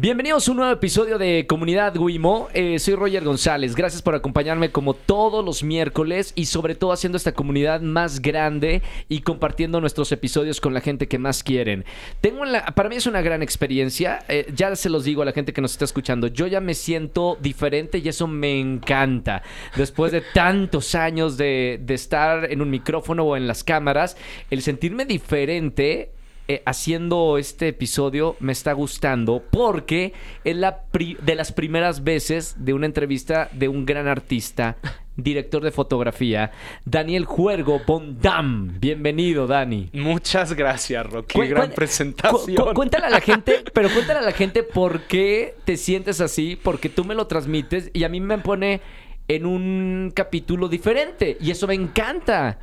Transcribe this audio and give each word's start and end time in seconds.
Bienvenidos 0.00 0.46
a 0.46 0.52
un 0.52 0.58
nuevo 0.58 0.72
episodio 0.72 1.18
de 1.18 1.44
Comunidad 1.48 1.96
Wimo. 1.96 2.46
Eh, 2.54 2.78
soy 2.78 2.94
Roger 2.94 3.24
González. 3.24 3.74
Gracias 3.74 4.00
por 4.00 4.14
acompañarme 4.14 4.70
como 4.70 4.94
todos 4.94 5.44
los 5.44 5.64
miércoles 5.64 6.32
y 6.36 6.44
sobre 6.44 6.76
todo 6.76 6.92
haciendo 6.92 7.16
esta 7.16 7.32
comunidad 7.32 7.80
más 7.80 8.22
grande 8.22 8.80
y 9.08 9.22
compartiendo 9.22 9.80
nuestros 9.80 10.12
episodios 10.12 10.60
con 10.60 10.72
la 10.72 10.82
gente 10.82 11.08
que 11.08 11.18
más 11.18 11.42
quieren. 11.42 11.84
Tengo 12.20 12.44
la, 12.44 12.64
para 12.76 12.88
mí 12.88 12.94
es 12.94 13.08
una 13.08 13.22
gran 13.22 13.42
experiencia. 13.42 14.20
Eh, 14.28 14.46
ya 14.54 14.76
se 14.76 14.88
los 14.88 15.02
digo 15.02 15.22
a 15.22 15.24
la 15.24 15.32
gente 15.32 15.52
que 15.52 15.60
nos 15.60 15.72
está 15.72 15.84
escuchando. 15.84 16.28
Yo 16.28 16.46
ya 16.46 16.60
me 16.60 16.74
siento 16.74 17.36
diferente 17.40 17.98
y 17.98 18.08
eso 18.08 18.28
me 18.28 18.60
encanta. 18.60 19.42
Después 19.74 20.12
de 20.12 20.20
tantos 20.20 20.94
años 20.94 21.36
de, 21.36 21.80
de 21.82 21.94
estar 21.94 22.52
en 22.52 22.62
un 22.62 22.70
micrófono 22.70 23.24
o 23.24 23.36
en 23.36 23.48
las 23.48 23.64
cámaras, 23.64 24.16
el 24.48 24.62
sentirme 24.62 25.06
diferente 25.06 26.12
eh, 26.50 26.62
haciendo 26.64 27.36
este 27.36 27.68
episodio 27.68 28.34
me 28.40 28.52
está 28.52 28.72
gustando 28.72 29.42
porque 29.50 30.14
es 30.44 30.56
la 30.56 30.84
de 31.20 31.34
las 31.34 31.52
primeras 31.52 32.04
veces 32.04 32.56
de 32.58 32.72
una 32.72 32.86
entrevista 32.86 33.50
de 33.52 33.68
un 33.68 33.84
gran 33.84 34.08
artista, 34.08 34.78
director 35.16 35.62
de 35.62 35.72
fotografía, 35.72 36.50
Daniel 36.86 37.26
Juergo 37.26 37.82
Bondam. 37.86 38.80
Bienvenido, 38.80 39.46
Dani. 39.46 39.90
Muchas 39.92 40.54
gracias, 40.54 41.04
Rocky. 41.12 41.38
Qué 41.38 41.48
gran 41.48 41.70
presentación. 41.72 42.72
cuéntale 42.72 43.04
a 43.04 43.10
la 43.10 43.20
gente, 43.20 43.62
pero 43.74 43.90
cuéntale 43.90 44.20
a 44.20 44.22
la 44.22 44.32
gente 44.32 44.62
por 44.62 45.02
qué 45.02 45.54
te 45.66 45.76
sientes 45.76 46.22
así, 46.22 46.56
porque 46.56 46.88
tú 46.88 47.04
me 47.04 47.14
lo 47.14 47.26
transmites 47.26 47.90
y 47.92 48.04
a 48.04 48.08
mí 48.08 48.22
me 48.22 48.38
pone 48.38 48.80
en 49.28 49.44
un 49.44 50.12
capítulo 50.14 50.68
diferente 50.68 51.36
y 51.40 51.50
eso 51.50 51.66
me 51.66 51.74
encanta. 51.74 52.58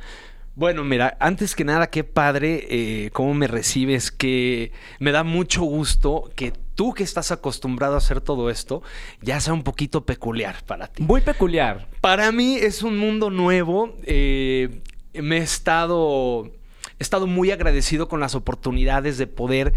Bueno, 0.56 0.84
mira, 0.84 1.18
antes 1.20 1.54
que 1.54 1.64
nada, 1.64 1.88
qué 1.88 2.02
padre 2.02 2.66
eh, 2.70 3.10
cómo 3.12 3.34
me 3.34 3.46
recibes, 3.46 4.10
que 4.10 4.72
me 4.98 5.12
da 5.12 5.22
mucho 5.22 5.64
gusto 5.64 6.30
que 6.34 6.50
tú 6.74 6.94
que 6.94 7.02
estás 7.02 7.30
acostumbrado 7.30 7.92
a 7.94 7.98
hacer 7.98 8.22
todo 8.22 8.48
esto, 8.48 8.82
ya 9.20 9.38
sea 9.38 9.52
un 9.52 9.62
poquito 9.62 10.06
peculiar 10.06 10.56
para 10.64 10.86
ti. 10.86 11.02
Muy 11.02 11.20
peculiar. 11.20 11.86
Para 12.00 12.32
mí 12.32 12.56
es 12.56 12.82
un 12.82 12.96
mundo 12.96 13.28
nuevo. 13.28 13.98
Eh, 14.04 14.80
me 15.12 15.36
he 15.36 15.42
estado, 15.42 16.50
he 16.98 17.02
estado 17.02 17.26
muy 17.26 17.50
agradecido 17.50 18.08
con 18.08 18.20
las 18.20 18.34
oportunidades 18.34 19.18
de 19.18 19.26
poder 19.26 19.74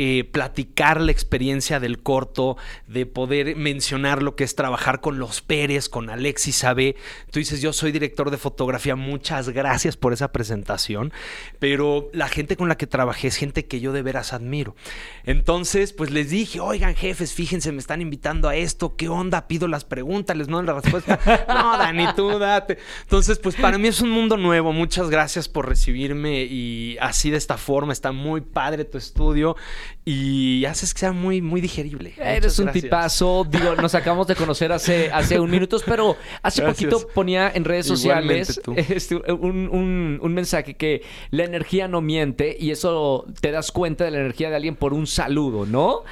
eh, 0.00 0.22
platicar 0.22 1.00
la 1.00 1.10
experiencia 1.10 1.80
del 1.80 2.00
corto, 2.00 2.56
de 2.86 3.04
poder 3.04 3.56
mencionar 3.56 4.22
lo 4.22 4.36
que 4.36 4.44
es 4.44 4.54
trabajar 4.54 5.00
con 5.00 5.18
los 5.18 5.40
Pérez, 5.40 5.88
con 5.88 6.08
Alexis 6.08 6.62
Abe. 6.62 6.94
Tú 7.32 7.40
dices, 7.40 7.60
yo 7.60 7.72
soy 7.72 7.90
director 7.90 8.30
de 8.30 8.36
fotografía, 8.36 8.94
muchas 8.94 9.48
gracias 9.48 9.96
por 9.96 10.12
esa 10.12 10.30
presentación, 10.30 11.12
pero 11.58 12.10
la 12.12 12.28
gente 12.28 12.56
con 12.56 12.68
la 12.68 12.76
que 12.76 12.86
trabajé 12.86 13.26
es 13.26 13.34
gente 13.34 13.66
que 13.66 13.80
yo 13.80 13.92
de 13.92 14.02
veras 14.02 14.32
admiro. 14.32 14.76
Entonces, 15.24 15.92
pues 15.92 16.12
les 16.12 16.30
dije, 16.30 16.60
oigan 16.60 16.94
jefes, 16.94 17.34
fíjense, 17.34 17.72
me 17.72 17.80
están 17.80 18.00
invitando 18.00 18.48
a 18.48 18.54
esto, 18.54 18.94
¿qué 18.94 19.08
onda? 19.08 19.48
Pido 19.48 19.66
las 19.66 19.84
preguntas, 19.84 20.36
les 20.36 20.46
no 20.46 20.62
la 20.62 20.74
respuesta. 20.74 21.18
no, 21.48 21.76
Dani, 21.76 22.06
tú 22.14 22.38
date. 22.38 22.78
Entonces, 23.02 23.40
pues 23.40 23.56
para 23.56 23.78
mí 23.78 23.88
es 23.88 24.00
un 24.00 24.10
mundo 24.10 24.36
nuevo, 24.36 24.72
muchas 24.72 25.10
gracias 25.10 25.48
por 25.48 25.68
recibirme 25.68 26.44
y 26.44 26.96
así 27.00 27.30
de 27.30 27.36
esta 27.36 27.56
forma, 27.56 27.92
está 27.92 28.12
muy 28.12 28.42
padre 28.42 28.84
tu 28.84 28.96
estudio 28.96 29.56
y 30.04 30.64
haces 30.64 30.94
que 30.94 31.00
sea 31.00 31.12
muy, 31.12 31.42
muy 31.42 31.60
digerible. 31.60 32.14
Eres 32.16 32.58
un 32.58 32.72
tipazo. 32.72 33.46
Digo, 33.48 33.76
nos 33.76 33.94
acabamos 33.94 34.26
de 34.26 34.34
conocer 34.34 34.72
hace, 34.72 35.10
hace 35.12 35.38
un 35.38 35.50
minutos, 35.50 35.82
pero 35.84 36.16
hace 36.42 36.62
poquito 36.62 37.06
ponía 37.08 37.50
en 37.54 37.64
redes 37.64 37.86
sociales 37.86 38.60
este, 38.76 39.16
un, 39.16 40.18
un, 40.22 40.34
mensaje 40.34 40.74
que 40.74 41.02
la 41.30 41.44
energía 41.44 41.88
no 41.88 42.00
miente 42.00 42.56
y 42.58 42.70
eso 42.70 43.26
te 43.40 43.50
das 43.50 43.72
cuenta 43.72 44.04
de 44.04 44.10
la 44.10 44.20
energía 44.20 44.50
de 44.50 44.56
alguien 44.56 44.76
por 44.76 44.94
un 44.94 45.06
saludo, 45.06 45.66
¿no? 45.66 46.04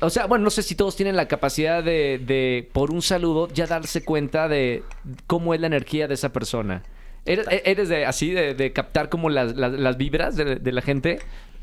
O 0.00 0.10
sea, 0.10 0.26
bueno, 0.26 0.44
no 0.44 0.50
sé 0.50 0.62
si 0.62 0.74
todos 0.74 0.96
tienen 0.96 1.16
la 1.16 1.28
capacidad 1.28 1.84
de, 1.84 2.20
de 2.24 2.68
por 2.72 2.90
un 2.90 3.02
saludo, 3.02 3.48
ya 3.52 3.66
darse 3.66 4.04
cuenta 4.04 4.48
de 4.48 4.82
cómo 5.26 5.54
es 5.54 5.60
la 5.60 5.66
energía 5.66 6.08
de 6.08 6.14
esa 6.14 6.32
persona. 6.32 6.82
¿Eres, 7.26 7.88
de, 7.88 8.06
así, 8.06 8.30
de, 8.30 8.72
captar 8.72 9.08
como 9.08 9.30
las, 9.30 9.56
las, 9.56 9.96
vibras 9.96 10.36
de, 10.36 10.56
de, 10.56 10.72
la 10.72 10.80
gente? 10.80 11.18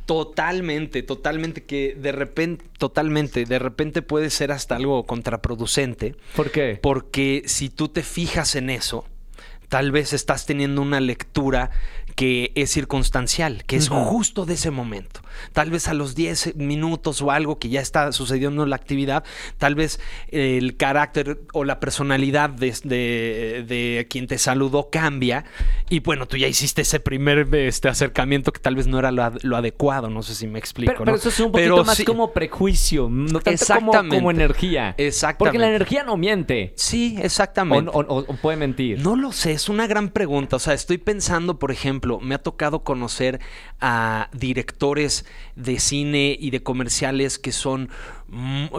Totalmente, 0.05 1.01
totalmente, 1.03 1.63
que 1.63 1.95
de 1.97 2.11
repente, 2.11 2.65
totalmente, 2.77 3.45
de 3.45 3.59
repente 3.59 4.01
puede 4.01 4.29
ser 4.29 4.51
hasta 4.51 4.75
algo 4.75 5.05
contraproducente. 5.05 6.15
¿Por 6.35 6.51
qué? 6.51 6.79
Porque 6.81 7.43
si 7.45 7.69
tú 7.69 7.87
te 7.87 8.03
fijas 8.03 8.55
en 8.55 8.69
eso, 8.69 9.05
tal 9.69 9.91
vez 9.91 10.13
estás 10.13 10.45
teniendo 10.45 10.81
una 10.81 10.99
lectura 10.99 11.71
que 12.15 12.51
es 12.55 12.71
circunstancial, 12.71 13.63
que 13.65 13.75
es 13.75 13.89
justo 13.89 14.45
de 14.45 14.53
ese 14.53 14.71
momento. 14.71 15.21
Tal 15.51 15.71
vez 15.71 15.87
a 15.87 15.93
los 15.93 16.15
10 16.15 16.55
minutos 16.55 17.21
o 17.21 17.31
algo 17.31 17.57
que 17.59 17.69
ya 17.69 17.81
está 17.81 18.11
sucediendo 18.11 18.63
en 18.63 18.69
la 18.69 18.75
actividad, 18.75 19.23
tal 19.57 19.75
vez 19.75 19.99
el 20.29 20.77
carácter 20.77 21.41
o 21.53 21.63
la 21.63 21.79
personalidad 21.79 22.49
de, 22.49 24.07
quien 24.09 24.27
te 24.27 24.37
saludó 24.37 24.89
cambia 24.89 25.45
y 25.89 25.99
bueno, 25.99 26.27
tú 26.27 26.37
ya 26.37 26.47
hiciste 26.47 26.83
ese 26.83 26.99
primer 26.99 27.53
este, 27.55 27.89
acercamiento 27.89 28.51
que 28.51 28.59
tal 28.59 28.75
vez 28.75 28.87
no 28.87 28.99
era 28.99 29.11
lo, 29.11 29.57
adecuado, 29.57 30.09
no 30.09 30.23
sé 30.23 30.35
si 30.35 30.47
me 30.47 30.59
explico. 30.59 30.93
Pero, 30.97 31.15
eso 31.15 31.29
es 31.29 31.39
un 31.39 31.51
poquito 31.51 31.83
más 31.83 32.03
como 32.03 32.31
prejuicio, 32.31 33.09
no 33.09 33.39
tanto 33.39 33.91
como, 34.09 34.31
energía. 34.31 34.95
Exactamente. 34.97 35.37
Porque 35.37 35.59
la 35.59 35.69
energía 35.69 36.03
no 36.03 36.17
miente. 36.17 36.73
Sí, 36.75 37.17
exactamente. 37.21 37.91
o 37.93 38.23
puede 38.41 38.57
mentir. 38.57 38.99
No 38.99 39.15
lo 39.15 39.31
sé, 39.31 39.53
es 39.53 39.69
una 39.69 39.87
gran 39.87 40.09
pregunta. 40.09 40.57
O 40.57 40.59
sea, 40.59 40.73
estoy 40.73 40.97
pensando, 40.97 41.59
por 41.59 41.71
ejemplo, 41.71 42.02
me 42.21 42.35
ha 42.35 42.39
tocado 42.39 42.83
conocer 42.83 43.39
a 43.79 44.29
directores 44.33 45.25
de 45.55 45.79
cine 45.79 46.37
y 46.39 46.51
de 46.51 46.63
comerciales 46.63 47.39
que 47.39 47.51
son, 47.51 47.89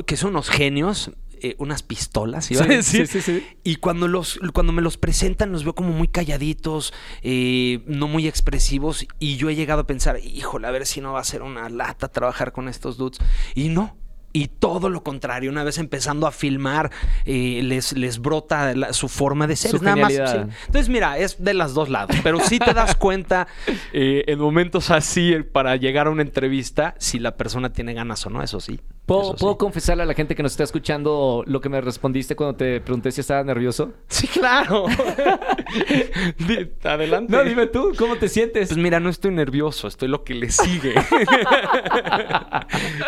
que 0.07 0.17
son 0.17 0.31
unos 0.31 0.49
genios, 0.49 1.11
eh, 1.45 1.57
unas 1.59 1.83
pistolas, 1.83 2.51
¿iba 2.51 2.65
Sí, 2.83 3.07
sí, 3.07 3.21
sí. 3.21 3.47
Y 3.65 3.77
cuando, 3.77 4.09
los, 4.09 4.41
cuando 4.55 4.73
me 4.73 4.81
los 4.81 4.97
presentan, 4.97 5.53
los 5.53 5.65
veo 5.65 5.75
como 5.75 5.93
muy 5.93 6.09
calladitos, 6.09 6.95
eh, 7.23 7.83
no 7.87 8.09
muy 8.09 8.27
expresivos. 8.27 9.07
Y 9.19 9.37
yo 9.37 9.51
he 9.51 9.55
llegado 9.55 9.83
a 9.83 9.87
pensar, 9.87 10.19
híjole, 10.25 10.67
a 10.67 10.71
ver 10.71 10.87
si 10.87 11.03
no 11.03 11.13
va 11.13 11.21
a 11.21 11.25
ser 11.25 11.43
una 11.43 11.69
lata 11.69 12.09
trabajar 12.09 12.53
con 12.53 12.69
estos 12.69 12.97
dudes. 12.97 13.19
Y 13.55 13.69
no, 13.69 13.95
y 14.35 14.49
todo 14.49 14.91
lo 14.91 15.05
contrario, 15.05 15.49
una 15.49 15.63
vez 15.63 15.79
empezando 15.79 16.27
a 16.27 16.33
filmar, 16.33 16.91
eh, 17.25 17.61
les, 17.63 17.93
les 17.93 18.19
brota 18.19 18.93
su 18.93 19.09
forma 19.09 19.47
de 19.47 19.55
ser. 19.55 19.71
Su 19.71 19.83
nada 19.83 19.95
más, 19.95 20.13
Entonces, 20.13 20.89
mira, 20.89 21.17
es 21.19 21.43
de 21.43 21.55
las 21.55 21.73
dos 21.73 21.89
lados. 21.89 22.17
Pero 22.25 22.41
sí 22.41 22.59
te 22.59 22.75
das 22.75 22.97
cuenta 22.97 23.47
eh, 23.93 24.25
en 24.27 24.41
momentos 24.41 24.91
así 24.91 25.37
para 25.53 25.77
llegar 25.77 26.09
a 26.09 26.11
una 26.11 26.23
entrevista 26.23 26.97
si 26.99 27.21
la 27.21 27.37
persona 27.37 27.73
tiene 27.73 27.95
ganas 27.95 28.27
o 28.27 28.31
no, 28.31 28.43
eso 28.43 28.59
sí. 28.59 28.81
¿Puedo, 29.07 29.59
confesarle 29.59 30.03
a 30.03 30.07
la 30.07 30.15
gente 30.15 30.35
que 30.35 30.43
nos 30.43 30.53
está 30.53 30.65
escuchando 30.65 31.45
lo 31.47 31.61
que 31.61 31.69
me 31.69 31.79
respondiste 31.83 32.35
cuando 32.35 32.57
te 32.57 32.81
pregunté 32.81 33.13
si 33.13 33.21
estaba 33.21 33.45
nervioso? 33.45 33.93
Sí, 34.09 34.27
claro. 34.27 34.87
Adelante. 36.85 37.31
No, 37.31 37.45
dime 37.45 37.67
tú, 37.67 37.93
¿cómo 37.99 38.17
te 38.17 38.31
sientes? 38.31 38.69
Pues 38.69 38.79
mira, 38.79 39.01
no 39.01 39.11
estoy 39.11 39.33
nervioso, 39.33 39.89
estoy 39.89 40.09
lo 40.09 40.25
que 40.25 40.35
le 40.35 40.51
sigue. 40.51 40.95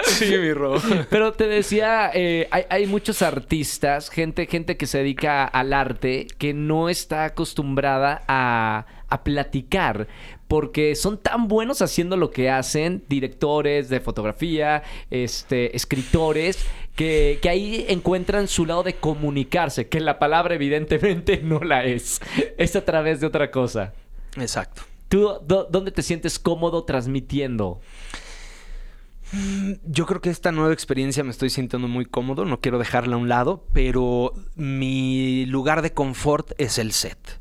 sí, 0.04 0.36
mi 0.36 0.52
rojo. 0.52 0.86
Pero 1.08 1.32
te 1.32 1.46
decía, 1.46 2.10
eh, 2.12 2.46
hay, 2.50 2.86
muchos 2.86 3.22
artistas, 3.22 4.10
gente, 4.10 4.46
gente 4.46 4.76
que 4.76 4.86
se 4.86 4.98
dedica 4.98 5.46
al 5.46 5.72
arte, 5.72 6.26
que 6.36 6.52
no 6.52 6.90
está 6.90 7.24
acostumbrada 7.24 8.22
a, 8.28 8.84
a 9.08 9.24
platicar 9.24 10.08
porque 10.48 10.94
son 10.94 11.18
tan 11.18 11.48
buenos 11.48 11.82
haciendo 11.82 12.16
lo 12.16 12.30
que 12.30 12.50
hacen, 12.50 13.04
directores 13.08 13.88
de 13.88 14.00
fotografía, 14.00 14.82
este, 15.10 15.76
escritores, 15.76 16.64
que, 16.94 17.40
ahí 17.48 17.84
encuentran 17.88 18.48
su 18.48 18.66
lado 18.66 18.82
de 18.82 18.94
comunicarse, 18.94 19.88
que 19.88 20.00
la 20.00 20.18
palabra 20.18 20.54
evidentemente 20.54 21.38
no 21.42 21.60
la 21.60 21.84
es, 21.84 22.20
es 22.56 22.76
a 22.76 22.84
través 22.84 23.20
de 23.20 23.26
otra 23.26 23.50
cosa. 23.50 23.92
Exacto. 24.36 24.82
¿Tú 25.08 25.38
dónde 25.46 25.92
te 25.92 26.02
sientes 26.02 26.38
cómodo 26.38 26.84
transmitiendo? 26.84 27.80
Mm, 29.32 29.72
yo 29.84 30.06
creo 30.06 30.20
que 30.20 30.30
esta 30.30 30.52
nueva 30.52 30.72
experiencia 30.72 31.24
me 31.24 31.30
estoy 31.30 31.50
sintiendo 31.50 31.88
muy 31.88 32.06
cómodo, 32.06 32.44
no 32.44 32.60
quiero 32.60 32.78
dejarla 32.78 33.16
a 33.16 33.18
un 33.18 33.28
lado, 33.28 33.64
pero 33.72 34.32
mi 34.54 35.46
lugar 35.46 35.82
de 35.82 35.92
confort 35.92 36.52
es 36.58 36.78
el 36.78 36.92
set. 36.92 37.40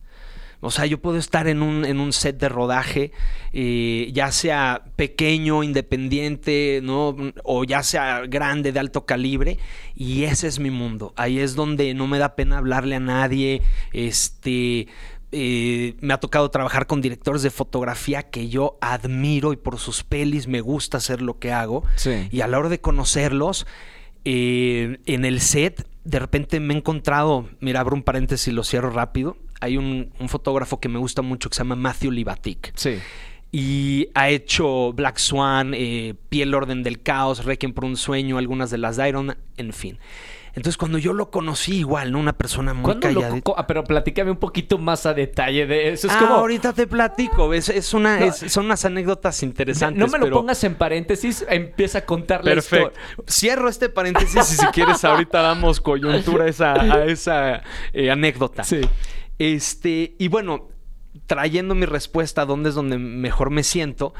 O 0.61 0.71
sea, 0.71 0.85
yo 0.85 0.99
puedo 0.99 1.17
estar 1.17 1.47
en 1.47 1.61
un, 1.61 1.85
en 1.85 1.99
un 1.99 2.13
set 2.13 2.37
de 2.37 2.49
rodaje, 2.49 3.11
eh, 3.53 4.09
ya 4.13 4.31
sea 4.31 4.83
pequeño, 4.95 5.63
independiente, 5.63 6.79
¿no? 6.83 7.15
O 7.43 7.63
ya 7.63 7.83
sea 7.83 8.21
grande, 8.27 8.71
de 8.71 8.79
alto 8.79 9.05
calibre, 9.05 9.59
y 9.95 10.23
ese 10.23 10.47
es 10.47 10.59
mi 10.59 10.69
mundo. 10.69 11.13
Ahí 11.17 11.39
es 11.39 11.55
donde 11.55 11.93
no 11.93 12.07
me 12.07 12.19
da 12.19 12.35
pena 12.35 12.57
hablarle 12.57 12.95
a 12.95 12.99
nadie. 12.99 13.61
Este. 13.93 14.87
Eh, 15.37 15.95
me 15.99 16.13
ha 16.13 16.19
tocado 16.19 16.49
trabajar 16.49 16.87
con 16.87 17.01
directores 17.01 17.41
de 17.41 17.49
fotografía 17.49 18.23
que 18.23 18.47
yo 18.47 18.77
admiro 18.79 19.51
y 19.51 19.57
por 19.57 19.79
sus 19.79 20.03
pelis 20.03 20.47
me 20.47 20.61
gusta 20.61 20.97
hacer 20.97 21.21
lo 21.21 21.39
que 21.39 21.51
hago. 21.51 21.83
Y 22.31 22.39
a 22.39 22.47
la 22.47 22.57
hora 22.57 22.69
de 22.69 22.79
conocerlos, 22.79 23.67
eh, 24.23 24.99
en 25.05 25.25
el 25.25 25.41
set, 25.41 25.85
de 26.05 26.19
repente 26.19 26.61
me 26.61 26.73
he 26.73 26.77
encontrado, 26.77 27.49
mira, 27.59 27.81
abro 27.81 27.95
un 27.95 28.03
paréntesis 28.03 28.47
y 28.47 28.51
lo 28.51 28.63
cierro 28.63 28.91
rápido 28.91 29.35
hay 29.61 29.77
un, 29.77 30.11
fotógrafo 30.27 30.79
que 30.79 30.89
me 30.89 30.99
gusta 30.99 31.21
mucho 31.21 31.49
que 31.49 31.55
se 31.55 31.59
llama 31.61 31.75
Matthew 31.75 32.11
Libatic. 32.11 32.73
Sí. 32.75 32.99
y 33.51 34.09
ha 34.13 34.29
hecho 34.29 34.91
Black 34.93 35.17
Swan, 35.17 35.73
eh, 35.73 36.13
Piel 36.29 36.53
Orden 36.53 36.83
del 36.83 37.01
Caos, 37.01 37.45
Requiem 37.45 37.73
por 37.73 37.85
un 37.85 37.95
Sueño, 37.95 38.37
algunas 38.37 38.69
de 38.69 38.77
las 38.77 38.97
de 38.97 39.07
Iron 39.07 39.37
en 39.57 39.71
fin. 39.71 39.97
Entonces, 40.55 40.77
cuando 40.77 40.97
yo 40.97 41.11
lo 41.11 41.31
conocí, 41.31 41.75
igual, 41.79 42.13
¿no? 42.13 42.19
Una 42.19 42.31
persona 42.31 42.73
muy 42.73 42.83
¿Cuándo 42.83 43.11
lo 43.11 43.21
callada. 43.21 43.41
ah, 43.57 43.67
pero 43.67 43.83
platícame 43.83 44.31
un 44.31 44.37
poquito 44.37 44.77
más 44.77 45.05
a 45.05 45.13
detalle 45.13 45.67
de 45.67 45.89
eso. 45.89 46.07
Es 46.07 46.13
ah, 46.13 46.19
como. 46.19 46.35
ahorita 46.35 46.71
te 46.71 46.87
platico. 46.87 47.53
Es, 47.53 47.67
es 47.67 47.93
una, 47.93 48.19
No. 48.19 48.25
es- 48.27 48.37
son 48.51 48.65
unas 48.65 48.85
anécdotas 48.85 49.43
interesantes. 49.43 49.99
no 49.99 50.07
me 50.07 50.17
lo 50.17 50.31
pongas 50.33 50.63
en 50.63 50.75
paréntesis, 50.75 51.45
empieza 51.49 51.99
a 51.99 52.05
contar 52.05 52.45
la 52.45 52.53
Perfecto. 52.53 52.87
historia. 52.87 53.25
Cierro 53.29 53.67
este 53.67 53.89
paréntesis 53.89 54.53
y 54.53 54.55
si 54.55 54.65
quieres 54.67 55.03
ahorita 55.03 55.41
damos 55.41 55.81
coyuntura 55.81 56.45
a 56.45 56.47
esa, 56.47 56.73
a 56.73 57.05
esa 57.05 57.61
eh, 57.91 58.09
anécdota. 58.09 58.63
Sí. 58.63 58.79
Este, 59.39 60.15
y 60.17 60.27
bueno, 60.27 60.69
trayendo 61.27 61.75
mi 61.75 61.85
respuesta 61.85 62.43
a 62.43 62.45
dónde 62.45 62.69
es 62.69 62.75
donde 62.75 62.97
mejor 62.97 63.49
me 63.49 63.63
siento, 63.63 64.13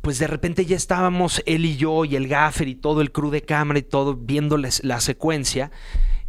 pues 0.00 0.18
de 0.18 0.26
repente 0.26 0.66
ya 0.66 0.76
estábamos 0.76 1.42
él 1.46 1.64
y 1.64 1.76
yo 1.76 2.04
y 2.04 2.16
el 2.16 2.28
gaffer 2.28 2.68
y 2.68 2.74
todo 2.74 3.00
el 3.00 3.10
crew 3.10 3.30
de 3.30 3.42
cámara 3.42 3.78
y 3.78 3.82
todo 3.82 4.14
viéndoles 4.14 4.84
la 4.84 5.00
secuencia. 5.00 5.70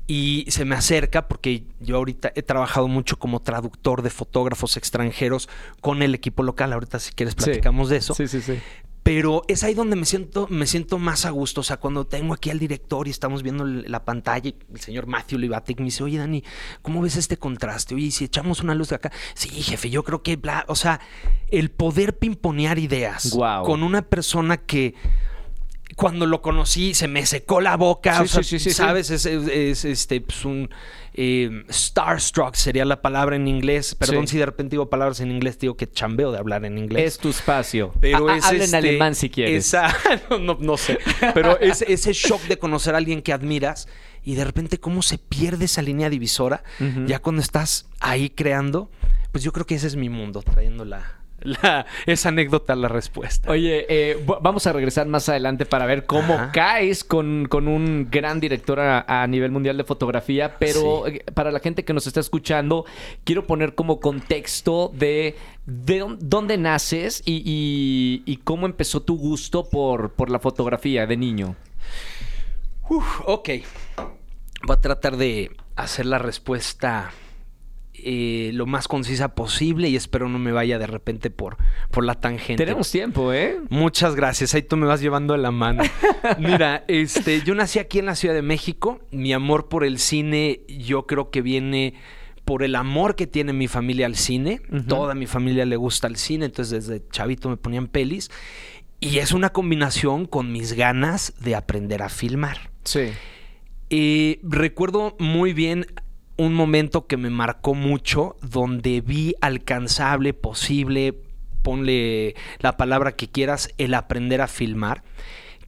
Y 0.08 0.46
se 0.50 0.66
me 0.66 0.76
acerca 0.76 1.28
porque 1.28 1.64
yo 1.80 1.98
ahorita 1.98 2.32
he 2.36 2.44
trabajado 2.44 2.88
mucho 2.88 3.18
como 3.18 3.42
traductor 3.42 4.04
de 4.04 4.12
fotógrafos 4.12 4.78
extranjeros 4.78 5.50
con 5.82 6.04
el 6.04 6.14
equipo 6.14 6.44
local. 6.44 6.74
Ahorita 6.74 7.00
si 7.00 7.12
quieres 7.12 7.34
Sí. 7.38 7.46
platicamos 7.46 7.90
de 7.90 7.98
eso. 7.98 8.14
Sí, 8.14 8.28
sí, 8.28 8.40
sí. 8.42 8.60
Pero 9.06 9.44
es 9.48 9.64
ahí 9.64 9.76
donde 9.76 9.96
me 9.96 10.04
siento, 10.04 10.48
me 10.50 10.66
siento 10.66 10.98
más 10.98 11.28
a 11.28 11.30
gusto. 11.30 11.62
O 11.62 11.64
sea, 11.64 11.78
cuando 11.78 12.08
tengo 12.08 12.34
aquí 12.34 12.50
al 12.50 12.58
director 12.58 13.08
y 13.08 13.12
estamos 13.12 13.44
viendo 13.44 13.64
la 13.64 14.04
pantalla, 14.04 14.50
y 14.50 14.56
el 14.74 14.80
señor 14.80 15.06
Matthew 15.06 15.38
Libatic 15.38 15.78
me 15.78 15.86
dice, 15.86 16.04
oye, 16.04 16.18
Dani, 16.18 16.44
¿cómo 16.82 17.04
ves 17.04 17.16
este 17.16 17.38
contraste? 17.38 17.94
Oye, 17.94 18.08
¿y 18.08 18.12
si 18.12 18.26
echamos 18.26 18.62
una 18.62 18.74
luz 18.74 18.90
de 18.90 18.96
acá. 18.96 19.12
Sí, 19.36 19.50
jefe, 19.50 19.92
yo 19.92 20.04
creo 20.04 20.24
que 20.24 20.38
bla. 20.38 20.66
O 20.70 20.74
sea, 20.74 21.00
el 21.50 21.70
poder 21.70 22.18
pimponear 22.18 22.80
ideas 22.80 23.32
Guau. 23.32 23.64
con 23.64 23.84
una 23.84 24.02
persona 24.02 24.58
que 24.58 24.96
cuando 25.96 26.26
lo 26.26 26.42
conocí 26.42 26.94
se 26.94 27.08
me 27.08 27.26
secó 27.26 27.62
la 27.62 27.78
boca. 27.78 28.18
Sí, 28.18 28.24
o 28.24 28.28
sea, 28.28 28.44
sí, 28.44 28.60
sí. 28.60 28.72
¿sabes? 28.72 29.10
Es, 29.10 29.26
es- 29.26 29.48
es, 29.48 29.86
este, 29.86 30.20
pues, 30.22 30.44
un 30.44 30.70
eh, 31.14 31.64
starstruck 31.70 32.56
sería 32.56 32.84
la 32.84 33.02
palabra 33.02 33.36
en 33.38 33.48
inglés. 33.48 33.96
Perdón 33.96 34.28
si 34.28 34.38
de 34.38 34.46
repente 34.46 34.72
digo 34.72 34.90
palabras 34.90 35.22
en 35.22 35.32
inglés, 35.32 35.58
digo 35.58 35.78
que 35.78 35.90
chambeo 35.90 36.32
de 36.34 36.38
hablar 36.38 36.66
en 36.66 36.78
inglés. 36.78 37.14
Es 37.14 37.18
tu 37.18 37.30
espacio. 37.30 37.94
Pero 38.02 38.30
es 38.30 38.44
habla 38.44 38.58
en 38.58 38.64
este, 38.66 38.78
alemán 38.78 39.16
si 39.16 39.30
quieres. 39.30 39.68
esa- 39.68 39.96
no, 40.30 40.38
no- 40.40 40.58
no 40.60 40.76
sé. 40.78 41.00
Pero 41.34 41.58
es, 41.60 41.82
ese 41.88 42.12
shock 42.14 42.42
de 42.44 42.58
conocer 42.60 42.94
a 42.96 42.98
alguien 42.98 43.22
que 43.22 43.32
admiras 43.32 43.88
y 44.24 44.36
de 44.36 44.44
repente 44.44 44.80
cómo 44.80 45.02
se 45.02 45.18
pierde 45.18 45.66
esa 45.66 45.82
línea 45.82 46.10
divisora 46.10 46.64
ya 47.06 47.20
cuando 47.20 47.42
estás 47.42 47.88
ahí 48.00 48.30
creando. 48.30 48.92
Pues 49.32 49.44
yo 49.44 49.52
creo 49.54 49.66
que 49.66 49.76
ese 49.76 49.88
es 49.88 49.96
mi 49.98 50.10
mundo, 50.10 50.42
trayendo 50.42 50.84
la, 50.86 51.20
la- 51.46 51.86
esa 52.06 52.30
anécdota 52.30 52.76
la 52.76 52.88
respuesta. 52.88 53.50
Oye, 53.52 53.86
eh, 53.90 54.18
vamos 54.42 54.68
a 54.68 54.74
regresar 54.74 55.08
más 55.08 55.30
adelante 55.30 55.66
para 55.66 55.86
ver 55.86 56.06
cómo 56.06 56.34
Ajá. 56.34 56.52
caes 56.52 57.04
con, 57.04 57.48
con 57.48 57.68
un 57.68 58.08
gran 58.12 58.40
director 58.40 58.80
a, 58.80 59.06
a 59.08 59.28
nivel 59.28 59.52
mundial 59.52 59.78
de 59.78 59.84
fotografía, 59.84 60.58
pero 60.60 61.04
Sí. 61.06 61.16
eh, 61.18 61.24
para 61.34 61.52
la 61.52 61.60
gente 61.60 61.86
que 61.86 61.94
nos 61.94 62.08
está 62.08 62.20
escuchando, 62.20 62.86
quiero 63.24 63.46
poner 63.48 63.76
como 63.76 64.00
contexto 64.00 64.92
de, 64.94 65.36
de 65.66 66.02
dón- 66.04 66.18
dónde 66.20 66.58
naces 66.58 67.22
y, 67.26 67.42
y- 67.46 68.24
y 68.26 68.38
cómo 68.38 68.66
empezó 68.66 69.02
tu 69.02 69.18
gusto 69.18 69.70
por, 69.70 70.12
por 70.14 70.30
la 70.30 70.40
fotografía 70.40 71.06
de 71.08 71.18
niño. 71.18 71.56
Uf, 72.90 73.22
ok. 73.26 73.50
Voy 74.64 74.76
a 74.76 74.82
tratar 74.82 75.18
de 75.18 75.52
hacer 75.76 76.06
la 76.06 76.18
respuesta 76.18 77.12
eh, 78.04 78.52
lo 78.54 78.66
más 78.66 78.88
concisa 78.88 79.36
posible 79.36 79.90
y 79.90 79.96
espero 79.96 80.30
no 80.30 80.40
me 80.40 80.52
vaya 80.52 80.78
de 80.78 80.88
repente 80.88 81.30
por, 81.30 81.58
por 81.92 82.04
la 82.04 82.16
tangente. 82.16 82.64
Tenemos 82.64 82.92
tiempo, 82.92 83.34
¿eh? 83.34 83.60
Muchas 83.70 84.16
gracias. 84.16 84.54
Ahí 84.54 84.62
tú 84.62 84.78
me 84.78 84.86
vas 84.86 85.02
llevando 85.02 85.36
la 85.38 85.52
mano. 85.52 85.84
Mira, 86.40 86.84
este, 86.88 87.42
yo 87.42 87.56
nací 87.56 87.80
aquí 87.80 88.00
en 88.00 88.06
la 88.06 88.16
Ciudad 88.16 88.36
de 88.36 88.42
México. 88.42 89.00
Mi 89.12 89.34
amor 89.34 89.68
por 89.68 89.84
el 89.84 90.00
cine, 90.00 90.62
yo 90.68 91.06
creo 91.08 91.30
que 91.30 91.42
viene 91.42 91.94
por 92.46 92.64
el 92.64 92.76
amor 92.76 93.16
que 93.16 93.28
tiene 93.28 93.54
mi 93.54 93.68
familia 93.68 94.06
al 94.06 94.16
cine. 94.16 94.62
Toda 94.88 95.16
mi 95.16 95.26
familia 95.26 95.66
le 95.66 95.76
gusta 95.76 96.08
el 96.08 96.16
cine, 96.16 96.46
entonces 96.46 96.88
desde 96.88 97.08
chavito 97.10 97.50
me 97.50 97.58
ponían 97.58 97.88
pelis. 97.88 98.30
Y 99.00 99.18
es 99.18 99.34
una 99.34 99.50
combinación 99.50 100.26
con 100.26 100.52
mis 100.52 100.74
ganas 100.74 101.34
de 101.40 101.56
aprender 101.56 102.02
a 102.02 102.10
filmar. 102.10 102.72
Sí. 102.84 103.10
Eh, 103.90 104.40
recuerdo 104.44 105.16
muy 105.20 105.54
bien 105.54 105.88
un 106.38 106.54
momento 106.54 107.08
que 107.08 107.18
me 107.18 107.30
marcó 107.30 107.74
mucho, 107.74 108.36
donde 108.42 109.02
vi 109.02 109.36
alcanzable, 109.42 110.34
posible, 110.34 111.16
ponle 111.62 112.36
la 112.60 112.78
palabra 112.78 113.14
que 113.16 113.28
quieras, 113.30 113.70
el 113.78 113.94
aprender 113.94 114.42
a 114.42 114.48
filmar, 114.48 115.04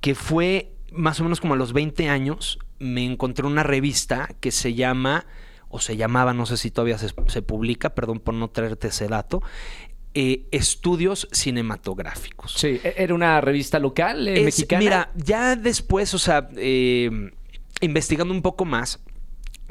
que 0.02 0.14
fue 0.14 0.72
más 0.92 1.20
o 1.20 1.24
menos 1.24 1.42
como 1.42 1.54
a 1.54 1.58
los 1.58 1.74
20 1.74 2.10
años, 2.10 2.60
me 2.80 3.06
encontré 3.06 3.46
una 3.48 3.64
revista 3.64 4.30
que 4.40 4.52
se 4.52 4.74
llama, 4.74 5.26
o 5.70 5.80
se 5.80 5.98
llamaba, 5.98 6.34
no 6.34 6.46
sé 6.46 6.58
si 6.58 6.70
todavía 6.72 6.98
se, 6.98 7.10
se 7.28 7.42
publica, 7.42 7.96
perdón 7.96 8.20
por 8.20 8.34
no 8.34 8.50
traerte 8.50 8.90
ese 8.90 9.08
dato, 9.08 9.42
eh, 10.14 10.46
Estudios 10.52 11.28
Cinematográficos. 11.32 12.54
Sí, 12.54 12.80
e- 12.84 12.96
era 12.98 13.14
una 13.14 13.40
revista 13.42 13.80
local 13.80 14.28
eh, 14.28 14.40
Es- 14.40 14.46
mexicana. 14.46 14.80
Mira, 14.80 15.12
ya 15.16 15.56
después, 15.56 16.14
o 16.14 16.20
sea, 16.20 16.50
eh, 16.58 17.32
investigando 17.82 18.34
un 18.34 18.42
poco 18.42 18.66
más, 18.66 19.00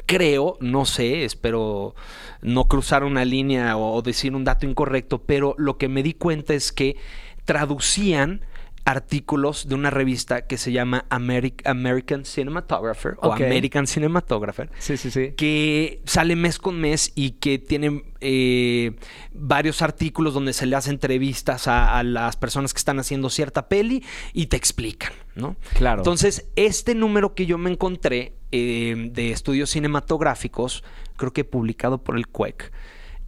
creo, 0.04 0.56
no 0.60 0.84
sé, 0.84 1.24
espero 1.24 1.94
no 2.42 2.68
cruzar 2.68 3.02
una 3.04 3.24
línea 3.24 3.76
o, 3.76 4.02
decir 4.02 4.34
un 4.34 4.44
dato 4.44 4.66
incorrecto, 4.66 5.22
pero 5.22 5.54
lo 5.58 5.78
que 5.78 5.88
me 5.88 6.02
di 6.02 6.12
cuenta 6.12 6.54
es 6.54 6.70
que 6.72 6.96
traducían 7.44 8.42
artículos 8.84 9.66
de 9.68 9.74
una 9.74 9.90
revista 9.90 10.46
que 10.46 10.56
se 10.58 10.70
llama 10.70 11.06
Ameri- 11.10 11.60
American 11.64 12.24
Cinematographer 12.24 13.16
o. 13.20 13.32
American 13.32 13.88
Cinematographer 13.88 14.70
Sí, 14.78 14.96
sí, 14.96 15.10
sí. 15.10 15.32
que 15.36 16.00
sale 16.04 16.36
mes 16.36 16.60
con 16.60 16.78
mes 16.80 17.10
y 17.16 17.32
que 17.32 17.58
tiene 17.58 18.04
eh, 18.20 18.92
varios 19.32 19.82
artículos 19.82 20.34
donde 20.34 20.52
se 20.52 20.66
le 20.66 20.76
hace 20.76 20.90
entrevistas 20.90 21.66
a, 21.66 21.98
a 21.98 22.04
las 22.04 22.36
personas 22.36 22.72
que 22.72 22.78
están 22.78 23.00
haciendo 23.00 23.28
cierta 23.28 23.68
peli 23.68 24.04
y 24.32 24.46
te 24.46 24.56
explican, 24.56 25.12
¿no? 25.34 25.56
Claro. 25.74 26.02
Entonces, 26.02 26.46
este 26.54 26.94
número 26.94 27.34
que 27.34 27.46
yo 27.46 27.58
me 27.58 27.72
encontré 27.72 28.34
eh, 28.52 29.10
de 29.12 29.32
estudios 29.32 29.70
cinematográficos, 29.70 30.84
creo 31.16 31.32
que 31.32 31.44
publicado 31.44 31.98
por 31.98 32.16
el 32.16 32.28
CUEC, 32.28 32.72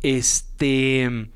este 0.03 1.31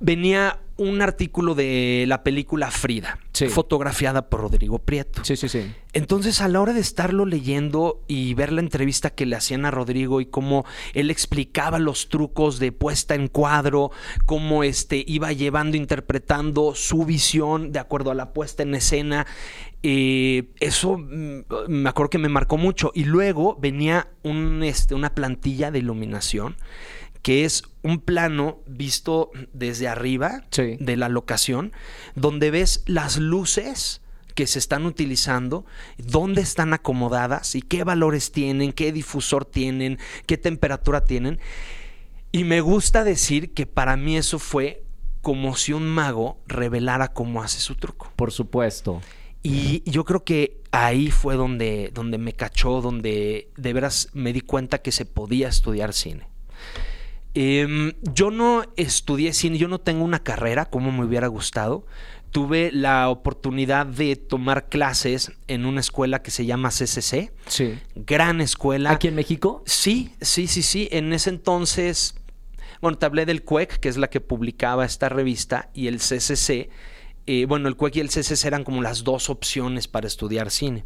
venía 0.00 0.60
un 0.78 1.00
artículo 1.00 1.54
de 1.54 2.04
la 2.06 2.22
película 2.22 2.70
Frida, 2.70 3.18
Sí. 3.32 3.48
fotografiada 3.48 4.28
por 4.28 4.40
Rodrigo 4.42 4.78
Prieto. 4.78 5.24
Sí, 5.24 5.34
sí, 5.36 5.48
sí. 5.48 5.72
Entonces, 5.94 6.42
a 6.42 6.48
la 6.48 6.60
hora 6.60 6.74
de 6.74 6.80
estarlo 6.80 7.24
leyendo 7.24 8.02
y 8.06 8.34
ver 8.34 8.52
la 8.52 8.60
entrevista 8.60 9.08
que 9.08 9.24
le 9.24 9.36
hacían 9.36 9.64
a 9.64 9.70
Rodrigo 9.70 10.20
y 10.20 10.26
cómo 10.26 10.66
él 10.92 11.10
explicaba 11.10 11.78
los 11.78 12.10
trucos 12.10 12.58
de 12.58 12.72
puesta 12.72 13.14
en 13.14 13.28
cuadro, 13.28 13.90
cómo 14.26 14.64
este 14.64 15.02
iba 15.06 15.32
llevando, 15.32 15.78
interpretando 15.78 16.74
su 16.74 17.06
visión 17.06 17.72
de 17.72 17.78
acuerdo 17.78 18.10
a 18.10 18.14
la 18.14 18.34
puesta 18.34 18.62
en 18.62 18.74
escena, 18.74 19.26
eh, 19.82 20.50
eso 20.60 20.98
mm, 20.98 21.44
me 21.68 21.88
acuerdo 21.88 22.10
que 22.10 22.18
me 22.18 22.28
marcó 22.28 22.58
mucho. 22.58 22.92
Y 22.94 23.04
luego 23.04 23.56
venía 23.58 24.08
un, 24.22 24.62
este, 24.62 24.94
una 24.94 25.14
plantilla 25.14 25.70
de 25.70 25.78
iluminación 25.78 26.56
que 27.22 27.44
es 27.44 27.64
un 27.86 28.00
plano 28.00 28.58
visto 28.66 29.30
desde 29.52 29.88
arriba 29.88 30.44
Sí. 30.50 30.76
de 30.80 30.96
la 30.96 31.08
locación, 31.08 31.72
donde 32.14 32.50
ves 32.50 32.82
las 32.86 33.16
luces 33.18 34.02
que 34.34 34.46
se 34.46 34.58
están 34.58 34.84
utilizando, 34.84 35.64
dónde 35.96 36.42
están 36.42 36.74
acomodadas 36.74 37.54
y 37.54 37.62
qué 37.62 37.84
valores 37.84 38.32
tienen, 38.32 38.72
qué 38.72 38.92
difusor 38.92 39.46
tienen, 39.46 39.98
qué 40.26 40.36
temperatura 40.36 41.04
tienen. 41.04 41.38
Y 42.32 42.44
me 42.44 42.60
gusta 42.60 43.02
decir 43.02 43.54
que 43.54 43.64
para 43.64 43.96
mí 43.96 44.18
eso 44.18 44.38
fue 44.38 44.82
como 45.22 45.56
si 45.56 45.72
un 45.72 45.86
mago 45.88 46.38
revelara 46.46 47.08
cómo 47.14 47.42
hace 47.42 47.60
su 47.60 47.76
truco. 47.76 48.12
Por 48.14 48.30
supuesto. 48.30 49.00
Y 49.42 49.88
yo 49.90 50.04
creo 50.04 50.22
que 50.24 50.60
ahí 50.70 51.10
fue 51.10 51.36
donde, 51.36 51.90
donde 51.94 52.18
me 52.18 52.32
cachó, 52.32 52.82
donde 52.82 53.48
de 53.56 53.72
veras 53.72 54.08
me 54.12 54.32
di 54.32 54.40
cuenta 54.42 54.78
que 54.82 54.92
se 54.92 55.04
podía 55.06 55.48
estudiar 55.48 55.92
cine. 55.94 56.26
Em, 57.38 57.92
yo 58.14 58.30
no 58.30 58.64
estudié 58.76 59.34
cine, 59.34 59.58
yo 59.58 59.68
no 59.68 59.78
tengo 59.78 60.02
una 60.04 60.20
carrera 60.22 60.64
como 60.64 60.90
me 60.90 61.04
hubiera 61.04 61.26
gustado. 61.26 61.86
Tuve 62.30 62.70
la 62.72 63.10
oportunidad 63.10 63.84
de 63.84 64.16
tomar 64.16 64.70
clases 64.70 65.32
en 65.46 65.66
una 65.66 65.80
escuela 65.80 66.22
que 66.22 66.30
se 66.30 66.46
llama 66.46 66.70
CCC, 66.70 67.32
Sí. 67.46 67.78
gran 67.94 68.40
escuela. 68.40 68.90
¿Aquí 68.92 69.08
en 69.08 69.14
México? 69.16 69.62
Sí, 69.66 70.12
sí, 70.22 70.46
sí, 70.46 70.62
sí. 70.62 70.88
En 70.92 71.12
ese 71.12 71.28
entonces, 71.28 72.14
bueno, 72.80 72.96
te 72.96 73.04
hablé 73.04 73.26
del 73.26 73.42
CUEC, 73.42 73.80
que 73.80 73.90
es 73.90 73.98
la 73.98 74.08
que 74.08 74.22
publicaba 74.22 74.86
esta 74.86 75.10
revista, 75.10 75.68
y 75.74 75.88
el 75.88 75.98
CCC. 75.98 76.70
eh, 77.28 77.44
bueno, 77.46 77.68
el 77.68 77.76
CUEC 77.76 77.96
y 77.96 78.00
el 78.00 78.08
CCC 78.08 78.46
eran 78.46 78.64
como 78.64 78.80
las 78.82 79.02
dos 79.04 79.28
opciones 79.30 79.88
para 79.88 80.06
estudiar 80.06 80.50
cine. 80.50 80.84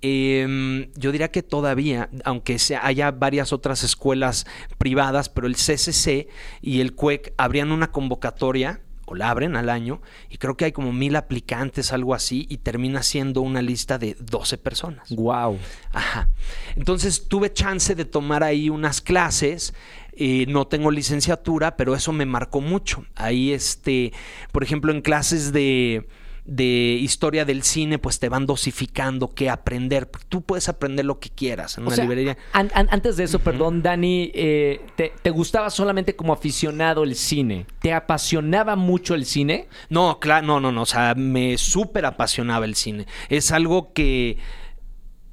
Em, 0.00 0.90
yo 0.94 1.10
diría 1.10 1.30
que 1.32 1.42
todavía, 1.42 2.08
aunque 2.24 2.58
sea, 2.58 2.86
haya 2.86 3.10
varias 3.10 3.52
otras 3.52 3.82
escuelas 3.82 4.46
privadas, 4.78 5.28
pero 5.28 5.46
el 5.46 5.56
CCC 5.56 6.28
y 6.62 6.80
el 6.80 6.94
CUEC 6.94 7.34
abrían 7.36 7.72
una 7.72 7.90
convocatoria 7.90 8.80
o 9.06 9.14
la 9.14 9.30
abren 9.30 9.56
al 9.56 9.70
año 9.70 10.00
y 10.28 10.36
creo 10.36 10.56
que 10.56 10.66
hay 10.66 10.72
como 10.72 10.92
mil 10.92 11.16
aplicantes, 11.16 11.92
algo 11.92 12.14
así, 12.14 12.46
y 12.50 12.58
termina 12.58 13.02
siendo 13.02 13.40
una 13.40 13.62
lista 13.62 13.98
de 13.98 14.16
12 14.20 14.58
personas. 14.58 15.10
Wow. 15.10 15.58
Ajá. 15.92 16.28
Entonces 16.76 17.26
tuve 17.26 17.52
chance 17.52 17.94
de 17.94 18.04
tomar 18.04 18.44
ahí 18.44 18.68
unas 18.70 19.00
clases. 19.00 19.74
eh, 20.12 20.46
no 20.48 20.66
tengo 20.66 20.90
licenciatura, 20.90 21.76
pero 21.76 21.94
eso 21.94 22.12
me 22.12 22.26
marcó 22.26 22.60
mucho. 22.60 23.04
Ahí, 23.14 23.52
este, 23.52 24.12
por 24.52 24.62
ejemplo, 24.62 24.92
en 24.92 25.00
clases 25.00 25.52
de, 25.52 26.08
de 26.50 26.64
historia 26.64 27.44
del 27.44 27.62
cine, 27.62 27.98
pues 27.98 28.18
te 28.18 28.30
van 28.30 28.46
dosificando 28.46 29.28
qué 29.34 29.50
aprender. 29.50 30.06
Tú 30.30 30.40
puedes 30.40 30.68
aprender 30.70 31.04
lo 31.04 31.20
que 31.20 31.28
quieras 31.28 31.76
en 31.76 31.84
O 31.84 31.88
una 31.88 31.96
sea, 31.96 32.04
librería. 32.04 32.38
an- 32.54 32.70
an- 32.74 32.88
antes 32.90 33.18
de 33.18 33.24
eso, 33.24 33.38
perdón, 33.38 33.82
Dani, 33.82 34.30
eh, 34.34 34.80
te, 34.96 35.12
te 35.20 35.28
gustaba 35.30 35.68
solamente 35.68 36.16
como 36.16 36.32
aficionado 36.32 37.04
el 37.04 37.14
cine? 37.16 37.66
¿Te 37.80 37.92
apasionaba 37.92 38.76
mucho 38.76 39.14
el 39.14 39.26
cine? 39.26 39.68
No, 39.90 40.18
claro, 40.20 40.46
no, 40.46 40.58
no, 40.58 40.72
no. 40.72 40.82
O 40.82 40.86
sea, 40.86 41.14
me 41.14 41.58
súper 41.58 42.06
apasionaba 42.06 42.64
el 42.64 42.74
cine. 42.74 43.06
Es 43.28 43.52
algo 43.52 43.92
que. 43.92 44.38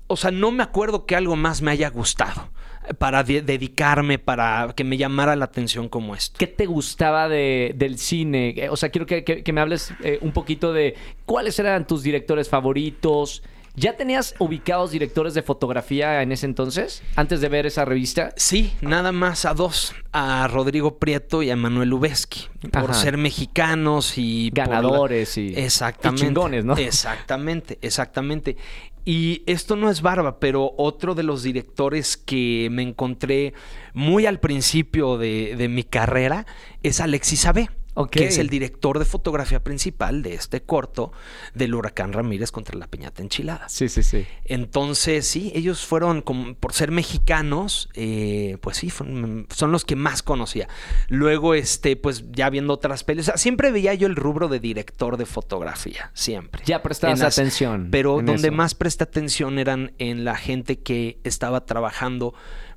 O 0.07 0.17
sea, 0.17 0.31
no 0.31 0.51
me 0.51 0.63
acuerdo 0.63 1.05
que 1.05 1.15
algo 1.15 1.35
más 1.37 1.61
me 1.61 1.71
haya 1.71 1.89
gustado 1.89 2.49
para 2.97 3.23
de- 3.23 3.41
dedicarme, 3.41 4.19
para 4.19 4.73
que 4.75 4.83
me 4.83 4.97
llamara 4.97 5.35
la 5.35 5.45
atención 5.45 5.89
como 5.89 6.15
esto. 6.15 6.37
¿Qué 6.37 6.47
te 6.47 6.65
gustaba 6.65 7.27
de- 7.29 7.73
del 7.75 7.97
cine? 7.97 8.53
Eh, 8.57 8.69
O 8.69 8.77
sea, 8.77 8.89
quiero 8.89 9.05
que, 9.05 9.23
que- 9.23 9.43
que 9.43 9.53
me 9.53 9.61
hables 9.61 9.93
eh, 10.03 10.19
un 10.21 10.31
poquito 10.31 10.73
de 10.73 10.95
cuáles 11.25 11.57
eran 11.59 11.85
tus 11.87 12.03
directores 12.03 12.49
favoritos. 12.49 13.43
¿Ya 13.77 13.97
tenías 13.97 14.35
ubicados 14.39 14.91
directores 14.91 15.33
de 15.33 15.41
fotografía 15.41 16.21
en 16.21 16.31
ese 16.31 16.45
entonces? 16.45 17.03
Antes 17.17 17.41
de 17.41 17.49
ver 17.49 17.65
esa 17.65 17.83
revista. 17.83 18.31
Sí, 18.37 18.71
nada 18.79 19.11
más 19.11 19.43
a 19.43 19.53
dos, 19.53 19.93
a 20.13 20.47
Rodrigo 20.47 20.97
Prieto 20.97 21.43
y 21.43 21.49
a 21.49 21.57
Manuel 21.57 21.91
Ubeski, 21.91 22.45
por 22.71 22.91
Ajá. 22.91 22.93
ser 22.93 23.17
mexicanos 23.17 24.17
y 24.17 24.49
la- 24.55 24.65
Ganadores 24.67 25.37
y, 25.37 25.53
Exactamente. 25.57 26.23
y 26.23 26.27
chingones, 26.27 26.63
¿no? 26.63 26.77
Exactamente, 26.77 27.77
exactamente. 27.81 28.55
Y 29.05 29.43
esto 29.45 29.75
no 29.75 29.91
es 29.91 30.01
barba, 30.01 30.39
pero 30.39 30.73
otro 30.77 31.13
de 31.13 31.21
los 31.21 31.43
directores 31.43 32.17
que 32.17 32.67
me 32.71 32.81
encontré 32.81 33.53
muy 33.93 34.25
al 34.25 34.39
principio 34.39 35.19
de, 35.19 35.67
mi 35.69 35.83
carrera 35.83 36.47
es 36.81 36.99
Alexis 36.99 37.45
Abe. 37.45 37.69
Que 38.11 38.27
es 38.27 38.37
el 38.37 38.49
director 38.49 38.99
de 38.99 39.05
fotografía 39.05 39.63
principal 39.63 40.21
de 40.21 40.33
este 40.33 40.61
corto 40.61 41.11
del 41.53 41.73
huracán 41.75 42.11
Ramírez 42.13 42.51
contra 42.51 42.77
la 42.77 42.87
Peñata 42.87 43.21
Enchilada. 43.21 43.69
Sí, 43.69 43.87
sí, 43.87 44.03
sí. 44.03 44.25
Entonces, 44.43 45.25
sí, 45.25 45.51
ellos 45.55 45.85
fueron, 45.85 46.21
como, 46.21 46.55
por 46.55 46.73
ser 46.73 46.91
mexicanos, 46.91 47.89
eh, 47.93 48.57
pues 48.61 48.77
sí, 48.77 48.89
fueron- 48.89 49.47
son 49.53 49.71
los 49.71 49.85
que 49.85 49.95
más 49.95 50.23
conocía. 50.23 50.67
Luego, 51.07 51.53
este, 51.53 51.95
pues 51.95 52.25
ya 52.31 52.49
viendo 52.49 52.73
otras 52.73 53.03
pelis, 53.03 53.23
o 53.23 53.25
sea, 53.27 53.37
siempre 53.37 53.71
veía 53.71 53.93
yo 53.93 54.07
el 54.07 54.15
rubro 54.15 54.47
de 54.47 54.59
director 54.59 55.17
de 55.17 55.25
fotografía, 55.25 56.11
siempre. 56.13 56.63
Ya 56.65 56.81
prestabas 56.83 57.19
las- 57.19 57.37
atención. 57.39 57.89
Pero 57.91 58.15
donde 58.21 58.49
eso. 58.49 58.51
más 58.51 58.75
presté 58.75 59.03
atención 59.05 59.57
eran 59.59 59.93
en 59.99 60.25
la 60.25 60.35
gente 60.35 60.79
que 60.79 61.19
estaba 61.23 61.65
trabajando 61.65 62.33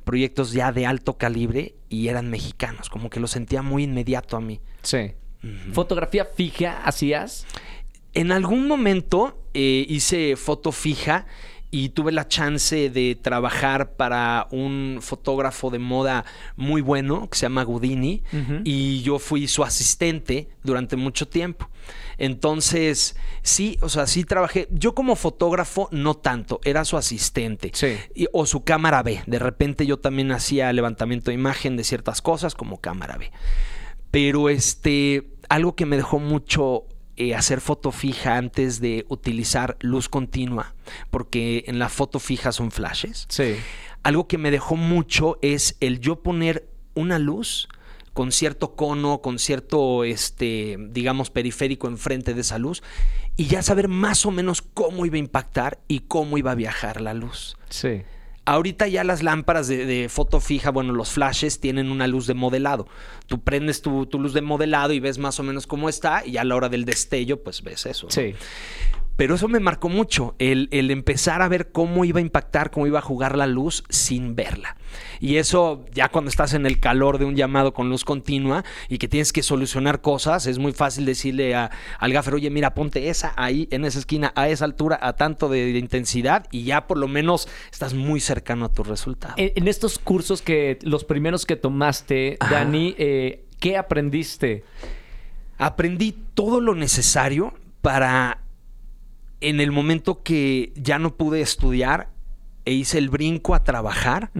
proyectos 0.08 0.52
ya 0.52 0.72
de 0.72 0.86
alto 0.86 1.18
calibre 1.18 1.74
y 1.90 2.08
eran 2.08 2.30
mexicanos, 2.30 2.88
como 2.88 3.10
que 3.10 3.20
lo 3.20 3.26
sentía 3.26 3.60
muy 3.60 3.82
inmediato 3.82 4.38
a 4.38 4.40
mí. 4.40 4.58
Sí. 4.80 5.12
¿Fotografía 5.74 6.24
fija 6.24 6.82
hacías? 6.82 7.46
En 8.14 8.32
algún 8.32 8.66
momento 8.66 9.38
eh, 9.52 9.84
hice 9.86 10.36
foto 10.36 10.72
fija 10.72 11.26
y 11.70 11.90
tuve 11.90 12.12
la 12.12 12.26
chance 12.28 12.88
de 12.90 13.14
trabajar 13.20 13.92
para 13.92 14.48
un 14.50 14.98
fotógrafo 15.02 15.68
de 15.70 15.78
moda 15.78 16.24
muy 16.56 16.80
bueno 16.80 17.28
que 17.28 17.36
se 17.36 17.42
llama 17.42 17.62
Gudini 17.64 18.22
Ujú. 18.32 18.60
y 18.64 19.02
yo 19.02 19.18
fui 19.18 19.46
su 19.48 19.62
asistente 19.64 20.48
durante 20.64 20.96
mucho 20.96 21.28
tiempo. 21.28 21.68
Entonces, 22.16 23.16
sí, 23.42 23.78
o 23.80 23.88
sea, 23.88 24.06
sí 24.06 24.24
trabajé. 24.24 24.68
Yo 24.70 24.94
como 24.94 25.14
fotógrafo 25.16 25.88
no 25.92 26.14
tanto, 26.14 26.60
era 26.64 26.84
su 26.84 26.96
asistente. 26.96 27.70
Sí. 27.74 27.96
Y- 28.14 28.26
o 28.32 28.44
su 28.46 28.64
cámara 28.64 29.02
B. 29.02 29.22
De 29.26 29.38
repente 29.38 29.86
yo 29.86 29.98
también 29.98 30.32
hacía 30.32 30.72
levantamiento 30.72 31.30
de 31.30 31.34
imagen 31.36 31.76
de 31.76 31.84
ciertas 31.84 32.20
cosas 32.20 32.54
como 32.54 32.80
cámara 32.80 33.16
B. 33.18 33.30
Pero 34.10 34.48
este, 34.48 35.28
algo 35.48 35.74
que 35.76 35.86
me 35.86 35.96
dejó 35.96 36.18
mucho 36.18 36.84
eh, 37.20 37.34
hacer 37.34 37.60
foto 37.60 37.90
fija 37.90 38.36
antes 38.36 38.80
de 38.80 39.04
utilizar 39.08 39.76
luz 39.80 40.08
continua, 40.08 40.74
porque 41.10 41.64
en 41.66 41.80
la 41.80 41.88
foto 41.88 42.20
fija 42.20 42.52
son 42.52 42.70
flashes. 42.70 43.26
Sí. 43.28 43.56
Algo 44.04 44.28
que 44.28 44.38
me 44.38 44.52
dejó 44.52 44.76
mucho 44.76 45.36
es 45.42 45.76
el 45.80 45.98
yo 45.98 46.22
poner 46.22 46.68
una 46.94 47.18
luz 47.18 47.68
con 48.14 48.30
cierto 48.30 48.76
cono, 48.76 49.20
con 49.20 49.40
cierto, 49.40 50.04
este, 50.04 50.76
digamos, 50.90 51.30
periférico 51.30 51.88
enfrente 51.88 52.34
de 52.34 52.40
esa 52.42 52.58
luz 52.58 52.84
y 53.36 53.46
ya 53.46 53.62
saber 53.62 53.88
más 53.88 54.24
o 54.24 54.30
menos 54.30 54.62
cómo 54.62 55.04
iba 55.04 55.16
a 55.16 55.18
impactar 55.18 55.80
y 55.88 56.00
cómo 56.00 56.38
iba 56.38 56.52
a 56.52 56.54
viajar 56.54 57.00
la 57.00 57.14
luz. 57.14 57.56
Sí. 57.68 58.02
Ahorita 58.48 58.88
ya 58.88 59.04
las 59.04 59.22
lámparas 59.22 59.68
de, 59.68 60.08
foto 60.08 60.40
fija, 60.40 60.70
bueno, 60.70 60.94
los 60.94 61.10
flashes 61.10 61.60
tienen 61.60 61.90
una 61.90 62.06
luz 62.06 62.26
de 62.26 62.32
modelado. 62.32 62.86
Tú 63.26 63.42
prendes 63.42 63.82
tu, 63.82 64.08
luz 64.10 64.32
de 64.32 64.40
modelado 64.40 64.94
y 64.94 65.00
ves 65.00 65.18
más 65.18 65.38
o 65.38 65.42
menos 65.42 65.66
cómo 65.66 65.90
está 65.90 66.24
y 66.24 66.38
a 66.38 66.44
la 66.44 66.56
hora 66.56 66.70
del 66.70 66.86
destello, 66.86 67.42
pues 67.42 67.62
ves 67.62 67.84
eso. 67.84 68.06
Sí. 68.08 68.34
Pero 69.18 69.34
eso 69.34 69.48
me 69.48 69.58
marcó 69.58 69.88
mucho, 69.88 70.36
el, 70.38 70.68
el 70.70 70.92
empezar 70.92 71.42
a 71.42 71.48
ver 71.48 71.72
cómo 71.72 72.04
iba 72.04 72.18
a 72.18 72.22
impactar, 72.22 72.70
cómo 72.70 72.86
iba 72.86 73.00
a 73.00 73.02
jugar 73.02 73.36
la 73.36 73.48
luz 73.48 73.82
sin 73.88 74.36
verla. 74.36 74.76
Y 75.18 75.36
eso 75.36 75.84
ya 75.92 76.08
cuando 76.08 76.28
estás 76.30 76.54
en 76.54 76.64
el 76.66 76.78
calor 76.78 77.18
de 77.18 77.24
un 77.24 77.34
llamado 77.34 77.74
con 77.74 77.90
luz 77.90 78.04
continua 78.04 78.64
y 78.88 78.98
que 78.98 79.08
tienes 79.08 79.32
que 79.32 79.42
solucionar 79.42 80.02
cosas, 80.02 80.46
es 80.46 80.58
muy 80.60 80.70
fácil 80.72 81.04
decirle 81.04 81.56
a- 81.56 81.68
al 81.98 82.12
gaffer, 82.12 82.34
oye, 82.34 82.48
mira, 82.48 82.74
ponte 82.74 83.08
esa 83.08 83.32
ahí, 83.36 83.66
en 83.72 83.84
esa 83.84 83.98
esquina, 83.98 84.32
a 84.36 84.48
esa 84.48 84.64
altura, 84.64 84.96
a 85.02 85.14
tanto 85.14 85.48
de, 85.48 85.72
de 85.72 85.78
intensidad 85.80 86.46
y 86.52 86.62
ya 86.62 86.86
por 86.86 86.96
lo 86.96 87.08
menos 87.08 87.48
estás 87.72 87.94
muy 87.94 88.20
cercano 88.20 88.66
a 88.66 88.72
tu 88.72 88.84
resultado. 88.84 89.34
En, 89.36 89.50
en 89.56 89.66
estos 89.66 89.98
cursos 89.98 90.42
que 90.42 90.78
los 90.82 91.02
primeros 91.04 91.44
que 91.44 91.56
tomaste, 91.56 92.36
Ajá. 92.38 92.54
Dani, 92.54 92.94
eh, 92.98 93.44
¿qué 93.58 93.76
aprendiste? 93.76 94.62
aprendí 95.58 96.14
todo 96.34 96.60
lo 96.60 96.76
necesario 96.76 97.52
para 97.82 98.42
en 99.40 99.60
el 99.60 99.70
momento 99.72 100.22
que 100.22 100.72
ya 100.76 100.98
no 100.98 101.16
pude 101.16 101.40
estudiar 101.40 102.10
e 102.64 102.72
hice 102.72 102.98
el 102.98 103.08
brinco 103.08 103.54
a 103.54 103.64
trabajar, 103.64 104.30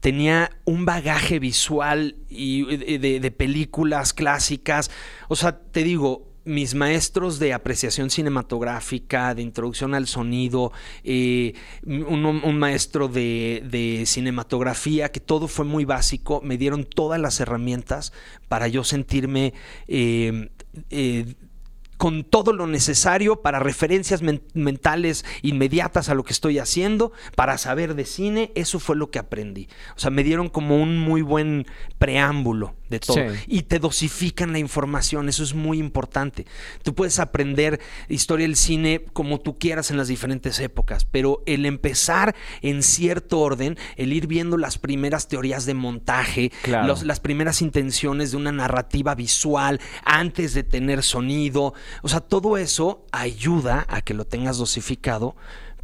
tenía 0.00 0.50
un 0.64 0.84
bagaje 0.84 1.38
visual 1.38 2.16
y 2.28 2.64
de, 2.76 2.98
de- 2.98 3.20
de 3.20 3.30
películas 3.30 4.12
clásicas. 4.12 4.90
O 5.28 5.36
sea, 5.36 5.58
te 5.60 5.84
digo, 5.84 6.28
mis 6.44 6.74
maestros 6.74 7.38
de 7.38 7.52
apreciación 7.52 8.10
cinematográfica, 8.10 9.32
de 9.34 9.42
introducción 9.42 9.94
al 9.94 10.08
sonido, 10.08 10.72
eh, 11.04 11.54
un, 11.86 12.24
un 12.26 12.58
maestro 12.58 13.06
de, 13.06 13.62
de 13.70 14.04
cinematografía, 14.06 15.10
que 15.12 15.20
todo 15.20 15.46
fue 15.46 15.64
muy 15.64 15.84
básico, 15.84 16.40
me 16.42 16.58
dieron 16.58 16.84
todas 16.84 17.20
las 17.20 17.38
herramientas 17.40 18.12
para 18.48 18.66
yo 18.68 18.82
sentirme... 18.84 19.54
eh, 19.86 20.50
eh, 20.90 21.34
con 22.02 22.24
todo 22.24 22.52
lo 22.52 22.66
necesario 22.66 23.42
para 23.42 23.60
referencias 23.60 24.22
men- 24.22 24.42
mentales 24.54 25.24
inmediatas 25.42 26.08
a 26.08 26.14
lo 26.14 26.24
que 26.24 26.32
estoy 26.32 26.58
haciendo, 26.58 27.12
para 27.36 27.56
saber 27.58 27.94
de 27.94 28.04
cine, 28.06 28.50
eso 28.56 28.80
fue 28.80 28.96
lo 28.96 29.12
que 29.12 29.20
aprendí. 29.20 29.68
O 29.94 30.00
sea, 30.00 30.10
me 30.10 30.24
dieron 30.24 30.48
como 30.48 30.82
un 30.82 30.98
muy 30.98 31.22
buen 31.22 31.64
preámbulo 31.98 32.74
de 32.90 32.98
todo. 32.98 33.14
Sí. 33.16 33.22
Y 33.46 33.62
te 33.62 33.78
dosifican 33.78 34.50
la 34.52 34.58
información, 34.58 35.28
eso 35.28 35.44
es 35.44 35.54
muy 35.54 35.78
importante. 35.78 36.44
Tú 36.82 36.92
puedes 36.96 37.20
aprender 37.20 37.78
historia 38.08 38.46
del 38.48 38.56
cine 38.56 39.04
como 39.12 39.38
tú 39.40 39.56
quieras 39.56 39.92
en 39.92 39.96
las 39.96 40.08
diferentes 40.08 40.58
épocas, 40.58 41.04
pero 41.04 41.44
el 41.46 41.64
empezar 41.66 42.34
en 42.62 42.82
cierto 42.82 43.38
orden, 43.38 43.78
el 43.96 44.12
ir 44.12 44.26
viendo 44.26 44.58
las 44.58 44.76
primeras 44.76 45.28
teorías 45.28 45.66
de 45.66 45.74
montaje, 45.74 46.50
Claro. 46.62 46.88
los- 46.88 47.04
las 47.04 47.20
primeras 47.20 47.62
intenciones 47.62 48.32
de 48.32 48.36
una 48.38 48.50
narrativa 48.50 49.14
visual 49.14 49.80
antes 50.04 50.52
de 50.52 50.64
tener 50.64 51.04
sonido. 51.04 51.74
O 52.02 52.08
sea, 52.08 52.20
todo 52.20 52.56
eso 52.56 53.04
ayuda 53.12 53.84
a 53.88 54.02
que 54.02 54.14
lo 54.14 54.24
tengas 54.24 54.58
dosificado 54.58 55.36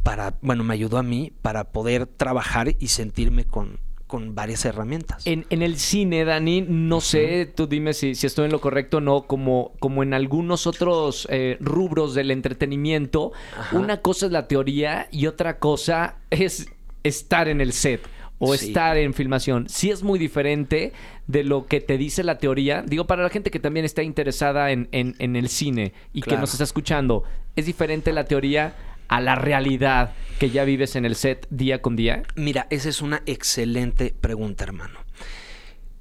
para, 0.03 0.35
bueno, 0.41 0.63
me 0.63 0.73
ayudó 0.73 0.97
a 0.97 1.03
mí 1.03 1.31
para 1.41 1.65
poder 1.65 2.07
trabajar 2.07 2.75
y 2.79 2.87
sentirme 2.87 3.43
con, 3.43 3.79
con 4.07 4.33
varias 4.33 4.65
herramientas. 4.65 5.27
En, 5.27 5.45
en 5.49 5.61
el 5.61 5.77
cine, 5.77 6.25
Dani, 6.25 6.61
no 6.61 7.01
sé, 7.01 7.45
tú 7.45 7.67
dime 7.67 7.93
si, 7.93 8.15
si 8.15 8.25
estoy 8.25 8.45
en 8.45 8.51
lo 8.51 8.61
correcto 8.61 8.97
o 8.97 9.01
no, 9.01 9.27
como, 9.27 9.73
como 9.79 10.01
en 10.01 10.13
algunos 10.13 10.67
otros 10.67 11.27
eh, 11.29 11.57
rubros 11.59 12.15
del 12.15 12.31
entretenimiento, 12.31 13.33
Ajá. 13.57 13.77
una 13.77 14.01
cosa 14.01 14.25
es 14.25 14.31
la 14.31 14.47
teoría 14.47 15.07
y 15.11 15.27
otra 15.27 15.59
cosa 15.59 16.15
es 16.31 16.67
estar 17.03 17.47
en 17.47 17.61
el 17.61 17.71
set 17.71 18.01
o 18.39 18.55
Sí. 18.55 18.67
estar 18.67 18.97
en 18.97 19.13
filmación. 19.13 19.67
Sí 19.69 19.91
es 19.91 20.01
muy 20.01 20.17
diferente 20.17 20.93
de 21.27 21.43
lo 21.43 21.65
que 21.67 21.81
te 21.81 21.97
dice 21.97 22.23
la 22.23 22.37
teoría. 22.37 22.81
Digo, 22.81 23.05
para 23.05 23.21
la 23.23 23.29
gente 23.29 23.51
que 23.51 23.59
también 23.59 23.85
está 23.85 24.01
interesada 24.01 24.71
en, 24.71 24.87
en- 24.91 25.15
en 25.19 25.35
el 25.35 25.49
cine 25.49 25.93
y 26.13 26.21
que 26.21 26.37
nos 26.37 26.51
está 26.53 26.63
escuchando, 26.63 27.23
¿es 27.55 27.65
diferente 27.65 28.11
la 28.13 28.23
teoría 28.25 28.75
a 29.09 29.19
la 29.21 29.35
realidad 29.35 30.13
que 30.39 30.49
ya 30.51 30.63
vives 30.63 30.95
en 30.95 31.03
el 31.05 31.15
set 31.15 31.47
día 31.49 31.81
con 31.81 31.95
día? 31.95 32.23
Mira, 32.35 32.67
esa 32.69 32.89
es 32.89 33.01
una 33.01 33.21
excelente 33.25 34.13
pregunta, 34.19 34.63
hermano. 34.63 34.99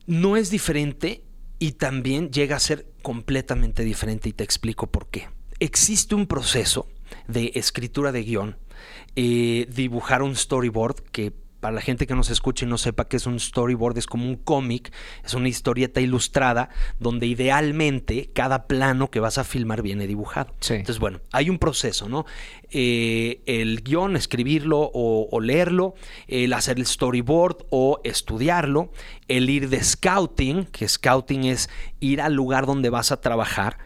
No 0.07 0.37
es 0.37 0.50
diferente 0.50 1.25
y 1.59 1.73
también 1.73 2.30
llega 2.30 2.57
a 2.57 2.61
ser 2.61 2.87
completamente 3.02 3.83
diferente 3.85 4.28
y 4.28 4.33
te 4.33 4.45
explico 4.45 4.87
por 4.87 5.09
qué. 5.09 5.28
Existe 5.59 6.14
un 6.14 6.26
proceso 6.26 6.88
de 7.26 7.50
escritura 7.54 8.12
de 8.12 8.23
guion, 8.23 8.57
eh, 9.16 9.66
dibujar 9.75 10.23
un 10.23 10.37
storyboard 10.37 11.02
que 11.11 11.33
para 11.60 11.74
la 11.74 11.80
gente 11.80 12.06
que 12.06 12.14
nos 12.14 12.30
escuche 12.30 12.66
y 12.66 12.68
no 12.68 12.78
sepa 12.78 13.08
qué 13.08 13.16
es 13.16 13.26
un 13.26 13.40
storyboard, 13.40 13.98
es 13.98 14.06
como 14.06 14.26
un 14.26 14.36
cómic, 14.36 14.92
es 15.24 15.34
una 15.34 15.48
historieta 15.48 16.00
ilustrada 16.00 16.68
donde 16.98 17.26
idealmente 17.26 18.30
cada 18.32 18.66
plano 18.66 19.10
que 19.10 19.20
vas 19.20 19.38
a 19.38 19.44
filmar 19.44 19.82
viene 19.82 20.06
dibujado. 20.06 20.54
Entonces, 20.68 20.98
bueno, 20.98 21.20
hay 21.32 21.50
un 21.50 21.58
proceso, 21.58 22.08
¿no? 22.08 22.26
Eh, 22.70 23.42
el 23.46 23.82
guion, 23.82 24.16
escribirlo 24.16 24.90
o, 24.92 25.40
leerlo, 25.40 25.94
el 26.26 26.52
hacer 26.52 26.78
el 26.78 26.86
storyboard 26.86 27.66
o 27.70 28.00
estudiarlo, 28.04 28.92
el 29.28 29.48
ir 29.48 29.68
de 29.68 29.82
scouting, 29.82 30.66
que 30.66 30.88
scouting 30.88 31.44
es 31.44 31.70
ir 32.00 32.20
al 32.20 32.34
lugar 32.34 32.66
donde 32.66 32.90
vas 32.90 33.10
a 33.10 33.20
trabajar 33.20 33.78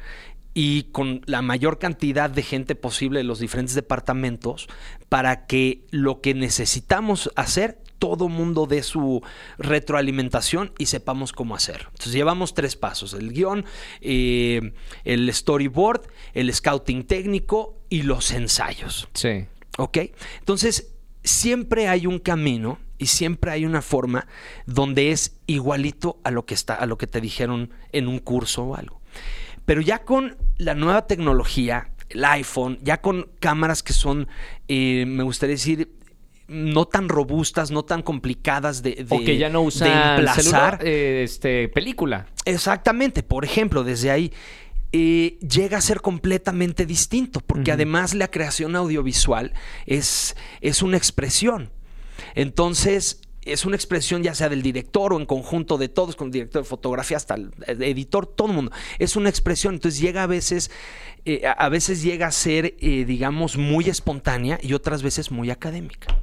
y 0.54 0.84
con 0.84 1.22
la 1.26 1.42
mayor 1.42 1.78
cantidad 1.78 2.30
de 2.30 2.42
gente 2.42 2.74
posible 2.74 3.20
de 3.20 3.24
los 3.24 3.38
diferentes 3.38 3.74
departamentos 3.74 4.68
para 5.08 5.46
que 5.46 5.84
lo 5.90 6.20
que 6.20 6.34
necesitamos 6.34 7.30
hacer 7.36 7.78
todo 7.98 8.28
mundo 8.28 8.66
dé 8.66 8.82
su 8.82 9.22
retroalimentación 9.58 10.72
y 10.76 10.86
sepamos 10.86 11.32
cómo 11.32 11.54
hacer. 11.54 11.86
Entonces 11.90 12.12
llevamos 12.12 12.52
tres 12.52 12.74
pasos, 12.74 13.14
el 13.14 13.32
guion, 13.32 13.64
eh, 14.00 14.72
el 15.04 15.32
storyboard, 15.32 16.02
el 16.34 16.52
scouting 16.52 17.04
técnico 17.04 17.78
y 17.88 18.02
los 18.02 18.32
ensayos. 18.32 19.08
Sí. 19.14 19.46
¿Ok? 19.78 19.98
Entonces 20.40 20.94
siempre 21.22 21.86
hay 21.86 22.08
un 22.08 22.18
camino 22.18 22.80
y 22.98 23.06
siempre 23.06 23.52
hay 23.52 23.64
una 23.64 23.82
forma 23.82 24.26
donde 24.66 25.12
es 25.12 25.36
igualito 25.46 26.18
a 26.24 26.32
lo 26.32 26.44
que 26.44 26.54
está, 26.54 26.74
a 26.74 26.86
lo 26.86 26.98
que 26.98 27.06
te 27.06 27.20
dijeron 27.20 27.70
en 27.92 28.08
un 28.08 28.18
curso 28.18 28.64
o 28.64 28.74
algo. 28.74 29.00
Pero 29.72 29.80
ya 29.80 30.04
con 30.04 30.36
la 30.58 30.74
nueva 30.74 31.06
tecnología, 31.06 31.92
el 32.10 32.22
iPhone, 32.26 32.78
ya 32.82 33.00
con 33.00 33.30
cámaras 33.40 33.82
que 33.82 33.94
son, 33.94 34.28
eh, 34.68 35.06
me 35.06 35.22
gustaría 35.22 35.54
decir, 35.54 35.88
no 36.46 36.84
tan 36.84 37.08
robustas, 37.08 37.70
no 37.70 37.82
tan 37.82 38.02
complicadas 38.02 38.82
de, 38.82 39.06
o 39.08 39.20
que 39.20 39.38
ya 39.38 39.48
no 39.48 39.62
usan 39.62 40.28
celular, 40.34 40.78
eh, 40.82 41.22
este, 41.24 41.70
película. 41.70 42.26
Exactamente. 42.44 43.22
Por 43.22 43.46
ejemplo, 43.46 43.82
desde 43.82 44.10
ahí 44.10 44.30
eh, 44.92 45.38
llega 45.38 45.78
a 45.78 45.80
ser 45.80 46.02
completamente 46.02 46.84
distinto, 46.84 47.40
porque 47.40 47.72
además 47.72 48.12
la 48.12 48.30
creación 48.30 48.76
audiovisual 48.76 49.54
es, 49.86 50.36
es 50.60 50.82
una 50.82 50.98
expresión. 50.98 51.70
Entonces, 52.34 53.21
es 53.44 53.64
una 53.64 53.76
expresión 53.76 54.22
ya 54.22 54.34
sea 54.34 54.48
del 54.48 54.62
director 54.62 55.12
o 55.12 55.18
en 55.18 55.26
conjunto 55.26 55.78
de 55.78 55.88
todos, 55.88 56.16
con 56.16 56.28
el 56.28 56.32
director 56.32 56.62
de 56.62 56.68
fotografía 56.68 57.16
hasta 57.16 57.34
el 57.34 57.52
editor, 57.66 58.26
todo 58.26 58.48
el 58.48 58.54
mundo. 58.54 58.72
Es 58.98 59.16
una 59.16 59.28
expresión, 59.28 59.74
entonces 59.74 60.00
llega 60.00 60.22
a 60.22 60.26
veces, 60.26 60.70
eh, 61.24 61.42
a 61.46 61.68
veces 61.68 62.02
llega 62.02 62.26
a 62.28 62.32
ser, 62.32 62.74
eh, 62.78 63.04
digamos, 63.04 63.56
muy 63.56 63.88
espontánea 63.88 64.58
y 64.62 64.74
otras 64.74 65.02
veces 65.02 65.30
muy 65.30 65.50
académica. 65.50 66.16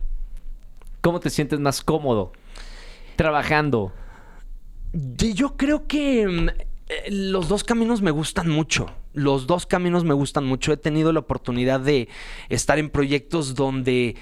¿Cómo 1.01 1.19
te 1.19 1.29
sientes 1.29 1.59
más 1.59 1.81
cómodo 1.81 2.33
trabajando? 3.15 3.93
Yo 4.91 5.55
creo 5.55 5.87
que 5.87 6.27
mm, 6.27 6.49
eh, 6.89 7.11
los 7.11 7.47
dos 7.47 7.63
caminos 7.63 8.01
me 8.01 8.11
gustan 8.11 8.49
mucho. 8.49 8.87
Los 9.13 9.47
dos 9.47 9.65
caminos 9.65 10.03
me 10.03 10.13
gustan 10.13 10.45
mucho. 10.45 10.71
He 10.71 10.77
tenido 10.77 11.11
la 11.13 11.19
oportunidad 11.19 11.79
de 11.79 12.09
estar 12.49 12.79
en 12.79 12.89
proyectos 12.89 13.55
donde 13.55 14.15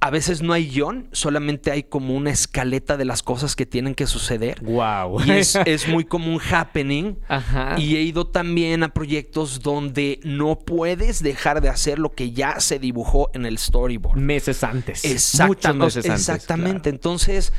a 0.00 0.10
veces 0.10 0.42
no 0.42 0.52
hay 0.52 0.68
guion, 0.68 1.08
solamente 1.12 1.70
hay 1.70 1.82
como 1.82 2.14
una 2.14 2.30
escaleta 2.30 2.96
de 2.96 3.04
las 3.04 3.22
cosas 3.22 3.56
que 3.56 3.64
tienen 3.64 3.94
que 3.94 4.06
suceder. 4.06 4.62
Wow. 4.62 5.22
Y 5.24 5.30
es, 5.30 5.88
muy 5.88 6.04
como 6.04 6.32
un 6.32 6.40
happening. 6.40 7.16
Y 7.78 7.96
he 7.96 8.02
ido 8.02 8.26
también 8.26 8.82
a 8.82 8.92
proyectos 8.92 9.60
donde 9.60 10.20
no 10.22 10.58
puedes 10.58 11.22
dejar 11.22 11.60
de 11.60 11.68
hacer 11.68 11.98
lo 11.98 12.14
que 12.14 12.32
ya 12.32 12.60
se 12.60 12.78
dibujó 12.78 13.30
en 13.34 13.46
el 13.46 13.58
storyboard. 13.58 14.18
Meses 14.18 14.62
antes. 14.64 15.02
Muchos 15.46 15.74
meses 15.74 16.04
antes. 16.04 16.28
Exactamente. 16.28 16.90
Entonces, 16.90 17.52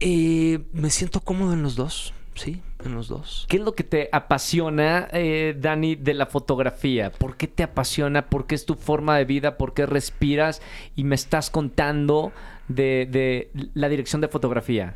eh, 0.00 0.60
me 0.72 0.90
siento 0.90 1.20
cómodo 1.20 1.52
en 1.52 1.62
los 1.62 1.76
dos. 1.76 2.14
Sí, 2.34 2.62
en 2.84 2.94
los 2.94 3.08
dos. 3.08 3.46
¿Qué 3.48 3.56
es 3.56 3.62
lo 3.62 3.74
que 3.74 3.84
te 3.84 4.08
apasiona, 4.12 5.08
eh, 5.12 5.56
Dani, 5.58 5.96
de 5.96 6.14
la 6.14 6.26
fotografía? 6.26 7.10
¿Por 7.10 7.36
qué 7.36 7.46
te 7.46 7.62
apasiona? 7.62 8.28
¿Por 8.28 8.46
qué 8.46 8.54
es 8.54 8.66
tu 8.66 8.74
forma 8.74 9.16
de 9.16 9.24
vida? 9.24 9.56
¿Por 9.56 9.74
qué 9.74 9.86
respiras? 9.86 10.62
Y 10.96 11.04
me 11.04 11.14
estás 11.14 11.50
contando 11.50 12.32
de, 12.68 13.08
de 13.10 13.50
la 13.74 13.88
dirección 13.88 14.20
de 14.20 14.28
fotografía. 14.28 14.94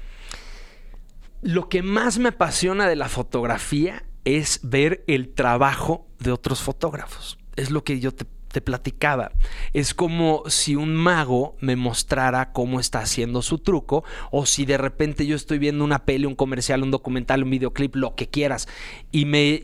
Lo 1.42 1.68
que 1.68 1.82
más 1.82 2.18
me 2.18 2.30
apasiona 2.30 2.88
de 2.88 2.96
la 2.96 3.08
fotografía 3.08 4.04
es 4.24 4.60
ver 4.62 5.04
el 5.06 5.34
trabajo 5.34 6.06
de 6.18 6.32
otros 6.32 6.62
fotógrafos. 6.62 7.38
Es 7.56 7.70
lo 7.70 7.84
que 7.84 8.00
yo 8.00 8.12
te 8.12 8.24
te 8.54 8.60
platicaba. 8.60 9.32
Es 9.72 9.94
como 9.94 10.44
si 10.46 10.76
un 10.76 10.94
mago 10.94 11.56
me 11.60 11.74
mostrara 11.74 12.52
cómo 12.52 12.78
está 12.78 13.00
haciendo 13.00 13.42
su 13.42 13.58
truco 13.58 14.04
o 14.30 14.46
si 14.46 14.64
de 14.64 14.78
repente 14.78 15.26
yo 15.26 15.34
estoy 15.34 15.58
viendo 15.58 15.84
una 15.84 16.04
peli, 16.04 16.24
un 16.24 16.36
comercial, 16.36 16.84
un 16.84 16.92
documental, 16.92 17.42
un 17.42 17.50
videoclip, 17.50 17.96
lo 17.96 18.14
que 18.14 18.28
quieras 18.28 18.68
y 19.10 19.24
me 19.24 19.60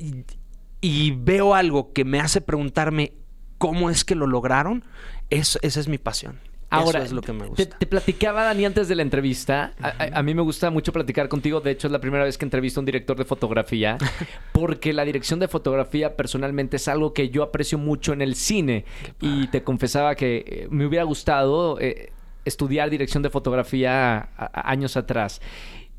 y 0.81 1.12
veo 1.12 1.55
algo 1.55 1.92
que 1.92 2.05
me 2.05 2.18
hace 2.18 2.40
preguntarme 2.40 3.12
cómo 3.59 3.90
es 3.90 4.05
que 4.05 4.16
lo 4.16 4.26
lograron, 4.26 4.85
esa 5.29 5.61
es 5.62 5.88
mi 5.88 5.98
pasión. 5.98 6.49
Ahora, 6.70 7.02
es 7.02 7.11
lo 7.11 7.20
que 7.20 7.33
me 7.33 7.46
gusta. 7.46 7.78
Te, 7.78 7.87
platicaba, 7.87 8.44
Dani, 8.44 8.64
antes 8.64 8.87
de 8.87 8.94
la 8.94 9.02
entrevista. 9.02 9.74
a, 9.80 10.22
mí 10.22 10.35
me 10.35 10.42
gusta 10.42 10.70
mucho 10.70 10.92
platicar 10.92 11.28
contigo. 11.28 11.61
De 11.61 11.72
hecho, 11.72 11.88
es 11.88 11.92
la 11.92 12.00
primera 12.00 12.22
vez 12.22 12.38
que 12.38 12.44
entrevisto 12.44 12.78
a 12.78 12.83
un 12.83 12.87
director 12.87 13.16
de 13.16 13.24
fotografía. 13.24 13.98
Porque 14.52 14.92
la 14.92 15.04
dirección 15.04 15.40
de 15.40 15.48
fotografía, 15.48 16.16
personalmente, 16.16 16.76
es 16.76 16.87
algo 16.87 17.12
que 17.12 17.28
yo 17.28 17.42
aprecio 17.42 17.76
mucho 17.76 18.12
en 18.12 18.22
el 18.22 18.37
cine. 18.37 18.85
Y 19.20 19.48
te 19.48 19.64
confesaba 19.64 20.14
que 20.14 20.44
eh, 20.46 20.68
me 20.70 20.87
hubiera 20.87 21.04
gustado 21.04 21.80
eh, 21.80 22.12
estudiar 22.44 22.88
dirección 22.88 23.24
de 23.24 23.30
fotografía 23.30 24.28
años 24.52 24.96
atrás. 24.96 25.40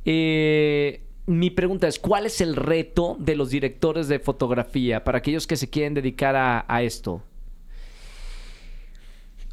Eh, 0.06 1.02
mi 1.26 1.50
pregunta 1.50 1.90
es, 1.90 2.00
¿cuál 2.00 2.26
es 2.26 2.40
el 2.40 2.56
reto 2.56 3.18
de 3.20 3.36
los 3.36 3.50
directores 3.50 4.08
de 4.08 4.20
fotografía 4.20 5.04
para 5.04 5.18
aquellos 5.18 5.48
que 5.48 5.58
se 5.58 5.70
quieren 5.70 5.94
dedicar 5.94 6.38
a, 6.38 6.66
a 6.68 6.82
esto? 6.82 7.22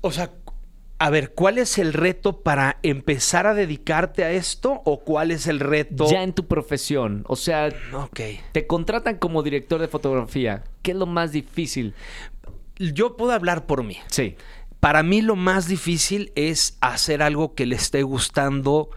O 0.01 0.13
sea, 0.13 0.31
a 1.01 1.11
ver, 1.11 1.33
¿cuál 1.33 1.59
es 1.59 1.79
el 1.79 1.93
reto 1.93 2.43
para 2.43 2.79
empezar 2.83 3.47
a 3.47 3.55
dedicarte 3.55 4.25
a 4.25 4.33
esto 4.33 4.83
o 4.85 5.01
cuál 5.05 5.31
es 5.31 5.47
el 5.47 5.61
reto? 5.61 6.11
Ya 6.11 6.25
en 6.25 6.33
tu 6.33 6.47
profesión. 6.47 7.25
O 7.29 7.37
sea, 7.37 7.69
te 8.53 8.67
contratan 8.67 9.17
como 9.17 9.45
director 9.45 9.81
de 9.81 9.87
fotografía. 9.87 10.65
¿Qué 10.83 10.91
es 10.91 10.97
lo 10.97 11.07
más 11.07 11.31
difícil? 11.31 11.95
Yo 12.77 13.17
puedo 13.17 13.33
hablar 13.33 13.67
por 13.67 13.85
mí. 13.85 13.99
Sí. 14.09 14.37
Para 14.81 15.05
mí 15.05 15.23
lo 15.23 15.37
más 15.37 15.69
difícil 15.69 16.33
es 16.35 16.77
hacer 16.81 17.23
algo 17.23 17.55
que 17.55 17.67
le 17.67 17.77
esté 17.77 18.03
gustando 18.03 18.91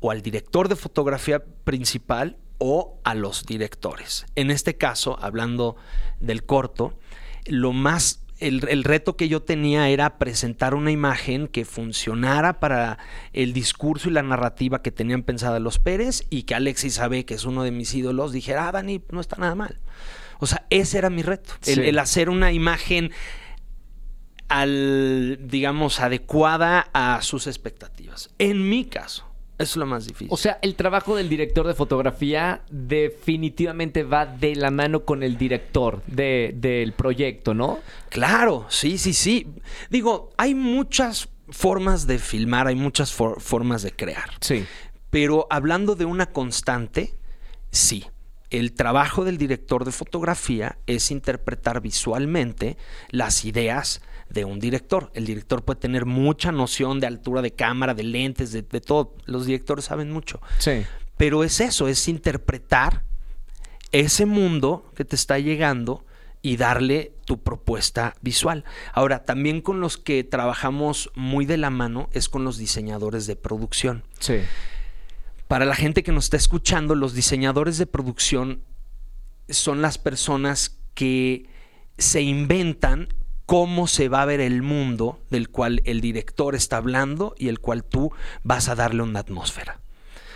o 0.00 0.10
al 0.10 0.22
director 0.22 0.68
de 0.68 0.76
fotografía 0.76 1.44
principal 1.64 2.38
o 2.58 3.00
a 3.04 3.14
los 3.14 3.44
directores. 3.44 4.24
En 4.34 4.50
este 4.50 4.76
caso, 4.76 5.18
hablando 5.20 5.76
del 6.20 6.44
corto, 6.44 6.98
lo 7.46 7.72
más 7.72 8.23
el, 8.48 8.84
reto 8.84 9.16
que 9.16 9.28
yo 9.28 9.42
tenía 9.42 9.88
era 9.88 10.18
presentar 10.18 10.74
una 10.74 10.90
imagen 10.90 11.48
que 11.48 11.64
funcionara 11.64 12.60
para 12.60 12.98
el 13.32 13.52
discurso 13.52 14.08
y 14.08 14.12
la 14.12 14.22
narrativa 14.22 14.82
que 14.82 14.92
tenían 14.92 15.22
pensada 15.22 15.58
los 15.60 15.78
Pérez 15.78 16.26
y 16.30 16.42
que 16.42 16.54
Alexis 16.54 16.94
sabe 16.94 17.24
que 17.24 17.34
es 17.34 17.44
uno 17.44 17.62
de 17.62 17.70
mis 17.70 17.94
ídolos, 17.94 18.32
dijera, 18.32 18.68
ah, 18.68 18.72
Dani, 18.72 19.02
no 19.10 19.20
está 19.20 19.36
nada 19.36 19.54
mal. 19.54 19.80
O 20.38 20.46
sea, 20.46 20.66
ese 20.70 20.98
era 20.98 21.10
mi 21.10 21.22
reto, 21.22 21.54
el, 21.66 21.98
hacer 21.98 22.28
una 22.28 22.52
imagen 22.52 23.12
al, 24.48 25.38
digamos, 25.42 26.00
adecuada 26.00 26.88
a 26.92 27.22
sus 27.22 27.46
expectativas. 27.46 28.30
En 28.38 28.68
mi 28.68 28.84
caso. 28.84 29.33
Es 29.58 29.76
lo 29.76 29.86
más 29.86 30.06
difícil. 30.06 30.28
O 30.30 30.36
sea, 30.36 30.58
el 30.62 30.74
trabajo 30.74 31.14
del 31.14 31.28
director 31.28 31.66
de 31.66 31.74
fotografía 31.74 32.62
definitivamente 32.70 34.02
va 34.02 34.26
de 34.26 34.56
la 34.56 34.70
mano 34.70 35.04
con 35.04 35.22
el 35.22 35.38
director 35.38 36.02
del 36.06 36.92
proyecto, 36.94 37.54
¿no? 37.54 37.78
Claro, 38.08 38.66
sí, 38.68 38.98
sí, 38.98 39.12
sí. 39.12 39.46
Digo, 39.90 40.30
hay 40.36 40.54
muchas 40.54 41.28
formas 41.50 42.06
de 42.06 42.18
filmar, 42.18 42.66
hay 42.66 42.74
muchas 42.74 43.12
formas 43.12 43.82
de 43.82 43.92
crear. 43.92 44.30
Sí. 44.40 44.64
Pero 45.10 45.46
hablando 45.50 45.94
de 45.94 46.04
una 46.04 46.26
constante, 46.26 47.14
sí. 47.70 48.06
El 48.50 48.72
trabajo 48.72 49.24
del 49.24 49.38
director 49.38 49.84
de 49.84 49.92
fotografía 49.92 50.78
es 50.86 51.10
interpretar 51.10 51.80
visualmente 51.80 52.76
las 53.10 53.44
ideas, 53.44 54.00
de 54.34 54.44
un 54.44 54.58
director. 54.58 55.10
El 55.14 55.24
director 55.24 55.64
puede 55.64 55.80
tener 55.80 56.04
mucha 56.04 56.52
noción 56.52 57.00
de 57.00 57.06
altura 57.06 57.40
de 57.40 57.52
cámara, 57.52 57.94
de 57.94 58.02
lentes, 58.02 58.52
de, 58.52 58.62
todo. 58.62 59.14
Los 59.24 59.46
directores 59.46 59.86
saben 59.86 60.10
mucho. 60.10 60.40
Sí. 60.58 60.84
Pero 61.16 61.44
es 61.44 61.60
eso, 61.60 61.88
es 61.88 62.08
interpretar 62.08 63.04
ese 63.92 64.26
mundo 64.26 64.90
que 64.96 65.04
te 65.04 65.14
está 65.16 65.38
llegando 65.38 66.04
y 66.42 66.56
darle 66.56 67.14
tu 67.24 67.42
propuesta 67.42 68.16
visual. 68.20 68.64
Ahora, 68.92 69.24
también 69.24 69.62
con 69.62 69.80
los 69.80 69.96
que 69.96 70.24
trabajamos 70.24 71.10
muy 71.14 71.46
de 71.46 71.56
la 71.56 71.70
mano 71.70 72.10
es 72.12 72.28
con 72.28 72.44
los 72.44 72.58
diseñadores 72.58 73.26
de 73.26 73.36
producción. 73.36 74.04
Sí. 74.18 74.40
para 75.46 75.66
la 75.66 75.76
gente 75.76 76.02
que 76.02 76.10
nos 76.10 76.24
está 76.24 76.36
escuchando, 76.36 76.94
los 76.94 77.14
diseñadores 77.14 77.78
de 77.78 77.86
producción 77.86 78.62
son 79.48 79.82
las 79.82 79.98
personas 79.98 80.78
que 80.94 81.46
se 81.98 82.22
inventan 82.22 83.08
cómo 83.46 83.86
se 83.86 84.08
va 84.08 84.22
a 84.22 84.26
ver 84.26 84.40
el 84.40 84.62
mundo 84.62 85.20
del 85.30 85.48
cual 85.50 85.82
el 85.84 86.00
director 86.00 86.54
está 86.54 86.78
hablando 86.78 87.34
y 87.38 87.48
el 87.48 87.60
cual 87.60 87.84
tú 87.84 88.12
vas 88.42 88.68
a 88.68 88.74
darle 88.74 89.02
una 89.02 89.20
atmósfera. 89.20 89.80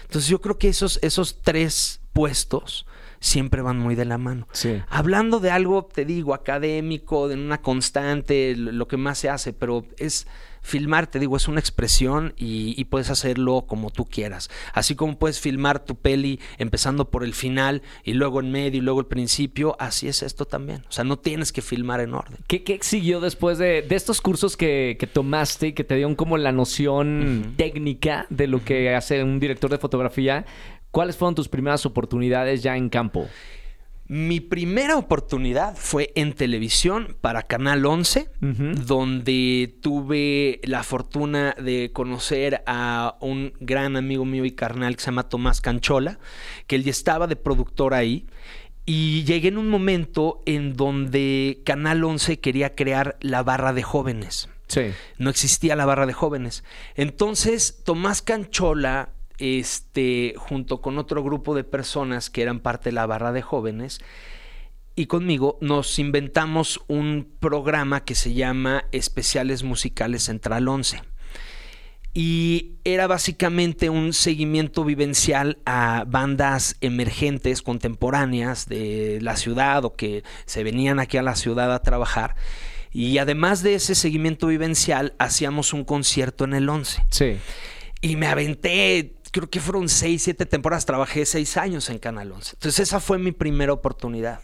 Entonces 0.02 0.30
yo 0.30 0.40
creo 0.40 0.58
que 0.58 0.68
esos, 0.68 0.98
esos 1.02 1.42
tres 1.42 2.00
puestos 2.12 2.86
siempre 3.20 3.62
van 3.62 3.78
muy 3.78 3.94
de 3.94 4.04
la 4.04 4.18
mano. 4.18 4.48
Sí. 4.52 4.82
Hablando 4.88 5.40
de 5.40 5.50
algo, 5.50 5.84
te 5.84 6.04
digo, 6.04 6.34
académico, 6.34 7.28
de 7.28 7.34
una 7.34 7.60
constante, 7.60 8.54
lo 8.56 8.88
que 8.88 8.96
más 8.96 9.18
se 9.18 9.28
hace, 9.28 9.52
pero 9.52 9.84
es 9.98 10.26
filmar, 10.62 11.06
te 11.06 11.18
digo, 11.18 11.36
es 11.36 11.48
una 11.48 11.60
expresión 11.60 12.34
y, 12.36 12.74
y, 12.80 12.84
puedes 12.84 13.10
hacerlo 13.10 13.64
como 13.66 13.90
tú 13.90 14.04
quieras. 14.06 14.50
Así 14.72 14.94
como 14.94 15.18
puedes 15.18 15.40
filmar 15.40 15.84
tu 15.84 15.96
peli 15.96 16.40
empezando 16.58 17.10
por 17.10 17.24
el 17.24 17.34
final 17.34 17.82
y 18.04 18.14
luego 18.14 18.40
en 18.40 18.50
medio 18.50 18.78
y 18.78 18.82
luego 18.82 19.00
el 19.00 19.06
principio, 19.06 19.76
así 19.78 20.08
es 20.08 20.22
esto 20.22 20.44
también. 20.44 20.84
O 20.88 20.92
sea, 20.92 21.04
no 21.04 21.18
tienes 21.18 21.52
que 21.52 21.62
filmar 21.62 22.00
en 22.00 22.14
orden. 22.14 22.38
¿Qué, 22.46 22.62
qué 22.62 22.78
siguió 22.82 23.20
después 23.20 23.58
de, 23.58 23.82
de 23.82 23.94
estos 23.96 24.20
cursos 24.20 24.56
que, 24.56 24.96
que, 24.98 25.06
tomaste 25.06 25.68
y 25.68 25.72
que 25.72 25.84
te 25.84 25.94
dieron 25.94 26.14
como 26.14 26.36
la 26.38 26.52
noción 26.52 27.08
uh 27.20 27.24
-huh. 27.24 27.56
técnica 27.56 28.26
de 28.30 28.46
lo 28.46 28.64
que 28.64 28.94
hace 28.94 29.22
un 29.22 29.40
director 29.40 29.70
de 29.70 29.78
fotografía? 29.78 30.44
¿Cuáles 30.90 31.16
fueron 31.16 31.34
tus 31.34 31.48
primeras 31.48 31.84
oportunidades 31.86 32.62
ya 32.62 32.76
en 32.76 32.88
campo? 32.88 33.28
Mi 34.10 34.40
primera 34.40 34.96
oportunidad 34.96 35.76
fue 35.76 36.12
en 36.14 36.32
televisión 36.32 37.18
para 37.20 37.42
Canal 37.42 37.84
11, 37.84 38.30
uh 38.40 38.46
-huh. 38.46 38.74
donde 38.74 39.76
tuve 39.82 40.60
la 40.64 40.82
fortuna 40.82 41.54
de 41.60 41.90
conocer 41.92 42.62
a 42.66 43.18
un 43.20 43.52
gran 43.60 43.96
amigo 43.96 44.24
mío 44.24 44.46
y 44.46 44.52
carnal 44.52 44.96
que 44.96 45.02
se 45.02 45.06
llama 45.06 45.28
Tomás 45.28 45.60
Canchola, 45.60 46.18
que 46.66 46.76
él 46.76 46.84
ya 46.84 46.90
estaba 46.90 47.26
de 47.26 47.36
productor 47.36 47.92
ahí. 47.92 48.26
Y 48.86 49.24
llegué 49.24 49.48
en 49.48 49.58
un 49.58 49.68
momento 49.68 50.42
en 50.46 50.74
donde 50.74 51.60
Canal 51.66 52.02
11 52.02 52.40
quería 52.40 52.74
crear 52.74 53.18
la 53.20 53.42
barra 53.42 53.74
de 53.74 53.82
jóvenes. 53.82 54.48
Sí. 54.68 54.92
No 55.18 55.28
existía 55.28 55.76
la 55.76 55.84
barra 55.84 56.06
de 56.06 56.14
jóvenes. 56.14 56.64
Entonces, 56.94 57.82
Tomás 57.84 58.22
Canchola 58.22 59.10
este, 59.38 60.34
junto 60.36 60.80
con 60.80 60.98
otro 60.98 61.22
grupo 61.22 61.54
de 61.54 61.64
personas 61.64 62.30
que 62.30 62.42
eran 62.42 62.60
parte 62.60 62.90
de 62.90 62.94
la 62.94 63.06
barra 63.06 63.32
de 63.32 63.42
jóvenes, 63.42 64.00
y 64.98 65.06
conmigo 65.06 65.58
nos 65.60 65.98
inventamos 66.00 66.80
un 66.88 67.28
programa 67.38 68.04
que 68.04 68.16
se 68.16 68.34
llama 68.34 68.86
Especiales 68.90 69.62
Musicales 69.62 70.24
Central 70.24 70.66
11. 70.66 71.02
Y 72.14 72.78
era 72.82 73.06
básicamente 73.06 73.90
un 73.90 74.12
seguimiento 74.12 74.84
vivencial 74.84 75.58
a 75.64 76.04
bandas 76.08 76.76
emergentes, 76.80 77.62
contemporáneas 77.62 78.68
de 78.68 79.20
la 79.22 79.36
ciudad 79.36 79.84
o 79.84 79.94
que 79.94 80.24
se 80.46 80.64
venían 80.64 80.98
aquí 80.98 81.16
a 81.16 81.22
la 81.22 81.36
ciudad 81.36 81.72
a 81.72 81.82
trabajar. 81.82 82.34
Y 82.90 83.18
además 83.18 83.62
de 83.62 83.74
ese 83.74 83.94
seguimiento 83.94 84.48
vivencial, 84.48 85.14
hacíamos 85.20 85.72
un 85.72 85.84
concierto 85.84 86.42
en 86.42 86.54
el 86.54 86.68
11. 86.68 87.04
Sí. 87.10 87.36
Y 88.00 88.16
me 88.16 88.26
aventé 88.26 89.14
creo 89.38 89.50
que 89.50 89.60
fueron 89.60 89.88
seis, 89.88 90.22
siete 90.22 90.46
temporadas. 90.46 90.84
Trabajé 90.84 91.24
seis 91.24 91.56
años 91.56 91.88
en 91.90 91.98
Canal 91.98 92.32
11. 92.32 92.56
Entonces 92.56 92.80
esa 92.80 92.98
fue 92.98 93.18
mi 93.18 93.32
primera 93.32 93.72
oportunidad. 93.72 94.40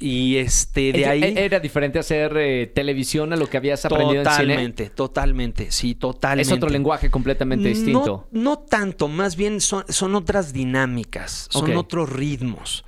Y 0.00 0.36
este, 0.36 0.92
de 0.92 1.06
ahí... 1.06 1.34
¿Era 1.36 1.60
diferente 1.60 1.98
hacer 1.98 2.36
eh, 2.36 2.70
televisión 2.72 3.32
a 3.32 3.36
lo 3.36 3.48
que 3.48 3.56
habías 3.56 3.84
aprendido 3.84 4.22
totalmente, 4.22 4.38
en 4.38 4.46
cine? 4.46 4.54
Totalmente, 4.54 4.90
totalmente, 4.90 5.70
sí, 5.72 5.94
totalmente. 5.94 6.48
Es 6.48 6.52
otro 6.52 6.70
lenguaje 6.70 7.10
completamente 7.10 7.68
distinto. 7.68 8.28
No, 8.30 8.42
no 8.42 8.58
tanto, 8.60 9.08
más 9.08 9.36
bien 9.36 9.60
son, 9.60 9.84
son 9.88 10.14
otras 10.14 10.52
dinámicas, 10.52 11.48
son 11.50 11.64
okay. 11.64 11.74
otros 11.74 12.10
ritmos. 12.10 12.84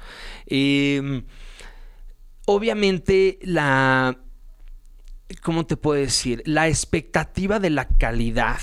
Eh, 0.47 1.23
obviamente 2.47 3.39
la... 3.43 4.17
¿Cómo 5.43 5.67
te 5.67 5.77
puedo 5.77 6.01
decir? 6.01 6.43
La 6.47 6.69
expectativa 6.69 7.59
de 7.61 7.71
la 7.71 7.87
calidad 7.87 8.59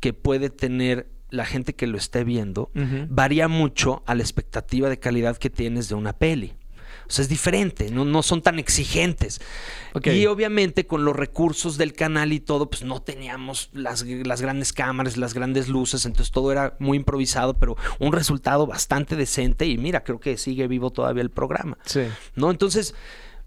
que 0.00 0.12
puede 0.12 0.50
tener 0.50 1.19
la 1.30 1.44
gente 1.44 1.74
que 1.74 1.86
lo 1.86 1.98
esté 1.98 2.24
viendo 2.24 2.70
uh 2.74 2.78
-huh. 2.78 3.06
varía 3.08 3.48
mucho 3.48 4.02
a 4.06 4.14
la 4.14 4.22
expectativa 4.22 4.88
de 4.88 4.98
calidad 4.98 5.36
que 5.36 5.50
tienes 5.50 5.88
de 5.88 5.94
una 5.94 6.12
peli. 6.12 6.54
O 7.10 7.12
sea, 7.12 7.24
es 7.24 7.28
diferente, 7.28 7.90
no, 7.90 8.04
no 8.04 8.22
son 8.22 8.40
tan 8.40 8.60
exigentes. 8.60 9.40
Okay. 9.94 10.22
Y 10.22 10.26
obviamente 10.26 10.86
con 10.86 11.04
los 11.04 11.16
recursos 11.16 11.76
del 11.76 11.92
canal 11.92 12.32
y 12.32 12.38
todo, 12.38 12.70
pues 12.70 12.84
no 12.84 13.02
teníamos 13.02 13.68
las, 13.72 14.04
las, 14.04 14.40
grandes 14.40 14.72
cámaras, 14.72 15.16
las 15.16 15.34
grandes 15.34 15.68
luces, 15.68 16.06
entonces 16.06 16.30
todo 16.30 16.52
era 16.52 16.76
muy 16.78 16.98
improvisado, 16.98 17.54
pero 17.54 17.76
un 17.98 18.12
resultado 18.12 18.64
bastante 18.64 19.16
decente 19.16 19.66
y 19.66 19.76
mira, 19.76 20.04
creo 20.04 20.20
que 20.20 20.36
sigue 20.36 20.68
vivo 20.68 20.90
todavía 20.92 21.22
el 21.22 21.30
programa. 21.30 21.78
Sí. 21.84 22.02
¿No? 22.36 22.50
Entonces... 22.50 22.94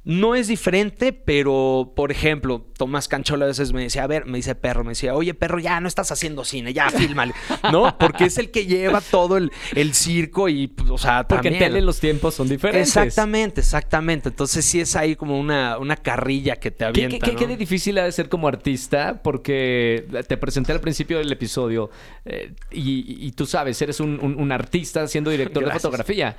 No 0.06 0.36
es 0.36 0.48
diferente, 0.50 1.14
pero 1.14 1.94
por 1.96 2.12
ejemplo, 2.12 2.66
Tomás 2.78 3.08
Canchola 3.08 3.46
a 3.46 3.48
veces 3.48 3.72
me 3.72 3.84
decía, 3.84 4.04
a 4.04 4.08
ver, 4.08 4.26
me 4.26 4.38
dice 4.38 4.54
perro, 4.54 4.84
me 4.84 4.92
decía, 4.92 5.16
oye 5.16 5.34
perro, 5.34 5.60
ya 5.60 5.80
no 5.80 5.88
estás 5.88 6.12
haciendo 6.12 6.44
cine, 6.44 6.74
ya 6.74 6.90
fílmale, 6.90 7.34
¿no? 7.72 7.98
Porque 7.98 8.26
es 8.26 8.38
el 8.38 8.52
que 8.52 8.66
lleva 8.66 9.00
todo 9.00 9.38
el, 9.38 9.52
el 9.76 9.94
circo 9.94 10.50
y, 10.50 10.68
pues, 10.68 10.90
o 10.90 10.98
sea, 10.98 11.26
Porque 11.26 11.50
también. 11.50 11.64
en 11.64 11.70
tele 11.70 11.82
los 11.82 12.02
tiempos 12.02 12.34
son 12.36 12.50
diferentes. 12.50 12.90
Exactamente, 12.90 13.62
exactamente. 13.62 14.28
Entonces 14.30 14.66
sí 14.66 14.82
es 14.82 14.96
ahí 14.98 15.16
como 15.16 15.40
una, 15.40 15.78
una 15.78 15.96
carrilla 15.96 16.58
que 16.58 16.72
te 16.72 16.84
avienta, 16.84 17.14
¿Qué, 17.18 17.20
qué, 17.20 17.32
¿no? 17.32 17.40
qué, 17.40 17.46
qué 17.48 17.56
difícil 17.58 17.98
ha 17.98 18.04
de 18.04 18.12
ser 18.12 18.28
como 18.28 18.50
artista? 18.50 19.22
Porque 19.24 20.06
te 20.28 20.36
presenté 20.36 20.74
al 20.74 20.82
principio 20.82 21.18
del 21.18 21.32
episodio 21.32 21.90
eh, 22.26 22.54
y, 22.72 23.26
y, 23.26 23.32
tú 23.32 23.46
sabes, 23.46 23.82
eres 23.82 24.00
un, 24.02 24.20
un, 24.22 24.40
un 24.40 24.52
artista 24.52 25.08
siendo 25.08 25.30
director 25.30 25.64
Gracias. 25.64 25.82
de 25.82 25.88
fotografía. 25.88 26.36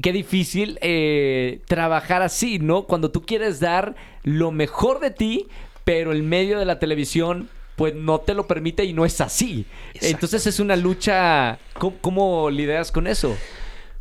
Qué 0.00 0.12
difícil 0.12 0.78
eh, 0.80 1.60
trabajar 1.66 2.22
así, 2.22 2.58
¿no? 2.58 2.84
Cuando 2.84 3.01
tú 3.10 3.22
quieres 3.22 3.60
dar 3.60 3.94
lo 4.22 4.52
mejor 4.52 5.00
de 5.00 5.10
ti, 5.10 5.48
pero 5.84 6.12
el 6.12 6.22
medio 6.22 6.58
de 6.58 6.64
la 6.64 6.78
televisión 6.78 7.48
pues 7.76 7.94
no 7.94 8.20
te 8.20 8.34
lo 8.34 8.46
permite 8.46 8.84
y 8.84 8.92
no 8.92 9.04
es 9.04 9.20
así. 9.20 9.66
Exacto. 9.94 10.06
Entonces 10.06 10.46
es 10.46 10.60
una 10.60 10.76
lucha. 10.76 11.58
¿Cómo, 11.78 11.96
¿Cómo, 12.00 12.50
lidias 12.50 12.92
con 12.92 13.06
eso? 13.06 13.36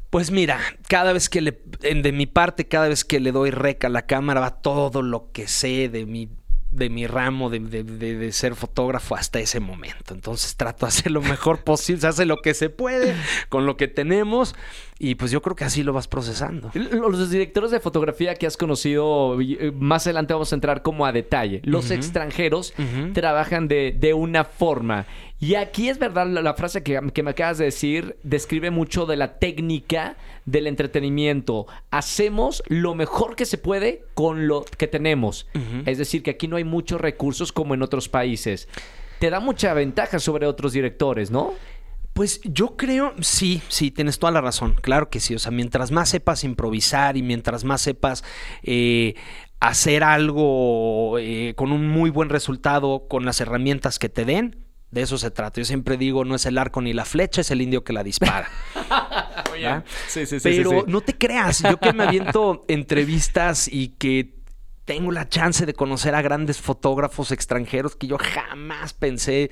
Pues 0.09 0.29
mira, 0.29 0.59
cada 0.89 1.13
vez 1.13 1.29
que 1.29 1.39
le, 1.39 1.61
de 1.79 2.11
mi 2.11 2.25
parte, 2.25 2.67
cada 2.67 2.89
vez 2.89 3.05
que 3.05 3.21
le 3.21 3.31
doy 3.31 3.49
rec 3.49 3.85
a 3.85 3.89
la 3.89 4.01
cámara, 4.01 4.41
va 4.41 4.61
todo 4.61 5.01
lo 5.01 5.31
que 5.31 5.47
sé 5.47 5.87
de 5.87 6.05
mi 6.05 6.29
de 6.71 6.89
mi 6.89 7.05
ramo 7.05 7.49
de, 7.49 7.59
de, 7.59 7.83
de, 7.83 8.17
de, 8.17 8.31
ser 8.31 8.55
fotógrafo 8.55 9.15
hasta 9.15 9.39
ese 9.39 9.59
momento. 9.59 10.13
Entonces 10.13 10.55
trato 10.55 10.85
de 10.85 10.89
hacer 10.89 11.11
lo 11.11 11.21
mejor 11.21 11.59
posible, 11.63 12.01
se 12.01 12.07
hace 12.07 12.25
lo 12.25 12.37
que 12.37 12.53
se 12.53 12.69
puede 12.69 13.15
con 13.49 13.65
lo 13.65 13.77
que 13.77 13.87
tenemos 13.87 14.55
y 14.97 15.15
pues 15.15 15.31
yo 15.31 15.41
creo 15.41 15.55
que 15.55 15.65
así 15.65 15.83
lo 15.83 15.93
vas 15.93 16.07
procesando. 16.07 16.71
Los 16.73 17.29
directores 17.29 17.71
de 17.71 17.79
fotografía 17.79 18.35
que 18.35 18.45
has 18.45 18.55
conocido, 18.55 19.37
más 19.73 20.05
adelante 20.05 20.33
vamos 20.33 20.51
a 20.51 20.55
entrar 20.55 20.81
como 20.81 21.05
a 21.05 21.11
detalle. 21.11 21.61
Los 21.63 21.85
uh 21.85 21.89
-huh. 21.89 21.95
extranjeros 21.95 22.73
uh 22.77 22.81
-huh. 22.81 23.13
trabajan 23.13 23.67
de, 23.67 23.95
de 23.97 24.13
una 24.13 24.43
forma. 24.45 25.07
Y 25.39 25.55
aquí 25.55 25.89
es 25.89 25.97
verdad, 25.97 26.27
la, 26.27 26.43
la 26.43 26.53
frase 26.53 26.83
que, 26.83 26.99
que, 27.13 27.23
me 27.23 27.31
acabas 27.31 27.57
de 27.57 27.65
decir 27.65 28.15
describe 28.21 28.69
mucho 28.69 29.07
de 29.07 29.15
la 29.15 29.39
técnica 29.39 30.15
del 30.45 30.67
entretenimiento. 30.67 31.67
Hacemos 31.89 32.63
lo 32.67 32.95
mejor 32.95 33.35
que 33.35 33.45
se 33.45 33.57
puede 33.57 34.05
con 34.13 34.47
lo 34.47 34.65
que 34.77 34.87
tenemos. 34.87 35.47
Uh 35.53 35.59
-huh. 35.59 35.83
Es 35.85 35.97
decir, 35.97 36.23
que 36.23 36.31
aquí 36.31 36.47
no 36.47 36.57
hay 36.57 36.63
muchos 36.63 36.99
recursos 36.99 37.51
como 37.51 37.73
en 37.73 37.81
otros 37.81 38.09
países. 38.09 38.67
Te 39.19 39.29
da 39.29 39.39
mucha 39.39 39.73
ventaja 39.73 40.19
sobre 40.19 40.47
otros 40.47 40.73
directores, 40.73 41.31
¿no? 41.31 41.53
Pues 42.13 42.41
yo 42.43 42.75
creo, 42.75 43.13
sí, 43.21 43.61
sí, 43.69 43.89
tienes 43.89 44.19
toda 44.19 44.33
la 44.33 44.41
razón, 44.41 44.75
claro 44.81 45.09
que 45.09 45.21
sí, 45.21 45.33
o 45.33 45.39
sea, 45.39 45.51
mientras 45.51 45.91
más 45.91 46.09
sepas 46.09 46.43
improvisar 46.43 47.15
y 47.15 47.23
mientras 47.23 47.63
más 47.63 47.79
sepas 47.79 48.25
eh, 48.63 49.15
hacer 49.61 50.03
algo 50.03 51.17
eh, 51.19 51.53
con 51.55 51.71
un 51.71 51.87
muy 51.87 52.09
buen 52.09 52.27
resultado 52.27 53.07
con 53.07 53.23
las 53.23 53.39
herramientas 53.39 53.97
que 53.97 54.09
te 54.09 54.25
den, 54.25 54.57
de 54.91 55.03
eso 55.03 55.17
se 55.17 55.31
trata. 55.31 55.61
Yo 55.61 55.65
siempre 55.65 55.95
digo, 55.95 56.25
no 56.25 56.35
es 56.35 56.45
el 56.45 56.57
arco 56.57 56.81
ni 56.81 56.91
la 56.91 57.05
flecha, 57.05 57.41
es 57.41 57.51
el 57.51 57.61
indio 57.61 57.83
que 57.85 57.93
la 57.93 58.03
dispara. 58.03 58.49
sí, 60.07 60.25
sí, 60.25 60.39
sí, 60.39 60.43
Pero 60.43 60.85
no 60.87 61.01
te 61.01 61.17
creas, 61.17 61.63
yo 61.63 61.77
que 61.77 61.93
me 61.93 62.03
aviento 62.03 62.65
entrevistas 62.67 63.67
y 63.67 63.89
que 63.89 64.35
tengo 64.85 65.11
la 65.11 65.29
chance 65.29 65.65
de 65.65 65.73
conocer 65.73 66.15
a 66.15 66.21
grandes 66.21 66.59
fotógrafos 66.59 67.31
extranjeros 67.31 67.95
que 67.95 68.07
yo 68.07 68.17
jamás 68.17 68.93
pensé 68.93 69.51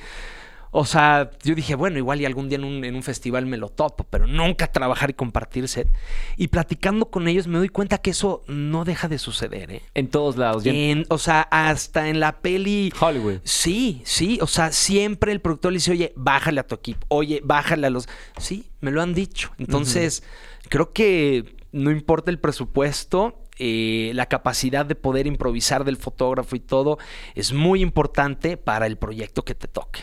o 0.72 0.86
sea, 0.86 1.32
yo 1.44 1.56
dije, 1.56 1.76
bueno, 1.76 1.98
igual 1.98 2.22
y 2.22 2.26
algún 2.26 2.48
día 2.48 2.58
en 2.58 2.64
un, 2.64 2.84
en 2.84 2.96
un, 2.96 3.04
festival 3.04 3.46
me 3.46 3.58
lo 3.58 3.70
topo, 3.70 4.06
pero 4.10 4.28
nunca 4.28 4.72
trabajar 4.72 5.10
y 5.10 5.14
compartir 5.14 5.68
set. 5.68 5.92
Y 6.38 6.50
platicando 6.50 7.10
con 7.10 7.28
ellos 7.28 7.48
me 7.48 7.58
doy 7.58 7.70
cuenta 7.70 7.98
que 7.98 8.12
eso 8.12 8.44
no 8.48 8.86
deja 8.86 9.08
de 9.08 9.18
suceder, 9.18 9.72
¿eh? 9.72 9.82
En 9.96 10.10
todos 10.10 10.38
lados. 10.38 10.64
En, 10.66 11.06
o 11.10 11.18
sea, 11.18 11.42
hasta 11.42 12.10
en 12.10 12.20
la 12.20 12.40
peli... 12.42 12.94
Hollywood. 13.00 13.40
Sí, 13.44 14.02
sí. 14.06 14.38
O 14.42 14.48
sea, 14.48 14.72
siempre 14.72 15.32
el 15.32 15.42
productor 15.42 15.72
le 15.72 15.78
dice, 15.78 15.92
oye, 15.92 16.14
bájale 16.16 16.60
a 16.60 16.68
tu 16.68 16.76
equipo. 16.76 17.06
Oye, 17.10 17.42
bájale 17.44 17.88
a 17.88 17.90
los... 17.90 18.08
Sí, 18.38 18.70
me 18.82 18.92
lo 18.92 19.02
han 19.02 19.14
dicho. 19.14 19.52
Entonces, 19.58 20.22
uh 20.22 20.26
-huh. 20.26 20.70
creo 20.70 20.94
que 20.94 21.56
no 21.72 21.92
importa 21.92 22.32
el 22.32 22.40
presupuesto, 22.40 23.44
eh, 23.58 24.12
la 24.14 24.28
capacidad 24.28 24.86
de 24.86 24.96
poder 24.96 25.28
improvisar 25.28 25.84
del 25.84 25.98
fotógrafo 25.98 26.56
y 26.56 26.60
todo 26.60 26.98
es 27.36 27.54
muy 27.54 27.82
importante 27.82 28.56
para 28.56 28.88
el 28.88 28.98
proyecto 28.98 29.44
que 29.44 29.56
te 29.56 29.68
toque. 29.68 30.02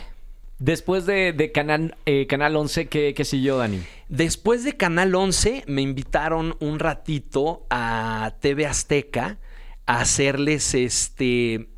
Después 0.59 1.05
de, 1.05 1.33
de 1.33 1.51
Canal, 1.51 1.95
eh, 2.05 2.25
Canal 2.27 2.55
11, 2.55 2.87
¿qué, 2.87 3.13
¿qué 3.13 3.25
siguió, 3.25 3.57
Dani? 3.57 3.79
Después 4.09 4.63
de 4.63 4.75
Canal 4.75 5.13
11 5.13 5.63
me 5.67 5.81
invitaron 5.81 6.55
un 6.59 6.79
ratito 6.79 7.67
a 7.69 8.33
TV 8.39 8.65
Azteca 8.65 9.37
a 9.85 10.01
hacerles 10.01 10.73
este... 10.73 11.69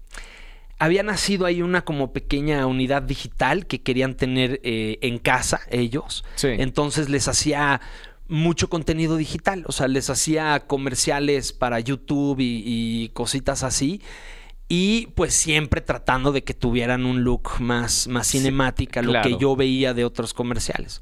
Había 0.81 1.03
nacido 1.03 1.45
ahí 1.45 1.61
una 1.61 1.83
como 1.83 2.13
pequeña 2.13 2.65
unidad 2.65 3.01
digital 3.01 3.65
que 3.65 3.81
querían 3.81 4.15
tener 4.15 4.61
eh, 4.63 4.97
en 5.01 5.17
casa 5.17 5.59
ellos. 5.71 6.23
Sí. 6.35 6.47
Entonces 6.47 7.09
les 7.09 7.27
hacía 7.27 7.81
mucho 8.29 8.69
contenido 8.69 9.17
digital. 9.17 9.65
O 9.67 9.73
sea, 9.73 9.89
les 9.89 10.09
hacía 10.09 10.57
comerciales 10.67 11.51
para 11.51 11.81
YouTube 11.81 12.39
y, 12.39 12.63
y 12.65 13.09
cositas 13.09 13.63
así. 13.63 14.01
Y 14.71 15.07
pues 15.15 15.33
siempre 15.33 15.81
tratando 15.81 16.31
de 16.31 16.43
que 16.43 16.53
tuvieran 16.53 17.05
un 17.05 17.23
look 17.23 17.59
más, 17.59 18.07
más 18.07 18.27
Sí, 18.27 18.37
cinemática, 18.37 19.01
lo 19.01 19.09
claro. 19.11 19.27
que 19.29 19.37
yo 19.37 19.55
veía 19.55 19.93
de 19.95 20.05
otros 20.05 20.33
comerciales. 20.33 21.01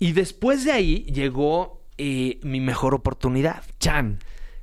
Y 0.00 0.12
después 0.12 0.64
de 0.64 0.72
ahí 0.72 1.04
llegó 1.04 1.80
eh, 1.96 2.40
mi 2.42 2.60
mejor 2.60 2.92
oportunidad. 2.94 3.62
Chan. 3.78 4.18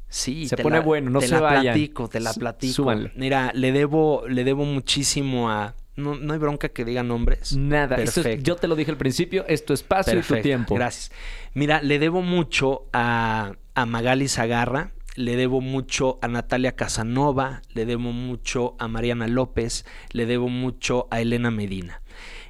Sí, 0.10 0.48
Se 0.50 0.56
te 0.58 0.64
pone 0.64 0.78
la- 0.78 0.82
bueno, 0.84 1.10
no 1.12 1.20
te 1.20 1.28
se 1.28 1.36
la 1.36 1.40
vayan. 1.42 1.62
platico, 1.76 2.10
te 2.10 2.20
la 2.20 2.34
platico. 2.34 2.74
súbanle. 2.74 3.12
Mira, 3.16 3.52
le 3.54 3.72
debo, 3.72 4.24
le 4.28 4.44
debo 4.44 4.66
muchísimo 4.66 5.50
a. 5.50 5.76
No, 5.96 6.16
no 6.16 6.34
hay 6.34 6.40
bronca 6.40 6.70
que 6.70 6.84
diga 6.84 7.04
nombres. 7.04 7.56
Nada. 7.56 7.98
Esto 7.98 8.22
es- 8.22 8.24
Perfecto. 8.26 8.44
yo 8.44 8.56
te 8.56 8.68
lo 8.68 8.76
dije 8.76 8.90
al 8.92 8.98
principio, 8.98 9.46
es 9.48 9.64
tu 9.66 9.72
espacio 9.74 10.20
y 10.20 10.24
tu 10.24 10.42
tiempo. 10.42 10.76
Gracias. 10.76 11.12
Mira, 11.54 11.82
le 11.82 12.00
debo 12.00 12.22
mucho 12.22 12.88
a, 12.92 13.54
a 13.76 13.86
Magali 13.86 14.28
Zagarra, 14.28 14.92
le 15.20 15.36
debo 15.36 15.60
mucho 15.60 16.18
a 16.22 16.30
Natalia 16.30 16.78
Casanova, 16.78 17.62
le 17.74 17.86
debo 17.86 18.14
mucho 18.14 18.78
a 18.80 18.88
Mariana 18.88 19.28
López, 19.28 19.84
le 20.12 20.26
debo 20.26 20.48
mucho 20.48 21.10
a 21.12 21.20
Elena 21.20 21.52
Medina. 21.52 22.02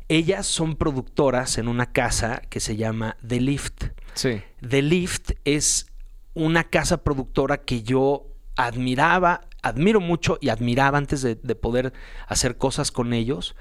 Ellas 0.08 0.46
son 0.46 0.76
productoras 0.76 1.58
en 1.58 1.68
una 1.68 1.92
casa 1.92 2.44
que 2.48 2.60
se 2.60 2.78
llama 2.78 3.18
The 3.28 3.42
Lift. 3.42 3.86
Sí. 4.14 4.44
The 4.68 4.84
Lift 4.84 5.32
es 5.46 5.88
una 6.36 6.64
casa 6.64 7.04
productora 7.04 7.58
que 7.58 7.82
yo 7.82 8.28
admiraba, 8.56 9.42
admiro 9.64 10.00
mucho 10.00 10.38
y 10.40 10.50
admiraba 10.50 11.00
antes 11.00 11.24
de, 11.24 11.34
de 11.34 11.56
poder 11.56 11.92
hacer 12.28 12.58
cosas 12.58 12.92
con 12.92 13.14
ellos. 13.14 13.56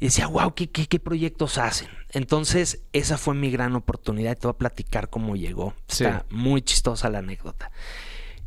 Y 0.00 0.06
decía, 0.06 0.26
wow, 0.26 0.54
¿qué, 0.54 0.70
qué, 0.70 0.86
qué 0.86 0.98
proyectos 0.98 1.58
hacen? 1.58 1.88
Entonces, 2.12 2.80
esa 2.94 3.18
fue 3.18 3.34
mi 3.34 3.50
gran 3.50 3.74
oportunidad. 3.74 4.38
Te 4.38 4.46
voy 4.46 4.54
a 4.54 4.58
platicar 4.58 5.10
cómo 5.10 5.36
llegó. 5.36 5.74
Sí. 5.88 6.04
Está 6.04 6.24
muy 6.30 6.62
chistosa 6.62 7.10
la 7.10 7.18
anécdota. 7.18 7.70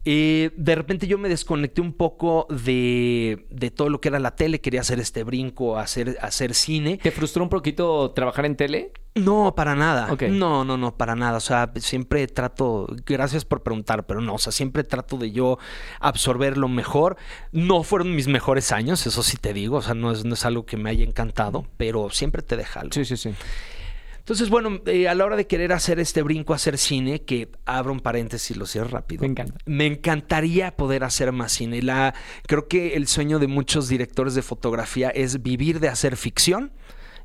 Eh, 0.04 0.52
de 0.58 0.76
repente 0.76 1.08
yo 1.08 1.18
me 1.18 1.30
desconecté 1.30 1.82
un 1.82 1.94
poco 1.94 2.48
de, 2.50 3.46
de 3.50 3.72
todo 3.72 3.90
lo 3.90 4.02
que 4.02 4.10
era 4.10 4.20
la 4.20 4.36
tele. 4.36 4.62
Quería 4.62 4.82
hacer 4.82 5.00
este 5.00 5.24
brinco, 5.24 5.78
hacer, 5.78 6.18
hacer 6.22 6.54
cine. 6.54 6.98
¿Te 7.02 7.12
frustró 7.12 7.44
un 7.44 7.50
poquito 7.50 8.12
trabajar 8.12 8.46
en 8.46 8.56
tele? 8.56 8.92
No, 9.14 9.54
para 9.56 9.76
nada. 9.76 10.16
No, 10.30 10.64
no, 10.64 10.78
no, 10.78 10.96
para 10.96 11.16
nada. 11.16 11.38
O 11.38 11.42
sea, 11.42 11.72
siempre 11.76 12.26
trato, 12.28 12.88
gracias 13.06 13.44
por 13.44 13.62
preguntar, 13.62 14.06
pero 14.06 14.22
no, 14.22 14.36
o 14.36 14.40
sea, 14.40 14.54
siempre 14.54 14.84
trato 14.84 15.18
de 15.18 15.32
yo 15.32 15.60
absorber 16.00 16.58
lo 16.58 16.70
mejor. 16.70 17.18
No 17.52 17.84
fueron 17.84 18.16
mis 18.16 18.28
mejores 18.28 18.72
años, 18.72 19.06
eso 19.06 19.22
sí 19.22 19.38
te 19.38 19.54
digo, 19.54 19.78
o 19.78 19.82
sea, 19.82 19.96
no 19.96 20.12
es, 20.12 20.24
no 20.24 20.34
es 20.34 20.46
algo 20.46 20.66
que 20.66 20.78
me 20.78 20.90
haya 20.90 21.04
encantado, 21.04 21.66
pero 21.76 22.10
siempre 22.10 22.42
te 22.42 22.56
deja 22.56 22.80
algo. 22.80 22.94
Sí, 22.94 23.04
sí, 23.04 23.18
sí. 23.18 23.34
Entonces, 24.22 24.50
bueno, 24.50 24.82
eh, 24.86 25.08
a 25.08 25.16
la 25.16 25.26
hora 25.26 25.36
de 25.36 25.48
querer 25.48 25.74
hacer 25.74 26.00
este 26.00 26.22
brinco 26.22 26.54
a 26.54 26.58
hacer 26.58 26.78
cine, 26.78 27.24
que 27.24 27.50
abro 27.66 27.92
un 27.92 28.00
paréntesis 28.00 28.56
y 28.56 28.60
lo 28.60 28.68
cierro 28.68 28.90
rápido. 28.90 29.22
Me 29.22 29.28
encanta. 29.28 29.58
Me 29.66 29.88
encantaría 29.88 30.76
poder 30.76 31.04
hacer 31.04 31.32
más 31.32 31.52
cine. 31.52 31.82
La, 31.82 32.14
creo 32.48 32.68
que 32.68 32.94
el 32.96 33.08
sueño 33.08 33.40
de 33.40 33.48
muchos 33.48 33.90
directores 33.90 34.36
de 34.36 34.44
fotografía 34.44 35.10
es 35.10 35.42
vivir 35.42 35.80
de 35.80 35.90
hacer 35.90 36.18
ficción 36.18 36.72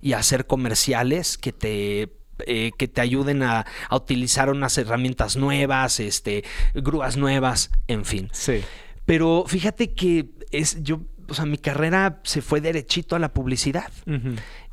y 0.01 0.15
hacer 0.15 0.47
comerciales 0.47 1.37
que 1.37 1.53
te 1.53 2.13
eh, 2.47 2.73
que 2.77 2.87
te 2.87 3.01
ayuden 3.01 3.43
a, 3.43 3.65
a 3.89 3.97
utilizar 3.97 4.51
unas 4.51 4.77
herramientas 4.77 5.37
nuevas, 5.37 6.01
este, 6.01 6.45
grúas 6.75 7.17
nuevas, 7.17 7.71
en 7.89 8.05
fin. 8.05 8.29
Sí. 8.33 8.63
Pero 9.07 9.45
fíjate 9.47 9.95
que 9.95 10.29
es 10.51 10.83
yo, 10.83 11.01
o 11.29 11.35
sea, 11.35 11.47
mi 11.47 11.59
carrera 11.59 12.21
se 12.25 12.43
fue 12.43 12.61
derechito 12.61 13.17
a 13.17 13.19
la 13.19 13.33
publicidad 13.33 13.91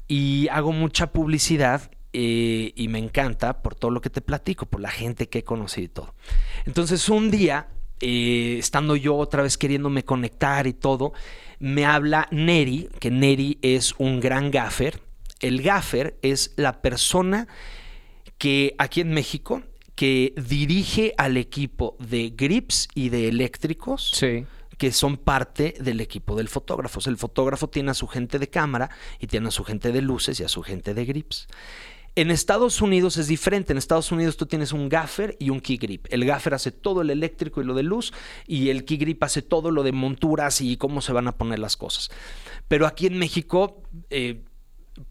y 0.08 0.48
hago 0.50 0.72
mucha 0.72 1.14
publicidad 1.14 1.90
eh, 2.14 2.72
y 2.76 2.88
me 2.88 3.00
encanta 3.00 3.62
por 3.62 3.76
todo 3.76 3.92
lo 3.92 4.02
que 4.02 4.10
te 4.10 4.22
platico, 4.22 4.66
por 4.66 4.80
la 4.82 4.92
gente 4.92 5.28
que 5.30 5.40
he 5.40 5.44
conocido 5.44 5.86
y 5.86 5.90
todo. 5.90 6.16
Entonces 6.66 7.10
un 7.10 7.32
día, 7.32 7.68
eh, 8.00 8.58
estando 8.60 8.96
yo 8.96 9.16
otra 9.16 9.44
vez 9.44 9.58
queriéndome 9.58 10.04
conectar 10.06 10.68
y 10.68 10.74
todo, 10.74 11.14
me 11.60 11.86
habla 11.86 12.28
Neri, 12.32 12.90
que 13.00 13.10
Neri 13.12 13.58
es 13.62 13.96
un 13.98 14.20
gran 14.20 14.52
gaffer. 14.52 15.02
El 15.40 15.62
gaffer 15.62 16.18
es 16.22 16.54
la 16.56 16.82
persona 16.82 17.48
que 18.38 18.76
aquí 18.78 19.02
en 19.02 19.12
México 19.12 19.64
que 19.96 20.34
dirige 20.38 21.14
al 21.18 21.38
equipo 21.38 21.96
de 22.00 22.32
grips 22.36 22.88
y 22.96 23.10
de 23.10 23.28
eléctricos 23.30 24.10
Sí. 24.14 24.46
que 24.78 24.92
son 24.92 25.18
parte 25.18 25.76
del 25.80 26.02
equipo 26.02 26.36
del 26.36 26.50
fotógrafo. 26.50 26.98
O 27.00 27.02
sea, 27.02 27.12
el 27.12 27.18
fotógrafo 27.18 27.70
tiene 27.70 27.92
a 27.92 27.94
su 27.94 28.08
gente 28.08 28.40
de 28.40 28.50
cámara 28.50 28.90
y 29.20 29.28
tiene 29.28 29.48
a 29.50 29.52
su 29.52 29.64
gente 29.64 29.92
de 29.92 30.02
luces 30.02 30.40
y 30.40 30.44
a 30.44 30.50
su 30.50 30.64
gente 30.64 30.94
de 30.94 31.06
grips. 31.06 31.48
En 32.16 32.30
Estados 32.30 32.82
Unidos 32.82 33.18
es 33.18 33.28
diferente. 33.28 33.74
En 33.74 33.78
Estados 33.78 34.12
Unidos 34.12 34.38
tú 34.38 34.46
tienes 34.46 34.72
un 34.72 34.88
gaffer 34.88 35.36
y 35.40 35.50
un 35.50 35.60
key 35.60 35.78
grip. 35.78 36.06
El 36.12 36.26
gaffer 36.26 36.54
hace 36.54 36.72
todo 36.72 37.02
el 37.02 37.10
eléctrico 37.10 37.62
y 37.62 37.66
lo 37.66 37.74
de 37.74 37.82
luz 37.82 38.14
y 38.46 38.70
el 38.70 38.86
key 38.86 38.98
grip 38.98 39.24
hace 39.24 39.42
todo 39.42 39.72
lo 39.72 39.82
de 39.82 39.92
monturas 39.94 40.62
y 40.62 40.78
cómo 40.78 41.02
se 41.02 41.12
van 41.12 41.28
a 41.28 41.38
poner 41.38 41.58
las 41.58 41.76
cosas. 41.76 42.12
Pero 42.68 42.86
aquí 42.86 43.08
en 43.08 43.18
México, 43.18 43.82
eh, 44.12 44.44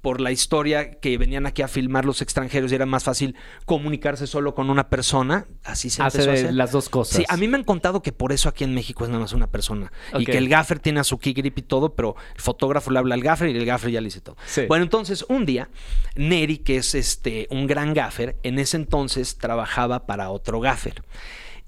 por 0.00 0.20
la 0.20 0.30
historia 0.30 0.92
que 1.00 1.18
venían 1.18 1.44
aquí 1.46 1.62
a 1.62 1.68
filmar 1.68 2.04
los 2.04 2.22
extranjeros 2.22 2.70
y 2.70 2.74
era 2.76 2.86
más 2.86 3.02
fácil 3.04 3.34
comunicarse 3.64 4.26
solo 4.28 4.54
con 4.54 4.70
una 4.70 4.88
persona, 4.88 5.46
así 5.64 5.90
se 5.90 6.02
Hace 6.02 6.18
empezó 6.18 6.30
a 6.30 6.34
de 6.34 6.38
hacer. 6.40 6.54
las 6.54 6.70
dos 6.70 6.88
cosas. 6.88 7.16
Sí, 7.16 7.24
a 7.28 7.36
mí 7.36 7.48
me 7.48 7.56
han 7.56 7.64
contado 7.64 8.00
que 8.00 8.12
por 8.12 8.32
eso 8.32 8.48
aquí 8.48 8.62
en 8.62 8.74
México 8.74 9.02
es 9.04 9.10
nada 9.10 9.20
más 9.20 9.32
una 9.32 9.48
persona. 9.48 9.90
Y 10.18 10.24
que 10.24 10.38
el 10.38 10.48
gaffer 10.48 10.78
tiene 10.78 11.00
a 11.00 11.04
su 11.04 11.18
key 11.18 11.32
grip 11.32 11.58
y 11.58 11.62
todo, 11.62 11.94
pero 11.94 12.14
el 12.34 12.40
fotógrafo 12.40 12.90
le 12.92 13.00
habla 13.00 13.14
al 13.16 13.22
gaffer 13.22 13.48
y 13.48 13.56
el 13.58 13.66
gaffer 13.66 13.90
ya 13.90 14.00
le 14.00 14.06
dice 14.06 14.20
todo. 14.20 14.36
Sí. 14.46 14.62
Bueno, 14.68 14.84
entonces 14.84 15.24
un 15.28 15.46
día, 15.46 15.68
Neri, 16.14 16.58
que 16.58 16.76
es 16.76 16.94
este 16.94 17.48
un 17.50 17.66
gran 17.66 17.92
gaffer, 17.92 18.36
en 18.44 18.58
ese 18.60 18.76
entonces 18.76 19.36
trabajaba 19.38 20.06
para 20.06 20.30
otro 20.30 20.60
gaffer. 20.60 21.02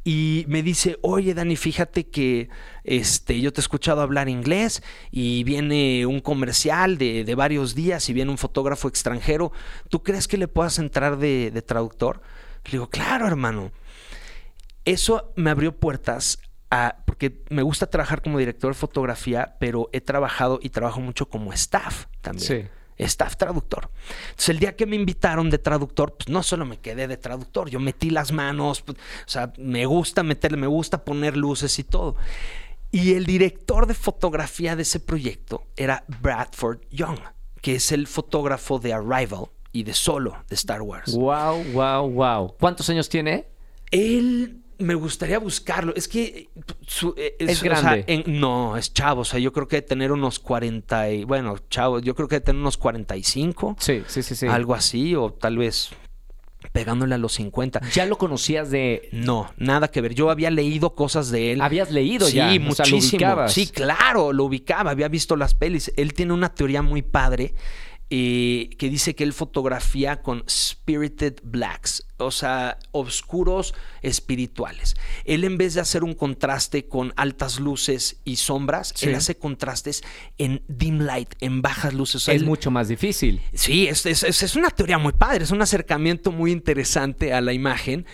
Y 0.06 0.44
me 0.48 0.62
dice, 0.62 0.98
oye 1.00 1.32
Dani, 1.32 1.56
fíjate 1.56 2.08
que 2.08 2.50
este, 2.84 3.40
yo 3.40 3.52
te 3.52 3.60
he 3.60 3.62
escuchado 3.62 4.02
hablar 4.02 4.28
inglés 4.28 4.82
y 5.10 5.44
viene 5.44 6.04
un 6.04 6.20
comercial 6.20 6.98
de, 6.98 7.24
de 7.24 7.34
varios 7.34 7.74
días 7.74 8.10
y 8.10 8.12
viene 8.12 8.30
un 8.30 8.36
fotógrafo 8.36 8.86
extranjero. 8.86 9.50
¿Tú 9.88 10.02
crees 10.02 10.28
que 10.28 10.36
le 10.36 10.46
puedas 10.46 10.78
entrar 10.78 11.16
de, 11.16 11.50
traductor? 11.66 12.20
Le 12.66 12.72
digo, 12.72 12.88
claro, 12.88 13.26
hermano 13.26 13.72
eso 14.84 15.32
me 15.36 15.50
abrió 15.50 15.76
puertas 15.76 16.38
a, 16.70 16.98
porque 17.06 17.42
me 17.50 17.62
gusta 17.62 17.86
trabajar 17.86 18.22
como 18.22 18.38
director 18.38 18.72
de 18.72 18.78
fotografía, 18.78 19.56
pero 19.58 19.88
he 19.92 20.00
trabajado 20.00 20.58
y 20.62 20.70
trabajo 20.70 21.00
mucho 21.00 21.28
como 21.28 21.52
staff 21.52 22.06
también. 22.20 22.46
Sí. 22.46 22.68
Staff 22.98 23.36
traductor. 23.36 23.90
Entonces, 24.30 24.48
el 24.50 24.58
día 24.58 24.76
que 24.76 24.86
me 24.86 24.96
invitaron 24.96 25.50
de 25.50 25.58
traductor, 25.58 26.14
pues 26.16 26.28
no 26.28 26.42
solo 26.42 26.64
me 26.64 26.78
quedé 26.78 27.08
de 27.08 27.16
traductor, 27.16 27.68
yo 27.68 27.80
metí 27.80 28.10
las 28.10 28.32
manos, 28.32 28.82
pues, 28.82 28.98
o 28.98 29.28
sea, 29.28 29.52
me 29.58 29.86
gusta 29.86 30.22
meterle, 30.22 30.56
me 30.56 30.66
gusta 30.66 31.04
poner 31.04 31.36
luces 31.36 31.78
y 31.78 31.84
todo. 31.84 32.16
Y 32.90 33.14
el 33.14 33.26
director 33.26 33.86
de 33.86 33.94
fotografía 33.94 34.76
de 34.76 34.82
ese 34.82 35.00
proyecto 35.00 35.66
era 35.76 36.04
Bradford 36.20 36.80
Young, 36.90 37.18
que 37.60 37.76
es 37.76 37.90
el 37.90 38.06
fotógrafo 38.06 38.78
de 38.78 38.92
Arrival 38.92 39.46
y 39.72 39.82
de 39.82 39.94
Solo 39.94 40.36
de 40.48 40.54
Star 40.54 40.82
Wars. 40.82 41.12
Wow, 41.14 41.64
wow, 41.72 42.08
wow. 42.08 42.54
¿Cuántos 42.58 42.88
años 42.90 43.08
tiene? 43.08 43.48
Él 43.90 44.63
me 44.78 44.94
gustaría 44.94 45.38
buscarlo. 45.38 45.94
Es 45.94 46.08
que 46.08 46.22
eh, 46.24 46.48
su- 46.86 47.14
eh, 47.16 47.36
Es 47.38 47.58
o 47.58 47.60
sea, 47.62 47.80
grande. 47.80 48.04
en- 48.06 48.40
no, 48.40 48.76
es 48.76 48.92
chavo. 48.92 49.22
O 49.22 49.24
sea, 49.24 49.38
yo 49.38 49.52
creo 49.52 49.68
que 49.68 49.76
debe 49.76 49.86
tener 49.88 50.12
unos 50.12 50.38
40 50.38 51.10
y, 51.10 51.24
bueno, 51.24 51.56
chavo, 51.70 52.00
yo 52.00 52.14
creo 52.14 52.28
que 52.28 52.36
debe 52.36 52.44
tener 52.46 52.60
unos 52.60 52.76
45, 52.76 53.76
Sí, 53.78 54.02
sí, 54.06 54.22
sí, 54.22 54.34
sí. 54.36 54.46
algo 54.46 54.74
así, 54.74 55.14
o 55.14 55.32
tal 55.32 55.58
vez 55.58 55.90
pegándole 56.72 57.14
a 57.14 57.18
los 57.18 57.34
50. 57.34 57.80
¿Ya 57.92 58.06
lo 58.06 58.16
conocías 58.16 58.70
de... 58.70 59.08
No, 59.12 59.52
nada 59.58 59.88
que 59.88 60.00
ver. 60.00 60.14
Yo 60.14 60.30
había 60.30 60.50
leído 60.50 60.94
cosas 60.94 61.30
de 61.30 61.52
él. 61.52 61.60
Habías 61.60 61.90
leído 61.90 62.26
sí, 62.26 62.36
ya? 62.36 62.46
o 62.46 62.74
sea, 62.74 62.86
lo 62.86 62.96
muchísimo. 62.96 63.48
sí, 63.48 63.66
claro, 63.66 64.32
lo 64.32 64.44
ubicaba, 64.44 64.90
había 64.90 65.08
visto 65.08 65.36
las 65.36 65.54
pelis. 65.54 65.92
Él 65.96 66.14
tiene 66.14 66.32
una 66.32 66.54
teoría 66.54 66.80
muy 66.82 67.02
padre 67.02 67.54
eh, 68.10 68.70
que 68.78 68.90
dice 68.90 69.14
que 69.14 69.24
él 69.24 69.32
fotografía 69.32 70.20
con 70.22 70.44
spirited 70.48 71.34
blacks, 71.42 72.06
o 72.18 72.30
sea, 72.30 72.78
oscuros 72.92 73.74
espirituales. 74.02 74.94
Él 75.24 75.42
en 75.44 75.56
vez 75.58 75.74
de 75.74 75.80
hacer 75.80 76.04
un 76.04 76.14
contraste 76.14 76.86
con 76.88 77.12
altas 77.16 77.58
luces 77.60 78.20
y 78.24 78.36
sombras, 78.36 78.92
Sí. 78.94 79.06
él 79.06 79.14
hace 79.14 79.36
contrastes 79.36 80.02
en 80.38 80.62
dim 80.68 81.00
light, 81.00 81.34
en 81.40 81.62
bajas 81.62 81.94
luces. 81.94 82.16
O 82.16 82.20
sea, 82.20 82.34
Es 82.34 82.42
él- 82.42 82.46
mucho 82.46 82.70
más 82.70 82.88
difícil. 82.88 83.40
Sí, 83.52 83.86
es, 83.88 84.04
es- 84.06 84.22
es- 84.22 84.42
es 84.42 84.56
una 84.56 84.70
teoría 84.70 84.98
muy 84.98 85.12
padre, 85.12 85.44
es 85.44 85.50
un 85.50 85.62
acercamiento 85.62 86.30
muy 86.30 86.52
interesante 86.52 87.32
a 87.32 87.40
la 87.40 87.52
imagen 87.52 88.06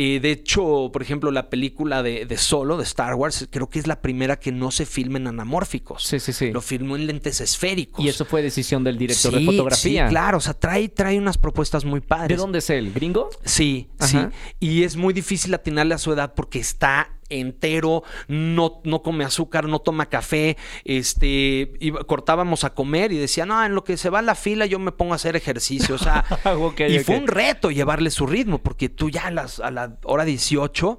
Eh, 0.00 0.20
de 0.20 0.30
hecho, 0.30 0.90
por 0.92 1.02
ejemplo, 1.02 1.32
la 1.32 1.50
película 1.50 2.04
de, 2.04 2.24
de, 2.24 2.36
Solo, 2.36 2.76
de 2.76 2.84
Star 2.84 3.16
Wars, 3.16 3.48
creo 3.50 3.68
que 3.68 3.80
es 3.80 3.88
la 3.88 4.00
primera 4.00 4.38
que 4.38 4.52
no 4.52 4.70
se 4.70 4.86
filma 4.86 5.18
en 5.18 5.26
anamórficos. 5.26 6.04
Sí, 6.04 6.20
sí, 6.20 6.32
sí. 6.32 6.52
Lo 6.52 6.60
filmó 6.60 6.94
en 6.94 7.08
lentes 7.08 7.40
esféricos. 7.40 8.04
Y 8.04 8.08
eso 8.08 8.24
fue 8.24 8.40
decisión 8.40 8.84
del 8.84 8.96
director 8.96 9.32
sí, 9.32 9.40
de 9.40 9.44
fotografía. 9.44 10.06
Sí, 10.06 10.10
claro. 10.10 10.38
O 10.38 10.40
sea, 10.40 10.54
trae, 10.54 10.88
trae 10.88 11.18
unas 11.18 11.36
propuestas 11.36 11.84
muy 11.84 12.00
padres. 12.00 12.28
¿De 12.28 12.36
dónde 12.36 12.60
es 12.60 12.70
él? 12.70 12.92
¿Gringo? 12.92 13.28
Sí, 13.44 13.88
Ajá. 13.98 14.30
sí. 14.30 14.56
Y 14.60 14.84
es 14.84 14.94
muy 14.94 15.12
difícil 15.12 15.52
atinarle 15.52 15.94
a 15.94 15.98
su 15.98 16.12
edad 16.12 16.32
porque 16.32 16.60
está 16.60 17.17
entero, 17.28 18.02
no, 18.26 18.80
no 18.84 19.02
come 19.02 19.24
azúcar, 19.24 19.66
no 19.66 19.80
toma 19.80 20.06
café, 20.06 20.56
este, 20.84 21.72
iba, 21.80 22.04
cortábamos 22.04 22.64
a 22.64 22.74
comer 22.74 23.12
y 23.12 23.18
decía, 23.18 23.46
no, 23.46 23.64
en 23.64 23.74
lo 23.74 23.84
que 23.84 23.96
se 23.96 24.10
va 24.10 24.22
la 24.22 24.34
fila 24.34 24.66
yo 24.66 24.78
me 24.78 24.92
pongo 24.92 25.12
a 25.12 25.16
hacer 25.16 25.36
ejercicio, 25.36 25.94
o 25.94 25.98
sea, 25.98 26.24
okay, 26.44 26.92
y 26.92 26.94
okay. 26.94 27.04
fue 27.04 27.16
un 27.18 27.26
reto 27.26 27.70
llevarle 27.70 28.10
su 28.10 28.26
ritmo, 28.26 28.58
porque 28.58 28.88
tú 28.88 29.10
ya 29.10 29.26
a, 29.26 29.30
las, 29.30 29.60
a 29.60 29.70
la 29.70 29.96
hora 30.04 30.24
18 30.24 30.98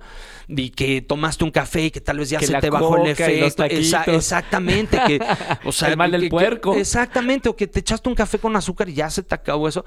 y 0.50 0.72
que 0.72 1.02
tomaste 1.02 1.44
un 1.44 1.52
café 1.52 1.86
y 1.86 1.92
que 1.92 2.02
tal 2.02 2.18
vez 2.20 2.30
ya 2.30 2.40
que 2.40 2.48
se 2.48 2.60
te 2.60 2.70
bajó 2.70 2.98
el 2.98 3.12
efecto, 3.12 3.64
Esa, 3.66 4.04
exactamente, 4.04 5.00
que, 5.06 5.20
o 5.64 5.72
sea, 5.72 5.90
el 5.90 5.98
mal 5.98 6.12
del 6.12 6.22
que, 6.22 6.30
puerco, 6.30 6.74
que, 6.74 6.82
exactamente, 6.82 7.50
o 7.50 7.56
que 7.56 7.68
te 7.68 7.80
echaste 7.80 8.10
un 8.10 8.16
café 8.16 8.40
con 8.40 8.56
azúcar 8.56 8.90
y 8.90 8.94
ya 8.94 9.10
se 9.10 9.24
te 9.24 9.36
acabó 9.36 9.68
eso, 9.68 9.86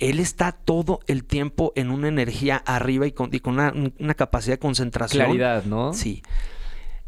él 0.00 0.18
está 0.18 0.52
todo 0.52 1.00
el 1.06 1.24
tiempo 1.24 1.72
en 1.76 1.90
una 1.90 2.08
energía 2.08 2.56
arriba 2.56 3.06
y 3.06 3.12
con, 3.12 3.32
y 3.32 3.40
con 3.40 3.54
una, 3.54 3.72
una 3.98 4.14
capacidad 4.14 4.54
de 4.54 4.58
concentración, 4.58 5.26
claridad, 5.26 5.64
¿no? 5.64 5.92
Sí. 5.92 6.22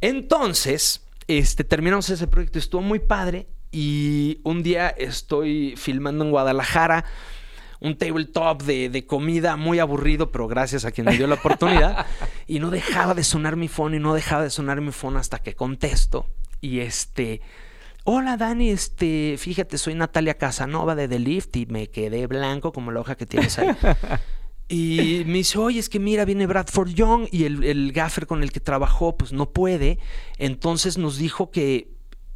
Entonces, 0.01 1.03
este, 1.27 1.65
terminamos 1.65 2.11
ese 2.11 2.27
proyecto, 2.27 2.59
estuvo 2.59 2.83
muy 2.83 2.99
padre 2.99 3.49
y 3.73 4.41
un 4.45 4.63
día 4.63 4.91
estoy 4.91 5.75
filmando 5.77 6.25
en 6.25 6.31
Guadalajara 6.31 7.07
un 7.81 7.97
tabletop 7.97 8.63
de, 8.63 8.91
de, 8.91 9.07
comida 9.07 9.57
muy 9.57 9.81
aburrido, 9.81 10.31
pero 10.31 10.47
gracias 10.47 10.85
a 10.85 10.93
quien 10.93 11.07
me 11.07 11.17
dio 11.17 11.27
la 11.27 11.35
oportunidad. 11.35 12.07
y 12.47 12.61
no 12.61 12.71
dejaba 12.71 13.15
de 13.15 13.25
sonar 13.25 13.57
mi 13.57 13.67
phone 13.67 13.95
y 13.95 13.99
no 13.99 14.15
dejaba 14.15 14.45
de 14.45 14.51
sonar 14.51 14.81
mi 14.81 14.93
phone 14.93 15.17
hasta 15.17 15.41
que 15.41 15.55
contesto. 15.55 16.27
Y 16.61 16.79
este, 16.79 17.41
hola 18.05 18.37
Dani, 18.37 18.71
este, 18.71 19.37
fíjate, 19.39 19.79
soy 19.79 19.95
Natalia 19.95 20.35
Casanova 20.35 20.95
de 20.95 21.09
The 21.09 21.19
Lift 21.19 21.57
y 21.57 21.67
me 21.67 21.89
quedé 21.89 22.27
blanco 22.27 22.73
como 22.73 22.91
la 22.91 23.01
hoja 23.01 23.17
que 23.17 23.27
tienes 23.27 23.59
ahí. 23.59 23.69
Y 24.69 25.25
me 25.27 25.35
dice, 25.35 25.59
oye, 25.59 25.79
es 25.79 25.91
que 25.91 25.99
mira, 25.99 26.25
viene 26.25 26.47
Bradford 26.47 26.95
Young 26.95 27.29
y 27.31 27.45
el, 27.45 27.63
el 27.63 27.93
gaffer 27.93 28.27
con 28.27 28.43
el 28.43 28.53
que 28.53 28.61
trabajó, 28.61 29.19
pues 29.19 29.31
no 29.35 29.51
puede. 29.51 29.99
Entonces 30.39 30.97
nos 30.97 31.19
dijo 31.19 31.51
que 31.51 31.93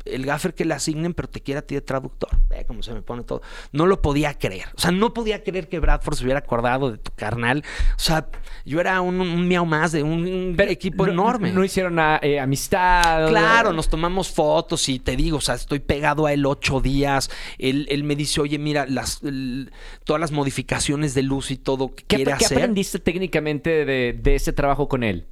el 0.06 0.24
gaffer 0.26 0.54
que 0.54 0.64
le 0.64 0.74
asignen, 0.74 1.14
pero 1.14 1.28
te 1.28 1.40
quiere 1.40 1.58
a 1.58 1.62
ti 1.62 1.74
de 1.74 1.80
traductor. 1.80 2.30
Ve 2.48 2.64
cómo 2.66 2.82
se 2.82 2.92
me 2.92 3.02
pone 3.02 3.22
todo. 3.24 3.42
No 3.72 3.86
lo 3.86 4.02
podía 4.02 4.34
creer. 4.34 4.66
O 4.76 4.80
sea, 4.80 4.90
no 4.90 5.12
podía 5.12 5.42
creer 5.42 5.68
que 5.68 5.80
Bradford 5.80 6.16
se 6.16 6.24
hubiera 6.24 6.40
acordado 6.40 6.90
de 6.90 6.98
tu 6.98 7.12
carnal. 7.12 7.64
O 7.96 7.98
sea, 7.98 8.28
yo 8.64 8.80
era 8.80 9.00
un, 9.00 9.20
un 9.20 9.48
miau 9.48 9.66
más 9.66 9.92
de 9.92 10.02
un 10.02 10.56
equipo 10.58 11.06
no, 11.06 11.12
enorme. 11.12 11.52
No 11.52 11.64
hicieron 11.64 11.98
a, 11.98 12.18
eh, 12.22 12.40
amistad. 12.40 13.28
Claro, 13.28 13.72
nos 13.72 13.88
tomamos 13.88 14.30
fotos 14.30 14.88
y 14.88 14.98
te 14.98 15.16
digo, 15.16 15.38
o 15.38 15.40
sea, 15.40 15.54
estoy 15.54 15.80
pegado 15.80 16.26
a 16.26 16.32
él 16.32 16.46
ocho 16.46 16.80
días. 16.80 17.30
Él, 17.58 17.86
él 17.90 18.04
me 18.04 18.16
dice, 18.16 18.40
oye, 18.40 18.58
mira, 18.58 18.86
las, 18.86 19.22
el, 19.22 19.72
todas 20.04 20.20
las 20.20 20.32
modificaciones 20.32 21.14
de 21.14 21.22
luz 21.22 21.50
y 21.50 21.56
todo 21.56 21.94
que 21.94 22.04
¿Qué, 22.04 22.16
quiere 22.16 22.34
¿qué 22.38 22.44
hacer. 22.44 22.58
aprendiste 22.58 22.98
técnicamente 22.98 23.84
de, 23.84 24.18
de 24.20 24.34
ese 24.34 24.52
trabajo 24.52 24.88
con 24.88 25.02
él? 25.02 25.26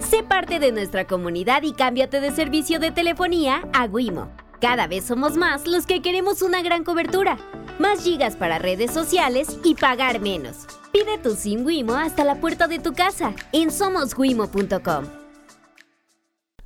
Sé 0.00 0.22
parte 0.22 0.58
de 0.58 0.72
nuestra 0.72 1.06
comunidad 1.06 1.62
y 1.62 1.72
cámbiate 1.72 2.20
de 2.20 2.30
servicio 2.30 2.78
de 2.78 2.90
telefonía 2.90 3.68
a 3.72 3.86
Wimo. 3.86 4.30
Cada 4.60 4.86
vez 4.86 5.04
somos 5.04 5.36
más 5.36 5.66
los 5.66 5.86
que 5.86 6.02
queremos 6.02 6.42
una 6.42 6.62
gran 6.62 6.84
cobertura, 6.84 7.38
más 7.78 8.04
gigas 8.04 8.36
para 8.36 8.58
redes 8.58 8.90
sociales 8.92 9.58
y 9.64 9.74
pagar 9.74 10.20
menos. 10.20 10.66
Pide 10.92 11.18
tu 11.18 11.34
SIM 11.34 11.64
Wimo 11.64 11.94
hasta 11.94 12.24
la 12.24 12.36
puerta 12.36 12.68
de 12.68 12.78
tu 12.78 12.92
casa 12.92 13.34
en 13.52 13.70
somoswimo.com. 13.70 15.04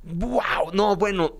¡Wow! 0.03 0.71
No, 0.73 0.95
bueno. 0.95 1.33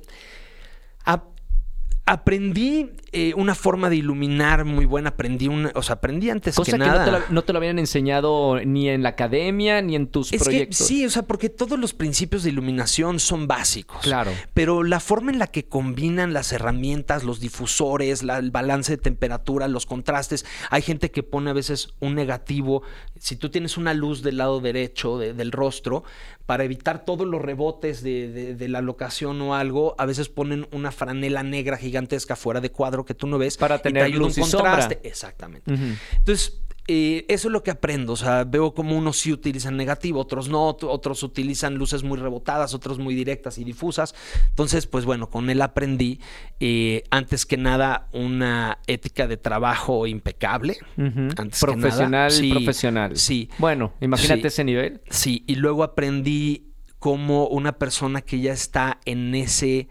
Aprendí 2.07 2.89
eh, 3.11 3.33
una 3.35 3.53
forma 3.53 3.89
de 3.89 3.97
iluminar 3.97 4.65
muy 4.65 4.85
buena. 4.85 5.09
Aprendí 5.09 5.47
una, 5.47 5.71
o 5.75 5.81
sea, 5.81 5.95
aprendí 5.95 6.29
antes 6.29 6.55
Cosa 6.55 6.71
que, 6.71 6.77
que 6.77 6.85
nada. 6.85 6.99
No 6.99 7.05
te, 7.05 7.11
lo, 7.11 7.25
no 7.29 7.43
te, 7.43 7.53
lo, 7.53 7.57
habían 7.57 7.79
enseñado 7.79 8.59
ni 8.65 8.89
en 8.89 9.03
la 9.03 9.09
academia 9.09 9.81
ni 9.81 9.95
en 9.95 10.07
tus 10.07 10.31
es 10.31 10.41
proyectos. 10.41 10.77
Que, 10.77 10.83
sí, 10.83 11.05
o 11.05 11.09
sea, 11.09 11.23
porque 11.23 11.49
todos 11.49 11.77
los 11.77 11.93
principios 11.93 12.43
de 12.43 12.49
iluminación 12.49 13.19
son 13.19 13.47
básicos. 13.47 14.01
Claro. 14.01 14.31
Pero 14.53 14.83
la 14.83 14.99
forma 14.99 15.31
en 15.31 15.39
la 15.39 15.47
que 15.47 15.65
combinan 15.65 16.33
las 16.33 16.51
herramientas, 16.51 17.23
los 17.23 17.39
difusores, 17.39 18.23
la, 18.23 18.37
el 18.37 18.51
balance 18.51 18.93
de 18.93 18.97
temperatura, 18.97 19.67
los 19.67 19.85
contrastes. 19.85 20.45
Hay 20.69 20.81
gente 20.81 21.11
que 21.11 21.23
pone 21.23 21.49
a 21.49 21.53
veces 21.53 21.93
un 21.99 22.15
negativo. 22.15 22.83
Si 23.19 23.35
tú 23.35 23.49
tienes 23.49 23.77
una 23.77 23.93
luz 23.93 24.23
del 24.23 24.37
lado 24.37 24.59
derecho 24.59 25.17
de, 25.17 25.33
del 25.33 25.51
rostro, 25.51 26.03
para 26.47 26.63
evitar 26.63 27.03
todos 27.03 27.27
los 27.27 27.41
rebotes 27.41 28.01
de, 28.01 28.29
de, 28.29 28.55
de, 28.55 28.67
la 28.69 28.81
locación 28.81 29.41
o 29.41 29.53
algo, 29.53 29.95
a 29.97 30.05
veces 30.05 30.29
ponen 30.29 30.65
una 30.71 30.93
franela 30.93 31.43
negra 31.43 31.75
gigantesca 31.97 32.35
fuera 32.35 32.61
de 32.61 32.71
cuadro 32.71 33.03
que 33.05 33.13
tú 33.13 33.27
no 33.27 33.37
ves. 33.37 33.57
Para 33.57 33.79
tener 33.79 34.07
y 34.09 34.11
te 34.13 34.17
luz 34.17 34.37
un 34.37 34.47
y 34.47 34.51
contraste. 34.51 34.95
sombra. 34.95 35.09
Exactamente. 35.09 35.71
Uh 35.71 35.75
-huh. 35.75 35.97
Entonces, 36.17 36.61
eh, 36.89 37.25
eso 37.27 37.49
es 37.49 37.51
lo 37.51 37.63
que 37.63 37.71
aprendo. 37.71 38.13
O 38.13 38.15
sea, 38.15 38.45
veo 38.45 38.73
como 38.73 38.97
unos 38.97 39.17
sí 39.17 39.33
utilizan 39.33 39.75
negativo, 39.75 40.21
otros 40.21 40.47
no, 40.47 40.67
otros 40.67 41.23
utilizan 41.23 41.75
luces 41.75 42.03
muy 42.03 42.17
rebotadas, 42.17 42.73
otros 42.73 42.97
muy 42.97 43.13
directas 43.13 43.57
y 43.57 43.63
difusas. 43.63 44.15
Entonces, 44.49 44.87
pues 44.87 45.03
bueno, 45.03 45.29
con 45.29 45.49
él 45.49 45.61
aprendí, 45.61 46.19
eh, 46.59 47.03
antes 47.09 47.45
que 47.45 47.57
nada, 47.57 48.07
una 48.13 48.79
ética 48.87 49.27
de 49.27 49.37
trabajo 49.37 50.07
impecable. 50.07 50.77
Uh 50.97 51.01
-huh. 51.01 51.33
antes 51.37 51.59
profesional, 51.59 52.05
que 52.05 52.09
nada. 52.09 52.29
Sí, 52.29 52.51
profesional. 52.51 53.17
Sí. 53.17 53.49
Bueno, 53.57 53.93
imagínate 53.99 54.41
sí, 54.41 54.47
ese 54.47 54.63
nivel. 54.63 55.01
Sí, 55.09 55.43
y 55.47 55.55
luego 55.55 55.83
aprendí 55.83 56.67
como 56.99 57.47
una 57.47 57.73
persona 57.73 58.21
que 58.21 58.39
ya 58.39 58.53
está 58.53 58.99
en 59.05 59.35
ese 59.35 59.87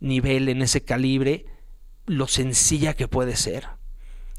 nivel, 0.00 0.48
en 0.48 0.62
ese 0.62 0.82
calibre, 0.82 1.46
lo 2.06 2.28
sencilla 2.28 2.94
que 2.94 3.08
puede 3.08 3.36
ser 3.36 3.66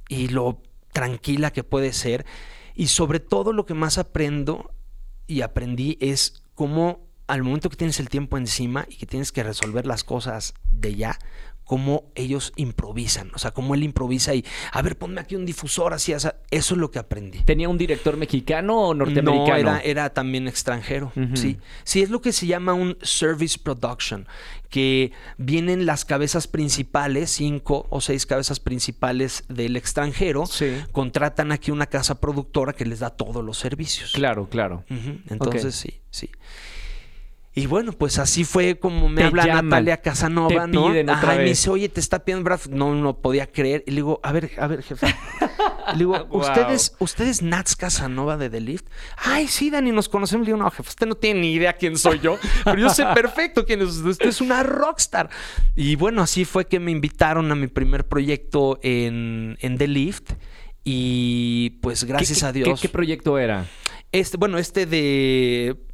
y 0.10 0.30
lo 0.30 0.62
tranquila 0.94 1.52
que 1.52 1.64
puede 1.64 1.94
ser. 1.94 2.26
Y 2.76 2.88
sobre 2.88 3.20
todo 3.20 3.54
lo 3.54 3.66
que 3.66 3.74
más 3.74 3.98
aprendo 3.98 4.72
y 5.26 5.42
aprendí 5.42 5.98
es 6.00 6.44
cómo 6.56 7.08
al 7.28 7.44
momento 7.44 7.70
que 7.70 7.76
tienes 7.76 8.00
el 8.00 8.10
tiempo 8.10 8.38
encima 8.38 8.86
y 8.90 8.96
que 8.96 9.06
tienes 9.06 9.32
que 9.32 9.44
resolver 9.44 9.86
las 9.86 10.04
cosas 10.04 10.54
de 10.72 10.96
ya, 10.96 11.20
cómo 11.68 12.06
ellos 12.16 12.54
improvisan, 12.56 13.30
o 13.36 13.38
sea, 13.38 13.52
cómo 13.52 13.76
él 13.76 13.84
improvisa 13.84 14.34
y, 14.34 14.44
a 14.72 14.82
ver, 14.82 14.98
ponme 14.98 15.22
aquí 15.22 15.36
un 15.36 15.46
difusor, 15.46 15.94
así, 15.94 16.14
o 16.14 16.20
sea, 16.20 16.38
eso 16.50 16.74
es 16.74 16.80
lo 16.80 16.90
que 16.90 16.98
aprendí. 16.98 17.40
¿Tenía 17.40 17.70
un 17.70 17.78
director 17.78 18.18
mexicano 18.18 18.88
o 18.88 18.94
norteamericano? 18.94 19.48
No, 19.48 19.56
era, 19.58 19.80
era 19.82 20.10
también 20.10 20.48
extranjero, 20.48 21.12
uh 21.16 21.20
-huh. 21.20 21.36
sí. 21.36 21.58
Sí, 21.84 22.02
es 22.02 22.10
lo 22.10 22.22
que 22.22 22.32
se 22.32 22.48
llama 22.48 22.74
un 22.74 22.98
service 23.02 23.60
production, 23.62 24.28
que 24.70 25.12
vienen 25.38 25.86
las 25.86 26.06
cabezas 26.06 26.48
principales, 26.48 27.32
cinco 27.32 27.86
o 27.90 28.02
seis 28.02 28.26
cabezas 28.26 28.60
principales 28.60 29.44
del 29.50 29.76
extranjero, 29.76 30.46
sí. 30.46 30.72
contratan 30.92 31.52
aquí 31.52 31.72
una 31.72 31.88
casa 31.88 32.20
productora 32.20 32.74
que 32.74 32.86
les 32.86 33.00
da 33.00 33.10
todos 33.10 33.44
los 33.44 33.58
servicios. 33.58 34.14
Claro, 34.14 34.48
claro. 34.50 34.84
Uh 34.90 34.94
-huh. 34.94 35.22
Entonces, 35.30 35.80
okay. 35.80 36.00
sí, 36.12 36.28
sí. 36.28 36.30
Y 37.58 37.66
bueno, 37.66 37.92
pues 37.92 38.20
así 38.20 38.44
fue 38.44 38.78
como 38.78 39.10
me 39.10 39.22
te 39.22 39.28
habla 39.30 39.48
llaman, 39.48 39.70
Natalia 39.70 39.98
Casanova, 39.98 40.66
te 40.66 40.68
¿no? 40.68 40.90
Piden 40.90 41.10
Ajá, 41.10 41.20
otra 41.20 41.34
y 41.34 41.38
vez. 41.38 41.44
me 41.44 41.50
dice, 41.50 41.70
oye, 41.72 41.90
te 41.90 42.00
está 42.00 42.24
pidiendo 42.24 42.44
Brad. 42.44 42.60
No, 42.70 42.94
no 42.94 43.20
podía 43.20 43.52
creer. 43.52 43.84
Y 43.88 43.92
le 43.92 43.96
digo, 43.96 44.20
a 44.22 44.32
ver, 44.32 44.52
a 44.60 44.68
ver, 44.68 44.84
jefe. 44.84 45.08
Le 45.94 45.98
digo, 45.98 46.24
Wow. 46.30 46.42
¿ustedes, 46.42 46.96
¿ustedes 47.00 47.42
Nats 47.42 47.76
Casanova 47.76 48.38
de 48.38 48.52
The 48.52 48.62
Lift? 48.62 48.86
Ay, 49.18 49.48
sí, 49.48 49.72
Dani, 49.72 49.92
nos 49.92 50.08
conocemos. 50.08 50.46
Le 50.46 50.54
digo, 50.54 50.64
no, 50.64 50.70
jefe, 50.70 50.88
usted 50.88 51.08
no 51.08 51.16
tiene 51.16 51.40
ni 51.40 51.54
idea 51.54 51.74
quién 51.74 51.98
soy 51.98 52.20
yo. 52.20 52.38
Pero 52.64 52.78
yo 52.78 52.92
sé 52.92 53.04
perfecto 53.16 53.66
quién 53.66 53.82
es. 53.82 53.90
Usted 53.90 54.30
es 54.30 54.40
una 54.40 54.62
rockstar. 54.62 55.32
Y 55.76 55.96
bueno, 55.96 56.22
así 56.22 56.46
fue 56.46 56.68
que 56.68 56.80
me 56.80 56.92
invitaron 56.92 57.52
a 57.52 57.56
mi 57.56 57.66
primer 57.66 58.08
proyecto 58.08 58.80
en, 58.84 59.58
en 59.62 59.80
The 59.80 59.88
Lift. 59.88 60.34
Y 60.84 61.72
pues 61.82 62.04
gracias 62.04 62.42
¿Qué, 62.42 62.46
a 62.46 62.52
Dios. 62.52 62.80
¿qué, 62.80 62.88
¿Qué 62.88 62.94
proyecto 62.94 63.40
era? 63.40 63.66
Este, 64.12 64.38
bueno, 64.38 64.60
este 64.60 64.86
de 64.86 65.87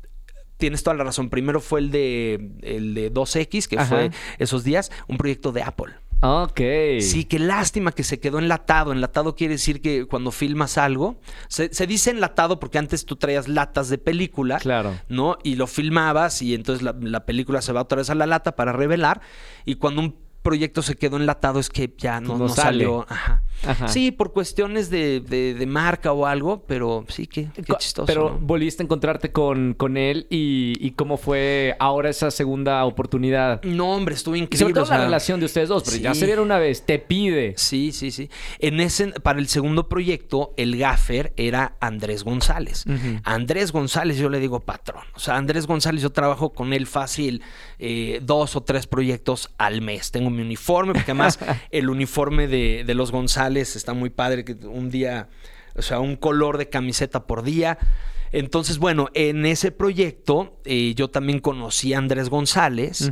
tienes 0.58 0.84
toda 0.84 0.96
la 0.96 1.04
razón. 1.04 1.30
Primero 1.30 1.60
fue 1.60 1.80
el 1.82 1.92
de 1.92 2.52
el 2.62 2.94
de 2.94 3.12
2X, 3.14 3.68
que 3.68 3.78
Ajá. 3.78 3.86
fue 3.88 4.12
esos 4.40 4.64
días, 4.64 4.92
un 5.08 5.18
proyecto 5.18 5.52
de 5.52 5.64
Apple. 5.64 5.94
Ok. 6.26 6.62
Sí, 7.02 7.26
qué 7.26 7.38
lástima 7.38 7.92
que 7.92 8.04
se 8.06 8.20
quedó 8.22 8.40
enlatado. 8.40 8.94
Enlatado 8.94 9.36
quiere 9.36 9.56
decir 9.56 9.82
que 9.82 10.06
cuando 10.06 10.32
filmas 10.32 10.78
algo, 10.78 11.20
se, 11.50 11.74
se, 11.74 11.86
dice 11.86 12.12
enlatado 12.12 12.62
porque 12.62 12.78
antes 12.78 13.06
tú 13.06 13.18
traías 13.18 13.50
latas 13.50 13.90
de 13.90 13.98
película, 13.98 14.58
Claro. 14.60 14.98
¿no? 15.10 15.38
Y 15.44 15.56
lo 15.56 15.68
filmabas 15.68 16.42
y 16.42 16.54
entonces 16.54 16.82
la, 16.82 16.96
la 17.02 17.26
película 17.26 17.62
se 17.62 17.74
va 17.74 17.82
otra 17.82 17.98
vez 17.98 18.10
a 18.10 18.16
la 18.16 18.26
lata 18.26 18.56
para 18.56 18.72
revelar. 18.72 19.20
Y 19.66 19.76
cuando 19.76 20.00
un 20.00 20.16
proyecto 20.44 20.82
se 20.82 20.96
quedó 20.96 21.18
enlatado 21.18 21.60
es 21.60 21.70
que 21.70 21.94
ya 21.98 22.22
no, 22.22 22.34
No 22.38 22.38
no 22.40 22.50
sale. 22.50 22.62
salió. 22.86 23.06
Ajá. 23.10 23.44
Ajá. 23.66 23.88
Sí, 23.88 24.12
por 24.12 24.34
cuestiones 24.34 24.90
de, 24.90 25.20
de- 25.22 25.54
de 25.54 25.66
marca 25.66 26.12
o 26.12 26.26
algo, 26.26 26.64
pero 26.68 27.06
sí, 27.10 27.28
Co- 27.28 27.78
chistoso. 27.78 28.06
Pero 28.06 28.30
¿no? 28.32 28.40
volviste 28.40 28.84
a 28.84 28.86
encontrarte 28.86 29.32
con, 29.32 29.74
con 29.74 29.98
él 29.98 30.28
y, 30.30 30.74
y 30.80 30.92
cómo 30.92 31.18
fue 31.18 31.76
ahora 31.80 32.10
esa 32.10 32.32
segunda 32.32 32.84
oportunidad. 32.86 33.62
No, 33.64 33.92
hombre, 33.94 34.16
estuvo 34.16 34.36
increíble. 34.36 34.58
sobre 34.58 34.74
todo 34.74 34.84
o 34.84 34.88
sea, 34.88 34.98
la 34.98 35.06
relación 35.06 35.40
de 35.40 35.46
ustedes 35.46 35.70
dos, 35.70 35.84
pero 35.86 35.98
ya 35.98 36.14
sí. 36.14 36.22
se 36.22 36.26
vieron 36.26 36.46
una 36.46 36.58
vez, 36.60 36.86
te 36.86 37.00
pide. 37.00 37.54
Sí, 37.58 37.92
sí, 37.92 38.12
sí. 38.12 38.30
En 38.60 38.80
ese, 38.80 39.08
para 39.22 39.40
el 39.40 39.48
segundo 39.48 39.88
proyecto, 39.90 40.54
el 40.58 40.78
gaffer 40.78 41.34
era 41.38 41.76
Andrés 41.80 42.24
González. 42.24 42.86
Ujú. 42.88 43.20
Andrés 43.24 43.72
González, 43.72 44.18
yo 44.18 44.30
le 44.30 44.40
digo 44.40 44.60
patrón. 44.60 45.04
O 45.16 45.20
sea, 45.20 45.38
Andrés 45.38 45.68
González, 45.68 46.02
yo 46.02 46.12
trabajo 46.12 46.52
con 46.54 46.74
él 46.74 46.88
fácil 46.88 47.42
eh, 47.80 48.20
dos 48.24 48.56
o 48.56 48.62
tres 48.62 48.88
proyectos 48.88 49.52
al 49.58 49.82
mes. 49.82 50.12
Tengo 50.12 50.30
mi 50.30 50.42
uniforme, 50.42 50.94
porque 50.94 51.12
además 51.12 51.40
el 51.72 51.90
uniforme 51.90 52.48
de, 52.48 52.84
de 52.86 52.94
los 52.94 53.12
González 53.12 53.53
está 53.62 53.94
muy 53.94 54.10
padre, 54.10 54.44
que 54.44 54.54
un 54.54 54.90
día, 54.90 55.30
o 55.76 55.82
sea, 55.82 56.00
un 56.00 56.16
color 56.16 56.58
de 56.58 56.70
camiseta 56.70 57.26
por 57.26 57.44
día. 57.44 57.78
Entonces, 58.32 58.80
bueno, 58.80 59.10
en 59.14 59.46
ese 59.46 59.72
proyecto 59.72 60.60
eh, 60.66 60.94
yo 60.96 61.10
también 61.10 61.40
conocí 61.40 61.94
a 61.94 62.00
Andrés 62.00 62.30
González. 62.30 63.12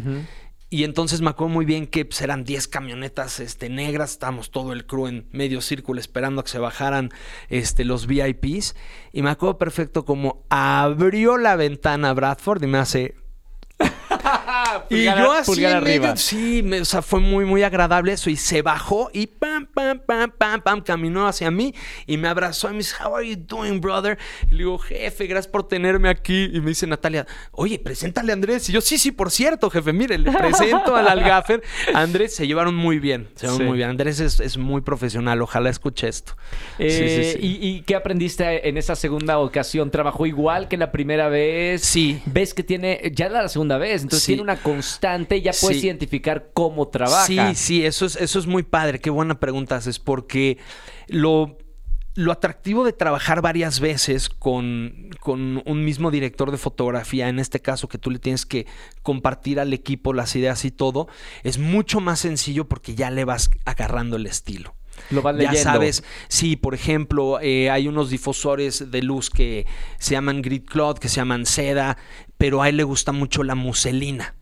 Y 0.74 0.86
entonces 0.86 1.20
me 1.20 1.30
acuerdo 1.30 1.54
muy 1.54 1.66
bien 1.66 1.86
que 1.86 2.06
pues, 2.06 2.22
eran 2.22 2.46
10 2.46 2.70
camionetas 2.70 3.42
este, 3.42 3.68
negras, 3.68 4.12
estábamos 4.12 4.52
todo 4.52 4.72
el 4.72 4.86
crew 4.86 5.08
en 5.08 5.28
medio 5.32 5.60
círculo 5.60 6.00
esperando 6.00 6.40
a 6.40 6.44
que 6.46 6.50
se 6.50 6.60
bajaran 6.60 7.10
este, 7.50 7.84
los 7.84 8.08
VIPs. 8.08 8.76
Y 9.12 9.22
me 9.22 9.30
acuerdo 9.32 9.58
perfecto 9.58 10.06
como 10.06 10.46
abrió 10.50 11.38
la 11.38 11.58
ventana 11.58 12.14
Bradford 12.14 12.64
y 12.64 12.68
me 12.68 12.78
hace... 12.78 13.16
y 14.90 15.06
Pulgar- 15.06 15.18
yo 15.20 15.32
así 15.32 15.62
medio- 15.62 16.16
sí, 16.18 16.62
me- 16.64 16.82
o 16.82 16.86
sea, 16.86 17.02
fue 17.02 17.20
muy, 17.20 17.46
muy 17.46 17.64
agradable 17.64 18.14
eso. 18.14 18.30
Y 18.30 18.36
se 18.36 18.62
bajó 18.62 19.10
y 19.14 19.28
pam, 19.28 19.66
pam, 19.68 20.00
pam, 20.06 20.32
pam, 20.38 20.62
pam, 20.62 20.82
caminó 20.82 21.28
hacia 21.28 21.52
mí 21.52 21.74
y 22.06 22.18
me 22.18 22.28
abrazó 22.28 22.68
y 22.70 22.72
me 22.74 22.78
dice, 22.80 22.96
How 23.04 23.16
are 23.16 23.28
you 23.30 23.36
doing, 23.38 23.80
brother? 23.82 24.18
Y 24.48 24.52
le 24.52 24.58
digo, 24.60 24.78
jefe, 24.78 25.28
gracias 25.28 25.52
por 25.52 25.68
tenerme 25.68 26.10
aquí. 26.10 26.50
Y 26.54 26.62
me 26.62 26.70
dice 26.70 26.88
Natalia, 26.88 27.26
oye, 27.52 27.80
preséntale 27.80 28.32
a 28.32 28.36
Andrés. 28.36 28.68
Y 28.70 28.74
yo, 28.74 28.82
sí, 28.82 28.98
sí, 28.98 29.12
por 29.12 29.32
cierto, 29.32 29.70
jefe, 29.70 29.94
mire, 29.94 30.18
le 30.18 30.32
presento 30.32 30.96
al 30.96 31.08
Algafer. 31.08 31.62
Andrés 31.94 32.36
se 32.36 32.48
llevaron 32.48 32.76
muy 32.76 33.00
bien, 33.00 33.30
se 33.36 33.48
llevaron 33.48 33.58
Sí. 33.60 33.64
muy 33.68 33.78
bien. 33.78 33.90
Andrés 33.90 34.20
es, 34.20 34.40
es 34.40 34.58
muy 34.58 34.82
profesional, 34.82 35.42
ojalá 35.42 35.70
escuche 35.70 36.08
esto. 36.08 36.34
Sí, 36.78 36.90
sí, 36.90 37.04
Eh, 37.04 37.38
sí. 37.40 37.46
¿y, 37.62 37.68
y 37.68 37.82
qué 37.82 37.96
aprendiste 37.96 38.68
en 38.68 38.78
esa 38.78 38.96
segunda 38.96 39.40
ocasión? 39.40 39.92
¿Trabajó 39.92 40.26
igual 40.26 40.68
que 40.68 40.78
la 40.78 40.92
primera 40.92 41.30
vez? 41.30 41.82
Sí. 41.84 42.22
¿Ves 42.26 42.54
que 42.54 42.64
tiene, 42.64 43.12
ya 43.14 43.30
la 43.30 43.48
segunda 43.50 43.78
vez, 43.78 44.01
entonces 44.02 44.24
Sí. 44.24 44.32
tiene 44.34 44.42
una 44.44 44.58
constante 44.62 45.38
y 45.38 45.42
ya 45.42 45.52
puedes 45.60 45.80
Sí. 45.82 45.88
identificar 45.88 46.50
cómo 46.54 46.88
trabaja? 46.90 47.26
Sí, 47.26 47.40
sí, 47.56 47.86
eso 47.86 48.06
es, 48.06 48.16
eso 48.16 48.40
es 48.40 48.48
muy 48.48 48.64
padre. 48.64 49.00
Qué 49.00 49.10
buena 49.10 49.40
pregunta 49.40 49.76
haces, 49.78 50.00
porque 50.00 50.58
lo, 51.08 51.58
lo 52.16 52.32
atractivo 52.34 52.84
de 52.84 52.92
trabajar 52.94 53.42
varias 53.42 53.80
veces 53.80 54.28
con, 54.30 55.10
con 55.22 55.62
un 55.66 55.86
mismo 55.86 56.12
director 56.12 56.52
de 56.52 56.58
fotografía, 56.58 57.30
en 57.30 57.40
este 57.40 57.62
caso 57.62 57.88
que 57.88 57.98
tú 57.98 58.12
le 58.12 58.20
tienes 58.20 58.46
que 58.46 58.68
compartir 59.02 59.60
al 59.60 59.72
equipo 59.74 60.12
las 60.14 60.36
ideas 60.36 60.66
y 60.66 60.72
todo, 60.72 61.08
es 61.44 61.58
mucho 61.58 62.02
más 62.02 62.20
sencillo 62.20 62.68
porque 62.68 62.96
ya 62.96 63.10
le 63.12 63.24
vas 63.24 63.50
agarrando 63.66 64.18
el 64.18 64.26
estilo. 64.26 64.76
Lo 65.10 65.22
vas 65.22 65.38
Ya 65.38 65.56
sabes, 65.56 66.04
sí, 66.28 66.56
por 66.56 66.76
ejemplo, 66.76 67.40
eh, 67.42 67.70
hay 67.70 67.88
unos 67.88 68.10
difusores 68.10 68.92
de 68.92 69.02
luz 69.02 69.30
que 69.30 69.66
se 70.00 70.12
llaman 70.12 70.42
grid 70.42 70.64
cloth, 70.66 71.00
que 71.00 71.10
se 71.10 71.18
llaman 71.18 71.46
seda, 71.46 71.98
pero 72.38 72.62
a 72.62 72.70
él 72.70 72.78
le 72.78 72.84
gusta 72.84 73.12
mucho 73.12 73.44
la 73.44 73.56
muselina. 73.56 74.36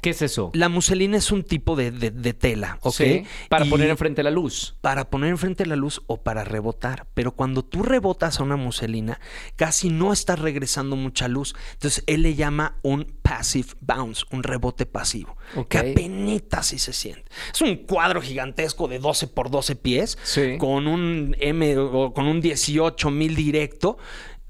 ¿Qué 0.00 0.10
es 0.10 0.22
eso? 0.22 0.50
La 0.54 0.68
muselina 0.68 1.16
es 1.16 1.30
un 1.32 1.42
tipo 1.42 1.76
de, 1.76 1.90
de- 1.90 2.10
de 2.10 2.32
tela, 2.34 2.78
¿ok? 2.82 2.94
Sí, 2.94 3.24
para 3.48 3.66
Y 3.66 3.70
poner 3.70 3.90
enfrente 3.90 4.22
la 4.22 4.30
luz. 4.30 4.76
Para 4.80 5.10
poner 5.10 5.30
enfrente 5.30 5.66
la 5.66 5.76
luz 5.76 6.02
o 6.06 6.18
para 6.22 6.44
rebotar. 6.44 7.06
Pero 7.14 7.32
cuando 7.32 7.64
tú 7.64 7.82
rebotas 7.82 8.40
a 8.40 8.42
una 8.42 8.56
muselina, 8.56 9.20
casi 9.56 9.90
no 9.90 10.12
estás 10.12 10.38
regresando 10.38 10.96
mucha 10.96 11.28
luz. 11.28 11.54
Entonces 11.74 12.04
él 12.06 12.22
le 12.22 12.34
llama 12.34 12.78
un 12.82 13.04
passive 13.22 13.68
bounce, 13.80 14.24
un 14.30 14.42
rebote 14.42 14.86
pasivo. 14.86 15.36
Ok. 15.56 15.68
Que 15.68 15.78
apenas 15.78 16.66
sí 16.66 16.78
se 16.78 16.92
siente. 16.92 17.24
Es 17.52 17.60
un 17.60 17.76
cuadro 17.76 18.20
gigantesco 18.20 18.88
de 18.88 18.98
12 18.98 19.26
por 19.28 19.50
12 19.50 19.76
pies, 19.76 20.18
Sí. 20.22 20.56
con 20.58 20.86
un 20.86 21.36
M 21.40 21.76
o 21.78 22.12
con 22.12 22.26
un 22.26 22.40
18 22.40 23.10
mil 23.10 23.34
directo. 23.36 23.98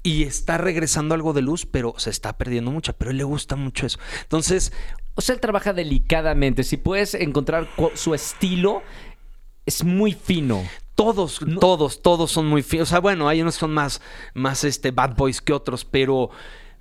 Y 0.03 0.23
está 0.23 0.57
regresando 0.57 1.13
algo 1.13 1.33
de 1.33 1.41
luz, 1.41 1.65
pero 1.65 1.93
se 1.97 2.09
está 2.09 2.37
perdiendo 2.37 2.71
mucha. 2.71 2.93
Pero 2.93 3.09
a 3.09 3.11
él 3.11 3.17
le 3.17 3.23
gusta 3.23 3.55
mucho 3.55 3.85
eso. 3.85 3.99
Entonces, 4.23 4.73
O 5.13 5.21
sea, 5.21 5.35
él 5.35 5.41
trabaja 5.41 5.73
delicadamente. 5.73 6.63
Si 6.63 6.77
puedes 6.77 7.13
encontrar 7.13 7.67
su 7.95 8.13
estilo, 8.15 8.81
es 9.65 9.83
muy 9.83 10.13
fino. 10.13 10.63
Todos, 10.95 11.39
todos, 11.59 12.01
todos 12.01 12.31
son 12.31 12.47
muy 12.47 12.63
finos. 12.63 12.89
O 12.89 12.91
sea, 12.91 12.99
bueno, 12.99 13.27
hay 13.27 13.41
unos 13.41 13.55
que 13.55 13.59
son 13.61 13.73
más, 13.73 14.01
más 14.33 14.63
este, 14.63 14.91
bad 14.91 15.15
boys 15.15 15.41
que 15.41 15.53
otros, 15.53 15.83
pero, 15.85 16.29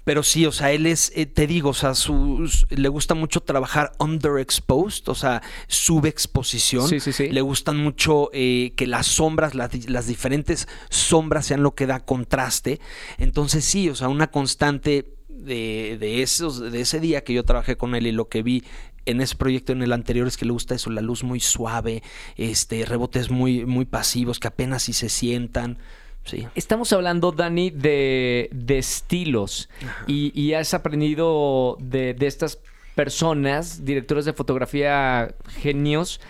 pero 0.05 0.23
sí, 0.23 0.47
o 0.47 0.53
sea, 0.53 0.73
él 0.73 0.87
es, 0.87 1.13
eh, 1.15 1.27
te 1.27 1.47
digo, 1.47 1.71
o 1.71 1.75
sea, 1.75 1.95
su- 1.95 2.49
su- 2.49 2.67
le 2.71 2.89
gusta 2.89 3.15
mucho 3.15 3.41
trabajar 3.41 3.93
underexposed, 3.99 5.09
o 5.09 5.15
sea, 5.15 5.43
subexposición. 5.69 6.89
Sí, 6.89 7.01
sí, 7.01 7.13
sí. 7.13 7.29
Le 7.29 7.41
gustan 7.43 7.77
mucho 7.77 8.31
eh, 8.33 8.73
que 8.77 8.87
las 8.87 9.07
sombras, 9.07 9.55
las, 9.55 9.89
las 9.89 10.07
diferentes 10.07 10.69
sombras 10.89 11.47
sean 11.47 11.63
lo 11.63 11.75
que 11.75 11.87
da 11.87 12.01
contraste. 12.01 12.81
Entonces, 13.19 13.65
sí, 13.65 13.89
o 13.89 13.95
sea, 13.95 14.09
una 14.09 14.31
constante 14.31 15.15
de, 15.29 15.97
de 16.01 16.23
esos, 16.23 16.61
de 16.73 16.81
ese 16.81 17.01
día 17.01 17.23
que 17.25 17.33
yo 17.33 17.45
trabajé 17.45 17.77
con 17.77 17.95
él 17.95 18.07
y 18.07 18.13
lo 18.13 18.29
que 18.29 18.43
vi 18.43 18.65
en 19.07 19.21
ese 19.21 19.35
proyecto 19.37 19.73
en 19.73 19.83
el 19.83 19.93
anterior 19.93 20.27
es 20.29 20.37
que 20.37 20.45
le 20.45 20.53
gusta 20.53 20.75
eso, 20.75 20.91
la 20.91 21.01
luz 21.01 21.25
muy 21.25 21.41
suave, 21.41 22.03
este, 22.37 22.85
rebotes 22.85 23.31
muy, 23.31 23.65
muy 23.65 23.85
pasivos 23.87 24.39
que 24.39 24.49
apenas 24.49 24.83
si 24.85 24.93
se 24.93 25.09
sientan. 25.09 25.79
Sí. 26.25 26.47
Estamos 26.55 26.93
hablando, 26.93 27.33
Dani, 27.33 27.71
de, 27.71 28.49
de 28.53 28.79
estilos. 28.79 29.69
Y, 30.07 30.39
y 30.41 30.55
has 30.55 30.75
aprendido 30.75 31.77
de, 31.81 32.15
de 32.15 32.27
estas 32.27 32.59
personas, 32.95 33.85
directores 33.85 34.25
de 34.25 34.33
fotografía 34.33 35.35
genios, 35.61 36.21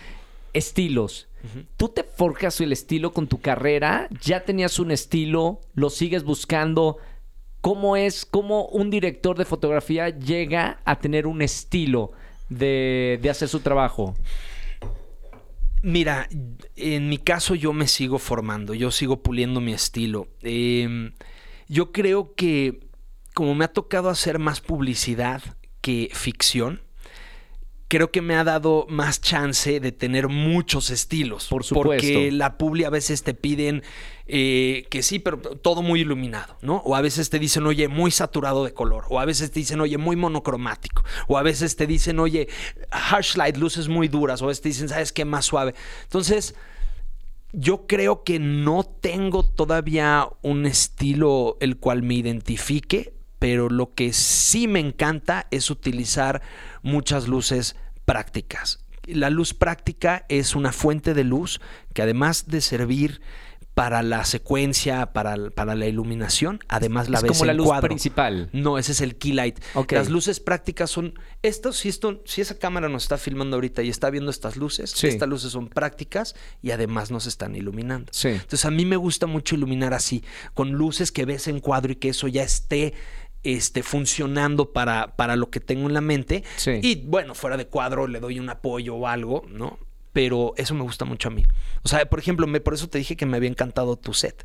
estilos. 0.53 1.27
¿Tú 1.75 1.89
te 1.89 2.03
forjas 2.03 2.61
el 2.61 2.71
estilo 2.71 3.13
con 3.13 3.27
tu 3.27 3.41
carrera? 3.41 4.07
¿Ya 4.21 4.41
tenías 4.45 4.77
un 4.77 4.91
estilo? 4.91 5.59
¿Lo 5.73 5.89
sigues 5.89 6.23
buscando? 6.23 6.97
¿Cómo 7.61 7.97
es, 7.97 8.25
cómo 8.25 8.65
un 8.67 8.91
director 8.91 9.37
de 9.37 9.45
fotografía 9.45 10.09
llega 10.09 10.79
a 10.85 10.99
tener 10.99 11.25
un 11.25 11.41
estilo 11.41 12.11
de, 12.49 13.19
de 13.21 13.29
hacer 13.29 13.47
su 13.47 13.59
trabajo? 13.59 14.15
Mira, 15.83 16.29
en 16.75 17.09
mi 17.09 17.17
caso 17.17 17.55
yo 17.55 17.73
me 17.73 17.87
sigo 17.87 18.19
formando, 18.19 18.73
yo 18.73 18.91
sigo 18.91 19.23
puliendo 19.23 19.61
mi 19.61 19.73
estilo. 19.73 20.27
Eh, 20.41 21.11
yo 21.67 21.91
creo 21.91 22.35
que 22.35 22.79
como 23.33 23.55
me 23.55 23.65
ha 23.65 23.73
tocado 23.73 24.09
hacer 24.09 24.39
más 24.39 24.61
publicidad 24.61 25.41
que 25.81 26.09
ficción, 26.13 26.81
creo 27.91 28.09
que 28.09 28.21
me 28.21 28.35
ha 28.35 28.45
dado 28.45 28.85
más 28.87 29.19
chance 29.19 29.81
de 29.81 29.91
tener 29.91 30.29
muchos 30.29 30.91
estilos. 30.91 31.49
Por 31.49 31.65
supuesto. 31.65 32.07
Porque 32.07 32.31
la 32.31 32.57
publi 32.57 32.85
a 32.85 32.89
veces 32.89 33.21
te 33.23 33.33
piden 33.33 33.83
eh, 34.27 34.87
que 34.89 35.03
sí, 35.03 35.19
pero 35.19 35.39
todo 35.39 35.81
muy 35.81 35.99
iluminado, 35.99 36.55
¿no? 36.61 36.77
O 36.85 36.95
a 36.95 37.01
veces 37.01 37.29
te 37.29 37.37
dicen, 37.37 37.67
oye, 37.67 37.89
muy 37.89 38.09
saturado 38.09 38.63
de 38.63 38.73
color. 38.73 39.03
O 39.09 39.19
a 39.19 39.25
veces 39.25 39.51
te 39.51 39.59
dicen, 39.59 39.81
oye, 39.81 39.97
muy 39.97 40.15
monocromático. 40.15 41.03
O 41.27 41.37
a 41.37 41.43
veces 41.43 41.75
te 41.75 41.85
dicen, 41.85 42.19
oye, 42.19 42.47
harsh 42.91 43.35
light, 43.35 43.57
luces 43.57 43.89
muy 43.89 44.07
duras. 44.07 44.41
O 44.41 44.45
a 44.45 44.47
veces 44.47 44.61
te 44.61 44.69
dicen, 44.69 44.87
¿sabes 44.87 45.11
qué? 45.11 45.25
Más 45.25 45.43
suave. 45.43 45.75
Entonces, 46.03 46.55
yo 47.51 47.87
creo 47.87 48.23
que 48.23 48.39
no 48.39 48.85
tengo 48.85 49.43
todavía 49.43 50.29
un 50.41 50.65
estilo 50.65 51.57
el 51.59 51.75
cual 51.75 52.03
me 52.03 52.13
identifique, 52.13 53.13
pero 53.37 53.67
lo 53.67 53.95
que 53.95 54.13
sí 54.13 54.69
me 54.69 54.79
encanta 54.79 55.47
es 55.51 55.69
utilizar 55.69 56.41
muchas 56.83 57.27
luces 57.27 57.75
prácticas. 58.05 58.79
La 59.05 59.29
luz 59.29 59.53
práctica 59.53 60.25
es 60.29 60.55
una 60.55 60.71
fuente 60.71 61.13
de 61.13 61.23
luz 61.23 61.59
que 61.93 62.01
además 62.01 62.47
de 62.47 62.61
servir 62.61 63.21
para 63.73 64.03
la 64.03 64.25
secuencia, 64.25 65.13
para, 65.13 65.49
para 65.49 65.75
la 65.75 65.87
iluminación, 65.87 66.59
además 66.67 67.09
la 67.09 67.17
es 67.19 67.23
ves 67.23 67.31
como 67.31 67.45
la 67.45 67.51
en 67.53 67.57
luz 67.57 67.67
cuadro. 67.67 67.87
principal. 67.87 68.49
No, 68.51 68.77
ese 68.77 68.91
es 68.91 68.99
el 68.99 69.15
key 69.15 69.31
light. 69.31 69.59
Las 69.89 70.09
luces 70.09 70.41
prácticas 70.41 70.91
son 70.91 71.13
esto 71.41 71.71
si 71.71 71.87
esto 71.87 72.21
si 72.25 72.41
esa 72.41 72.59
cámara 72.59 72.89
nos 72.89 73.03
está 73.03 73.17
filmando 73.17 73.55
ahorita 73.55 73.81
y 73.81 73.89
está 73.89 74.09
viendo 74.09 74.29
estas 74.29 74.57
luces, 74.57 74.91
Sí. 74.91 75.07
estas 75.07 75.29
luces 75.29 75.53
son 75.53 75.69
prácticas 75.69 76.35
y 76.61 76.71
además 76.71 77.11
nos 77.11 77.25
están 77.27 77.55
iluminando. 77.55 78.11
Sí. 78.13 78.27
Entonces 78.27 78.65
a 78.65 78.71
mí 78.71 78.85
me 78.85 78.97
gusta 78.97 79.25
mucho 79.25 79.55
iluminar 79.55 79.93
así, 79.93 80.21
con 80.53 80.73
luces 80.73 81.11
que 81.13 81.23
ves 81.25 81.47
en 81.47 81.61
cuadro 81.61 81.93
y 81.93 81.95
que 81.95 82.09
eso 82.09 82.27
ya 82.27 82.43
esté 82.43 82.93
este, 83.43 83.83
funcionando 83.83 84.71
para, 84.71 85.15
para 85.15 85.35
lo 85.35 85.49
que 85.49 85.59
tengo 85.59 85.87
en 85.87 85.93
la 85.93 86.01
mente. 86.01 86.43
Sí. 86.57 86.79
Y 86.81 86.95
bueno, 87.07 87.35
fuera 87.35 87.57
de 87.57 87.67
cuadro 87.67 88.07
le 88.07 88.19
doy 88.19 88.39
un 88.39 88.49
apoyo 88.49 88.95
o 88.95 89.07
algo, 89.07 89.45
¿no? 89.49 89.77
pero 90.13 90.53
eso 90.57 90.73
me 90.75 90.81
gusta 90.81 91.05
mucho 91.05 91.29
a 91.29 91.31
mí. 91.31 91.45
O 91.83 91.87
sea, 91.87 92.05
por 92.05 92.19
ejemplo, 92.19 92.45
me, 92.45 92.59
por 92.59 92.73
eso 92.73 92.89
te 92.89 92.97
dije 92.97 93.15
que 93.15 93.25
me 93.25 93.37
había 93.37 93.47
encantado 93.47 93.95
tu 93.95 94.13
set. 94.13 94.43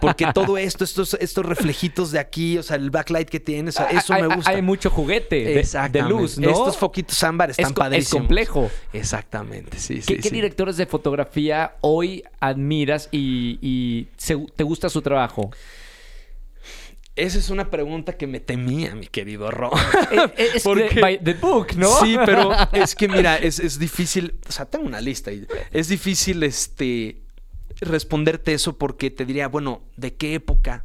Porque 0.00 0.26
todo 0.34 0.58
esto, 0.58 0.82
estos, 0.82 1.14
estos 1.14 1.46
reflejitos 1.46 2.10
de 2.10 2.18
aquí, 2.18 2.58
o 2.58 2.64
sea, 2.64 2.74
el 2.74 2.90
backlight 2.90 3.28
que 3.28 3.38
tienes, 3.38 3.76
o 3.76 3.78
sea, 3.86 3.90
eso 3.96 4.12
hay, 4.12 4.22
me 4.22 4.34
gusta. 4.34 4.50
Hay 4.50 4.60
mucho 4.60 4.90
juguete 4.90 5.36
de, 5.44 5.88
de 5.92 6.02
luz, 6.02 6.36
¿no? 6.36 6.50
Estos 6.50 6.76
foquitos 6.76 7.22
ámbar 7.22 7.50
están 7.50 7.66
es, 7.66 7.72
co- 7.72 7.82
es 7.82 7.88
padrísimos. 7.88 8.20
complejo. 8.22 8.70
Exactamente, 8.92 9.78
sí, 9.78 9.94
¿Qué, 9.96 10.02
sí. 10.02 10.16
qué 10.16 10.28
sí. 10.30 10.34
directores 10.34 10.76
de 10.76 10.86
fotografía 10.86 11.76
hoy 11.80 12.24
admiras 12.40 13.08
y, 13.12 13.60
y 13.62 14.08
se- 14.16 14.36
te 14.56 14.64
gusta 14.64 14.88
su 14.88 15.00
trabajo? 15.00 15.52
Esa 17.16 17.38
es 17.38 17.48
una 17.50 17.70
pregunta 17.70 18.16
que 18.16 18.26
me 18.26 18.40
temía, 18.40 18.94
mi 18.96 19.06
querido 19.06 19.50
Ro. 19.50 19.70
Eh, 20.36 20.48
es 20.56 20.62
Porque- 20.64 20.94
de- 20.96 21.00
by 21.00 21.18
the 21.22 21.34
book, 21.34 21.74
¿no? 21.76 21.88
Sí, 22.00 22.16
pero 22.26 22.50
es 22.72 22.94
que 22.96 23.06
mira, 23.08 23.36
es, 23.36 23.60
es 23.60 23.78
difícil, 23.78 24.34
o 24.48 24.52
sea, 24.52 24.66
tengo 24.66 24.84
una 24.86 25.00
lista 25.00 25.30
y 25.32 25.46
es 25.72 25.88
difícil 25.88 26.42
este 26.42 27.22
responderte 27.80 28.52
eso 28.54 28.76
porque 28.78 29.10
te 29.10 29.24
diría, 29.24 29.46
bueno, 29.48 29.82
¿de 29.96 30.14
qué 30.14 30.34
época? 30.34 30.84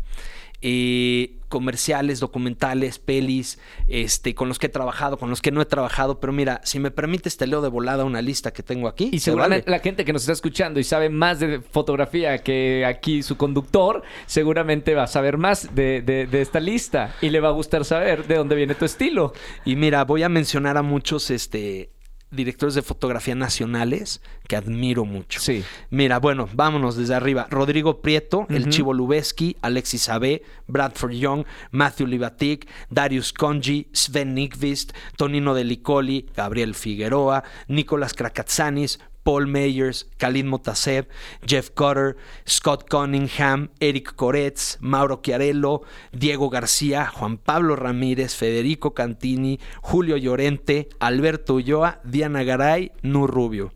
Eh, 0.62 1.39
comerciales, 1.50 2.20
documentales, 2.20 3.00
pelis, 3.00 3.60
este, 3.88 4.34
con 4.36 4.48
los 4.48 4.60
que 4.60 4.68
he 4.68 4.70
trabajado, 4.70 5.18
con 5.18 5.30
los 5.30 5.42
que 5.42 5.52
no 5.52 5.62
he 5.62 5.66
trabajado, 5.66 6.20
pero 6.20 6.32
mira, 6.32 6.62
si 6.64 6.80
me 6.80 6.92
permites 6.92 7.36
te 7.38 7.48
leo 7.48 7.62
de 7.62 7.70
volada 7.70 8.06
una 8.06 8.22
lista 8.22 8.52
que 8.54 8.64
tengo 8.64 8.88
aquí. 8.88 9.06
Y 9.08 9.12
¿te 9.12 9.20
seguramente 9.20 9.66
vale? 9.66 9.78
la 9.78 9.84
gente 9.84 10.06
que 10.06 10.14
nos 10.14 10.22
está 10.22 10.34
escuchando 10.34 10.80
y 10.80 10.84
sabe 10.84 11.10
más 11.10 11.40
de 11.40 11.60
fotografía 11.60 12.38
que 12.38 12.86
aquí 12.86 13.24
su 13.24 13.36
conductor, 13.36 14.04
seguramente 14.28 14.96
va 14.96 15.04
a 15.04 15.08
saber 15.08 15.38
más 15.38 15.76
de, 15.76 16.02
de- 16.02 16.28
de 16.28 16.42
esta 16.42 16.60
lista 16.60 17.16
y 17.22 17.30
le 17.30 17.40
va 17.40 17.50
a 17.50 17.52
gustar 17.52 17.84
saber 17.84 18.28
de 18.28 18.36
dónde 18.36 18.56
viene 18.56 18.76
tu 18.76 18.86
estilo. 18.86 19.34
Y 19.66 19.76
mira, 19.76 20.06
voy 20.06 20.24
a 20.24 20.30
mencionar 20.30 20.78
a 20.78 20.82
muchos 20.84 21.32
este, 21.32 21.90
directores 22.32 22.76
de 22.76 22.82
fotografía 22.82 23.36
nacionales 23.36 24.22
que 24.48 24.56
admiro 24.56 25.06
mucho. 25.06 25.40
Sí. 25.40 25.64
Mira, 25.90 26.20
bueno, 26.20 26.48
vámonos 26.54 26.96
desde 26.96 27.16
arriba. 27.16 27.48
Rodrigo 27.50 28.02
Prieto, 28.02 28.46
el. 28.50 28.70
Chivo 28.70 28.94
Lubeski, 28.94 29.58
Alexis 29.62 30.10
Abe, 30.10 30.44
Bradford 30.68 31.12
Young, 31.12 31.46
Matthew 31.72 32.08
Libatic, 32.08 32.68
Darius 32.90 33.34
Conji, 33.34 33.88
Sven 33.94 34.36
Nykvist, 34.36 34.94
Tonino 35.18 35.54
Delicoli, 35.54 36.28
Gabriel 36.36 36.76
Figueroa, 36.76 37.44
Nicolás 37.68 38.14
Krakatsanis, 38.14 39.00
Paul 39.24 39.48
Meyers, 39.48 40.10
Khalid 40.18 40.46
Motasev, 40.46 41.08
Jeff 41.46 41.70
Cutter, 41.72 42.16
Scott 42.48 42.90
Cunningham, 42.90 43.70
Eric 43.80 44.16
Coretz, 44.16 44.78
Mauro 44.80 45.22
Chiarello, 45.22 45.82
Diego 46.12 46.50
García, 46.50 47.06
Juan 47.08 47.38
Pablo 47.38 47.76
Ramírez, 47.76 48.36
Federico 48.36 48.94
Cantini, 48.94 49.60
Julio 49.82 50.18
Llorente, 50.18 50.90
Alberto 51.00 51.56
Ulloa, 51.56 52.00
Diana 52.04 52.44
Garay, 52.44 52.92
Nu 53.02 53.28
Rubio. 53.28 53.74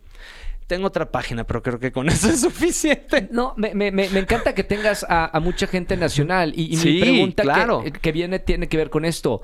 Tengo 0.66 0.88
otra 0.88 1.12
página, 1.12 1.44
pero 1.44 1.62
creo 1.62 1.78
que 1.78 1.92
con 1.92 2.08
eso 2.10 2.30
es 2.30 2.40
suficiente. 2.42 3.28
No, 3.32 3.54
me, 3.58 3.76
me- 3.76 3.92
me- 3.92 4.06
encanta 4.06 4.56
que 4.56 4.64
tengas 4.64 5.06
a, 5.08 5.26
a 5.36 5.40
mucha 5.42 5.68
gente 5.68 5.98
nacional. 5.98 6.54
Y, 6.56 6.74
y 6.74 6.78
Sí, 6.78 6.94
mi 6.94 7.02
pregunta 7.02 7.44
que- 7.44 7.48
claro. 7.50 7.84
que, 8.02 8.12
viene 8.14 8.40
tiene 8.40 8.68
que 8.70 8.78
ver 8.78 8.90
con 8.90 9.04
esto. 9.06 9.42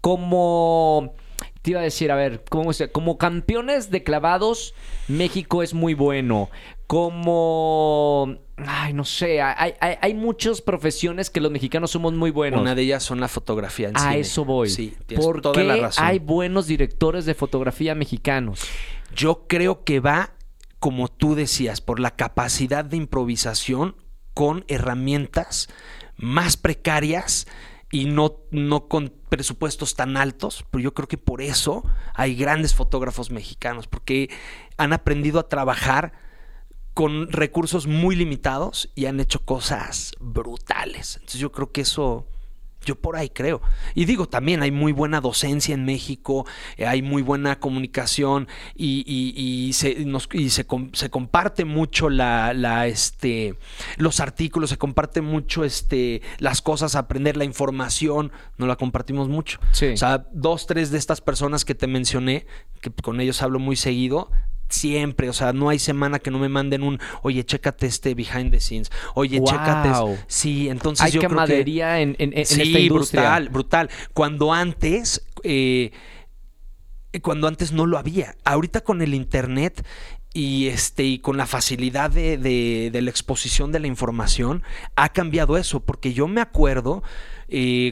Como 0.00 1.14
te 1.64 1.70
iba 1.70 1.80
a 1.80 1.82
decir, 1.82 2.12
a 2.12 2.14
ver, 2.14 2.44
¿cómo 2.50 2.72
como 2.92 3.16
campeones 3.16 3.90
de 3.90 4.02
clavados, 4.02 4.74
México 5.08 5.62
es 5.62 5.72
muy 5.72 5.94
bueno. 5.94 6.50
Como, 6.86 8.36
ay, 8.58 8.92
no 8.92 9.06
sé, 9.06 9.40
hay, 9.40 9.72
hay, 9.80 9.94
hay 9.98 10.12
muchas 10.12 10.60
profesiones 10.60 11.30
que 11.30 11.40
los 11.40 11.50
mexicanos 11.50 11.90
somos 11.90 12.12
muy 12.12 12.30
buenos. 12.30 12.60
Una 12.60 12.74
de 12.74 12.82
ellas 12.82 13.02
son 13.02 13.18
la 13.18 13.28
fotografía 13.28 13.88
en 13.88 13.96
a 13.96 14.00
cine. 14.00 14.20
eso 14.20 14.44
voy. 14.44 14.68
Sí, 14.68 14.94
tienes 15.06 15.24
¿Por 15.24 15.40
toda 15.40 15.54
qué 15.54 15.64
la 15.64 15.76
razón. 15.76 16.04
hay 16.04 16.18
buenos 16.18 16.66
directores 16.66 17.24
de 17.24 17.32
fotografía 17.32 17.94
mexicanos? 17.94 18.60
Yo 19.16 19.46
creo 19.48 19.84
que 19.84 20.00
va, 20.00 20.34
como 20.80 21.08
tú 21.08 21.34
decías, 21.34 21.80
por 21.80 21.98
la 21.98 22.10
capacidad 22.10 22.84
de 22.84 22.98
improvisación 22.98 23.96
con 24.34 24.66
herramientas 24.68 25.70
más 26.18 26.58
precarias 26.58 27.46
y 27.94 28.06
no, 28.06 28.40
no 28.50 28.88
con 28.88 29.12
presupuestos 29.28 29.94
tan 29.94 30.16
altos, 30.16 30.64
pero 30.72 30.82
yo 30.82 30.94
creo 30.94 31.06
que 31.06 31.16
por 31.16 31.40
eso 31.40 31.84
hay 32.12 32.34
grandes 32.34 32.74
fotógrafos 32.74 33.30
mexicanos, 33.30 33.86
porque 33.86 34.30
han 34.76 34.92
aprendido 34.92 35.38
a 35.38 35.48
trabajar 35.48 36.12
con 36.92 37.30
recursos 37.30 37.86
muy 37.86 38.16
limitados 38.16 38.90
y 38.96 39.06
han 39.06 39.20
hecho 39.20 39.44
cosas 39.44 40.10
brutales. 40.18 41.18
Entonces 41.18 41.40
yo 41.40 41.52
creo 41.52 41.70
que 41.70 41.82
eso, 41.82 42.26
yo 42.84 42.94
por 42.96 43.16
ahí 43.16 43.28
creo. 43.30 43.60
Y 43.94 44.04
digo, 44.04 44.26
también 44.28 44.62
hay 44.62 44.70
muy 44.70 44.92
buena 44.92 45.20
docencia 45.20 45.74
en 45.74 45.84
México, 45.84 46.46
eh, 46.76 46.86
hay 46.86 47.02
muy 47.02 47.22
buena 47.22 47.58
comunicación 47.60 48.48
y, 48.74 49.04
y- 49.06 49.34
y 49.68 49.72
se, 49.72 50.04
nos- 50.04 50.28
y 50.32 50.50
se, 50.50 50.66
com- 50.66 50.90
se 50.92 51.10
comparte 51.10 51.64
mucho 51.64 52.08
la, 52.10 52.52
la, 52.54 52.86
este, 52.86 53.56
los 53.96 54.20
artículos, 54.20 54.70
se 54.70 54.78
comparte 54.78 55.20
mucho 55.20 55.64
este, 55.64 56.22
las 56.38 56.62
cosas, 56.62 56.94
aprender 56.94 57.36
la 57.36 57.44
información, 57.44 58.32
no 58.58 58.66
la 58.66 58.76
compartimos 58.76 59.28
mucho. 59.28 59.58
Sí. 59.72 59.86
O 59.86 59.96
sea, 59.96 60.26
dos, 60.32 60.66
tres 60.66 60.90
de 60.90 60.98
estas 60.98 61.20
personas 61.20 61.64
que 61.64 61.74
te 61.74 61.86
mencioné, 61.86 62.46
que 62.80 62.90
con 62.90 63.20
ellos 63.20 63.42
hablo 63.42 63.58
muy 63.58 63.76
seguido, 63.76 64.30
siempre, 64.74 65.28
o 65.28 65.32
sea, 65.32 65.52
no 65.52 65.68
hay 65.68 65.78
semana 65.78 66.18
que 66.18 66.30
no 66.30 66.38
me 66.38 66.48
manden 66.48 66.82
un, 66.82 66.98
oye, 67.22 67.44
chécate 67.44 67.86
este 67.86 68.14
behind 68.14 68.50
the 68.50 68.60
scenes, 68.60 68.90
oye, 69.14 69.38
Wow. 69.38 69.48
chécate. 69.48 69.88
es-". 69.90 70.24
Sí, 70.26 70.68
entonces 70.68 71.06
hay 71.06 71.12
yo 71.12 71.20
creo 71.20 71.46
que- 71.46 71.60
en, 72.02 72.16
en- 72.18 72.36
en 72.36 72.46
sí, 72.46 72.62
esta 72.62 72.78
industria. 72.78 73.22
brutal, 73.22 73.48
brutal. 73.48 73.90
Cuando 74.12 74.52
antes, 74.52 75.24
eh, 75.42 75.92
cuando 77.22 77.46
antes 77.46 77.72
no 77.72 77.86
lo 77.86 77.96
había. 77.98 78.34
Ahorita 78.44 78.80
con 78.82 79.00
el 79.00 79.14
internet 79.14 79.86
y 80.32 80.66
este 80.66 81.04
y 81.04 81.18
con 81.20 81.36
la 81.36 81.46
facilidad 81.46 82.10
de, 82.10 82.36
de- 82.38 82.90
de 82.92 83.02
la 83.02 83.10
exposición 83.10 83.70
de 83.70 83.78
la 83.78 83.86
información 83.86 84.64
ha 84.96 85.10
cambiado 85.10 85.56
eso 85.56 85.78
porque 85.80 86.12
yo 86.12 86.26
me 86.26 86.40
acuerdo 86.40 87.04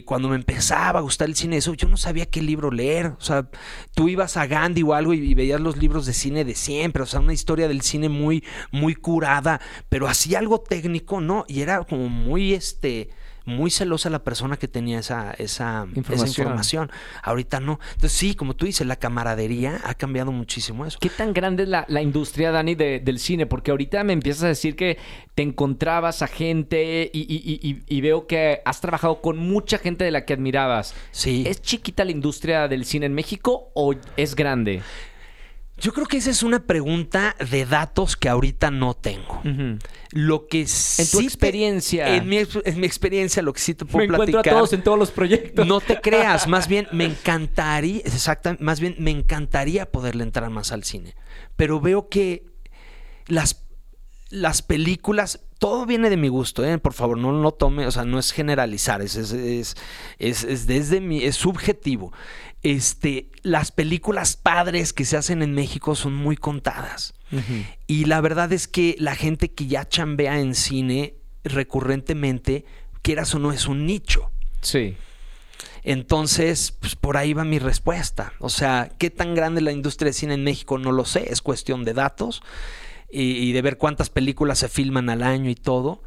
cuando 0.05 0.29
me 0.29 0.35
empezaba 0.35 0.99
a 0.99 1.01
gustar 1.01 1.29
el 1.29 1.35
cine 1.35 1.57
eso 1.57 1.73
yo 1.73 1.87
no 1.87 1.97
sabía 1.97 2.25
qué 2.25 2.41
libro 2.41 2.71
leer. 2.71 3.07
O 3.07 3.21
sea 3.21 3.47
tú 3.95 4.09
ibas 4.09 4.37
a 4.37 4.47
Gandhi 4.47 4.83
o 4.83 4.93
algo 4.93 5.13
y, 5.13 5.19
y 5.19 5.33
veías 5.33 5.61
los 5.61 5.77
libros 5.77 6.05
de 6.05 6.13
cine 6.13 6.45
de 6.45 6.55
siempre 6.55 7.03
o 7.03 7.05
sea 7.05 7.19
una 7.19 7.33
historia 7.33 7.67
del 7.67 7.81
cine 7.81 8.09
muy 8.09 8.43
muy 8.71 8.95
curada 8.95 9.61
pero 9.89 10.07
así 10.07 10.35
algo 10.35 10.59
técnico 10.61 11.21
no 11.21 11.45
y 11.47 11.61
era 11.61 11.83
como 11.83 12.09
muy 12.09 12.53
este 12.53 13.09
muy 13.45 13.71
celosa 13.71 14.09
la 14.09 14.23
persona 14.23 14.57
que 14.57 14.67
tenía 14.67 14.99
esa, 14.99 15.31
esa, 15.31 15.85
esa 15.85 15.87
Información. 15.95 16.45
información. 16.47 16.91
Ahorita 17.21 17.59
no. 17.59 17.79
Entonces, 17.93 18.13
sí, 18.13 18.35
como 18.35 18.55
tú 18.55 18.65
dices, 18.65 18.87
la 18.87 18.95
camaradería 18.95 19.81
ha 19.83 19.93
cambiado 19.95 20.31
muchísimo 20.31 20.85
eso. 20.85 20.97
¿Qué 21.01 21.09
tan 21.09 21.33
grande 21.33 21.63
es 21.63 21.69
la, 21.69 21.85
la 21.89 22.01
industria, 22.01 22.51
Dani, 22.51 22.75
de- 22.75 22.99
del 22.99 23.19
cine? 23.19 23.45
Porque 23.45 23.71
ahorita 23.71 24.03
me 24.03 24.13
empiezas 24.13 24.43
a 24.43 24.47
decir 24.47 24.75
que 24.75 24.97
te 25.35 25.43
encontrabas 25.43 26.21
a 26.21 26.27
gente 26.27 27.09
y- 27.13 27.19
y- 27.21 27.83
y 27.87 28.01
veo 28.01 28.27
que 28.27 28.61
has 28.65 28.79
trabajado 28.81 29.21
con 29.21 29.37
mucha 29.37 29.77
gente 29.77 30.03
de 30.05 30.11
la 30.11 30.25
que 30.25 30.33
admirabas. 30.33 30.93
Sí. 31.11 31.43
¿Es 31.47 31.61
chiquita 31.61 32.05
la 32.05 32.11
industria 32.11 32.67
del 32.67 32.85
cine 32.85 33.05
en 33.07 33.13
México 33.13 33.71
o 33.73 33.93
es 34.17 34.35
grande? 34.35 34.81
Yo 35.83 35.91
creo 35.93 36.05
que 36.07 36.15
esa 36.15 36.29
es 36.31 36.43
una 36.43 36.65
pregunta 36.65 37.35
de 37.51 37.65
datos 37.65 38.15
que 38.15 38.29
ahorita 38.29 38.71
no 38.71 38.93
tengo. 38.93 39.41
Lo 40.11 40.47
que 40.47 40.61
en 40.61 41.07
tu 41.11 41.19
experiencia. 41.19 42.15
en, 42.15 42.27
mi, 42.29 42.37
ex- 42.37 42.57
en 42.63 42.79
mi 42.79 42.85
experiencia, 42.87 43.41
lo 43.43 43.51
que 43.51 43.59
sí 43.59 43.73
te 43.73 43.83
puedo 43.83 43.97
Me 43.97 44.05
encuentro 44.13 44.31
platicar. 44.39 44.53
a 44.53 44.57
todos 44.59 44.71
en 44.73 44.81
todos 44.81 44.97
los 44.97 45.11
proyectos. 45.11 45.67
No 45.67 45.81
te 45.81 45.99
creas, 45.99 46.47
más 46.47 46.69
bien 46.69 46.87
me 46.93 47.03
encantaría, 47.03 47.99
exactamente, 48.05 48.63
más 48.63 48.79
bien 48.79 48.95
me 48.97 49.11
encantaría 49.11 49.91
poderle 49.91 50.23
entrar 50.23 50.49
más 50.49 50.71
al 50.71 50.85
cine. 50.85 51.15
Pero 51.57 51.81
veo 51.81 52.07
que 52.07 52.45
las, 53.27 53.65
las 54.29 54.61
películas, 54.61 55.41
todo 55.59 55.85
viene 55.85 56.09
de 56.09 56.15
mi 56.17 56.29
gusto, 56.29 56.63
¿eh? 56.65 56.77
por 56.77 56.93
favor, 56.93 57.17
no 57.17 57.33
lo 57.33 57.51
tome, 57.51 57.85
o 57.87 57.91
sea, 57.91 58.05
no 58.05 58.19
es 58.19 58.31
generalizar, 58.31 59.01
es, 59.01 59.15
es, 59.17 59.33
es, 59.33 59.75
es- 60.17 60.43
es 60.45 60.65
desde 60.65 61.01
mi, 61.01 61.23
es 61.25 61.35
subjetivo. 61.35 62.13
Este, 62.63 63.29
las 63.41 63.71
películas 63.71 64.37
padres 64.37 64.93
que 64.93 65.05
se 65.05 65.17
hacen 65.17 65.41
en 65.41 65.53
México 65.53 65.95
son 65.95 66.15
muy 66.15 66.37
contadas. 66.37 67.13
Y 67.87 68.05
la 68.05 68.21
verdad 68.21 68.53
es 68.53 68.67
que 68.67 68.95
la 68.99 69.15
gente 69.15 69.51
que 69.51 69.65
ya 69.65 69.89
chambea 69.89 70.39
en 70.39 70.53
cine 70.53 71.15
recurrentemente, 71.43 72.63
quieras 73.01 73.33
o 73.33 73.39
no, 73.39 73.51
es 73.51 73.67
un 73.67 73.85
nicho. 73.85 74.29
Sí. 74.61 74.95
Entonces, 75.83 76.71
pues 76.71 76.95
por 76.95 77.17
ahí 77.17 77.33
va 77.33 77.43
mi 77.43 77.59
respuesta. 77.59 78.33
O 78.39 78.49
sea, 78.49 78.91
¿qué 78.97 79.09
tan 79.09 79.35
grande 79.35 79.59
es 79.59 79.65
la 79.65 79.71
industria 79.71 80.07
de 80.07 80.13
cine 80.13 80.35
en 80.35 80.43
México? 80.43 80.77
No 80.77 80.91
lo 80.91 81.05
sé, 81.05 81.31
es 81.31 81.41
cuestión 81.41 81.83
de 81.83 81.93
datos 81.93 82.43
y, 83.11 83.31
y 83.31 83.51
de 83.51 83.61
ver 83.61 83.77
cuántas 83.77 84.09
películas 84.09 84.59
se 84.59 84.69
filman 84.69 85.09
al 85.09 85.23
año 85.23 85.49
y 85.49 85.55
todo. 85.55 86.03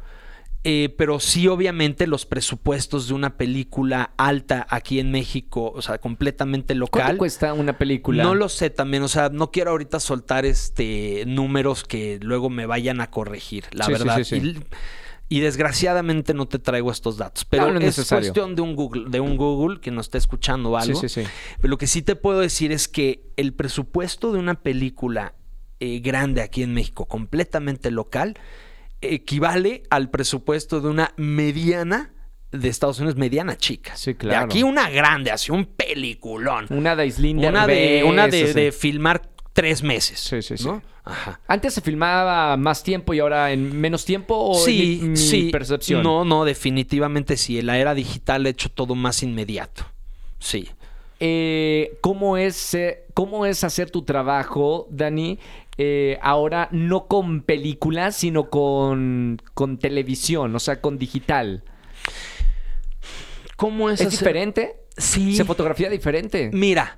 Eh, 0.63 0.93
pero 0.97 1.19
sí, 1.21 1.47
obviamente, 1.47 2.07
los 2.07 2.25
presupuestos 2.25 3.07
de 3.07 3.13
una 3.13 3.37
película 3.37 4.11
alta 4.17 4.65
aquí 4.69 4.99
en 4.99 5.11
México, 5.11 5.71
o 5.73 5.81
sea, 5.81 5.97
completamente 5.97 6.73
¿Cuánto 6.73 6.97
local. 6.99 7.17
cuesta 7.17 7.53
una 7.53 7.77
película? 7.77 8.23
No 8.23 8.35
lo 8.35 8.49
sé 8.49 8.69
también, 8.69 9.03
o 9.03 9.07
sea, 9.07 9.29
no 9.29 9.51
quiero 9.51 9.71
ahorita 9.71 9.99
soltar 10.01 10.45
este 10.45 11.23
números 11.25 11.83
que 11.85 12.19
luego 12.21 12.49
me 12.49 12.65
vayan 12.65 12.99
a 12.99 13.09
corregir, 13.11 13.65
la 13.71 13.85
Sí, 13.85 13.91
verdad. 13.93 14.17
sí, 14.17 14.23
sí. 14.25 14.35
Y, 15.29 15.37
y 15.37 15.39
desgraciadamente 15.41 16.33
no 16.33 16.47
te 16.47 16.59
traigo 16.59 16.91
estos 16.91 17.17
datos, 17.17 17.45
pero 17.45 17.67
No, 17.67 17.79
no 17.79 17.79
es 17.79 18.05
cuestión 18.09 18.55
de 18.55 18.61
un 18.61 18.75
Google, 18.75 19.05
de 19.09 19.19
un 19.21 19.37
Google 19.37 19.79
que 19.79 19.91
nos 19.91 20.07
esté 20.07 20.17
escuchando 20.17 20.75
algo. 20.75 20.99
sí, 20.99 21.07
sí. 21.07 21.23
Pero 21.61 21.69
lo 21.69 21.77
que 21.77 21.87
sí 21.87 22.01
te 22.01 22.15
puedo 22.17 22.39
decir 22.39 22.71
es 22.73 22.87
que 22.89 23.23
el 23.37 23.53
presupuesto 23.53 24.33
de 24.33 24.39
una 24.39 24.55
película 24.61 25.33
eh, 25.79 25.99
grande 25.99 26.41
aquí 26.41 26.63
en 26.63 26.73
México, 26.73 27.05
completamente 27.05 27.91
local, 27.91 28.37
equivale 29.01 29.83
al 29.89 30.09
presupuesto 30.09 30.81
de 30.81 30.89
una 30.89 31.13
mediana 31.17 32.13
de 32.51 32.69
Estados 32.69 32.99
Unidos, 32.99 33.15
mediana 33.17 33.57
chica. 33.57 33.95
Sí, 33.95 34.11
De 34.13 34.17
claro. 34.17 34.45
aquí 34.45 34.63
una 34.63 34.89
grande, 34.89 35.31
así 35.31 35.51
un 35.51 35.65
peliculón. 35.65 36.65
Una 36.69 36.95
de 36.95 37.05
Islinda 37.05 37.49
Una 37.49 37.67
de, 37.67 38.03
una 38.05 38.27
de, 38.27 38.53
de 38.53 38.71
filmar 38.71 39.29
tres 39.53 39.83
meses. 39.83 40.19
Sí, 40.19 40.41
sí, 40.41 40.57
sí. 40.57 40.65
¿no? 40.65 40.81
Ajá. 41.03 41.39
Antes 41.47 41.73
se 41.73 41.81
filmaba 41.81 42.57
más 42.57 42.83
tiempo 42.83 43.13
y 43.13 43.19
ahora 43.19 43.51
en 43.51 43.79
menos 43.79 44.05
tiempo 44.05 44.35
o 44.37 44.55
Sí, 44.55 44.99
mi, 45.01 45.09
mi 45.09 45.17
sí. 45.17 45.49
percepción. 45.51 46.03
No, 46.03 46.25
no, 46.25 46.45
definitivamente 46.45 47.37
sí. 47.37 47.59
En 47.59 47.65
la 47.67 47.77
era 47.77 47.93
digital 47.93 48.45
ha 48.45 48.49
hecho 48.49 48.69
todo 48.69 48.93
más 48.95 49.23
inmediato. 49.23 49.85
Sí. 50.39 50.69
Eh, 51.19 51.97
¿cómo, 52.01 52.37
es, 52.37 52.73
eh, 52.75 53.05
¿Cómo 53.17 53.47
es 53.47 53.63
hacer 53.63 53.89
tu 53.89 54.03
trabajo, 54.03 54.85
Dani? 54.91 55.39
eh, 55.79 56.19
ahora 56.21 56.69
no 56.71 57.07
con 57.07 57.41
películas, 57.41 58.15
sino 58.15 58.49
con, 58.51 59.41
con 59.55 59.79
televisión, 59.79 60.55
o 60.55 60.59
sea, 60.59 60.81
con 60.81 60.99
digital. 60.99 61.63
¿Cómo 63.55 63.89
es 63.89 64.01
¿Es 64.01 64.07
hacer- 64.07 64.19
diferente? 64.19 64.75
Sí. 64.97 65.35
¿Se 65.35 65.45
fotografía 65.45 65.89
diferente? 65.89 66.49
Mira, 66.53 66.97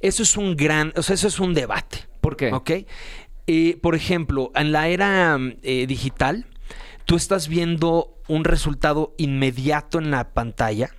eso 0.00 0.22
es 0.22 0.36
un 0.36 0.56
gran, 0.56 0.92
o 0.96 1.02
sea, 1.02 1.14
eso 1.14 1.28
es 1.28 1.38
un 1.40 1.54
debate. 1.54 1.98
¿Por 2.20 2.36
qué? 2.36 2.52
¿Ok? 2.52 2.70
Eh, 3.48 3.78
por 3.82 3.94
ejemplo, 3.94 4.50
en 4.54 4.72
la 4.72 4.88
era 4.88 5.38
eh, 5.62 5.86
digital, 5.86 6.46
tú 7.04 7.16
estás 7.16 7.48
viendo 7.48 8.18
un 8.28 8.44
resultado 8.44 9.14
inmediato 9.18 9.98
en 9.98 10.10
la 10.10 10.32
pantalla 10.32 10.90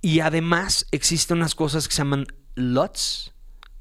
y 0.00 0.20
además 0.20 0.86
existen 0.90 1.38
unas 1.38 1.54
cosas 1.54 1.86
que 1.88 1.94
se 1.94 1.98
llaman 2.02 2.26
LUTs, 2.54 3.33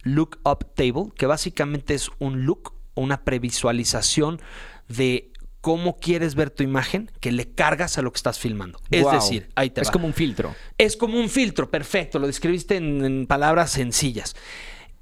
Look 0.03 0.39
Up 0.45 0.65
Table, 0.75 1.11
que 1.15 1.25
básicamente 1.25 1.93
es 1.93 2.09
un 2.19 2.45
look 2.45 2.73
o 2.93 3.01
una 3.01 3.23
previsualización 3.23 4.39
de 4.87 5.31
cómo 5.61 5.97
quieres 5.97 6.35
ver 6.35 6.49
tu 6.49 6.61
imagen 6.61 7.09
que 7.21 7.31
le 7.31 7.49
cargas 7.53 7.97
a 7.97 8.01
lo 8.01 8.11
que 8.11 8.17
estás 8.17 8.37
filmando. 8.37 8.79
Es 8.91 9.09
decir, 9.09 9.49
ahí 9.55 9.69
te 9.69 9.79
Es 9.81 9.87
va. 9.87 9.91
como 9.93 10.07
un 10.07 10.13
filtro. 10.13 10.53
Es 10.77 10.97
como 10.97 11.17
un 11.17 11.29
filtro, 11.29 11.71
perfecto, 11.71 12.19
lo 12.19 12.27
describiste 12.27 12.75
en, 12.75 13.03
en 13.05 13.27
palabras 13.27 13.71
sencillas. 13.71 14.35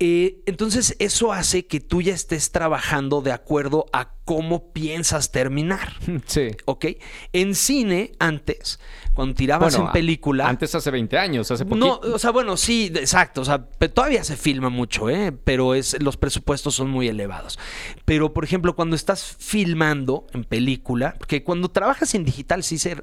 Eh, 0.04 0.42
entonces 0.48 0.96
eso 0.98 1.32
hace 1.32 1.68
que 1.68 1.80
tú 1.80 2.02
ya 2.02 2.16
estés 2.16 2.50
trabajando 2.52 3.22
de 3.22 3.32
acuerdo 3.32 3.86
a 3.94 4.16
cómo 4.26 4.74
piensas 4.74 5.32
terminar. 5.32 5.94
Sí. 6.26 6.48
¿Ok? 6.66 6.86
En 7.34 7.54
cine, 7.54 8.14
antes, 8.18 8.80
cuando 9.14 9.36
tirabas 9.36 9.74
Bueno, 9.76 9.90
en 9.90 9.94
película... 9.94 10.48
Antes 10.50 10.74
hace 10.74 10.90
20 10.90 11.18
años, 11.20 11.52
hace 11.52 11.66
No, 11.66 11.70
poquito. 12.00 12.16
o 12.16 12.18
sea, 12.18 12.32
bueno, 12.32 12.58
sí, 12.58 12.92
exacto. 12.96 13.42
O 13.42 13.46
sea, 13.46 13.64
todavía 13.64 14.24
se 14.24 14.38
filma 14.38 14.70
mucho, 14.70 15.08
¿eh? 15.08 15.32
Pero 15.32 15.76
es, 15.76 16.02
los 16.02 16.18
presupuestos 16.18 16.74
son 16.74 16.90
muy 16.90 17.08
elevados. 17.08 17.60
Pero, 18.04 18.34
por 18.34 18.44
ejemplo, 18.44 18.76
cuando 18.76 18.96
estás 18.96 19.36
filmando 19.38 20.26
en 20.34 20.46
película, 20.46 21.14
porque 21.20 21.44
cuando 21.44 21.70
trabajas 21.70 22.16
en 22.16 22.26
digital, 22.26 22.64
sí 22.64 22.80
se. 22.80 22.98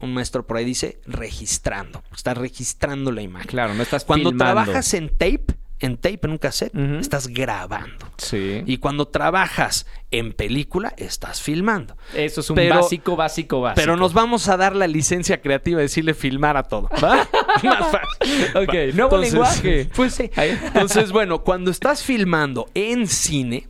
Un 0.00 0.12
maestro 0.12 0.44
por 0.46 0.56
ahí 0.56 0.64
dice 0.64 1.00
registrando. 1.06 2.02
Estás 2.14 2.36
registrando 2.36 3.12
la 3.12 3.22
imagen. 3.22 3.48
Claro, 3.48 3.74
no 3.74 3.82
estás 3.84 4.04
Cuando 4.04 4.30
filmando. 4.30 4.44
trabajas 4.64 4.92
en 4.94 5.08
tape, 5.08 5.46
en 5.80 5.96
tape, 5.96 6.20
en 6.22 6.30
un 6.30 6.38
cassette, 6.38 6.74
estás 7.00 7.28
grabando. 7.28 8.06
Sí. 8.16 8.62
Y 8.66 8.78
cuando 8.78 9.08
trabajas 9.08 9.86
en 10.10 10.32
película, 10.32 10.94
estás 10.96 11.42
filmando. 11.42 11.96
Eso 12.14 12.40
es 12.40 12.48
un 12.50 12.56
Pero- 12.56 12.76
básico, 12.76 13.14
básico, 13.16 13.60
básico. 13.60 13.80
Pero 13.82 13.96
nos 13.96 14.12
vamos 14.14 14.48
a 14.48 14.56
dar 14.56 14.74
la 14.74 14.86
licencia 14.86 15.40
creativa 15.42 15.76
de 15.78 15.82
decirle 15.84 16.14
filmar 16.14 16.56
a 16.56 16.62
todo. 16.62 16.88
¿va? 17.02 17.28
Más 17.62 17.90
fácil. 17.90 18.46
Ok, 18.54 18.68
Va. 18.74 18.94
nuevo 18.94 19.16
lenguaje. 19.18 19.88
Pues 19.94 20.14
sí. 20.14 20.30
Entonces, 20.36 21.12
bueno, 21.12 21.42
cuando 21.44 21.70
estás 21.70 22.02
filmando 22.02 22.66
en 22.74 23.06
cine, 23.06 23.68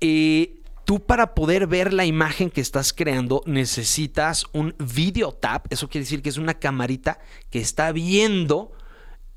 eh, 0.00 0.60
tú 0.84 1.00
para 1.04 1.34
poder 1.34 1.66
ver 1.66 1.92
la 1.92 2.04
imagen 2.06 2.48
que 2.50 2.60
estás 2.60 2.92
creando 2.92 3.42
necesitas 3.46 4.44
un 4.52 4.74
video 4.78 5.32
tap. 5.32 5.66
Eso 5.70 5.88
quiere 5.88 6.04
decir 6.04 6.22
que 6.22 6.28
es 6.30 6.38
una 6.38 6.54
camarita 6.54 7.18
que 7.50 7.58
está 7.58 7.92
viendo 7.92 8.72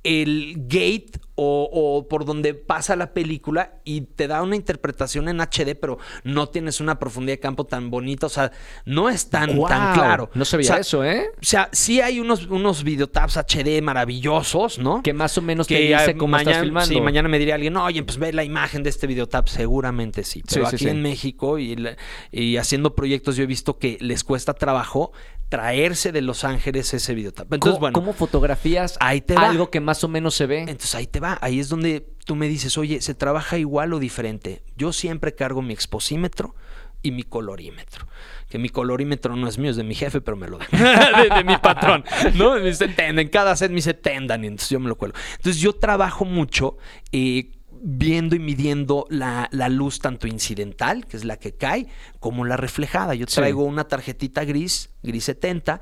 el 0.03 0.53
gate 0.67 1.11
o, 1.41 1.69
o 1.71 2.07
por 2.07 2.25
donde 2.25 2.53
pasa 2.53 2.95
la 2.97 3.13
película 3.13 3.79
y 3.85 4.01
te 4.01 4.27
da 4.27 4.41
una 4.41 4.57
interpretación 4.57 5.29
en 5.29 5.39
HD, 5.39 5.75
pero 5.79 5.97
no 6.25 6.49
tienes 6.49 6.81
una 6.81 6.99
profundidad 6.99 7.35
de 7.37 7.39
campo 7.39 7.65
tan 7.65 7.89
bonita. 7.89 8.25
O 8.25 8.29
sea, 8.29 8.51
no 8.85 9.09
es 9.09 9.29
tan, 9.29 9.57
tan 9.63 9.93
claro. 9.93 10.29
No 10.33 10.43
se 10.43 10.55
O 10.55 10.59
veía 10.59 10.67
sea, 10.73 10.77
eso, 10.79 11.03
¿eh? 11.05 11.29
O 11.35 11.45
sea, 11.45 11.69
sí 11.71 12.01
hay 12.01 12.19
unos, 12.19 12.47
unos 12.47 12.83
videotaps 12.83 13.37
HD 13.37 13.81
maravillosos, 13.81 14.79
¿no? 14.79 15.01
Que 15.01 15.13
más 15.13 15.37
o 15.37 15.41
menos 15.41 15.67
te 15.67 15.75
que 15.75 15.81
dice 15.81 16.11
ah, 16.11 16.13
cómo 16.17 16.31
mañana, 16.31 16.51
estás 16.51 16.63
filmando. 16.63 16.93
Sí, 16.93 16.99
mañana 17.01 17.29
me 17.29 17.39
diría 17.39 17.55
alguien, 17.55 17.77
oye, 17.77 18.03
pues 18.03 18.17
ve 18.17 18.33
la 18.33 18.43
imagen 18.43 18.83
de 18.83 18.89
este 18.89 19.07
videotap. 19.07 19.47
Seguramente 19.47 20.23
sí. 20.23 20.43
Pero 20.47 20.65
Sí, 20.67 20.75
aquí 20.75 20.83
sí. 20.85 20.89
en 20.89 21.01
México 21.01 21.57
y, 21.57 21.75
la- 21.75 21.95
y 22.31 22.57
haciendo 22.57 22.95
proyectos 22.95 23.35
yo 23.37 23.43
he 23.43 23.47
visto 23.47 23.77
que 23.77 23.97
les 24.01 24.23
cuesta 24.23 24.53
trabajo 24.53 25.11
traerse 25.49 26.11
de 26.11 26.21
Los 26.21 26.43
Ángeles 26.43 26.93
ese 26.93 27.15
videotap. 27.15 27.51
Entonces, 27.51 27.71
¿Cómo, 27.77 27.79
bueno, 27.79 27.93
cómo 27.93 28.13
fotografías 28.13 28.97
Ahí 28.99 29.21
te 29.21 29.33
va. 29.33 29.49
algo 29.49 29.71
que 29.71 29.79
más 29.79 30.03
o 30.03 30.07
menos 30.07 30.35
se 30.35 30.45
ve? 30.45 30.59
entonces 30.59 30.93
ahí 30.93 31.07
te 31.07 31.19
va. 31.19 31.28
Ahí 31.41 31.59
es 31.59 31.69
donde 31.69 32.05
tú 32.25 32.35
me 32.35 32.47
dices, 32.47 32.77
oye, 32.77 33.01
¿se 33.01 33.13
trabaja 33.13 33.57
igual 33.57 33.93
o 33.93 33.99
diferente? 33.99 34.63
Yo 34.77 34.93
siempre 34.93 35.35
cargo 35.35 35.61
mi 35.61 35.73
exposímetro 35.73 36.55
y 37.01 37.11
mi 37.11 37.23
colorímetro. 37.23 38.07
Que 38.49 38.57
mi 38.57 38.69
colorímetro 38.69 39.35
no 39.35 39.47
es 39.47 39.57
mío, 39.57 39.71
es 39.71 39.77
de 39.77 39.83
mi 39.83 39.95
jefe, 39.95 40.21
pero 40.21 40.37
me 40.37 40.47
lo 40.47 40.57
da. 40.57 40.67
de, 41.21 41.35
de 41.35 41.43
mi 41.43 41.57
patrón. 41.57 42.03
¿No? 42.35 42.55
Me 42.55 42.61
dice. 42.61 42.93
En 42.97 43.27
cada 43.29 43.55
set 43.55 43.69
me 43.69 43.75
dice 43.75 43.93
tendan, 43.93 44.43
y 44.43 44.47
entonces 44.47 44.69
yo 44.69 44.79
me 44.79 44.89
lo 44.89 44.95
cuelo. 44.95 45.13
Entonces 45.37 45.61
yo 45.61 45.73
trabajo 45.73 46.25
mucho 46.25 46.77
eh, 47.11 47.51
viendo 47.81 48.35
y 48.35 48.39
midiendo 48.39 49.05
la, 49.09 49.47
la 49.51 49.69
luz 49.69 49.99
tanto 49.99 50.27
incidental, 50.27 51.05
que 51.05 51.17
es 51.17 51.25
la 51.25 51.37
que 51.37 51.55
cae, 51.55 51.87
como 52.19 52.45
la 52.45 52.57
reflejada. 52.57 53.15
Yo 53.15 53.25
Sí. 53.27 53.35
traigo 53.35 53.63
una 53.63 53.87
tarjetita 53.87 54.43
gris, 54.45 54.89
gris 55.03 55.23
70, 55.25 55.81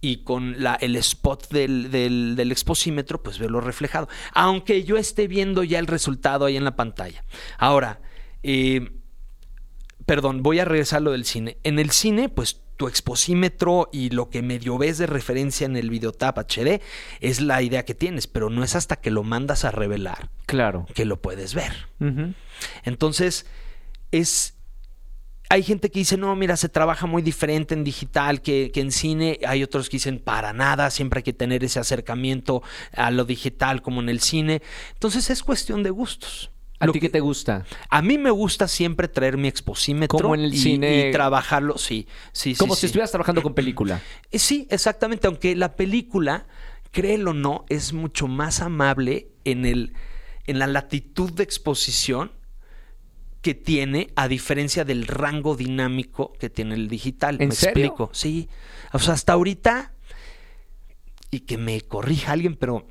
y 0.00 0.24
con 0.24 0.62
la, 0.62 0.74
el 0.74 0.94
spot 0.96 1.48
del, 1.50 1.90
del, 1.90 2.34
del 2.36 2.52
exposímetro, 2.52 3.22
pues 3.22 3.38
verlo 3.38 3.60
reflejado. 3.60 4.08
Aunque 4.32 4.84
yo 4.84 4.96
esté 4.96 5.26
viendo 5.28 5.64
ya 5.64 5.78
el 5.78 5.86
resultado 5.86 6.44
ahí 6.44 6.56
en 6.56 6.64
la 6.64 6.76
pantalla. 6.76 7.24
Ahora, 7.58 8.00
eh, 8.42 8.90
perdón, 10.04 10.42
voy 10.42 10.58
a 10.60 10.64
regresar 10.64 10.98
a 10.98 11.00
lo 11.00 11.12
del 11.12 11.24
cine. 11.24 11.58
En 11.64 11.78
el 11.78 11.90
cine, 11.90 12.28
pues 12.28 12.60
tu 12.76 12.88
exposímetro 12.88 13.88
y 13.92 14.10
lo 14.10 14.28
que 14.30 14.42
medio 14.42 14.78
ves 14.78 14.98
de 14.98 15.06
referencia 15.06 15.64
en 15.64 15.76
el 15.76 15.90
videotap 15.90 16.38
HD 16.38 16.80
es 17.20 17.40
la 17.40 17.62
idea 17.62 17.84
que 17.84 17.94
tienes, 17.94 18.26
pero 18.26 18.50
no 18.50 18.62
es 18.62 18.76
hasta 18.76 18.96
que 18.96 19.10
lo 19.10 19.22
mandas 19.22 19.64
a 19.64 19.70
revelar 19.70 20.28
Claro. 20.46 20.86
que 20.94 21.04
lo 21.04 21.20
puedes 21.20 21.54
ver. 21.54 21.72
Entonces, 22.84 23.46
es. 24.12 24.52
Hay 25.48 25.62
gente 25.62 25.90
que 25.92 26.00
dice, 26.00 26.16
no, 26.16 26.34
mira, 26.34 26.56
se 26.56 26.68
trabaja 26.68 27.06
muy 27.06 27.22
diferente 27.22 27.72
en 27.72 27.84
digital 27.84 28.42
que, 28.42 28.72
que 28.74 28.80
en 28.80 28.90
cine. 28.90 29.38
Hay 29.46 29.62
otros 29.62 29.88
que 29.88 29.96
dicen, 29.98 30.18
para 30.18 30.52
nada, 30.52 30.90
siempre 30.90 31.18
hay 31.18 31.22
que 31.22 31.32
tener 31.32 31.62
ese 31.62 31.78
acercamiento 31.78 32.64
a 32.92 33.12
lo 33.12 33.24
digital 33.24 33.80
como 33.80 34.00
en 34.00 34.08
el 34.08 34.18
cine. 34.20 34.60
Entonces, 34.94 35.30
es 35.30 35.44
cuestión 35.44 35.84
de 35.84 35.90
gustos. 35.90 36.50
¿A 36.78 36.86
ti 36.88 37.00
qué 37.00 37.08
te 37.08 37.20
gusta? 37.20 37.64
a 37.88 38.02
mí 38.02 38.18
me 38.18 38.30
gusta 38.30 38.68
siempre 38.68 39.08
traer 39.08 39.36
mi 39.38 39.48
exposímetro 39.48 40.18
Como 40.18 40.34
en 40.34 40.42
el 40.42 40.54
y, 40.54 40.58
cine. 40.58 41.08
y 41.08 41.12
trabajarlo, 41.12 41.78
sí, 41.78 42.06
sí, 42.32 42.54
sí, 42.54 42.58
Como 42.58 42.74
sí. 42.74 42.80
si 42.80 42.86
estuvieras 42.86 43.10
trabajando 43.10 43.42
con 43.42 43.54
película. 43.54 44.02
Eh, 44.30 44.38
Sí, 44.38 44.66
exactamente, 44.70 45.26
aunque 45.26 45.56
la 45.56 45.74
película, 45.76 46.46
créelo 46.90 47.30
o 47.30 47.34
no, 47.34 47.64
es 47.68 47.92
mucho 47.92 48.28
más 48.28 48.60
amable 48.60 49.28
en, 49.44 49.64
el, 49.64 49.94
en 50.46 50.58
la 50.58 50.66
latitud 50.66 51.32
de 51.32 51.42
exposición 51.44 52.32
que 53.42 53.54
tiene, 53.54 54.08
a 54.16 54.26
diferencia 54.28 54.84
del 54.84 55.06
rango 55.06 55.54
dinámico 55.56 56.32
que 56.38 56.50
tiene 56.50 56.74
el 56.74 56.88
digital. 56.88 57.36
¿En 57.40 57.50
¿Me 57.50 57.54
serio? 57.54 57.86
explico? 57.86 58.10
Sí. 58.12 58.48
O 58.92 58.98
sea, 58.98 59.14
hasta 59.14 59.34
ahorita, 59.34 59.92
y 61.30 61.40
que 61.40 61.56
me 61.56 61.80
corrija 61.82 62.32
alguien, 62.32 62.56
pero 62.56 62.86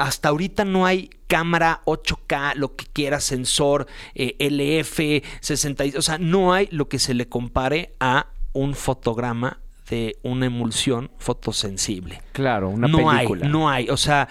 hasta 0.00 0.30
ahorita 0.30 0.64
no 0.64 0.86
hay 0.86 1.10
cámara 1.26 1.82
8K, 1.84 2.54
lo 2.54 2.74
que 2.74 2.86
quiera, 2.86 3.20
sensor, 3.20 3.86
eh, 4.14 4.34
LF, 4.38 5.22
60, 5.40 5.84
o 5.98 6.02
sea, 6.02 6.16
no 6.16 6.54
hay 6.54 6.68
lo 6.72 6.88
que 6.88 6.98
se 6.98 7.12
le 7.12 7.28
compare 7.28 7.94
a 8.00 8.28
un 8.54 8.74
fotograma 8.74 9.60
de 9.90 10.16
una 10.22 10.46
emulsión 10.46 11.10
fotosensible. 11.18 12.22
Claro, 12.32 12.70
una 12.70 12.88
no 12.88 12.96
película. 12.96 13.44
hay, 13.44 13.52
no 13.52 13.68
hay. 13.68 13.90
O 13.90 13.98
sea, 13.98 14.28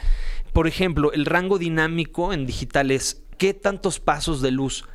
por 0.54 0.68
ejemplo, 0.68 1.14
el 1.14 1.28
rango 1.28 1.60
dinámico 1.60 2.34
en 2.34 2.48
digital 2.48 2.90
es 2.90 3.24
qué 3.38 3.54
tantos 3.54 4.00
pasos 4.00 4.42
de 4.42 4.50
luz 4.50 4.86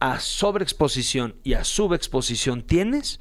a 0.00 0.18
sobreexposición 0.18 1.36
y 1.44 1.54
a 1.54 1.62
subexposición 1.62 2.62
tienes 2.62 3.20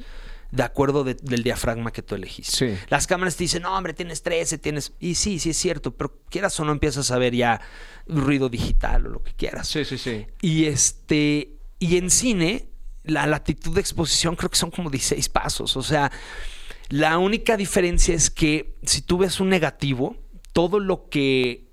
de 0.52 0.64
acuerdo 0.64 1.04
de- 1.04 1.16
del 1.16 1.44
diafragma 1.44 1.92
que 1.92 2.02
tú 2.02 2.16
elegiste. 2.16 2.52
Sí. 2.76 2.78
Las 2.90 3.08
cámaras 3.08 3.36
te 3.36 3.44
dicen, 3.44 3.64
no, 3.64 3.76
hombre, 3.78 3.94
tienes 3.94 4.22
13, 4.24 4.58
tienes... 4.58 4.94
Y 5.00 5.16
sí, 5.16 5.40
sí 5.40 5.50
es 5.52 5.58
cierto, 5.58 5.92
pero 5.96 6.20
quieras 6.30 6.58
o 6.60 6.66
no 6.66 6.72
empiezas 6.72 7.12
a 7.12 7.18
ver 7.18 7.36
ya 7.36 7.60
ruido 8.08 8.48
digital 8.50 9.08
o 9.08 9.10
lo 9.10 9.24
que 9.24 9.34
quieras. 9.34 9.68
Sí, 9.68 9.84
sí, 9.86 9.98
sí. 9.98 10.28
Y 10.42 10.66
este. 10.66 11.52
Y 11.80 11.98
en 11.98 12.10
cine, 12.10 12.68
la 13.04 13.26
latitud 13.28 13.74
de 13.74 13.82
exposición 13.82 14.36
creo 14.36 14.50
que 14.50 14.58
son 14.58 14.72
como 14.72 14.90
16 14.90 15.28
pasos. 15.30 15.76
O 15.76 15.84
sea, 15.84 16.12
la 16.90 17.18
única 17.18 17.58
diferencia 17.58 18.14
es 18.16 18.30
que 18.30 18.76
si 18.84 19.02
tú 19.02 19.18
ves 19.18 19.40
un 19.40 19.50
negativo, 19.50 20.16
todo 20.54 20.80
lo 20.80 21.10
que 21.10 21.66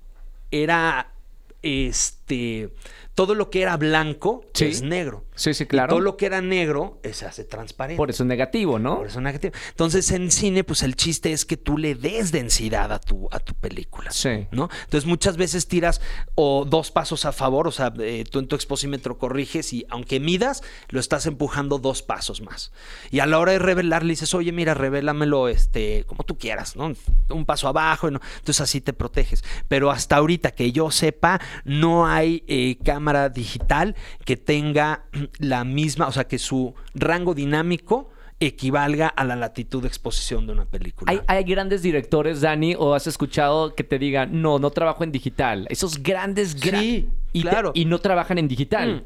era. 0.51 1.13
Este. 1.61 2.69
Todo 3.15 3.35
lo 3.35 3.49
que 3.49 3.61
era 3.61 3.77
blanco 3.77 4.43
Sí. 4.53 4.65
es 4.65 4.81
negro. 4.81 5.25
Sí, 5.35 5.53
sí, 5.53 5.63
Y 5.63 5.67
claro. 5.67 5.89
todo 5.89 5.99
lo 5.99 6.17
que 6.17 6.25
era 6.25 6.41
negro 6.41 6.99
eh, 7.03 7.13
se 7.13 7.25
hace 7.25 7.43
transparente. 7.43 7.97
Por 7.97 8.09
eso 8.09 8.23
es 8.23 8.27
negativo, 8.27 8.79
¿no? 8.79 8.97
Por 8.97 9.07
eso 9.07 9.19
es 9.19 9.23
negativo. 9.23 9.53
Entonces, 9.69 10.11
en 10.11 10.31
cine, 10.31 10.63
pues 10.63 10.83
el 10.83 10.95
chiste 10.95 11.31
es 11.31 11.45
que 11.45 11.57
tú 11.57 11.77
le 11.77 11.95
des 11.95 12.31
densidad 12.31 12.91
a 12.91 12.99
tu, 12.99 13.27
a 13.31 13.39
tu 13.39 13.53
película. 13.55 14.11
Sí. 14.11 14.47
¿no? 14.51 14.69
Entonces, 14.83 15.05
muchas 15.05 15.37
veces 15.37 15.67
tiras 15.67 16.01
o 16.35 16.65
dos 16.65 16.91
pasos 16.91 17.25
a 17.25 17.31
favor, 17.31 17.67
o 17.67 17.71
sea, 17.71 17.93
eh, 17.99 18.23
tú 18.29 18.39
en 18.39 18.47
tu 18.47 18.55
exposímetro 18.55 19.17
corriges 19.17 19.73
y 19.73 19.85
aunque 19.89 20.19
midas, 20.19 20.63
lo 20.89 20.99
estás 20.99 21.25
empujando 21.25 21.79
dos 21.79 22.01
pasos 22.01 22.41
más. 22.41 22.71
Y 23.11 23.19
a 23.19 23.25
la 23.25 23.39
hora 23.39 23.53
de 23.53 23.59
revelar, 23.59 24.03
le 24.03 24.11
dices, 24.11 24.33
oye, 24.33 24.51
mira, 24.51 24.73
revélamelo 24.73 25.47
este, 25.47 26.05
como 26.05 26.23
tú 26.23 26.37
quieras, 26.37 26.75
¿no? 26.75 26.93
Un 27.29 27.45
paso 27.45 27.67
abajo, 27.67 28.09
¿no? 28.11 28.19
entonces 28.37 28.61
así 28.61 28.81
te 28.81 28.93
proteges. 28.93 29.43
Pero 29.67 29.91
hasta 29.91 30.17
ahorita 30.17 30.51
que 30.51 30.71
yo 30.71 30.91
sepa, 30.91 31.39
no 31.63 32.07
hay 32.07 32.43
eh, 32.47 32.77
cámara 32.83 33.29
digital 33.29 33.95
que 34.25 34.37
tenga 34.37 35.05
la 35.39 35.63
misma, 35.63 36.07
o 36.07 36.11
sea, 36.11 36.25
que 36.25 36.37
su 36.39 36.73
rango 36.95 37.33
dinámico 37.33 38.09
equivalga 38.39 39.07
a 39.07 39.23
la 39.23 39.35
latitud 39.35 39.81
de 39.81 39.87
exposición 39.87 40.45
de 40.47 40.53
una 40.53 40.65
película. 40.65 41.11
¿Hay, 41.11 41.19
hay 41.27 41.43
grandes 41.45 41.81
directores, 41.81 42.41
Dani, 42.41 42.75
o 42.77 42.93
has 42.93 43.07
escuchado 43.07 43.73
que 43.75 43.83
te 43.83 43.97
digan, 43.99 44.41
no, 44.41 44.59
no 44.59 44.69
trabajo 44.71 45.03
en 45.03 45.11
digital? 45.11 45.65
Esos 45.69 46.01
grandes, 46.03 46.59
gra- 46.59 46.79
Sí, 46.79 47.09
y 47.31 47.43
te- 47.43 47.49
claro. 47.49 47.71
y 47.73 47.85
no 47.85 47.99
trabajan 47.99 48.37
en 48.37 48.47
digital. 48.47 49.05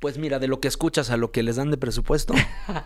Pues 0.00 0.16
mira, 0.16 0.38
de 0.38 0.46
lo 0.46 0.60
que 0.60 0.68
escuchas 0.68 1.10
a 1.10 1.16
lo 1.16 1.32
que 1.32 1.42
les 1.42 1.56
dan 1.56 1.72
de 1.72 1.76
presupuesto. 1.76 2.32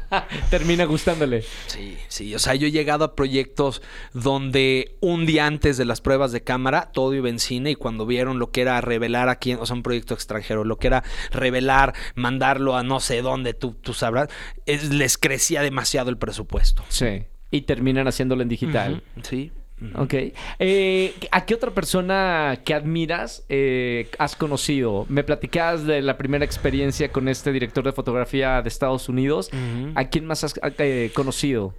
Termina 0.51 0.85
gustándole. 0.87 1.45
Sí, 1.67 1.99
sí. 2.09 2.35
O 2.35 2.39
sea, 2.39 2.55
yo 2.55 2.67
he 2.67 2.71
llegado 2.71 3.05
a 3.05 3.15
proyectos 3.15 3.83
donde 4.15 4.97
un 5.01 5.27
día 5.27 5.47
antes 5.47 5.77
de 5.77 5.85
las 5.85 6.01
pruebas 6.01 6.33
de 6.33 6.43
cámara 6.43 6.91
todo 6.93 7.13
iba 7.15 7.29
en 7.29 7.39
cine 7.39 7.73
y 7.73 7.75
cuando 7.75 8.07
vieron 8.07 8.39
lo 8.39 8.51
que 8.51 8.63
era 8.63 8.81
revelar 8.81 9.29
a 9.29 9.37
quién, 9.37 9.59
o 9.61 9.67
sea, 9.67 9.77
un 9.77 9.83
proyecto 9.83 10.15
extranjero, 10.15 10.65
lo 10.65 10.79
que 10.79 10.87
era 10.87 11.05
revelar, 11.31 11.95
mandarlo 12.15 12.77
a 12.77 12.83
no 12.83 12.99
sé 13.01 13.21
dónde, 13.21 13.53
tú, 13.53 13.73
tú 13.75 13.93
sabrás, 13.93 14.29
es- 14.65 14.91
les 14.91 15.19
crecía 15.19 15.61
demasiado 15.63 16.09
el 16.09 16.17
presupuesto. 16.17 16.83
Sí. 16.89 17.25
Y 17.51 17.63
terminan 17.63 18.09
haciéndolo 18.09 18.41
en 18.43 18.49
digital. 18.49 19.03
Sí. 19.23 19.53
Ok. 19.97 20.15
Eh, 20.59 21.15
¿A 21.31 21.45
qué 21.45 21.55
otra 21.55 21.71
persona 21.71 22.61
que 22.65 22.75
admiras 22.75 23.45
eh, 23.49 24.11
has 24.19 24.37
conocido? 24.37 25.07
Me 25.09 25.25
platicabas 25.25 25.85
de 25.85 26.03
la 26.03 26.17
primera 26.17 26.45
experiencia 26.45 27.11
con 27.11 27.29
este 27.29 27.53
director 27.53 27.85
de 27.85 27.93
fotografía 27.93 28.63
de 28.63 28.69
Estados 28.69 29.09
Unidos. 29.09 29.51
¿A 29.95 30.05
quién 30.05 30.27
más 30.27 30.45
has 30.45 30.55
eh, 30.79 31.11
conocido? 31.15 31.75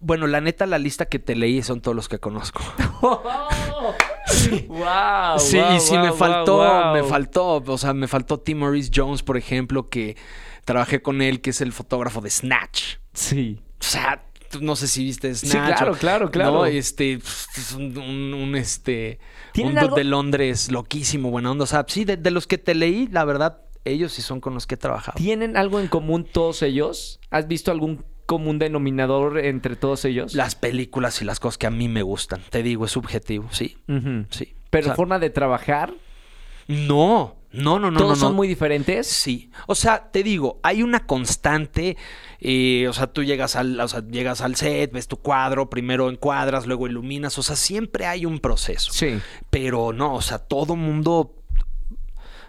Bueno, 0.00 0.26
la 0.26 0.40
neta, 0.40 0.64
la 0.66 0.78
lista 0.78 1.06
que 1.06 1.18
te 1.18 1.36
leí 1.36 1.62
son 1.62 1.82
todos 1.82 1.94
los 1.94 2.08
que 2.08 2.18
conozco. 2.18 2.62
wow, 4.68 5.38
Sí, 5.38 5.58
y 5.58 5.80
sí 5.80 5.98
me 5.98 6.12
faltó, 6.12 6.92
me 6.94 7.02
faltó, 7.02 7.62
o 7.66 7.78
sea, 7.78 7.92
me 7.92 8.08
faltó 8.08 8.40
Tim 8.40 8.58
Maurice 8.58 8.90
Jones, 8.94 9.22
por 9.22 9.36
ejemplo, 9.36 9.90
que 9.90 10.16
trabajé 10.64 11.02
con 11.02 11.20
él, 11.20 11.42
que 11.42 11.50
es 11.50 11.60
el 11.60 11.72
fotógrafo 11.72 12.22
de 12.22 12.30
Snatch. 12.30 12.96
Sí. 13.12 13.60
O 13.78 13.84
sea, 13.84 14.22
no 14.60 14.74
sé 14.76 14.88
si 14.88 15.04
viste 15.04 15.34
Sí, 15.34 15.48
claro, 15.50 15.92
o- 15.92 15.96
claro, 15.96 16.30
claro. 16.30 16.52
No, 16.52 16.66
este, 16.66 17.18
pf, 17.18 17.46
es 17.60 17.72
un, 17.72 17.96
un- 17.98 18.34
un, 18.34 18.56
este, 18.56 19.18
¿Tienen 19.52 19.72
un 19.74 19.78
algo? 19.78 19.96
de 19.96 20.04
Londres 20.04 20.70
loquísimo, 20.72 21.30
buena 21.30 21.50
onda. 21.50 21.64
O 21.64 21.66
sea, 21.66 21.84
sí, 21.88 22.04
de, 22.04 22.16
de 22.16 22.30
los 22.30 22.46
que 22.46 22.58
te 22.58 22.74
leí, 22.74 23.06
la 23.08 23.24
verdad, 23.24 23.62
ellos 23.84 24.12
sí 24.12 24.22
son 24.22 24.40
con 24.40 24.54
los 24.54 24.66
que 24.66 24.74
he 24.74 24.78
trabajado. 24.78 25.16
¿Tienen 25.16 25.56
algo 25.56 25.80
en 25.80 25.86
común 25.88 26.24
todos 26.24 26.62
ellos? 26.62 27.20
¿Has 27.30 27.46
visto 27.48 27.70
algún 27.70 28.04
común 28.26 28.58
denominador 28.58 29.38
entre 29.38 29.74
todos 29.76 30.04
ellos? 30.04 30.34
Las 30.34 30.54
películas 30.54 31.20
y 31.22 31.24
las 31.24 31.40
cosas 31.40 31.58
que 31.58 31.66
a 31.66 31.70
mí 31.70 31.88
me 31.88 32.02
gustan. 32.02 32.42
Te 32.50 32.62
digo, 32.62 32.84
es 32.84 32.90
subjetivo, 32.92 33.48
sí, 33.52 33.76
sí. 34.30 34.54
Pero 34.70 34.84
O 34.84 34.88
sea, 34.88 34.94
forma 34.96 35.18
de 35.18 35.30
trabajar, 35.30 35.92
No, 36.68 37.36
no, 37.52 37.78
no, 37.80 37.90
no. 37.90 37.98
todos 37.98 38.18
no, 38.18 38.24
son 38.26 38.32
no. 38.32 38.36
muy 38.36 38.46
diferentes. 38.48 39.06
Sí. 39.08 39.50
O 39.66 39.74
sea, 39.74 40.10
te 40.12 40.22
digo, 40.22 40.60
hay 40.62 40.82
una 40.82 41.06
constante. 41.06 41.96
Eh, 42.40 42.86
o 42.88 42.92
sea, 42.92 43.06
tú 43.06 43.22
llegas 43.22 43.54
al, 43.56 43.78
o 43.78 43.88
sea, 43.88 44.02
llegas 44.06 44.40
al 44.40 44.56
set, 44.56 44.92
ves 44.92 45.08
tu 45.08 45.18
cuadro, 45.18 45.68
primero 45.68 46.10
encuadras, 46.10 46.66
luego 46.66 46.86
iluminas. 46.86 47.38
O 47.38 47.42
sea, 47.42 47.56
siempre 47.56 48.06
hay 48.06 48.24
un 48.24 48.38
proceso. 48.38 48.92
Sí. 48.92 49.20
Pero 49.50 49.92
no, 49.92 50.14
o 50.14 50.22
sea, 50.22 50.38
todo 50.38 50.76
mundo. 50.76 51.36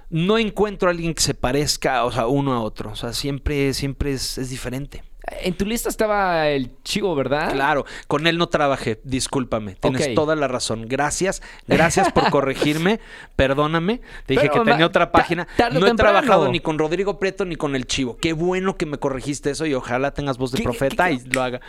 No 0.09 0.37
encuentro 0.37 0.89
a 0.89 0.91
alguien 0.91 1.13
que 1.13 1.21
se 1.21 1.33
parezca, 1.33 2.03
o 2.03 2.11
sea, 2.11 2.27
uno 2.27 2.53
a 2.53 2.61
otro. 2.61 2.91
O 2.91 2.95
sea, 2.95 3.13
siempre, 3.13 3.73
siempre 3.73 4.13
es, 4.13 4.37
es 4.37 4.49
diferente. 4.49 5.03
En 5.41 5.53
tu 5.55 5.65
lista 5.65 5.87
estaba 5.87 6.49
el 6.49 6.71
chivo, 6.83 7.13
¿verdad? 7.15 7.51
Claro, 7.53 7.85
con 8.07 8.25
él 8.25 8.37
no 8.39 8.47
trabajé, 8.49 8.99
discúlpame, 9.03 9.75
tienes 9.75 10.15
toda 10.15 10.35
la 10.35 10.47
razón. 10.47 10.87
Gracias, 10.87 11.43
gracias 11.67 12.11
por 12.11 12.29
corregirme, 12.31 12.99
perdóname. 13.35 14.01
Te 14.25 14.33
dije 14.33 14.49
Pero, 14.51 14.63
que 14.63 14.71
tenía 14.71 14.85
otra 14.85 15.11
página. 15.11 15.47
tarde 15.57 15.79
No 15.79 15.85
he 15.85 15.89
temprano. 15.89 16.19
trabajado 16.21 16.51
ni 16.51 16.59
con 16.59 16.79
Rodrigo 16.79 17.19
Prieto 17.19 17.45
ni 17.45 17.55
con 17.55 17.75
el 17.75 17.85
Chivo. 17.85 18.17
Qué 18.19 18.33
bueno 18.33 18.77
que 18.77 18.85
me 18.87 18.97
corregiste 18.97 19.51
eso 19.51 19.65
y 19.67 19.73
ojalá 19.75 20.11
tengas 20.11 20.37
voz 20.39 20.51
de 20.51 20.57
¿Qué- 20.57 20.63
profeta 20.63 21.07
qué- 21.07 21.13
y 21.13 21.19
lo 21.31 21.43
haga. 21.43 21.61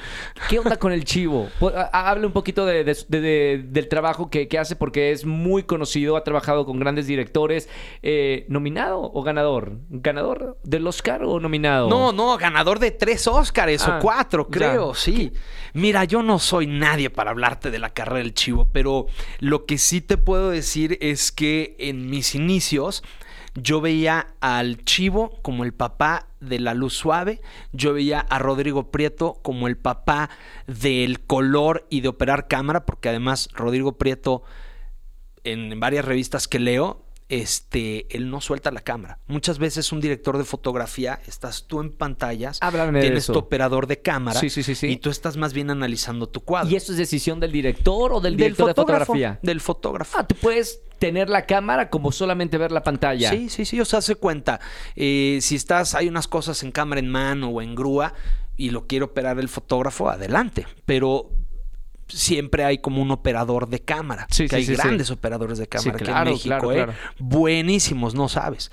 ¿Qué 0.49 0.59
onda 0.59 0.77
con 0.77 0.93
el 0.93 1.05
chivo? 1.05 1.49
Hable 1.93 2.27
un 2.27 2.33
poquito 2.33 2.65
de, 2.67 2.85
de- 2.85 2.97
de- 3.09 3.21
de- 3.21 3.65
del 3.69 3.89
trabajo 3.89 4.31
que, 4.31 4.49
que 4.49 4.59
hace 4.59 4.77
porque 4.77 5.13
es 5.13 5.27
muy 5.27 5.63
conocido, 5.65 6.17
ha 6.17 6.25
trabajado 6.25 6.65
con 6.65 6.79
grandes 6.79 7.07
directores. 7.07 7.69
Eh, 8.03 8.47
¿Nominado 8.49 9.01
o 9.13 9.23
ganador? 9.23 9.77
¿Ganador 9.91 10.59
del 10.65 10.87
Oscar 10.87 11.23
o 11.25 11.39
nominado? 11.39 11.89
No, 11.91 12.13
no, 12.13 12.37
ganador 12.39 12.79
de 12.79 12.91
tres 12.91 13.27
Óscares 13.43 13.83
Ah, 13.87 13.99
o 13.99 14.01
cuatro, 14.01 14.49
creo, 14.49 14.93
ya. 14.95 14.99
sí. 14.99 15.33
Mira, 15.75 16.05
yo 16.05 16.23
no 16.23 16.39
soy 16.39 16.67
nadie 16.67 17.11
para 17.11 17.31
hablarte 17.31 17.71
de 17.71 17.79
la 17.79 17.91
carrera 17.91 18.19
del 18.19 18.35
chivo, 18.35 18.69
pero 18.73 19.07
lo 19.41 19.67
que 19.67 19.79
sí 19.79 20.01
te 20.01 20.17
puedo 20.17 20.51
decir 20.51 20.99
es 21.01 21.33
que 21.33 21.75
en 21.79 22.09
mis 22.09 22.35
inicios 22.35 23.03
yo 23.55 23.81
veía 23.81 24.29
al 24.41 24.83
chivo 24.85 25.39
como 25.43 25.65
el 25.65 25.75
papá 25.75 26.27
de 26.41 26.59
la 26.59 26.73
luz 26.75 26.95
suave, 26.95 27.41
yo 27.73 27.93
veía 27.93 28.21
a 28.21 28.39
Rodrigo 28.39 28.91
Prieto 28.91 29.39
como 29.43 29.67
el 29.69 29.77
papá 29.77 30.31
del 30.67 31.21
color 31.21 31.87
y 31.91 32.01
de 32.01 32.09
operar 32.09 32.49
cámara, 32.49 32.87
porque 32.87 33.09
además 33.11 33.49
Rodrigo 33.53 33.99
Prieto 33.99 34.43
en 35.45 35.79
varias 35.81 36.05
revistas 36.05 36.49
que 36.49 36.59
leo, 36.59 37.05
este, 37.41 38.15
él 38.15 38.29
no 38.31 38.41
suelta 38.43 38.71
la 38.71 38.83
cámara. 38.83 39.19
Muchas 39.27 39.59
veces 39.59 39.91
un 39.91 40.01
director 40.01 40.37
de 40.37 40.45
fotografía, 40.45 41.21
estás 41.27 41.67
tú 41.67 41.81
en 41.81 41.91
pantallas, 41.91 42.59
Háblame 42.61 42.99
de 42.99 43.07
tienes 43.07 43.25
eso. 43.25 43.33
tu 43.33 43.39
operador 43.39 43.87
de 43.87 44.01
cámara 44.03 44.39
Sí, 44.39 44.51
sí, 44.51 44.63
sí, 44.63 44.75
sí. 44.75 44.89
y 44.89 44.97
tú 44.99 45.09
estás 45.09 45.39
más 45.39 45.55
bien 45.55 45.71
analizando 45.71 46.29
tu 46.29 46.43
cuadro. 46.43 46.71
¿Y 46.71 46.77
eso 46.77 46.93
es 46.93 46.99
decisión 46.99 47.41
del 47.41 47.51
director 47.51 48.13
o 48.13 48.21
del 48.21 48.37
director 48.37 48.67
de 48.69 48.75
fotografía? 48.75 49.39
Del 49.43 49.61
fotógrafo. 49.63 50.19
Ah, 50.19 50.27
tú 50.27 50.35
puedes 50.35 50.83
tener 50.99 51.31
la 51.31 51.47
cámara 51.47 51.89
como 51.89 52.13
solamente 52.13 52.59
ver 52.59 52.71
la 52.71 52.83
pantalla. 52.83 53.31
Sí, 53.31 53.49
sí, 53.49 53.65
sí, 53.65 53.81
o 53.81 53.85
sea, 53.87 54.01
hace 54.01 54.15
cuenta. 54.15 54.61
eh, 54.95 55.39
si 55.41 55.57
estás, 55.57 55.95
hay 55.95 56.09
unas 56.09 56.29
cosas 56.29 56.63
en 56.63 56.71
cámara 56.71 57.01
en 57.01 57.09
mano 57.09 57.49
o 57.49 57.63
en 57.63 57.75
grúa 57.75 58.13
y 58.59 58.71
lo 58.71 58.87
quiere 58.87 59.07
operar 59.07 59.39
el 59.41 59.49
fotógrafo, 59.49 60.11
adelante. 60.11 60.67
Pero 60.85 61.31
siempre 62.13 62.65
hay 62.65 62.79
como 62.79 63.01
un 63.03 63.11
operador 63.11 63.69
de 63.69 63.81
cámara. 63.81 64.27
Sí, 64.31 64.45
que 64.45 64.49
sí, 64.51 64.57
hay 64.57 64.65
sí, 64.67 64.75
grandes 64.75 65.11
operadores 65.11 65.59
de 65.59 65.67
cámara 65.69 65.97
aquí 65.97 66.05
claro, 66.05 66.27
en 66.31 66.35
México, 66.35 66.49
claro, 66.49 66.73
¿eh? 66.73 66.75
claro. 66.77 66.93
Buenísimos, 67.19 68.15
no 68.15 68.29
sabes. 68.29 68.71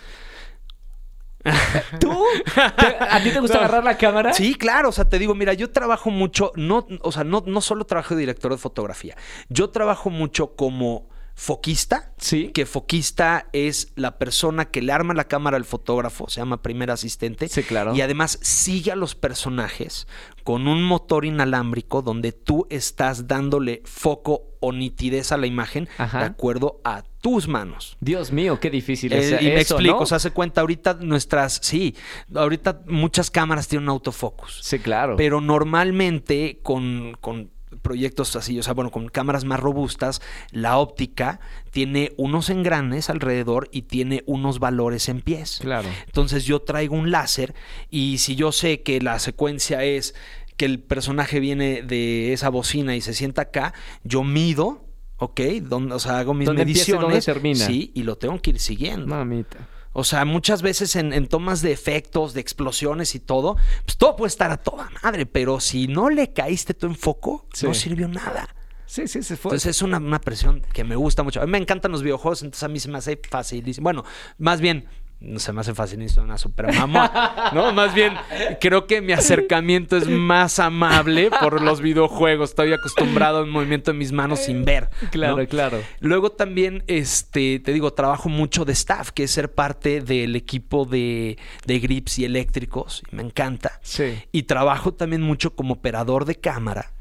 ¿Tú? 2.00 2.24
¿Te- 2.54 2.98
¿A 3.00 3.24
ti 3.24 3.32
te 3.32 3.40
gusta 3.40 3.56
No. 3.58 3.64
agarrar 3.64 3.84
la 3.84 3.98
cámara? 3.98 4.34
Sí, 4.34 4.56
claro, 4.56 4.90
o 4.90 4.92
sea, 4.92 5.08
te 5.08 5.18
digo, 5.20 5.36
mira, 5.36 5.54
yo 5.54 5.72
trabajo 5.72 6.10
mucho, 6.10 6.52
no, 6.56 6.86
o 7.02 7.12
sea, 7.12 7.24
no, 7.24 7.44
no 7.46 7.62
solo 7.62 7.86
trabajo 7.86 8.14
de 8.16 8.20
director 8.22 8.52
de 8.52 8.58
fotografía, 8.58 9.16
yo 9.48 9.70
trabajo 9.70 10.10
mucho 10.10 10.56
como 10.56 11.08
foquista, 11.36 12.12
Sí. 12.18 12.50
que 12.50 12.66
foquista 12.66 13.48
es 13.54 13.94
la 13.96 14.18
persona 14.18 14.66
que 14.66 14.82
le 14.82 14.92
arma 14.92 15.14
la 15.14 15.30
cámara 15.30 15.56
al 15.56 15.64
fotógrafo, 15.64 16.28
se 16.30 16.42
llama 16.42 16.62
primer 16.62 16.92
asistente. 16.92 17.48
Sí, 17.48 17.64
claro. 17.64 17.96
Y 17.96 18.02
además 18.02 18.38
sigue 18.42 18.92
a 18.92 18.98
los 18.98 19.16
personajes 19.16 20.06
con 20.50 20.68
un 20.68 20.82
motor 20.82 21.26
inalámbrico 21.26 22.02
donde 22.02 22.32
tú 22.32 22.66
estás 22.72 23.28
dándole 23.28 23.84
foco 23.86 24.48
o 24.60 24.74
nitidez 24.74 25.32
a 25.32 25.38
la 25.38 25.46
imagen 25.46 25.88
Ajá. 26.00 26.22
de 26.22 26.26
acuerdo 26.26 26.82
a 26.84 27.04
tus 27.22 27.48
manos. 27.48 27.98
Dios 28.00 28.32
mío, 28.32 28.60
qué 28.60 28.72
difícil 28.72 29.14
Eh, 29.14 29.20
es 29.36 29.42
y 29.44 29.46
me 29.46 29.60
eso, 29.60 29.76
explico, 29.76 29.98
¿no? 29.98 30.02
o 30.02 30.06
sea, 30.08 30.18
se 30.18 30.32
cuenta 30.32 30.62
ahorita 30.62 30.96
nuestras, 31.02 31.60
sí, 31.62 31.96
ahorita 32.34 32.82
muchas 32.88 33.30
cámaras 33.30 33.68
tienen 33.68 33.84
un 33.84 33.90
autofocus. 33.90 34.62
Sí, 34.64 34.80
claro. 34.80 35.18
Pero 35.18 35.40
normalmente 35.40 36.58
con, 36.64 37.16
con 37.22 37.52
proyectos 37.84 38.36
así, 38.36 38.58
o 38.60 38.64
sea, 38.64 38.74
bueno, 38.74 38.92
con 38.92 39.08
cámaras 39.10 39.46
más 39.46 39.60
robustas, 39.60 40.22
la 40.52 40.78
óptica 40.78 41.40
tiene 41.72 42.14
unos 42.18 42.50
engranes 42.50 43.10
alrededor 43.10 43.70
y 43.72 43.84
tiene 43.84 44.24
unos 44.26 44.60
valores 44.60 45.10
en 45.10 45.22
pies. 45.22 45.60
Claro. 45.62 45.88
Entonces 46.08 46.46
yo 46.46 46.62
traigo 46.62 46.96
un 46.96 47.12
láser 47.12 47.54
y 47.90 48.18
si 48.18 48.36
yo 48.36 48.52
sé 48.52 48.82
que 48.82 49.00
la 49.02 49.20
secuencia 49.20 49.84
es 49.84 50.16
que 50.60 50.66
el 50.66 50.82
personaje 50.82 51.40
viene 51.40 51.84
de 51.84 52.34
esa 52.34 52.50
bocina 52.50 52.94
y 52.94 53.00
se 53.00 53.14
sienta 53.14 53.44
acá, 53.44 53.74
yo 54.04 54.26
mido, 54.26 54.86
¿ok? 55.16 55.40
Donde, 55.62 55.96
o 55.96 56.00
sea, 56.00 56.20
hago 56.20 56.34
mis 56.34 56.48
¿Dónde 56.48 56.66
mediciones. 56.66 57.02
dónde 57.02 57.22
termina? 57.22 57.66
Sí, 57.66 57.94
y 57.96 58.04
lo 58.04 58.18
tengo 58.18 58.42
que 58.42 58.50
ir 58.50 58.60
siguiendo. 58.60 59.08
Mamita. 59.08 59.58
O 59.94 60.04
sea, 60.04 60.26
muchas 60.26 60.62
veces 60.62 60.98
en, 60.98 61.14
en 61.14 61.28
tomas 61.28 61.62
de 61.62 61.72
efectos, 61.72 62.34
de 62.34 62.42
explosiones 62.42 63.16
y 63.16 63.22
todo, 63.22 63.56
pues 63.86 63.96
todo 63.98 64.18
puede 64.18 64.28
estar 64.28 64.52
a 64.52 64.58
toda 64.58 64.90
madre, 65.02 65.26
pero 65.26 65.62
si 65.62 65.88
no 65.88 66.10
le 66.10 66.34
caíste 66.34 66.74
tú 66.74 66.88
en 66.88 66.96
foco, 66.96 67.48
Sí. 67.54 67.66
no 67.66 67.74
sirvió 67.74 68.10
nada. 68.10 68.54
Sí, 68.86 69.08
sí, 69.08 69.24
se 69.24 69.38
fue. 69.38 69.50
Entonces 69.52 69.78
es 69.78 69.82
una, 69.82 69.98
una 69.98 70.20
presión 70.20 70.62
que 70.74 70.84
me 70.84 70.98
gusta 70.98 71.24
mucho. 71.24 71.42
A 71.42 71.46
mí 71.46 71.52
me 71.54 71.58
encantan 71.58 71.94
los 71.94 72.04
videojuegos, 72.04 72.42
entonces 72.44 72.64
a 72.64 72.68
mí 72.68 72.80
se 72.82 72.90
me 72.90 72.98
hace 72.98 73.18
facilísimo. 73.30 73.84
Bueno, 73.86 74.04
más 74.38 74.60
bien, 74.60 74.88
no 75.22 75.40
se 75.40 75.52
me 75.52 75.62
hace 75.62 75.74
fascinista, 75.74 76.22
una 76.22 76.38
super 76.38 76.74
mamá. 76.74 77.52
No, 77.54 77.74
más 77.74 77.94
bien, 77.94 78.14
creo 78.62 78.86
que 78.86 79.02
mi 79.02 79.12
acercamiento 79.12 79.98
es 79.98 80.08
más 80.08 80.60
amable 80.60 81.30
por 81.30 81.62
los 81.62 81.82
videojuegos. 81.82 82.52
Estoy 82.52 82.72
acostumbrado 82.74 83.40
al 83.40 83.48
movimiento 83.48 83.92
de 83.92 83.98
mis 83.98 84.12
manos 84.12 84.40
sin 84.40 84.64
ver. 84.64 84.90
¿no? 85.02 85.10
Claro, 85.10 85.48
claro. 85.48 85.82
Luego 86.00 86.32
también, 86.32 86.84
este, 86.88 87.60
te 87.60 87.74
digo, 87.74 87.94
trabajo 87.94 88.30
mucho 88.30 88.66
de 88.66 88.74
staff, 88.74 89.12
que 89.12 89.24
es 89.24 89.32
ser 89.32 89.54
parte 89.54 90.02
del 90.02 90.36
equipo 90.36 90.86
de, 90.86 91.38
de 91.66 91.80
grips 91.80 92.20
y 92.20 92.26
eléctricos. 92.26 93.04
Y 93.12 93.16
me 93.16 93.24
encanta. 93.24 93.80
Sí. 93.82 94.20
Y 94.32 94.44
trabajo 94.44 94.94
también 94.94 95.22
mucho 95.22 95.56
como 95.56 95.76
operador 95.76 96.26
de 96.26 96.36
cámara. 96.36 96.94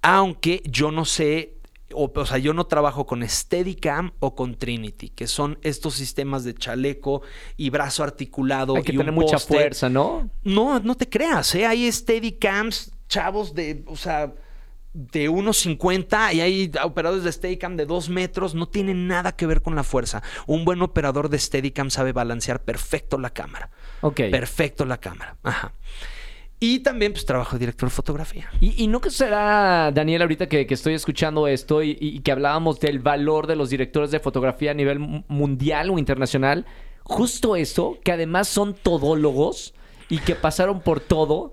Aunque 0.00 0.62
yo 0.64 0.90
no 0.90 1.04
sé 1.04 1.61
o, 1.94 2.12
o, 2.14 2.26
sea, 2.26 2.38
yo 2.38 2.54
no 2.54 2.66
trabajo 2.66 3.06
con 3.06 3.26
Steadicam 3.26 4.12
o 4.18 4.34
con 4.34 4.56
Trinity, 4.56 5.10
que 5.10 5.26
son 5.26 5.58
estos 5.62 5.94
sistemas 5.94 6.44
de 6.44 6.54
chaleco 6.54 7.22
y 7.56 7.70
brazo 7.70 8.02
articulado. 8.02 8.76
Hay 8.76 8.82
que 8.82 8.92
y 8.92 8.96
tener 8.96 9.10
un 9.10 9.16
mucha 9.16 9.38
fuerza, 9.38 9.88
¿no? 9.88 10.30
No, 10.44 10.80
no 10.80 10.94
te 10.94 11.08
creas, 11.08 11.54
¿eh? 11.54 11.66
Hay 11.66 11.90
Steadicams, 11.90 12.92
chavos 13.08 13.54
de, 13.54 13.84
o 13.86 13.96
sea, 13.96 14.32
de 14.94 15.30
1.50 15.30 16.34
y 16.34 16.40
hay 16.40 16.72
operadores 16.82 17.24
de 17.24 17.32
Steadicam 17.32 17.76
de 17.76 17.86
2 17.86 18.08
metros, 18.10 18.54
no 18.54 18.68
tiene 18.68 18.94
nada 18.94 19.32
que 19.32 19.46
ver 19.46 19.62
con 19.62 19.74
la 19.74 19.84
fuerza. 19.84 20.22
Un 20.46 20.64
buen 20.64 20.82
operador 20.82 21.28
de 21.28 21.38
Steadicam 21.38 21.90
sabe 21.90 22.12
balancear 22.12 22.62
perfecto 22.62 23.18
la 23.18 23.30
cámara. 23.30 23.70
Ok. 24.02 24.20
Perfecto 24.30 24.84
la 24.84 24.98
cámara. 24.98 25.36
Ajá. 25.42 25.72
Y 26.64 26.78
también, 26.78 27.12
pues, 27.12 27.26
trabajo 27.26 27.56
de 27.56 27.58
director 27.58 27.88
de 27.88 27.94
fotografía. 27.94 28.48
Y, 28.60 28.84
y 28.84 28.86
no 28.86 29.00
que 29.00 29.10
será, 29.10 29.90
Daniel, 29.92 30.22
ahorita 30.22 30.48
que, 30.48 30.64
que 30.64 30.74
estoy 30.74 30.94
escuchando 30.94 31.48
esto 31.48 31.82
y, 31.82 31.98
y 32.00 32.20
que 32.20 32.30
hablábamos 32.30 32.78
del 32.78 33.00
valor 33.00 33.48
de 33.48 33.56
los 33.56 33.68
directores 33.68 34.12
de 34.12 34.20
fotografía 34.20 34.70
a 34.70 34.74
nivel 34.74 35.00
mu- 35.00 35.24
mundial 35.26 35.90
o 35.90 35.98
internacional, 35.98 36.64
justo 37.02 37.56
eso, 37.56 37.98
que 38.04 38.12
además 38.12 38.46
son 38.46 38.74
todólogos 38.74 39.74
y 40.08 40.18
que 40.18 40.36
pasaron 40.36 40.82
por 40.82 41.00
todo. 41.00 41.52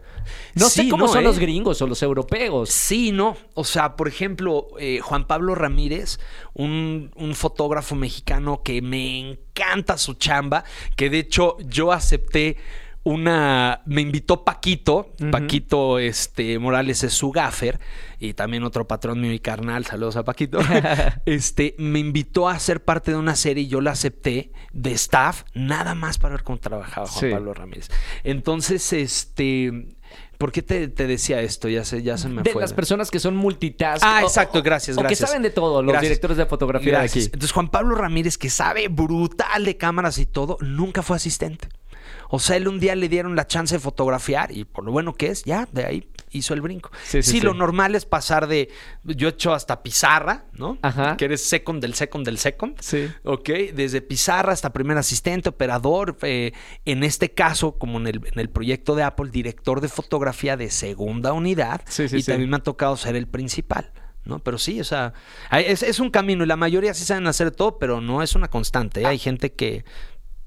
No 0.53 0.69
sé 0.69 0.87
cómo 0.89 1.07
no, 1.07 1.11
son 1.11 1.21
¿eh? 1.21 1.23
los 1.23 1.39
gringos 1.39 1.81
o 1.81 1.87
los 1.87 2.03
europeos. 2.03 2.69
Sí, 2.69 3.11
no. 3.11 3.35
O 3.55 3.63
sea, 3.63 3.95
por 3.95 4.07
ejemplo, 4.07 4.67
eh, 4.77 4.99
Juan 5.01 5.25
Pablo 5.25 5.55
Ramírez, 5.55 6.19
un, 6.53 7.09
un 7.15 7.33
fotógrafo 7.33 7.95
mexicano 7.95 8.61
que 8.63 8.83
me 8.83 9.17
encanta 9.17 9.97
su 9.97 10.13
chamba, 10.13 10.65
que 10.95 11.09
de 11.09 11.17
hecho 11.17 11.57
yo 11.67 11.91
acepté 11.91 12.57
una. 13.03 13.81
Me 13.85 14.01
invitó 14.01 14.43
Paquito. 14.43 15.13
Paquito 15.31 15.99
este, 15.99 16.59
Morales 16.59 17.03
es 17.03 17.13
su 17.13 17.31
gaffer. 17.31 17.79
Y 18.19 18.33
también 18.33 18.63
otro 18.63 18.87
patrón 18.87 19.21
mío 19.21 19.31
y 19.33 19.39
carnal. 19.39 19.85
Saludos 19.85 20.15
a 20.17 20.23
Paquito. 20.23 20.59
este, 21.25 21.75
me 21.77 21.99
invitó 21.99 22.49
a 22.49 22.59
ser 22.59 22.83
parte 22.83 23.11
de 23.11 23.17
una 23.17 23.35
serie 23.35 23.63
y 23.63 23.67
yo 23.67 23.81
la 23.81 23.91
acepté 23.91 24.51
de 24.73 24.91
staff, 24.91 25.43
nada 25.53 25.95
más 25.95 26.17
para 26.17 26.35
ver 26.35 26.43
cómo 26.43 26.57
trabajaba 26.59 27.07
Juan 27.07 27.19
Sí. 27.21 27.29
Pablo 27.31 27.53
Ramírez. 27.53 27.89
Entonces, 28.23 28.91
este. 28.93 29.95
¿Por 30.37 30.53
qué 30.53 30.61
te, 30.61 30.87
te 30.87 31.05
decía 31.05 31.41
esto? 31.41 31.67
Ya 31.67 31.83
se, 31.83 32.01
ya 32.01 32.17
se 32.17 32.29
me 32.29 32.43
De 32.43 32.51
fue. 32.51 32.61
las 32.61 32.71
personas 32.71 33.11
que 33.11 33.19
son 33.19 33.35
multitask. 33.35 34.01
Ah, 34.05 34.21
o- 34.23 34.25
exacto, 34.25 34.61
gracias, 34.63 34.95
o 34.97 35.01
gracias. 35.01 35.19
que 35.19 35.25
saben 35.27 35.41
de 35.43 35.49
todo, 35.49 35.81
los 35.83 35.91
Gracias. 35.91 36.09
directores 36.09 36.37
de 36.37 36.45
fotografía 36.45 36.91
Gracias. 36.93 37.13
de 37.13 37.19
aquí. 37.19 37.25
Entonces, 37.33 37.51
Juan 37.51 37.67
Pablo 37.67 37.95
Ramírez, 37.95 38.37
que 38.37 38.49
sabe 38.49 38.87
brutal 38.87 39.65
de 39.65 39.75
cámaras 39.75 40.17
y 40.17 40.25
todo, 40.25 40.57
nunca 40.61 41.01
fue 41.03 41.17
asistente. 41.17 41.67
O 42.29 42.39
sea, 42.39 42.57
él 42.57 42.67
un 42.67 42.79
día 42.79 42.95
le 42.95 43.09
dieron 43.09 43.35
la 43.35 43.47
chance 43.47 43.75
de 43.75 43.79
fotografiar 43.79 44.51
y 44.51 44.63
por 44.63 44.83
lo 44.83 44.91
bueno 44.91 45.13
que 45.15 45.27
es, 45.27 45.43
ya, 45.43 45.67
de 45.71 45.85
ahí 45.85 46.09
hizo 46.31 46.53
el 46.53 46.61
brinco. 46.61 46.91
Sí, 47.03 47.23
sí, 47.23 47.31
sí. 47.31 47.41
lo 47.41 47.53
normal 47.53 47.95
es 47.95 48.05
pasar 48.05 48.47
de. 48.47 48.69
Yo 49.03 49.27
he 49.27 49.31
hecho 49.31 49.53
hasta 49.53 49.81
pizarra, 49.81 50.45
¿no? 50.53 50.77
Ajá. 50.83 51.17
Que 51.17 51.25
eres 51.25 51.43
second 51.43 51.81
del 51.81 51.95
second 51.95 52.25
del 52.25 52.37
second. 52.37 52.79
Sí. 52.79 53.09
Ok, 53.23 53.49
desde 53.73 54.01
pizarra 54.01 54.53
hasta 54.53 54.71
primer 54.71 54.97
asistente, 54.97 55.49
operador, 55.49 56.17
eh, 56.21 56.51
en 56.85 57.03
este 57.03 57.31
caso, 57.31 57.77
como 57.77 57.97
en 57.99 58.07
el, 58.07 58.21
en 58.31 58.39
el 58.39 58.49
proyecto 58.49 58.95
de 58.95 59.03
Apple, 59.03 59.31
director 59.31 59.81
de 59.81 59.87
fotografía 59.87 60.55
de 60.55 60.69
segunda 60.69 61.33
unidad, 61.33 61.81
Sí, 61.87 62.07
sí, 62.07 62.17
y 62.17 62.23
también 62.23 62.49
me 62.49 62.57
ha 62.57 62.63
tocado 62.63 62.95
ser 62.95 63.15
el 63.15 63.27
principal. 63.27 63.91
¿no? 64.25 64.39
Pero 64.39 64.59
sí, 64.59 64.79
o 64.79 64.83
sea, 64.83 65.13
es, 65.51 65.81
es 65.81 65.99
un 65.99 66.11
camino 66.11 66.43
y 66.43 66.47
la 66.47 66.55
mayoría 66.55 66.93
sí 66.93 67.03
saben 67.03 67.25
hacer 67.25 67.49
todo, 67.49 67.79
pero 67.79 67.99
no 67.99 68.21
es 68.21 68.35
una 68.35 68.47
constante. 68.49 69.01
¿eh? 69.01 69.05
Hay 69.07 69.17
gente 69.17 69.53
que 69.53 69.85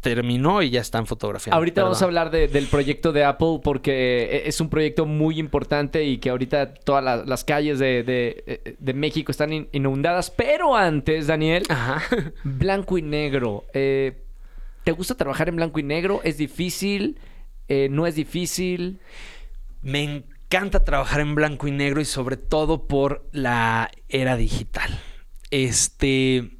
terminó 0.03 0.61
y 0.63 0.69
ya 0.71 0.81
están 0.83 1.07
fotografiando. 1.07 1.57
Ahorita 1.57 1.83
vamos 1.85 2.03
a 2.03 2.05
hablar 2.05 2.31
de- 2.31 2.49
del 2.49 2.67
proyecto 2.67 3.13
de 3.13 3.25
Apple 3.25 3.61
porque 3.63 4.25
e, 4.25 4.49
es 4.49 4.61
un 4.61 4.69
proyecto 4.69 5.07
muy 5.07 5.39
importante 5.39 6.05
y 6.05 6.19
que 6.19 6.29
ahorita 6.31 6.75
todas 6.75 7.03
la- 7.03 7.25
las 7.25 7.45
calles 7.45 7.79
de, 7.79 8.03
de- 8.03 8.77
de 8.79 8.93
México 8.95 9.31
están 9.33 9.53
in- 9.53 9.69
inundadas. 9.73 10.31
Pero 10.31 10.77
antes, 10.77 11.29
Daniel, 11.29 11.63
Ajá. 11.71 12.03
blanco 12.45 12.99
y 12.99 13.03
negro. 13.03 13.65
Eh, 13.73 14.23
¿Te 14.85 14.93
gusta 14.93 15.17
trabajar 15.17 15.49
en 15.49 15.57
blanco 15.57 15.79
y 15.79 15.85
negro? 15.85 16.21
¿Es 16.25 16.37
difícil? 16.37 17.19
Eh, 17.69 17.87
¿No 17.91 18.07
es 18.07 18.17
difícil? 18.17 18.99
Me 19.83 20.03
encanta 20.03 20.85
trabajar 20.85 21.21
en 21.21 21.35
blanco 21.37 21.69
y 21.69 21.71
negro 21.71 22.01
y 22.01 22.05
sobre 22.05 22.37
todo 22.37 22.89
por 22.89 23.25
la 23.33 23.91
era 24.09 24.37
digital. 24.37 24.99
Este. 25.51 26.51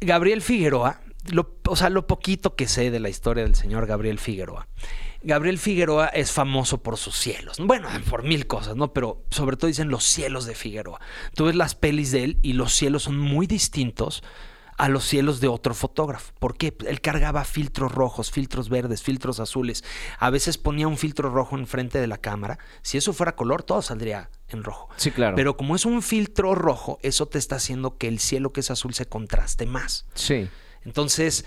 Gabriel 0.00 0.42
Figueroa, 0.42 1.00
lo- 1.32 1.56
o 1.68 1.76
sea, 1.76 1.90
lo 1.90 2.06
poquito 2.06 2.54
que 2.56 2.66
sé 2.68 2.90
de 2.90 3.00
la 3.00 3.08
historia 3.08 3.44
del 3.44 3.54
señor 3.54 3.86
Gabriel 3.86 4.18
Figueroa. 4.18 4.68
Gabriel 5.22 5.58
Figueroa 5.58 6.06
es 6.06 6.30
famoso 6.30 6.82
por 6.82 6.96
sus 6.96 7.16
cielos. 7.16 7.56
Bueno, 7.58 7.88
por 8.08 8.22
mil 8.22 8.46
cosas, 8.46 8.76
¿no? 8.76 8.92
Pero 8.92 9.24
sobre 9.30 9.56
todo 9.56 9.66
dicen 9.66 9.88
los 9.88 10.04
cielos 10.04 10.46
de 10.46 10.54
Figueroa. 10.54 11.00
Tú 11.34 11.46
ves 11.46 11.56
las 11.56 11.74
pelis 11.74 12.12
de 12.12 12.22
él 12.24 12.38
y 12.42 12.52
los 12.52 12.72
cielos 12.72 13.02
son 13.04 13.18
muy 13.18 13.46
distintos 13.48 14.22
a 14.76 14.88
los 14.88 15.02
cielos 15.04 15.40
de 15.40 15.48
otro 15.48 15.74
fotógrafo. 15.74 16.32
¿Por 16.38 16.56
qué? 16.56 16.72
Él 16.86 17.00
cargaba 17.00 17.44
filtros 17.44 17.90
rojos, 17.90 18.30
filtros 18.30 18.68
verdes, 18.68 19.02
filtros 19.02 19.40
azules. 19.40 19.82
A 20.20 20.30
veces 20.30 20.56
ponía 20.56 20.86
un 20.86 20.96
filtro 20.96 21.30
rojo 21.30 21.58
enfrente 21.58 21.98
de 22.00 22.06
la 22.06 22.18
cámara. 22.18 22.60
Si 22.82 22.96
eso 22.96 23.12
fuera 23.12 23.34
color, 23.34 23.64
todo 23.64 23.82
saldría 23.82 24.30
en 24.50 24.62
rojo. 24.62 24.88
Sí, 24.96 25.10
claro. 25.10 25.34
Pero 25.34 25.56
como 25.56 25.74
es 25.74 25.84
un 25.84 26.00
filtro 26.00 26.54
rojo, 26.54 27.00
eso 27.02 27.26
te 27.26 27.38
está 27.38 27.56
haciendo 27.56 27.98
que 27.98 28.06
el 28.06 28.20
cielo 28.20 28.52
que 28.52 28.60
es 28.60 28.70
azul 28.70 28.94
se 28.94 29.06
contraste 29.06 29.66
más. 29.66 30.06
Sí. 30.14 30.48
Entonces, 30.84 31.44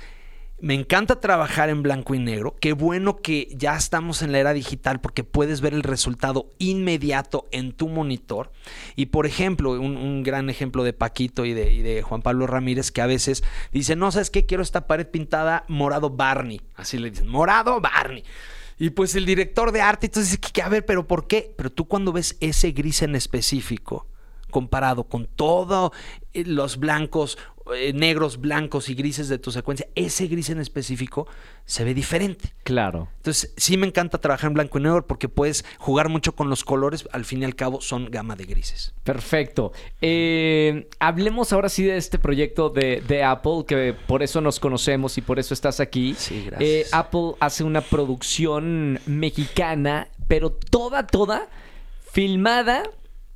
me 0.62 0.76
encanta 0.76 1.20
trabajar 1.20 1.70
en 1.70 1.82
blanco 1.82 2.14
y 2.14 2.20
negro. 2.20 2.56
Qué 2.60 2.74
bueno 2.74 3.18
que 3.18 3.50
ya 3.52 3.76
estamos 3.76 4.22
en 4.22 4.32
la 4.32 4.38
era 4.38 4.54
digital 4.54 5.02
porque 5.02 5.24
puedes 5.24 5.60
ver 5.60 5.74
el 5.74 5.82
resultado 5.82 6.52
inmediato 6.60 7.48
en 7.52 7.72
tu 7.72 7.90
monitor. 7.90 8.52
Y 8.96 9.08
por 9.08 9.26
ejemplo, 9.26 9.72
un, 9.72 10.22
gran 10.22 10.52
ejemplo 10.52 10.84
de 10.84 10.94
Paquito 10.94 11.46
y 11.46 11.54
de, 11.54 11.74
y 11.74 11.82
de 11.82 12.04
Juan 12.04 12.22
Pablo 12.22 12.46
Ramírez 12.46 12.92
que 12.92 13.02
a 13.02 13.08
veces 13.08 13.44
dicen, 13.72 13.98
no, 13.98 14.12
¿sabes 14.12 14.30
qué? 14.30 14.46
Quiero 14.46 14.62
esta 14.62 14.86
pared 14.86 15.08
pintada 15.08 15.66
morado 15.68 16.12
Barney. 16.12 16.62
Así 16.76 17.00
le 17.00 17.10
dicen, 17.10 17.28
morado 17.28 17.82
Barney. 17.82 18.24
Y 18.78 18.92
pues 18.92 19.16
el 19.16 19.26
director 19.26 19.72
de 19.72 19.82
arte 19.82 20.08
entonces 20.08 20.40
dice, 20.40 20.62
a 20.62 20.70
ver, 20.70 20.86
pero 20.86 21.08
¿por 21.08 21.26
qué? 21.26 21.54
Pero 21.58 21.72
tú 21.72 21.86
cuando 21.88 22.14
ves 22.14 22.38
ese 22.40 22.72
gris 22.72 23.02
en 23.02 23.16
específico, 23.16 24.06
comparado 24.52 25.06
con 25.06 25.26
todos 25.26 25.92
los 26.34 26.78
blancos, 26.78 27.38
eh, 27.76 27.94
negros, 27.94 28.40
blancos 28.40 28.90
y 28.90 28.96
grises 28.96 29.30
de 29.30 29.38
tu 29.38 29.52
secuencia, 29.52 29.88
ese 29.96 30.28
gris 30.28 30.50
en 30.50 30.60
específico 30.60 31.28
se 31.66 31.84
ve 31.84 31.94
diferente. 31.94 32.54
Claro. 32.64 33.10
Entonces, 33.18 33.54
sí 33.58 33.78
me 33.78 33.88
encanta 33.88 34.18
trabajar 34.20 34.50
en 34.50 34.54
blanco 34.56 34.80
y 34.80 34.82
negro 34.82 35.06
porque 35.06 35.30
puedes 35.30 35.66
jugar 35.78 36.10
mucho 36.10 36.36
con 36.36 36.50
los 36.50 36.64
colores, 36.64 37.08
al 37.12 37.26
fin 37.26 37.42
y 37.42 37.46
al 37.46 37.56
cabo 37.56 37.82
son 37.82 38.10
gama 38.12 38.36
de 38.36 38.46
grises. 38.46 38.94
Perfecto. 39.04 39.72
Eh, 40.02 40.90
hablemos 41.00 41.54
ahora 41.54 41.70
sí 41.70 41.84
de 41.84 41.98
este 41.98 42.20
proyecto 42.20 42.70
de, 42.70 43.02
de 43.08 43.24
Apple, 43.24 43.66
que 43.68 43.96
por 44.08 44.24
eso 44.24 44.42
nos 44.42 44.60
conocemos 44.60 45.18
y 45.18 45.22
por 45.22 45.40
eso 45.40 45.54
estás 45.54 45.80
aquí. 45.80 46.16
Sí, 46.18 46.46
gracias. 46.46 46.70
Eh, 46.70 46.86
Apple 46.92 47.34
hace 47.40 47.64
una 47.64 47.82
producción 47.82 49.00
mexicana, 49.06 50.08
pero 50.28 50.52
toda, 50.52 51.08
toda 51.08 51.48
filmada, 52.12 52.84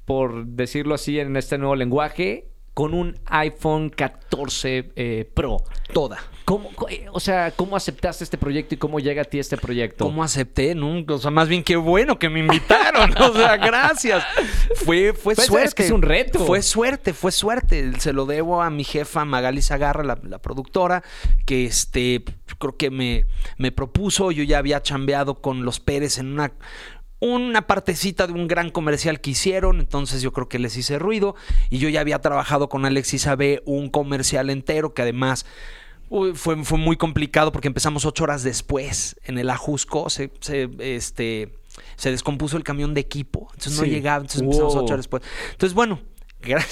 por 0.05 0.45
decirlo 0.45 0.95
así 0.95 1.19
en 1.19 1.35
este 1.35 1.57
nuevo 1.57 1.75
lenguaje, 1.75 2.47
con 2.75 2.93
un 2.93 3.17
iPhone 3.25 3.89
14 3.89 4.91
eh, 4.95 5.31
Pro. 5.33 5.57
Toda. 5.93 6.19
¿Cómo, 6.43 6.69
eh, 6.89 7.07
o 7.11 7.19
sea, 7.21 7.51
¿cómo 7.51 7.75
aceptaste 7.77 8.23
este 8.25 8.37
proyecto 8.37 8.75
y 8.75 8.77
cómo 8.77 8.99
llega 8.99 9.21
a 9.21 9.25
ti 9.25 9.39
este 9.39 9.55
proyecto? 9.57 10.03
¿Cómo 10.03 10.23
acepté? 10.23 10.75
Nunca. 10.75 11.13
O 11.13 11.17
sea, 11.17 11.31
más 11.31 11.47
bien 11.47 11.63
qué 11.63 11.77
bueno 11.77 12.19
que 12.19 12.29
me 12.29 12.41
invitaron. 12.41 13.11
o 13.21 13.33
sea, 13.33 13.55
gracias. 13.55 14.23
Fue, 14.75 15.13
fue 15.13 15.35
Pues, 15.35 15.47
suerte. 15.47 15.67
es 15.69 15.73
que 15.73 15.83
es 15.85 15.91
un 15.91 16.01
reto. 16.01 16.45
Fue 16.45 16.61
suerte, 16.61 17.13
fue 17.13 17.31
suerte. 17.31 17.97
Se 17.99 18.11
lo 18.11 18.25
debo 18.25 18.61
a 18.61 18.69
mi 18.69 18.83
jefa 18.83 19.23
Magali 19.23 19.61
Zagarra, 19.61 20.03
la, 20.03 20.19
la 20.21 20.37
productora, 20.39 21.01
que 21.45 21.65
este 21.65 22.23
creo 22.59 22.75
que 22.75 22.91
me, 22.91 23.25
me 23.57 23.71
propuso. 23.71 24.31
Yo 24.31 24.43
ya 24.43 24.57
había 24.57 24.83
chambeado 24.83 25.35
con 25.35 25.63
los 25.63 25.79
Pérez 25.79 26.19
en 26.19 26.27
una 26.33 26.51
una 27.25 27.65
partecita 27.65 28.27
de 28.27 28.33
un 28.33 28.47
gran 28.47 28.69
comercial 28.69 29.19
que 29.19 29.31
hicieron, 29.31 29.79
entonces 29.79 30.21
yo 30.21 30.31
creo 30.31 30.47
que 30.47 30.59
les 30.59 30.77
hice 30.77 30.99
ruido 30.99 31.35
y 31.69 31.79
yo 31.79 31.89
ya 31.89 32.01
había 32.01 32.19
trabajado 32.19 32.69
con 32.69 32.85
Alexis 32.85 33.25
AB 33.27 33.61
un 33.65 33.89
comercial 33.89 34.49
entero 34.49 34.93
que 34.93 35.01
además 35.01 35.45
uy, 36.09 36.33
fue, 36.35 36.63
fue 36.63 36.77
muy 36.77 36.97
complicado 36.97 37.51
porque 37.51 37.67
empezamos 37.67 38.05
ocho 38.05 38.23
horas 38.23 38.43
después 38.43 39.15
en 39.23 39.37
el 39.37 39.49
Ajusco, 39.49 40.09
se, 40.09 40.31
se, 40.39 40.69
este, 40.79 41.49
se 41.95 42.11
descompuso 42.11 42.57
el 42.57 42.63
camión 42.63 42.93
de 42.93 43.01
equipo, 43.01 43.49
entonces 43.53 43.79
no 43.79 43.85
llegaba, 43.85 44.17
entonces 44.17 44.41
empezamos 44.41 44.75
ocho 44.75 44.85
horas 44.85 44.99
después. 44.99 45.23
Entonces 45.51 45.73
bueno, 45.73 45.99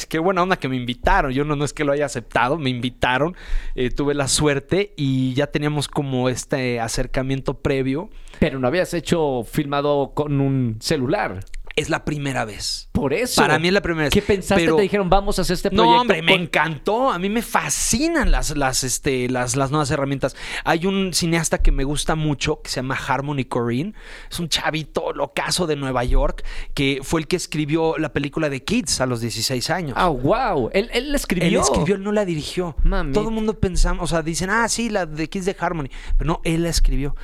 qué 0.10 0.20
buena 0.20 0.44
onda 0.44 0.58
que 0.58 0.68
me 0.68 0.76
invitaron. 0.76 1.32
Yo 1.32 1.46
no, 1.46 1.56
no 1.56 1.66
es 1.66 1.74
que 1.74 1.84
lo 1.84 1.92
haya 1.92 2.06
aceptado, 2.06 2.58
me 2.58 2.70
invitaron, 2.70 3.36
eh, 3.76 3.90
tuve 3.90 4.14
la 4.14 4.28
suerte 4.28 4.94
y 4.96 5.34
ya 5.34 5.48
teníamos 5.48 5.88
como 5.88 6.30
este 6.30 6.80
acercamiento 6.80 7.56
previo. 7.56 8.10
Pero 8.40 8.60
no 8.60 8.68
habías 8.68 8.94
hecho 8.94 9.44
filmado 9.44 10.14
con 10.14 10.42
un 10.42 10.78
celular. 10.80 11.40
Es 11.76 11.90
la 11.90 12.06
primera 12.06 12.46
vez. 12.46 12.88
Por 12.92 13.14
eso. 13.14 13.42
Para 13.42 13.58
mí 13.58 13.68
es 13.68 13.74
la 13.74 13.82
primera 13.82 14.04
vez. 14.06 14.14
¿Qué 14.14 14.22
pensaste? 14.22 14.64
Pero- 14.64 14.76
Te 14.76 14.84
dijeron, 14.84 15.10
vamos 15.10 15.40
a 15.40 15.42
hacer 15.42 15.56
este 15.56 15.70
proyecto. 15.72 15.92
No, 15.92 16.02
hombre, 16.02 16.22
me 16.22 16.36
encantó. 16.36 17.10
A 17.12 17.18
mí 17.18 17.30
me 17.30 17.42
fascinan 17.42 18.30
las, 18.32 18.56
las, 18.56 18.84
este, 18.84 19.28
las, 19.28 19.56
las 19.56 19.72
nuevas 19.72 19.90
herramientas. 19.90 20.36
Hay 20.66 20.86
un 20.86 21.14
cineasta 21.14 21.58
que 21.64 21.72
me 21.72 21.84
gusta 21.84 22.16
mucho 22.16 22.62
que 22.62 22.70
se 22.70 22.76
llama 22.76 22.96
Harmony 22.96 23.46
Corrine. 23.46 23.94
Es 24.30 24.40
un 24.40 24.50
chavito 24.50 25.14
locazo 25.14 25.66
de 25.66 25.76
Nueva 25.76 26.04
York 26.04 26.44
que 26.76 27.00
fue 27.02 27.22
el 27.22 27.28
que 27.28 27.38
escribió 27.38 27.98
la 27.98 28.14
película 28.14 28.50
de 28.50 28.64
Kids 28.64 29.02
a 29.02 29.08
los 29.08 29.22
16 29.22 29.70
años. 29.72 29.94
Ah, 29.98 30.10
wow. 30.10 30.70
Él, 30.74 30.90
él 30.94 31.10
la 31.12 31.18
escribió. 31.18 31.48
Él 31.48 31.56
escribió, 31.58 31.96
él 31.96 32.04
no 32.04 32.12
la 32.12 32.24
dirigió. 32.26 32.76
Mami. 32.84 33.14
Todo 33.14 33.30
el 33.30 33.34
mundo 33.34 33.60
pensamos, 33.60 34.04
o 34.04 34.08
sea, 34.08 34.22
dicen, 34.22 34.52
ah, 34.52 34.70
sí, 34.70 34.90
la 34.90 35.08
de 35.08 35.28
Kids 35.28 35.46
de 35.46 35.56
Harmony. 35.60 35.90
Pero 36.18 36.28
no, 36.28 36.42
él 36.44 36.62
la 36.64 36.70
escribió. 36.70 37.16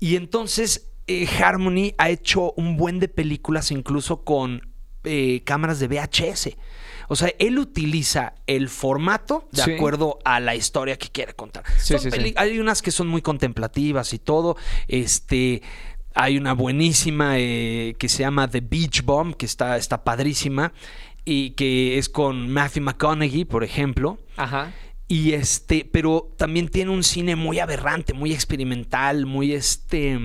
Y 0.00 0.16
entonces, 0.16 0.88
eh, 1.06 1.26
Harmony 1.42 1.94
ha 1.98 2.10
hecho 2.10 2.52
un 2.56 2.76
buen 2.76 2.98
de 3.00 3.08
películas 3.08 3.70
incluso 3.70 4.24
con 4.24 4.68
eh, 5.04 5.42
cámaras 5.44 5.80
de 5.80 5.88
VHS. 5.88 6.56
O 7.08 7.16
sea, 7.16 7.32
él 7.38 7.58
utiliza 7.58 8.34
el 8.46 8.68
formato 8.68 9.48
de 9.52 9.62
Sí. 9.62 9.72
acuerdo 9.72 10.18
a 10.24 10.38
la 10.40 10.54
historia 10.54 10.96
que 10.96 11.08
quiere 11.08 11.34
contar. 11.34 11.64
Sí, 11.78 11.96
sí, 11.98 12.08
Hay 12.36 12.58
unas 12.58 12.80
que 12.82 12.90
son 12.92 13.08
muy 13.08 13.20
contemplativas 13.20 14.14
y 14.14 14.18
todo. 14.18 14.56
Este. 14.88 15.62
Hay 16.14 16.36
una 16.36 16.52
buenísima 16.52 17.38
eh, 17.38 17.96
que 17.98 18.08
se 18.08 18.18
llama 18.20 18.46
The 18.48 18.60
Beach 18.60 19.02
Bomb, 19.02 19.34
que 19.34 19.46
está, 19.46 19.76
está 19.76 20.04
padrísima. 20.04 20.72
Y 21.24 21.50
que 21.50 21.98
es 21.98 22.08
con 22.08 22.50
Matthew 22.50 22.82
McConaughey, 22.84 23.44
por 23.44 23.64
ejemplo. 23.64 24.18
Ajá. 24.36 24.72
Y 25.08 25.32
este, 25.32 25.88
pero 25.90 26.32
también 26.38 26.68
tiene 26.68 26.90
un 26.90 27.02
cine 27.02 27.34
muy 27.36 27.58
aberrante, 27.60 28.12
muy 28.14 28.32
experimental, 28.32 29.26
muy 29.26 29.52
este. 29.52 30.18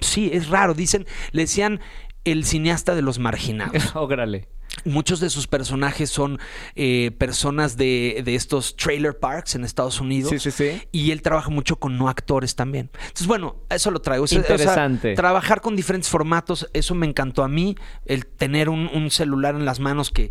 Sí, 0.00 0.30
es 0.32 0.48
raro. 0.48 0.74
Dicen, 0.74 1.06
le 1.32 1.42
decían 1.42 1.80
el 2.24 2.44
cineasta 2.44 2.94
de 2.94 3.02
los 3.02 3.18
marginados. 3.18 3.92
Órale. 3.96 4.48
Muchos 4.84 5.18
de 5.18 5.30
sus 5.30 5.46
personajes 5.46 6.10
son 6.10 6.38
eh, 6.76 7.10
personas 7.18 7.76
de, 7.76 8.22
de 8.24 8.34
estos 8.34 8.76
trailer 8.76 9.18
parks 9.18 9.54
en 9.54 9.64
Estados 9.64 10.00
Unidos. 10.00 10.30
Sí, 10.30 10.38
sí, 10.38 10.50
sí. 10.50 10.82
Y 10.92 11.10
él 11.10 11.22
trabaja 11.22 11.50
mucho 11.50 11.76
con 11.76 11.98
no 11.98 12.08
actores 12.08 12.54
también. 12.54 12.90
Entonces, 13.00 13.26
bueno, 13.26 13.56
eso 13.70 13.90
lo 13.90 14.00
traigo. 14.00 14.24
O 14.24 14.26
sea, 14.26 14.40
o 14.40 14.44
sea, 14.44 14.54
Interesante. 14.56 15.14
trabajar 15.14 15.62
con 15.62 15.74
diferentes 15.74 16.08
formatos, 16.10 16.68
eso 16.74 16.94
me 16.94 17.06
encantó 17.06 17.42
a 17.42 17.48
mí. 17.48 17.76
El 18.04 18.26
tener 18.26 18.68
un, 18.68 18.88
un 18.92 19.10
celular 19.10 19.54
en 19.54 19.64
las 19.64 19.80
manos 19.80 20.10
que. 20.10 20.30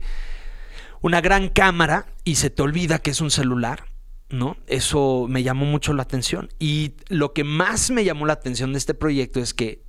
Una 1.01 1.21
gran 1.21 1.49
cámara 1.49 2.07
y 2.23 2.35
se 2.35 2.49
te 2.49 2.61
olvida 2.61 2.99
que 2.99 3.11
es 3.11 3.21
un 3.21 3.31
celular. 3.31 3.85
¿No? 4.29 4.57
Eso 4.67 5.25
me 5.29 5.41
llamó 5.43 5.65
mucho 5.65 5.93
la 5.93 6.03
atención. 6.03 6.49
Y 6.59 6.93
lo 7.07 7.33
que 7.33 7.43
más 7.43 7.91
me 7.91 8.03
llamó 8.03 8.25
la 8.25 8.33
atención 8.33 8.73
de 8.73 8.77
este 8.77 8.93
proyecto 8.93 9.39
es 9.39 9.53
que 9.53 9.85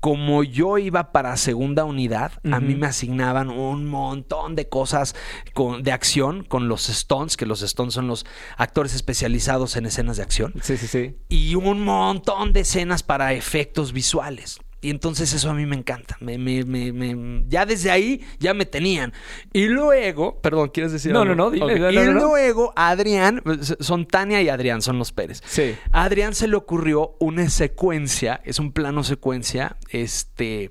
como 0.00 0.44
yo 0.44 0.78
iba 0.78 1.10
para 1.10 1.36
segunda 1.36 1.84
unidad, 1.84 2.30
a 2.52 2.60
mí 2.60 2.76
me 2.76 2.86
asignaban 2.86 3.50
un 3.50 3.84
montón 3.84 4.54
de 4.54 4.68
cosas 4.68 5.16
con- 5.54 5.82
de 5.82 5.90
acción 5.90 6.44
con 6.44 6.68
los 6.68 6.88
Stones, 6.88 7.36
que 7.36 7.46
los 7.46 7.62
Stones 7.62 7.94
son 7.94 8.06
los 8.06 8.24
actores 8.56 8.94
especializados 8.94 9.76
en 9.76 9.86
escenas 9.86 10.16
de 10.18 10.22
acción, 10.22 10.54
Sí, 10.62 10.76
sí, 10.76 10.86
sí. 10.86 11.16
y 11.28 11.56
un 11.56 11.82
montón 11.82 12.52
de 12.52 12.60
escenas 12.60 13.02
para 13.02 13.32
efectos 13.32 13.92
visuales. 13.92 14.60
Y 14.80 14.90
entonces 14.90 15.32
eso 15.32 15.50
a 15.50 15.54
mí 15.54 15.66
me 15.66 15.74
encanta. 15.74 16.16
Me- 16.20 16.38
me- 16.38 16.64
me- 16.64 16.92
me- 16.92 17.42
ya 17.48 17.66
desde 17.66 17.90
ahí 17.90 18.24
ya 18.38 18.54
me 18.54 18.64
tenían. 18.64 19.12
Y 19.52 19.66
luego, 19.66 20.40
perdón, 20.40 20.68
¿quieres 20.68 20.92
decir 20.92 21.12
No, 21.12 21.22
algo? 21.22 21.34
no, 21.34 21.44
no, 21.46 21.50
dile, 21.50 21.80
no, 21.80 21.90
no, 21.90 22.00
y 22.00 22.06
luego 22.12 22.72
Adrián, 22.76 23.42
son 23.80 24.06
Tania 24.06 24.40
y 24.40 24.48
Adrián, 24.48 24.80
son 24.80 24.96
los 24.98 25.10
Pérez. 25.10 25.42
Sí. 25.46 25.74
A 25.90 26.04
Adrián 26.04 26.32
se 26.34 26.46
le 26.46 26.54
ocurrió 26.56 27.16
una 27.18 27.50
secuencia, 27.50 28.40
es 28.44 28.58
un 28.60 28.70
plano 28.72 29.02
secuencia, 29.02 29.76
este... 29.90 30.70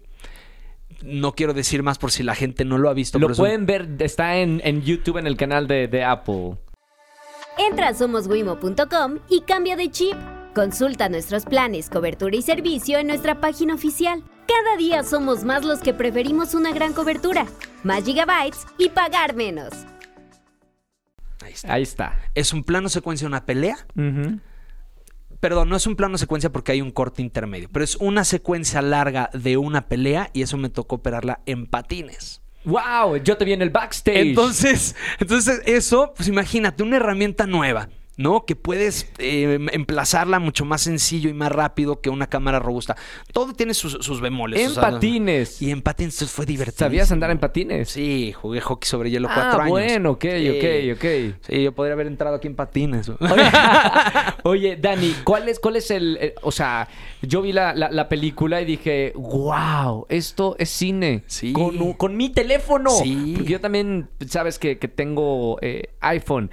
No 1.03 1.33
quiero 1.33 1.53
decir 1.53 1.83
más 1.83 1.99
por 1.99 2.11
si 2.11 2.23
la 2.23 2.33
gente 2.33 2.65
no 2.65 2.77
lo 2.79 2.89
ha 2.89 2.93
visto. 2.93 3.19
Lo 3.19 3.27
un- 3.27 3.35
pueden 3.35 3.65
ver, 3.67 3.87
está 3.99 4.37
en, 4.37 4.61
en 4.63 4.81
YouTube 4.81 5.17
en 5.17 5.27
el 5.27 5.37
canal 5.37 5.67
de, 5.67 5.87
de 5.87 6.03
Apple. 6.03 6.57
Entra 7.57 7.89
a 7.89 7.93
somoswimo.com 7.93 9.19
y 9.29 9.41
cambia 9.41 9.75
de 9.75 9.91
chip. 9.91 10.15
Consulta 10.57 11.07
nuestros 11.07 11.45
planes, 11.45 11.87
cobertura 11.87 12.35
y 12.35 12.41
servicio 12.41 12.97
en 12.97 13.05
nuestra 13.05 13.39
página 13.39 13.75
oficial. 13.75 14.23
Cada 14.47 14.75
día 14.75 15.03
somos 15.03 15.43
más 15.43 15.63
los 15.63 15.81
que 15.81 15.93
preferimos 15.93 16.55
una 16.55 16.73
gran 16.73 16.93
cobertura, 16.93 17.45
más 17.83 18.03
gigabytes 18.03 18.65
y 18.79 18.89
pagar 18.89 19.35
menos. 19.35 19.69
Ahí 21.45 21.53
está. 21.53 21.73
Ahí 21.73 21.83
está. 21.83 22.19
Es 22.33 22.53
un 22.53 22.63
plano 22.63 22.89
secuencia 22.89 23.25
de 23.25 23.27
una 23.27 23.45
pelea. 23.45 23.77
Ujú. 23.95 24.39
Perdón, 25.39 25.69
no 25.69 25.75
es 25.75 25.85
un 25.85 25.95
plano 25.95 26.17
secuencia 26.17 26.51
porque 26.51 26.71
hay 26.71 26.81
un 26.81 26.89
corte 26.89 27.21
intermedio, 27.21 27.69
pero 27.71 27.85
es 27.85 27.95
una 27.97 28.23
secuencia 28.23 28.81
larga 28.81 29.29
de 29.33 29.57
una 29.57 29.87
pelea 29.87 30.31
y 30.33 30.41
eso 30.41 30.57
me 30.57 30.69
tocó 30.69 30.95
operarla 30.95 31.39
en 31.45 31.67
patines. 31.67 32.41
¡Wow! 32.65 33.17
Yo 33.17 33.37
te 33.37 33.45
vi 33.45 33.53
en 33.53 33.61
el 33.61 33.69
backstage. 33.69 34.29
Entonces, 34.29 34.95
entonces 35.19 35.61
eso, 35.67 36.13
pues 36.15 36.27
imagínate, 36.27 36.81
una 36.81 36.95
herramienta 36.95 37.45
nueva, 37.45 37.89
¿no? 38.17 38.45
Que 38.45 38.55
puedes 38.55 39.09
eh, 39.19 39.59
emplazarla 39.71 40.39
mucho 40.39 40.65
más 40.65 40.81
sencillo 40.81 41.29
y 41.29 41.33
más 41.33 41.51
rápido 41.51 42.01
que 42.01 42.09
una 42.09 42.27
cámara 42.27 42.59
robusta. 42.59 42.95
Todo 43.31 43.53
tiene 43.53 43.73
sus, 43.73 43.93
sus 44.01 44.19
bemoles. 44.21 44.59
en 44.59 44.71
o 44.71 44.73
sea, 44.73 44.83
patines. 44.83 45.61
Y 45.61 45.71
en 45.71 45.81
patines 45.81 46.29
fue 46.31 46.45
divertido. 46.45 46.79
¿Sabías 46.87 47.11
andar 47.11 47.31
en 47.31 47.37
patines? 47.39 47.89
Sí, 47.89 48.33
jugué 48.33 48.59
hockey 48.61 48.87
sobre 48.89 49.11
hielo 49.11 49.27
cuatro 49.33 49.59
ah, 49.61 49.63
años. 49.63 49.69
bueno, 49.69 50.11
ok, 50.11 50.25
Sí. 50.37 50.49
ok, 50.49 50.97
ok. 50.97 51.35
Sí, 51.47 51.63
yo 51.63 51.71
podría 51.73 51.93
haber 51.93 52.07
entrado 52.07 52.35
aquí 52.35 52.47
en 52.47 52.55
patines. 52.55 53.07
Oye, 53.09 53.19
oye, 54.43 54.75
Dani, 54.77 55.13
¿cuál 55.23 55.47
es, 55.49 55.59
cuál 55.59 55.75
es 55.75 55.91
el, 55.91 56.17
eh, 56.19 56.35
O 56.41 56.51
sea, 56.51 56.87
yo 57.21 57.41
vi 57.41 57.51
la, 57.53 57.73
la- 57.75 57.91
la 57.91 58.09
película 58.09 58.61
y 58.61 58.65
dije, 58.65 59.13
wow, 59.15 60.05
esto 60.09 60.55
es 60.59 60.69
cine. 60.69 61.23
Sí. 61.27 61.53
Con, 61.53 61.93
con 61.93 62.17
mi 62.17 62.29
teléfono. 62.29 62.89
Sí. 62.89 63.33
Porque 63.35 63.51
yo 63.51 63.61
también, 63.61 64.09
sabes 64.27 64.57
que, 64.59 64.77
que 64.79 64.87
tengo 64.87 65.57
eh, 65.61 65.89
iPhone. 66.01 66.49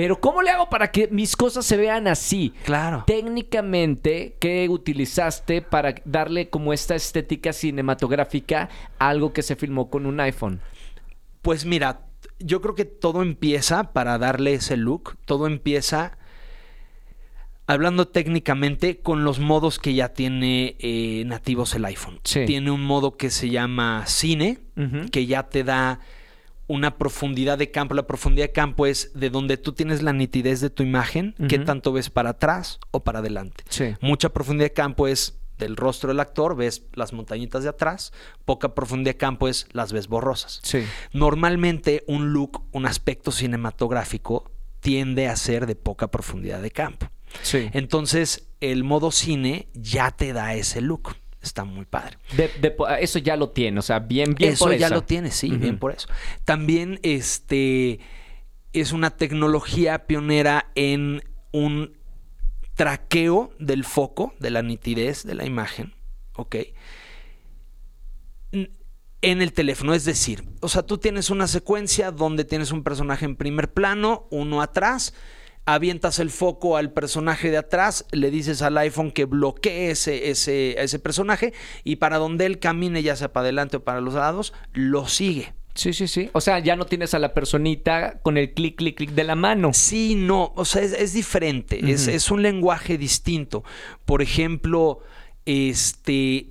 Pero 0.00 0.18
¿cómo 0.18 0.40
le 0.40 0.48
hago 0.48 0.70
para 0.70 0.90
que 0.90 1.08
mis 1.08 1.36
cosas 1.36 1.66
se 1.66 1.76
vean 1.76 2.08
así? 2.08 2.54
Claro. 2.64 3.04
Técnicamente, 3.06 4.34
¿qué 4.40 4.66
utilizaste 4.70 5.60
para 5.60 5.94
darle 6.06 6.48
como 6.48 6.72
esta 6.72 6.94
estética 6.94 7.52
cinematográfica 7.52 8.70
a 8.98 9.10
algo 9.10 9.34
que 9.34 9.42
se 9.42 9.56
filmó 9.56 9.90
con 9.90 10.06
un 10.06 10.18
iPhone? 10.20 10.62
Pues 11.42 11.66
mira, 11.66 12.06
yo 12.38 12.62
creo 12.62 12.74
que 12.74 12.86
todo 12.86 13.20
empieza 13.20 13.92
para 13.92 14.16
darle 14.16 14.54
ese 14.54 14.78
look. 14.78 15.18
Todo 15.26 15.46
empieza, 15.46 16.16
hablando 17.66 18.08
técnicamente, 18.08 19.00
con 19.00 19.22
los 19.22 19.38
modos 19.38 19.78
que 19.78 19.92
ya 19.92 20.14
tiene 20.14 20.76
eh, 20.78 21.24
nativos 21.26 21.74
el 21.74 21.84
iPhone. 21.84 22.20
Sí. 22.24 22.46
Tiene 22.46 22.70
un 22.70 22.84
modo 22.86 23.18
que 23.18 23.28
se 23.28 23.50
llama 23.50 24.06
cine, 24.06 24.60
que 25.12 25.26
ya 25.26 25.42
te 25.50 25.62
da 25.62 26.00
una 26.70 26.98
profundidad 26.98 27.58
de 27.58 27.72
campo. 27.72 27.94
La 27.94 28.06
profundidad 28.06 28.46
de 28.46 28.52
campo 28.52 28.86
es 28.86 29.10
de 29.12 29.28
donde 29.28 29.56
tú 29.56 29.72
tienes 29.72 30.02
la 30.02 30.12
nitidez 30.12 30.60
de 30.60 30.70
tu 30.70 30.84
imagen, 30.84 31.34
qué 31.48 31.58
tanto 31.58 31.92
ves 31.92 32.10
para 32.10 32.30
atrás 32.30 32.78
o 32.92 33.02
para 33.02 33.18
adelante. 33.18 33.64
Sí. 33.68 33.96
Mucha 34.00 34.28
profundidad 34.28 34.66
de 34.66 34.72
campo 34.72 35.08
es 35.08 35.40
del 35.58 35.76
rostro 35.76 36.08
del 36.08 36.20
actor, 36.20 36.54
ves 36.54 36.84
las 36.94 37.12
montañitas 37.12 37.64
de 37.64 37.70
atrás. 37.70 38.12
Poca 38.44 38.76
profundidad 38.76 39.14
de 39.14 39.18
campo 39.18 39.48
es 39.48 39.66
las 39.72 39.92
ves 39.92 40.06
borrosas. 40.06 40.60
Sí. 40.62 40.84
Normalmente 41.12 42.04
un 42.06 42.32
look, 42.32 42.62
un 42.70 42.86
aspecto 42.86 43.32
cinematográfico 43.32 44.48
tiende 44.78 45.26
a 45.26 45.34
ser 45.34 45.66
de 45.66 45.74
poca 45.74 46.12
profundidad 46.12 46.62
de 46.62 46.70
campo. 46.70 47.10
Sí. 47.42 47.68
Entonces, 47.72 48.48
el 48.60 48.84
modo 48.84 49.10
cine 49.10 49.68
ya 49.74 50.12
te 50.12 50.32
da 50.32 50.54
ese 50.54 50.80
look. 50.80 51.16
Está 51.42 51.64
muy 51.64 51.86
padre. 51.86 52.18
De- 52.36 52.50
de- 52.60 52.76
eso 53.00 53.18
ya 53.18 53.36
lo 53.36 53.50
tiene, 53.50 53.78
o 53.78 53.82
sea, 53.82 53.98
bien, 53.98 54.34
bien 54.34 54.52
eso 54.52 54.66
por 54.66 54.76
ya 54.76 54.86
esa. 54.86 54.94
lo 54.94 55.02
tiene, 55.04 55.30
sí, 55.30 55.50
bien 55.50 55.78
por 55.78 55.92
eso. 55.92 56.08
También 56.44 57.00
este 57.02 58.00
es 58.72 58.92
una 58.92 59.10
tecnología 59.10 60.06
pionera 60.06 60.70
en 60.74 61.22
un 61.52 61.96
traqueo 62.74 63.52
del 63.58 63.84
foco, 63.84 64.34
de 64.38 64.50
la 64.50 64.62
nitidez 64.62 65.24
de 65.24 65.34
la 65.34 65.44
imagen, 65.46 65.94
¿ok? 66.36 66.56
En 69.22 69.42
el 69.42 69.52
teléfono, 69.52 69.92
es 69.92 70.06
decir, 70.06 70.44
o 70.60 70.68
sea, 70.68 70.82
tú 70.82 70.96
tienes 70.96 71.28
una 71.28 71.46
secuencia 71.46 72.10
donde 72.10 72.44
tienes 72.46 72.72
un 72.72 72.82
personaje 72.82 73.26
en 73.26 73.36
primer 73.36 73.70
plano, 73.72 74.26
uno 74.30 74.62
atrás, 74.62 75.12
avientas 75.66 76.18
el 76.18 76.30
foco 76.30 76.76
al 76.76 76.92
personaje 76.92 77.50
de 77.50 77.58
atrás, 77.58 78.06
le 78.12 78.30
dices 78.30 78.62
al 78.62 78.76
iPhone 78.78 79.12
que 79.12 79.24
bloquee 79.24 79.90
ese, 79.90 80.30
ese, 80.30 80.80
ese 80.82 80.98
personaje 80.98 81.52
y 81.84 81.96
para 81.96 82.18
donde 82.18 82.46
él 82.46 82.58
camine, 82.58 83.02
ya 83.02 83.16
sea 83.16 83.32
para 83.32 83.44
adelante 83.44 83.78
o 83.78 83.84
para 83.84 84.00
los 84.00 84.14
lados, 84.14 84.52
lo 84.72 85.06
sigue. 85.06 85.54
Sí, 85.74 85.92
sí, 85.92 86.08
sí. 86.08 86.30
O 86.32 86.40
sea, 86.40 86.58
ya 86.58 86.76
no 86.76 86.86
tienes 86.86 87.14
a 87.14 87.18
la 87.18 87.32
personita 87.32 88.20
con 88.22 88.36
el 88.36 88.52
clic, 88.52 88.76
clic, 88.76 88.96
clic 88.96 89.10
de 89.10 89.24
la 89.24 89.36
mano. 89.36 89.70
Sí, 89.72 90.14
no, 90.16 90.52
o 90.56 90.64
sea, 90.64 90.82
es, 90.82 90.92
es 90.92 91.12
diferente, 91.12 91.80
es, 91.90 92.08
es 92.08 92.30
un 92.30 92.42
lenguaje 92.42 92.98
distinto. 92.98 93.62
Por 94.04 94.20
ejemplo, 94.20 95.00
este, 95.46 96.50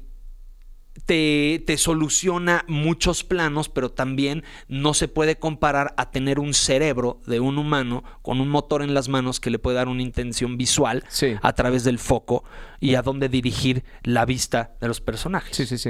te, 1.06 1.64
te 1.66 1.78
soluciona 1.78 2.66
muchos 2.68 3.24
planos, 3.24 3.70
pero 3.70 3.89
también 3.91 4.43
no 4.68 4.93
se 4.93 5.08
puede 5.08 5.38
comparar 5.38 5.93
a 5.97 6.12
tener 6.12 6.39
un 6.39 6.54
cerebro 6.54 7.22
de 7.26 7.39
un 7.39 7.58
humano 7.58 8.04
con 8.22 8.41
un 8.41 8.50
motor 8.50 8.82
en 8.82 8.93
las 8.93 9.10
manos 9.10 9.39
que 9.39 9.50
le 9.50 9.60
puede 9.60 9.78
dar 9.78 9.88
una 9.88 10.02
intención 10.02 10.58
visual 10.58 11.04
Sí. 11.10 11.36
a 11.41 11.54
través 11.54 11.84
del 11.84 12.00
foco 12.00 12.43
y 12.80 12.95
a 12.95 13.02
dónde 13.02 13.30
dirigir 13.30 13.84
la 14.04 14.26
vista 14.26 14.76
de 14.82 14.88
los 14.88 15.02
personajes. 15.02 15.56
Sí, 15.56 15.66
sí, 15.66 15.78
sí. 15.78 15.89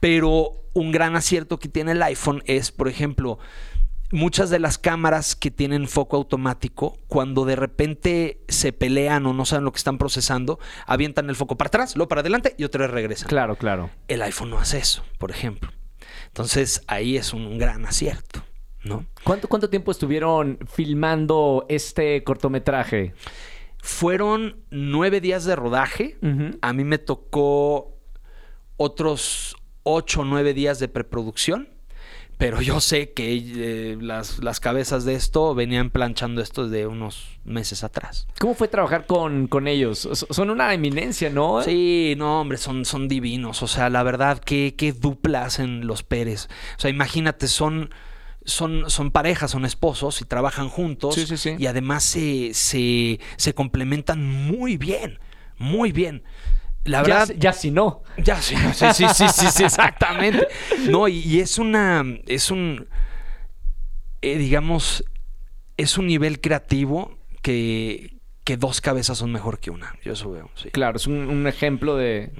Pero 0.00 0.52
un 0.74 0.90
gran 0.92 1.16
acierto 1.16 1.58
que 1.58 1.68
tiene 1.68 1.92
el 1.92 2.02
iPhone 2.02 2.42
es, 2.46 2.72
por 2.72 2.88
ejemplo, 2.88 3.38
muchas 4.10 4.50
de 4.50 4.58
las 4.58 4.78
cámaras 4.78 5.34
que 5.36 5.50
tienen 5.50 5.88
foco 5.88 6.16
automático, 6.16 6.98
cuando 7.08 7.44
de 7.44 7.56
repente 7.56 8.40
se 8.48 8.72
pelean 8.72 9.26
o 9.26 9.32
no 9.32 9.44
saben 9.44 9.64
lo 9.64 9.72
que 9.72 9.78
están 9.78 9.98
procesando, 9.98 10.58
avientan 10.86 11.28
el 11.28 11.36
foco 11.36 11.56
para 11.56 11.68
atrás, 11.68 11.96
luego 11.96 12.08
para 12.08 12.20
adelante 12.20 12.54
y 12.58 12.64
otra 12.64 12.82
vez 12.82 12.90
regresan. 12.90 13.28
Claro, 13.28 13.56
claro. 13.56 13.90
El 14.08 14.22
iPhone 14.22 14.50
no 14.50 14.58
hace 14.58 14.78
eso, 14.78 15.04
por 15.18 15.30
ejemplo. 15.30 15.70
Entonces 16.26 16.82
ahí 16.86 17.16
es 17.16 17.32
un 17.32 17.58
gran 17.58 17.86
acierto, 17.86 18.44
¿no? 18.82 19.06
¿Cuánto, 19.22 19.48
¿Cuánto 19.48 19.70
tiempo 19.70 19.90
estuvieron 19.90 20.58
filmando 20.70 21.66
este 21.68 22.22
cortometraje? 22.24 23.14
Fueron 23.78 24.64
nueve 24.70 25.20
días 25.20 25.44
de 25.44 25.56
rodaje. 25.56 26.16
A 26.62 26.72
mí 26.72 26.84
me 26.84 26.98
tocó 26.98 27.98
otros 28.76 29.56
ocho 29.82 30.22
o 30.22 30.24
nueve 30.24 30.54
días 30.54 30.78
de 30.78 30.88
preproducción. 30.88 31.68
Pero 32.36 32.60
yo 32.60 32.80
sé 32.80 33.12
que 33.12 33.36
eh, 33.36 33.96
las, 34.00 34.42
las 34.42 34.58
cabezas 34.58 35.04
de 35.04 35.14
esto 35.14 35.54
venían 35.54 35.90
planchando 35.90 36.42
esto 36.42 36.68
desde 36.68 36.86
unos 36.86 37.28
meses 37.44 37.84
atrás. 37.84 38.26
¿Cómo 38.40 38.54
fue 38.54 38.66
trabajar 38.68 39.06
con, 39.06 39.46
con 39.46 39.68
ellos? 39.68 40.08
Son 40.30 40.50
una 40.50 40.74
eminencia, 40.74 41.30
¿no? 41.30 41.62
Sí, 41.62 42.14
no, 42.16 42.40
hombre, 42.40 42.58
son, 42.58 42.84
son 42.84 43.06
divinos. 43.06 43.62
O 43.62 43.68
sea, 43.68 43.88
la 43.88 44.02
verdad, 44.02 44.38
qué, 44.38 44.74
qué 44.76 44.92
dupla 44.92 45.44
hacen 45.44 45.86
los 45.86 46.02
Pérez. 46.02 46.48
O 46.76 46.80
sea, 46.80 46.90
imagínate, 46.90 47.46
son, 47.46 47.90
son, 48.44 48.90
son 48.90 49.12
parejas, 49.12 49.52
son 49.52 49.64
esposos 49.64 50.20
y 50.20 50.24
trabajan 50.24 50.68
juntos. 50.68 51.14
Sí, 51.14 51.26
sí, 51.26 51.36
sí. 51.36 51.54
Y 51.58 51.66
además 51.66 52.02
se, 52.02 52.52
se, 52.52 53.20
se 53.36 53.54
complementan 53.54 54.24
muy 54.24 54.76
bien, 54.76 55.20
muy 55.56 55.92
bien. 55.92 56.24
La 56.84 56.98
Ya, 56.98 57.02
verdad, 57.02 57.26
si- 57.28 57.38
ya 57.38 57.52
si 57.52 57.70
no. 57.70 58.02
ya, 58.18 58.40
sí, 58.42 58.54
sí, 58.74 58.84
sí, 58.92 59.04
sí, 59.14 59.24
sí, 59.28 59.46
sí, 59.50 59.64
exactamente. 59.64 60.46
No, 60.90 61.08
y, 61.08 61.18
y 61.20 61.40
es 61.40 61.58
una, 61.58 62.04
es 62.26 62.50
un, 62.50 62.86
eh, 64.22 64.36
digamos, 64.38 65.04
es 65.76 65.98
un 65.98 66.06
nivel 66.06 66.40
creativo 66.40 67.18
que, 67.42 68.16
que 68.44 68.56
dos 68.56 68.80
cabezas 68.80 69.18
son 69.18 69.32
mejor 69.32 69.58
que 69.58 69.70
una. 69.70 69.94
Yo 70.04 70.12
eso 70.12 70.30
veo, 70.30 70.50
sí. 70.54 70.70
Claro, 70.70 70.96
es 70.96 71.06
un, 71.06 71.14
un 71.14 71.46
ejemplo 71.46 71.96
de... 71.96 72.30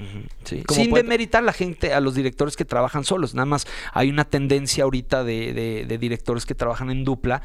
Sí. 0.45 0.63
Sin 0.69 0.91
puede- 0.91 1.03
demeritar 1.03 1.43
a 1.43 1.47
la 1.47 1.53
gente, 1.53 1.93
a 1.95 2.01
los 2.01 2.15
directores 2.15 2.57
que 2.57 2.65
trabajan 2.65 3.05
solos. 3.05 3.35
Nada 3.35 3.47
más 3.47 3.67
hay 3.93 4.11
una 4.11 4.25
tendencia 4.25 4.85
ahorita 4.85 5.25
de, 5.25 5.53
de- 5.53 5.87
de 5.87 5.99
directores 5.99 6.47
que 6.47 6.55
trabajan 6.55 6.91
en 6.91 7.05
dupla 7.05 7.43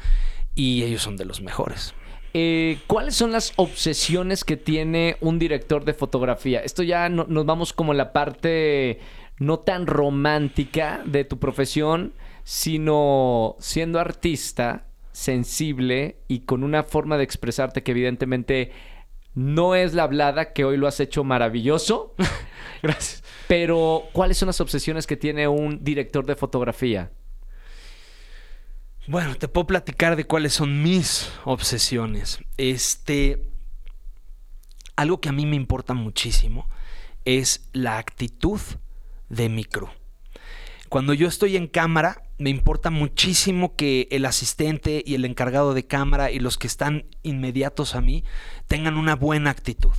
y 0.54 0.82
ellos 0.82 1.02
son 1.02 1.16
de 1.16 1.24
los 1.24 1.40
mejores. 1.40 1.94
Eh, 2.32 2.78
¿Cuáles 2.86 3.16
son 3.16 3.32
las 3.32 3.52
obsesiones 3.56 4.44
que 4.44 4.56
tiene 4.56 5.16
un 5.20 5.38
director 5.38 5.84
de 5.84 5.94
fotografía? 5.94 6.60
Esto 6.60 6.82
ya 6.82 7.08
no- 7.08 7.26
nos 7.28 7.44
vamos 7.44 7.72
como 7.72 7.92
la 7.94 8.12
parte 8.12 9.00
no 9.38 9.58
tan 9.60 9.86
romántica 9.86 11.02
de 11.06 11.24
tu 11.24 11.38
profesión, 11.38 12.12
sino 12.44 13.56
siendo 13.58 13.98
artista, 13.98 14.86
sensible 15.12 16.18
y 16.28 16.40
con 16.40 16.62
una 16.62 16.84
forma 16.84 17.16
de 17.16 17.24
expresarte 17.24 17.82
que 17.82 17.90
evidentemente 17.90 18.70
no 19.34 19.74
es 19.74 19.94
la 19.94 20.04
hablada, 20.04 20.52
que 20.52 20.64
hoy 20.64 20.76
lo 20.76 20.86
has 20.86 21.00
hecho 21.00 21.24
maravilloso. 21.24 22.14
Gracias. 22.82 23.24
Pero, 23.48 24.04
¿cuáles 24.12 24.36
son 24.38 24.46
las 24.46 24.60
obsesiones 24.60 25.06
que 25.06 25.16
tiene 25.16 25.48
un 25.48 25.82
director 25.82 26.24
de 26.26 26.36
fotografía? 26.36 27.10
Bueno, 29.06 29.34
te 29.34 29.48
puedo 29.48 29.66
platicar 29.66 30.14
de 30.14 30.24
cuáles 30.24 30.52
son 30.52 30.82
mis 30.82 31.30
obsesiones. 31.44 32.40
Este. 32.56 33.50
Algo 34.96 35.20
que 35.20 35.30
a 35.30 35.32
mí 35.32 35.46
me 35.46 35.56
importa 35.56 35.94
muchísimo 35.94 36.68
es 37.24 37.68
la 37.72 37.96
actitud 37.98 38.60
de 39.30 39.48
mi 39.48 39.64
crew. 39.64 39.88
Cuando 40.90 41.14
yo 41.14 41.28
estoy 41.28 41.56
en 41.56 41.68
cámara, 41.68 42.22
me 42.36 42.50
importa 42.50 42.90
muchísimo 42.90 43.76
que 43.76 44.08
el 44.10 44.26
asistente 44.26 45.02
y 45.06 45.14
el 45.14 45.24
encargado 45.24 45.72
de 45.72 45.86
cámara 45.86 46.30
y 46.30 46.38
los 46.38 46.58
que 46.58 46.66
están 46.66 47.06
inmediatos 47.22 47.94
a 47.94 48.00
mí 48.00 48.24
tengan 48.66 48.98
una 48.98 49.16
buena 49.16 49.50
actitud. 49.50 49.94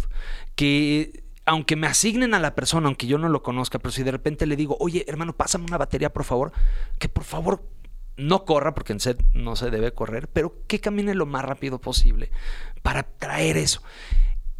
Que 0.55 1.23
aunque 1.45 1.75
me 1.75 1.87
asignen 1.87 2.33
a 2.33 2.39
la 2.39 2.53
persona, 2.53 2.87
aunque 2.87 3.07
yo 3.07 3.17
no 3.17 3.29
lo 3.29 3.41
conozca, 3.41 3.79
pero 3.79 3.91
si 3.91 4.03
de 4.03 4.11
repente 4.11 4.45
le 4.45 4.55
digo, 4.55 4.77
oye, 4.79 5.05
hermano, 5.07 5.33
pásame 5.33 5.65
una 5.65 5.77
batería, 5.77 6.13
por 6.13 6.25
favor, 6.25 6.51
que 6.99 7.09
por 7.09 7.23
favor 7.23 7.63
no 8.17 8.45
corra, 8.45 8.73
porque 8.73 8.93
en 8.93 8.99
set 8.99 9.23
no 9.33 9.55
se 9.55 9.69
debe 9.69 9.93
correr, 9.93 10.27
pero 10.27 10.55
que 10.67 10.79
camine 10.79 11.15
lo 11.15 11.25
más 11.25 11.43
rápido 11.43 11.79
posible 11.79 12.31
para 12.81 13.03
traer 13.03 13.57
eso. 13.57 13.81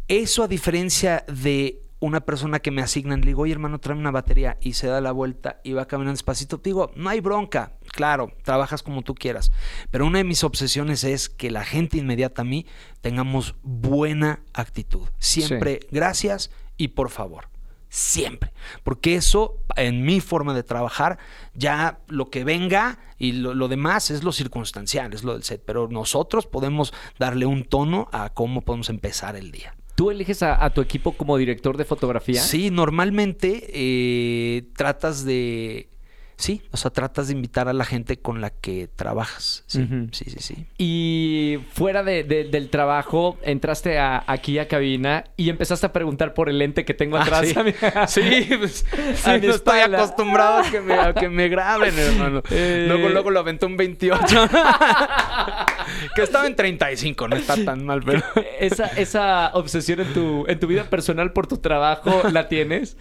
Eso 0.08 0.42
a 0.42 0.48
diferencia 0.48 1.24
de 1.28 1.82
una 2.02 2.20
persona 2.20 2.58
que 2.58 2.72
me 2.72 2.82
asignan, 2.82 3.20
le 3.20 3.28
digo, 3.28 3.42
oye 3.42 3.52
hermano, 3.52 3.78
tráeme 3.78 4.00
una 4.00 4.10
batería 4.10 4.58
y 4.60 4.72
se 4.72 4.88
da 4.88 5.00
la 5.00 5.12
vuelta 5.12 5.60
y 5.62 5.72
va 5.72 5.86
caminando 5.86 6.14
despacito. 6.14 6.58
Te 6.58 6.70
digo, 6.70 6.90
no 6.96 7.08
hay 7.08 7.20
bronca, 7.20 7.74
claro, 7.92 8.32
trabajas 8.42 8.82
como 8.82 9.02
tú 9.02 9.14
quieras. 9.14 9.52
Pero 9.92 10.06
una 10.06 10.18
de 10.18 10.24
mis 10.24 10.42
obsesiones 10.42 11.04
es 11.04 11.28
que 11.28 11.52
la 11.52 11.64
gente 11.64 11.98
inmediata 11.98 12.42
a 12.42 12.44
mí 12.44 12.66
tengamos 13.00 13.54
buena 13.62 14.42
actitud. 14.52 15.08
Siempre 15.18 15.80
gracias 15.92 16.50
y 16.76 16.88
por 16.88 17.10
favor. 17.10 17.51
Siempre. 17.94 18.54
Porque 18.84 19.16
eso, 19.16 19.58
en 19.76 20.02
mi 20.02 20.20
forma 20.20 20.54
de 20.54 20.62
trabajar, 20.62 21.18
ya 21.52 21.98
lo 22.08 22.30
que 22.30 22.42
venga 22.42 22.98
y 23.18 23.32
lo, 23.32 23.52
lo 23.52 23.68
demás 23.68 24.10
es 24.10 24.24
lo 24.24 24.32
circunstancial, 24.32 25.12
es 25.12 25.24
lo 25.24 25.34
del 25.34 25.42
set. 25.42 25.62
Pero 25.66 25.88
nosotros 25.88 26.46
podemos 26.46 26.94
darle 27.18 27.44
un 27.44 27.64
tono 27.64 28.08
a 28.10 28.30
cómo 28.30 28.62
podemos 28.62 28.88
empezar 28.88 29.36
el 29.36 29.52
día. 29.52 29.76
¿Tú 29.94 30.10
eliges 30.10 30.42
a, 30.42 30.64
a 30.64 30.70
tu 30.70 30.80
equipo 30.80 31.12
como 31.12 31.36
director 31.36 31.76
de 31.76 31.84
fotografía? 31.84 32.40
Sí, 32.40 32.70
normalmente 32.70 33.68
eh, 33.74 34.62
tratas 34.74 35.26
de. 35.26 35.90
Sí, 36.36 36.62
o 36.72 36.76
sea, 36.76 36.90
tratas 36.90 37.28
de 37.28 37.34
invitar 37.34 37.68
a 37.68 37.72
la 37.72 37.84
gente 37.84 38.16
con 38.18 38.40
la 38.40 38.50
que 38.50 38.88
trabajas. 38.96 39.62
Sí, 39.66 39.86
sí, 40.12 40.24
sí, 40.28 40.36
sí. 40.40 40.66
Y 40.76 41.58
fuera 41.72 42.02
de- 42.02 42.24
de- 42.24 42.44
del 42.44 42.68
trabajo, 42.68 43.38
entraste 43.42 43.98
a- 43.98 44.24
aquí 44.26 44.58
a 44.58 44.66
cabina 44.66 45.24
y 45.36 45.50
empezaste 45.50 45.86
a 45.86 45.92
preguntar 45.92 46.34
por 46.34 46.48
el 46.48 46.58
lente 46.58 46.84
que 46.84 46.94
tengo 46.94 47.16
Ah, 47.16 47.22
atrás. 47.22 47.48
sí. 47.48 47.54
mi- 47.64 47.72
Sí, 48.08 48.48
pues, 48.58 48.84
sí, 49.14 49.30
no 49.42 49.54
estoy 49.54 49.80
acostumbrado 49.80 50.58
a 50.58 50.70
que 50.70 50.80
me, 50.80 50.94
a 50.94 51.14
que 51.14 51.28
me 51.28 51.48
graben, 51.48 51.96
hermano. 51.96 52.42
Eh. 52.50 52.86
Luego, 52.88 53.08
luego 53.10 53.30
lo 53.30 53.40
aventé 53.40 53.66
un 53.66 53.76
28. 53.76 54.48
que 56.14 56.22
estaba 56.22 56.46
en 56.46 56.56
35, 56.56 57.28
no 57.28 57.36
está 57.36 57.62
tan 57.64 57.84
mal, 57.86 58.02
pero. 58.04 58.22
esa, 58.58 58.86
esa 58.86 59.50
obsesión 59.54 60.00
en 60.00 60.12
tu, 60.12 60.44
en 60.48 60.58
tu 60.58 60.66
vida 60.66 60.84
personal 60.84 61.32
por 61.32 61.46
tu 61.46 61.58
trabajo, 61.58 62.22
¿la 62.30 62.48
tienes? 62.48 62.96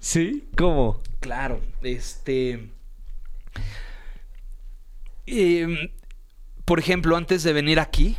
¿Sí? 0.00 0.44
¿Cómo? 0.56 1.00
Claro, 1.20 1.60
este. 1.82 2.70
em, 5.26 5.90
por 6.64 6.78
ejemplo, 6.78 7.16
antes 7.16 7.42
de 7.42 7.52
venir 7.52 7.78
aquí 7.78 8.16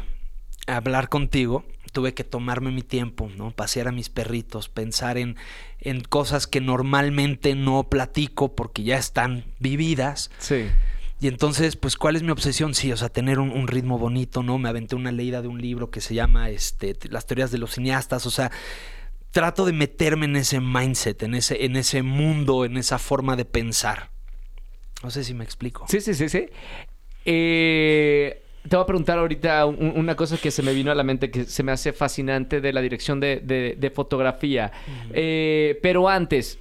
a 0.68 0.78
hablar 0.78 1.10
contigo, 1.10 1.66
tuve 1.92 2.14
que 2.14 2.24
tomarme 2.24 2.72
mi 2.72 2.84
tiempo, 2.84 3.30
¿no? 3.36 3.52
Pasear 3.52 3.88
a 3.88 3.92
mis 3.92 4.10
perritos, 4.10 4.70
pensar 4.70 5.18
en, 5.18 5.36
en 5.80 6.02
cosas 6.02 6.48
que 6.48 6.62
normalmente 6.62 7.56
no 7.56 7.84
platico 7.90 8.56
porque 8.56 8.84
ya 8.84 8.98
están 8.98 9.46
vividas. 9.60 10.32
Sí. 10.38 10.68
Y 11.20 11.28
entonces, 11.28 11.76
pues, 11.76 11.98
¿cuál 11.98 12.16
es 12.16 12.24
mi 12.24 12.32
obsesión? 12.32 12.74
Sí, 12.74 12.92
o 12.92 12.98
sea, 12.98 13.10
tener 13.10 13.40
un, 13.40 13.52
un 13.52 13.68
ritmo 13.68 14.00
bonito, 14.00 14.42
¿no? 14.42 14.58
Me 14.58 14.70
aventé 14.70 14.96
una 14.96 15.12
leída 15.12 15.42
de 15.42 15.48
un 15.48 15.62
libro 15.62 15.92
que 15.92 16.02
se 16.02 16.16
llama 16.16 16.50
este, 16.50 16.98
Las 17.10 17.28
teorías 17.28 17.52
de 17.52 17.60
los 17.60 17.72
cineastas, 17.72 18.26
o 18.26 18.32
sea, 18.32 18.52
trato 19.32 19.66
de 19.66 19.74
meterme 19.74 20.26
en 20.26 20.36
ese 20.36 20.60
mindset, 20.60 21.24
en 21.24 21.36
ese, 21.36 21.66
en 21.66 21.76
ese 21.76 22.04
mundo, 22.04 22.66
en 22.66 22.78
esa 22.78 23.00
forma 23.00 23.36
de 23.36 23.46
pensar. 23.46 24.10
No 25.04 25.10
sé 25.10 25.24
si 25.24 25.34
me 25.34 25.44
explico. 25.44 25.86
Sí, 25.88 26.00
sí, 26.02 26.14
sí, 26.14 26.30
sí. 26.30 26.48
Eh, 27.26 28.42
te 28.68 28.76
voy 28.76 28.84
a 28.84 28.86
preguntar 28.86 29.18
ahorita 29.18 29.66
un- 29.66 29.94
una 29.96 30.16
cosa 30.16 30.38
que 30.38 30.52
se 30.52 30.62
me 30.62 30.74
vino 30.74 30.92
a 30.92 30.96
la 30.96 31.04
mente 31.04 31.32
que 31.32 31.46
se 31.46 31.64
me 31.64 31.72
hace 31.72 31.94
fascinante 31.94 32.62
de 32.62 32.74
la 32.74 32.82
dirección 32.82 33.20
de, 33.20 33.40
de- 33.44 33.76
de 33.78 33.90
fotografía. 33.90 34.72
Eh, 35.14 35.80
pero 35.82 36.08
antes, 36.10 36.60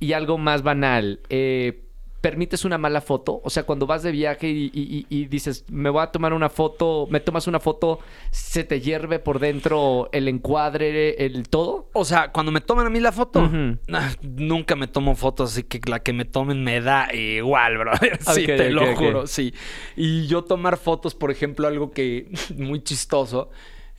y 0.00 0.12
algo 0.12 0.38
más 0.38 0.62
banal, 0.62 1.20
eh, 1.28 1.82
¿permites 2.26 2.64
una 2.64 2.76
mala 2.76 3.00
foto? 3.00 3.40
O 3.44 3.50
sea, 3.50 3.62
cuando 3.62 3.86
vas 3.86 4.02
de 4.02 4.10
viaje 4.10 4.48
y, 4.48 5.06
y- 5.08 5.26
dices, 5.26 5.64
me 5.70 5.90
voy 5.90 6.02
a 6.02 6.08
tomar 6.08 6.32
una 6.32 6.48
foto, 6.50 7.06
me 7.08 7.20
tomas 7.20 7.46
una 7.46 7.60
foto, 7.60 8.00
¿se 8.32 8.64
te 8.64 8.80
hierve 8.80 9.20
por 9.20 9.38
dentro 9.38 10.08
el 10.10 10.26
encuadre, 10.26 11.24
el 11.24 11.48
todo? 11.48 11.88
O 11.92 12.04
sea, 12.04 12.32
cuando 12.32 12.50
me 12.50 12.60
toman 12.60 12.84
a 12.84 12.90
mí 12.90 12.98
la 12.98 13.12
foto, 13.12 13.48
nah, 13.86 14.10
nunca 14.22 14.74
me 14.74 14.88
tomo 14.88 15.14
fotos, 15.14 15.52
así 15.52 15.62
que 15.62 15.78
la 15.88 16.00
que 16.00 16.12
me 16.12 16.24
tomen 16.24 16.64
me 16.64 16.80
da 16.80 17.14
igual, 17.14 17.78
bro. 17.78 17.92
Sí, 18.34 18.44
te 18.44 18.70
lo 18.70 18.96
juro, 18.96 19.28
sí. 19.28 19.54
Y 19.94 20.26
yo 20.26 20.42
tomar 20.42 20.78
fotos, 20.78 21.14
por 21.14 21.30
ejemplo, 21.30 21.68
algo 21.68 21.92
que 21.92 22.28
muy 22.56 22.82
chistoso 22.82 23.50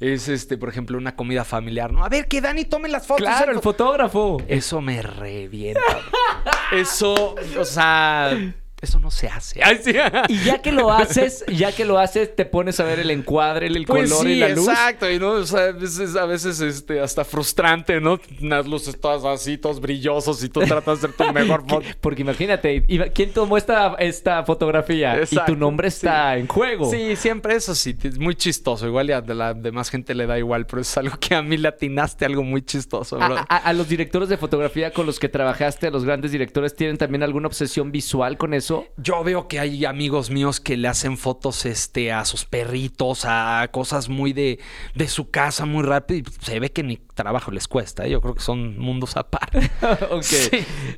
es 0.02 0.28
este, 0.28 0.58
por 0.58 0.68
ejemplo, 0.68 0.98
una 0.98 1.16
comida 1.16 1.46
familiar, 1.46 1.94
¿no? 1.94 2.04
A 2.04 2.10
ver, 2.10 2.28
que 2.28 2.42
Dani 2.42 2.66
tome 2.66 2.90
las 2.90 3.08
fotos. 3.08 3.26
Claro, 3.26 3.54
el 3.54 3.62
fotógrafo. 3.62 4.42
Eso 4.50 4.82
me 4.82 5.02
revienta. 5.02 5.80
Eso, 6.72 7.36
o 7.58 7.66
sea, 7.66 8.32
eso 8.88 9.00
no 9.00 9.12
se 9.12 9.28
hace. 9.28 9.62
Ay, 9.64 9.80
sí. 9.84 9.92
Y 10.30 10.44
ya 10.44 10.62
que 10.62 10.72
lo 10.72 10.92
haces, 10.92 11.44
ya 11.48 11.72
que 11.72 11.86
lo 11.86 12.00
haces, 12.00 12.36
te 12.36 12.46
pones 12.46 12.80
a 12.80 12.84
ver 12.84 13.00
el 13.00 13.12
encuadre, 13.12 13.68
el 13.68 13.86
Pues 13.86 14.10
color 14.10 14.26
sí, 14.26 14.32
y 14.34 14.36
la 14.40 14.50
luz. 14.50 14.68
exacto. 14.68 15.10
Y 15.12 15.20
no, 15.20 15.32
o 15.32 15.46
sea, 15.46 15.66
a 15.66 15.72
veces, 15.72 16.16
a 16.16 16.26
veces 16.26 16.60
este, 16.62 17.00
hasta 17.00 17.24
frustrante, 17.26 18.00
¿no? 18.02 18.20
Las 18.42 18.66
luces 18.68 19.00
todas 19.00 19.24
así, 19.26 19.58
todos 19.58 19.80
brillosos 19.82 20.44
y 20.44 20.50
tú 20.50 20.62
tratas 20.62 21.02
de 21.02 21.08
hacer 21.08 21.14
tu 21.28 21.34
mejor 21.34 21.62
foto. 21.68 21.86
Porque 22.02 22.22
imagínate, 22.22 22.84
¿quién 23.14 23.32
tomó 23.34 23.58
esta, 23.58 23.96
esta 24.00 24.44
fotografía? 24.44 25.22
Y 25.30 25.36
tu 25.46 25.56
nombre 25.56 25.88
está 25.90 26.38
en 26.38 26.48
juego. 26.48 26.90
Sí, 26.90 27.16
siempre 27.16 27.56
eso 27.56 27.76
sí, 27.76 27.96
es 28.04 28.18
muy 28.18 28.36
chistoso. 28.36 28.88
Igual 28.88 29.08
de 29.08 29.36
la 29.36 29.54
demás 29.54 29.90
gente 29.90 30.16
le 30.16 30.26
da 30.26 30.38
igual, 30.38 30.66
pero 30.66 30.82
es 30.82 30.98
algo 30.98 31.18
que 31.20 31.36
a 31.36 31.42
mí 31.42 31.58
le 31.58 31.68
atinaste 31.68 32.26
algo 32.26 32.44
muy 32.44 32.62
chistoso, 32.62 33.22
A, 33.22 33.28
bro. 33.28 33.38
a- 33.38 33.58
a 33.58 33.74
los 33.74 33.88
directores 33.90 34.30
de 34.30 34.38
fotografía 34.38 34.92
con 34.92 35.06
los 35.06 35.20
que 35.20 35.30
trabajaste, 35.30 35.88
a 35.88 35.92
los 35.92 36.06
grandes 36.06 36.32
directores, 36.32 36.76
¿tienen 36.76 36.98
también 36.98 37.24
alguna 37.24 37.48
obsesión 37.48 37.92
visual 37.92 38.38
con 38.38 38.54
eso? 38.54 38.77
Yo 38.98 39.24
veo 39.24 39.48
que 39.48 39.60
hay 39.60 39.86
amigos 39.86 40.30
míos 40.30 40.60
que 40.60 40.78
le 40.78 40.88
hacen 40.88 41.18
fotos 41.18 41.66
este, 41.66 42.12
a 42.12 42.26
sus 42.26 42.46
perritos, 42.46 43.26
a 43.26 43.68
cosas 43.72 44.10
muy 44.10 44.34
de, 44.34 44.60
de 44.96 45.08
su 45.08 45.30
casa, 45.30 45.66
muy 45.66 45.84
rápido. 45.84 46.30
Y 46.30 46.46
se 46.46 46.60
ve 46.60 46.72
que 46.72 46.84
ni 46.84 46.98
trabajo 46.98 47.52
les 47.52 47.68
cuesta. 47.68 48.06
¿eh? 48.06 48.12
Yo 48.12 48.22
creo 48.22 48.36
que 48.36 48.42
son 48.42 48.78
mundos 48.78 49.18
aparte. 49.18 49.70
ok. 50.12 50.24
Sí. 50.24 50.50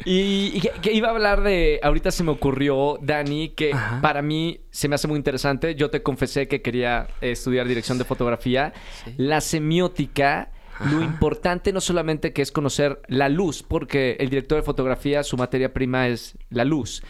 Y, 0.05 0.51
y 0.55 0.61
que, 0.61 0.69
que 0.81 0.93
iba 0.93 1.07
a 1.07 1.11
hablar 1.11 1.41
de. 1.41 1.79
Ahorita 1.83 2.11
se 2.11 2.23
me 2.23 2.31
ocurrió, 2.31 2.97
Dani, 3.01 3.49
que 3.49 3.73
Ajá. 3.73 4.01
para 4.01 4.21
mí 4.21 4.61
se 4.71 4.87
me 4.87 4.95
hace 4.95 5.07
muy 5.07 5.17
interesante. 5.17 5.75
Yo 5.75 5.89
te 5.89 6.03
confesé 6.03 6.47
que 6.47 6.61
quería 6.61 7.07
eh, 7.21 7.31
estudiar 7.31 7.67
dirección 7.67 7.97
de 7.97 8.05
fotografía. 8.05 8.73
Sí. 9.05 9.13
La 9.17 9.41
semiótica. 9.41 10.51
Lo 10.91 11.01
importante 11.01 11.73
no 11.73 11.81
solamente 11.81 12.31
que 12.31 12.41
es 12.41 12.53
conocer 12.53 13.01
la 13.09 13.27
luz, 13.27 13.63
porque 13.63 14.15
el 14.17 14.29
director 14.29 14.57
de 14.59 14.63
fotografía, 14.63 15.23
su 15.23 15.35
materia 15.35 15.73
prima 15.73 16.07
es 16.07 16.37
la 16.49 16.63
luz, 16.63 17.03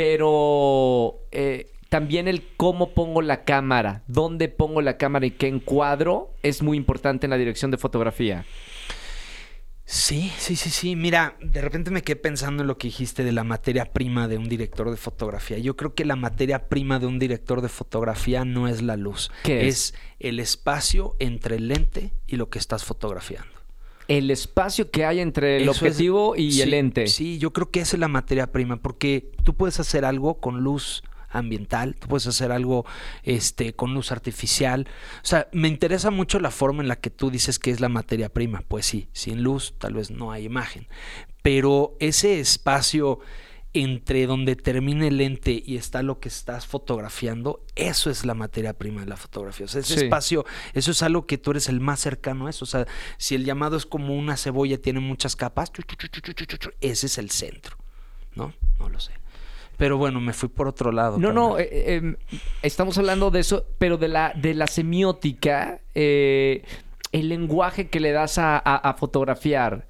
pero 0.00 1.26
eh, 1.30 1.72
también 1.90 2.26
el 2.26 2.42
cómo 2.56 2.94
pongo 2.94 3.20
la 3.20 3.44
cámara, 3.44 4.02
dónde 4.06 4.48
pongo 4.48 4.80
la 4.80 4.96
cámara 4.96 5.26
y 5.26 5.30
qué 5.30 5.46
encuadro 5.46 6.32
es 6.42 6.62
muy 6.62 6.78
importante 6.78 7.26
en 7.26 7.30
la 7.30 7.36
dirección 7.36 7.70
de 7.70 7.76
fotografía. 7.76 8.46
Sí, 9.84 10.32
sí, 10.38 10.56
sí, 10.56 10.70
sí. 10.70 10.96
Mira, 10.96 11.36
de 11.42 11.60
repente 11.60 11.90
me 11.90 12.00
quedé 12.00 12.16
pensando 12.16 12.62
en 12.62 12.68
lo 12.68 12.78
que 12.78 12.88
dijiste 12.88 13.24
de 13.24 13.32
la 13.32 13.44
materia 13.44 13.92
prima 13.92 14.26
de 14.26 14.38
un 14.38 14.48
director 14.48 14.90
de 14.90 14.96
fotografía. 14.96 15.58
Yo 15.58 15.76
creo 15.76 15.94
que 15.94 16.06
la 16.06 16.16
materia 16.16 16.70
prima 16.70 16.98
de 16.98 17.06
un 17.06 17.18
director 17.18 17.60
de 17.60 17.68
fotografía 17.68 18.46
no 18.46 18.68
es 18.68 18.80
la 18.80 18.96
luz. 18.96 19.30
¿Qué 19.42 19.68
es? 19.68 19.92
el 20.18 20.40
espacio 20.40 21.14
entre 21.18 21.56
el 21.56 21.68
lente 21.68 22.14
y 22.26 22.36
lo 22.36 22.48
que 22.48 22.58
estás 22.58 22.84
fotografiando. 22.84 23.59
El 24.10 24.30
espacio 24.32 24.90
que 24.90 25.04
hay 25.04 25.20
entre 25.20 25.58
el 25.58 25.62
Eso 25.62 25.70
es- 25.70 25.82
objetivo 25.82 26.34
y 26.36 26.50
sí, 26.52 26.62
el 26.62 26.70
lente. 26.70 27.06
Sí, 27.06 27.38
yo 27.38 27.52
creo 27.52 27.70
que 27.70 27.80
esa 27.80 27.94
es 27.96 28.00
la 28.00 28.08
materia 28.08 28.50
prima, 28.50 28.76
porque 28.76 29.30
tú 29.44 29.54
puedes 29.54 29.78
hacer 29.78 30.04
algo 30.04 30.40
con 30.40 30.62
luz 30.64 31.02
ambiental, 31.28 31.94
tú 31.94 32.08
puedes 32.08 32.26
hacer 32.26 32.50
algo 32.50 32.84
este, 33.22 33.72
con 33.72 33.94
luz 33.94 34.10
artificial. 34.10 34.88
O 35.22 35.26
sea, 35.26 35.46
me 35.52 35.68
interesa 35.68 36.10
mucho 36.10 36.40
la 36.40 36.50
forma 36.50 36.82
en 36.82 36.88
la 36.88 36.96
que 36.96 37.10
tú 37.10 37.30
dices 37.30 37.60
que 37.60 37.70
es 37.70 37.78
la 37.80 37.88
materia 37.88 38.28
prima. 38.30 38.64
Pues 38.66 38.84
sí, 38.86 39.06
sin 39.12 39.44
luz 39.44 39.74
tal 39.78 39.94
vez 39.94 40.10
no 40.10 40.32
hay 40.32 40.44
imagen. 40.44 40.88
Pero 41.42 41.96
ese 42.00 42.40
espacio 42.40 43.20
entre 43.72 44.26
donde 44.26 44.56
termina 44.56 45.06
el 45.06 45.18
lente 45.18 45.62
y 45.64 45.76
está 45.76 46.02
lo 46.02 46.18
que 46.18 46.28
estás 46.28 46.66
fotografiando, 46.66 47.64
eso 47.76 48.10
es 48.10 48.24
la 48.24 48.34
materia 48.34 48.72
prima 48.72 49.02
de 49.02 49.06
la 49.06 49.16
fotografía. 49.16 49.66
O 49.66 49.68
sea, 49.68 49.80
ese 49.80 49.94
Sí. 49.98 50.04
espacio, 50.06 50.44
eso 50.74 50.90
es 50.90 51.02
algo 51.02 51.24
que 51.26 51.38
tú 51.38 51.52
eres 51.52 51.68
el 51.68 51.78
más 51.80 52.00
cercano 52.00 52.46
a 52.46 52.50
eso. 52.50 52.64
O 52.64 52.66
sea, 52.68 52.86
si 53.16 53.36
el 53.36 53.44
llamado 53.44 53.76
es 53.76 53.86
como 53.86 54.16
una 54.16 54.36
cebolla, 54.36 54.76
tiene 54.78 54.98
muchas 55.00 55.36
capas, 55.36 55.70
ese 56.80 57.06
es 57.06 57.18
el 57.18 57.30
centro. 57.30 57.76
¿No? 58.34 58.52
No 58.78 58.88
lo 58.88 58.98
sé. 59.00 59.12
Pero 59.76 59.96
bueno, 59.98 60.20
me 60.20 60.32
fui 60.32 60.48
por 60.48 60.68
otro 60.68 60.92
lado. 60.92 61.18
No, 61.18 61.32
no, 61.32 61.58
eh, 61.58 61.68
eh, 61.70 61.94
em, 61.96 62.16
estamos 62.62 62.98
hablando 62.98 63.30
de 63.30 63.40
eso, 63.40 63.64
pero 63.78 63.96
de 63.96 64.08
la, 64.08 64.32
de 64.36 64.54
la 64.54 64.66
semiótica, 64.66 65.80
eh, 65.94 66.62
el 67.12 67.28
lenguaje 67.28 67.88
que 67.88 67.98
le 67.98 68.12
das 68.12 68.36
a, 68.38 68.56
a- 68.58 68.76
a 68.76 68.94
fotografiar. 68.94 69.86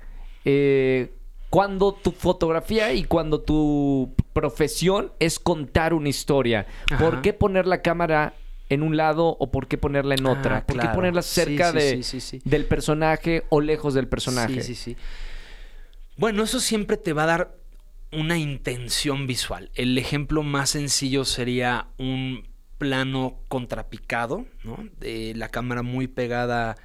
eh, 0.46 1.12
cuando 1.50 1.92
tu 1.92 2.12
fotografía 2.12 2.92
y 2.94 3.04
cuando 3.04 3.40
tu 3.40 4.14
profesión 4.32 5.12
es 5.18 5.40
contar 5.40 5.92
una 5.92 6.08
historia. 6.08 6.66
¿Por 6.98 7.22
qué 7.22 7.32
poner 7.32 7.66
la 7.66 7.82
cámara 7.82 8.34
en 8.68 8.84
un 8.84 8.96
lado 8.96 9.36
o 9.38 9.50
por 9.50 9.66
qué 9.66 9.76
ponerla 9.76 10.14
en 10.14 10.26
otra? 10.26 10.58
Ah, 10.58 10.66
¿Por 10.66 10.78
qué 10.78 10.88
ponerla 10.88 11.22
cerca 11.22 11.72
sí, 11.72 11.76
de, 11.76 11.90
sí, 11.96 12.02
sí, 12.04 12.20
sí. 12.20 12.42
del 12.44 12.66
personaje 12.66 13.44
o 13.48 13.60
lejos 13.60 13.94
del 13.94 14.06
personaje? 14.06 14.62
Sí, 14.62 14.74
sí, 14.74 14.94
sí. 14.94 14.96
Bueno, 16.16 16.44
eso 16.44 16.60
siempre 16.60 16.96
te 16.96 17.12
va 17.12 17.24
a 17.24 17.26
dar 17.26 17.56
una 18.12 18.38
intención 18.38 19.26
visual. 19.26 19.70
El 19.74 19.98
ejemplo 19.98 20.44
más 20.44 20.70
sencillo 20.70 21.24
sería 21.24 21.88
un 21.98 22.48
plano 22.78 23.40
contrapicado, 23.48 24.46
¿no? 24.64 24.78
De 24.98 25.34
la 25.34 25.48
cámara 25.48 25.82
muy 25.82 26.06
pegada 26.06 26.76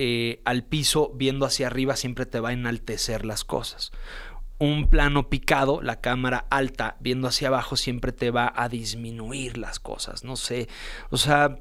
eh, 0.00 0.40
al 0.44 0.62
piso, 0.62 1.10
viendo 1.16 1.44
hacia 1.44 1.66
arriba, 1.66 1.96
siempre 1.96 2.24
te 2.24 2.38
va 2.38 2.50
a 2.50 2.52
enaltecer 2.52 3.24
las 3.24 3.44
cosas. 3.44 3.90
Un 4.60 4.88
plano 4.88 5.28
picado, 5.28 5.82
la 5.82 6.00
cámara 6.00 6.46
alta, 6.50 6.96
viendo 7.00 7.26
hacia 7.26 7.48
abajo, 7.48 7.76
siempre 7.76 8.12
te 8.12 8.30
va 8.30 8.52
a 8.54 8.68
disminuir 8.68 9.58
las 9.58 9.80
cosas. 9.80 10.22
No 10.22 10.36
sé. 10.36 10.68
O 11.10 11.16
sea, 11.16 11.58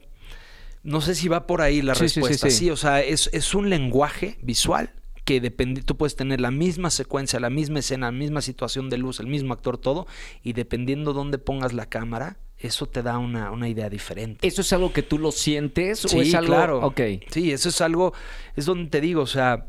no 0.84 1.01
sé 1.01 1.15
si 1.15 1.27
va 1.27 1.47
por 1.47 1.61
ahí 1.61 1.81
la 1.81 1.95
Sí, 1.95 2.09
sí, 2.09 2.09
sí, 2.09 2.19
respuesta. 2.22 2.49
sí. 2.51 2.55
Sí, 2.57 2.69
o 2.69 2.77
sea, 2.77 3.01
es, 3.01 3.30
es 3.34 3.55
un 3.55 3.72
lenguaje 3.72 4.38
visual 4.43 4.91
que 5.27 5.41
depende, 5.41 5.81
tú 5.81 5.97
puedes 5.97 6.15
tener 6.15 6.39
la 6.39 6.51
misma 6.51 6.89
secuencia, 6.89 7.37
la 7.41 7.49
misma 7.49 7.79
escena, 7.79 8.07
la 8.07 8.13
misma 8.13 8.39
situación 8.41 8.89
de 8.89 8.97
luz, 8.97 9.19
el 9.19 9.27
mismo 9.27 9.53
actor, 9.53 9.77
todo, 9.77 10.07
y 10.41 10.53
dependiendo 10.53 11.11
dónde 11.11 11.37
pongas 11.37 11.73
la 11.73 11.87
cámara, 11.89 12.37
eso 12.57 12.85
te 12.85 13.03
da 13.03 13.17
una, 13.17 13.51
una 13.51 13.67
idea 13.67 13.89
diferente. 13.89 14.47
¿Eso 14.47 14.61
es 14.61 14.71
algo 14.71 14.93
que 14.93 15.03
tú 15.03 15.19
lo 15.19 15.33
sientes 15.33 16.05
o 16.05 16.07
Sí, 16.07 16.19
es 16.19 16.33
algo...? 16.33 16.53
claro. 16.53 16.79
Ok. 16.79 17.01
Sí, 17.29 17.51
eso 17.51 17.67
es 17.67 17.81
algo, 17.81 18.13
es 18.55 18.65
donde 18.65 18.89
te 18.89 19.01
digo, 19.01 19.21
o 19.21 19.27
sea, 19.27 19.65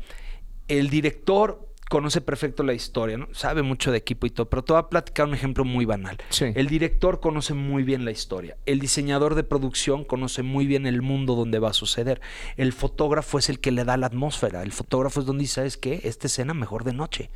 el 0.69 0.89
director 0.89 1.68
conoce 1.89 2.21
perfecto 2.21 2.63
la 2.63 2.73
historia, 2.73 3.17
¿no? 3.17 3.27
Sabe 3.33 3.61
mucho 3.63 3.91
de 3.91 3.97
equipo 3.97 4.25
y 4.25 4.29
todo, 4.29 4.47
pero 4.49 4.63
te 4.63 4.71
voy 4.73 4.79
a 4.79 4.87
platicar 4.89 5.25
un 5.27 5.33
ejemplo 5.33 5.65
muy 5.65 5.85
banal. 5.85 6.17
Sí. 6.29 6.45
El 6.55 6.67
director 6.67 7.19
conoce 7.19 7.53
muy 7.53 7.83
bien 7.83 8.05
la 8.05 8.11
historia. 8.11 8.55
El 8.65 8.79
diseñador 8.79 9.35
de 9.35 9.43
producción 9.43 10.05
conoce 10.05 10.43
muy 10.43 10.65
bien 10.67 10.85
el 10.85 11.01
mundo 11.01 11.35
donde 11.35 11.59
va 11.59 11.71
a 11.71 11.73
suceder. 11.73 12.21
El 12.57 12.73
fotógrafo 12.73 13.39
es 13.39 13.49
el 13.49 13.59
que 13.59 13.71
le 13.71 13.83
da 13.83 13.97
la 13.97 14.05
atmósfera. 14.07 14.61
El 14.63 14.71
fotógrafo 14.71 15.19
es 15.19 15.25
donde 15.25 15.41
dice, 15.41 15.55
¿sabes 15.55 15.77
qué? 15.77 16.01
Esta 16.03 16.27
escena 16.27 16.53
mejor 16.53 16.83
de 16.83 16.93
noche. 16.93 17.31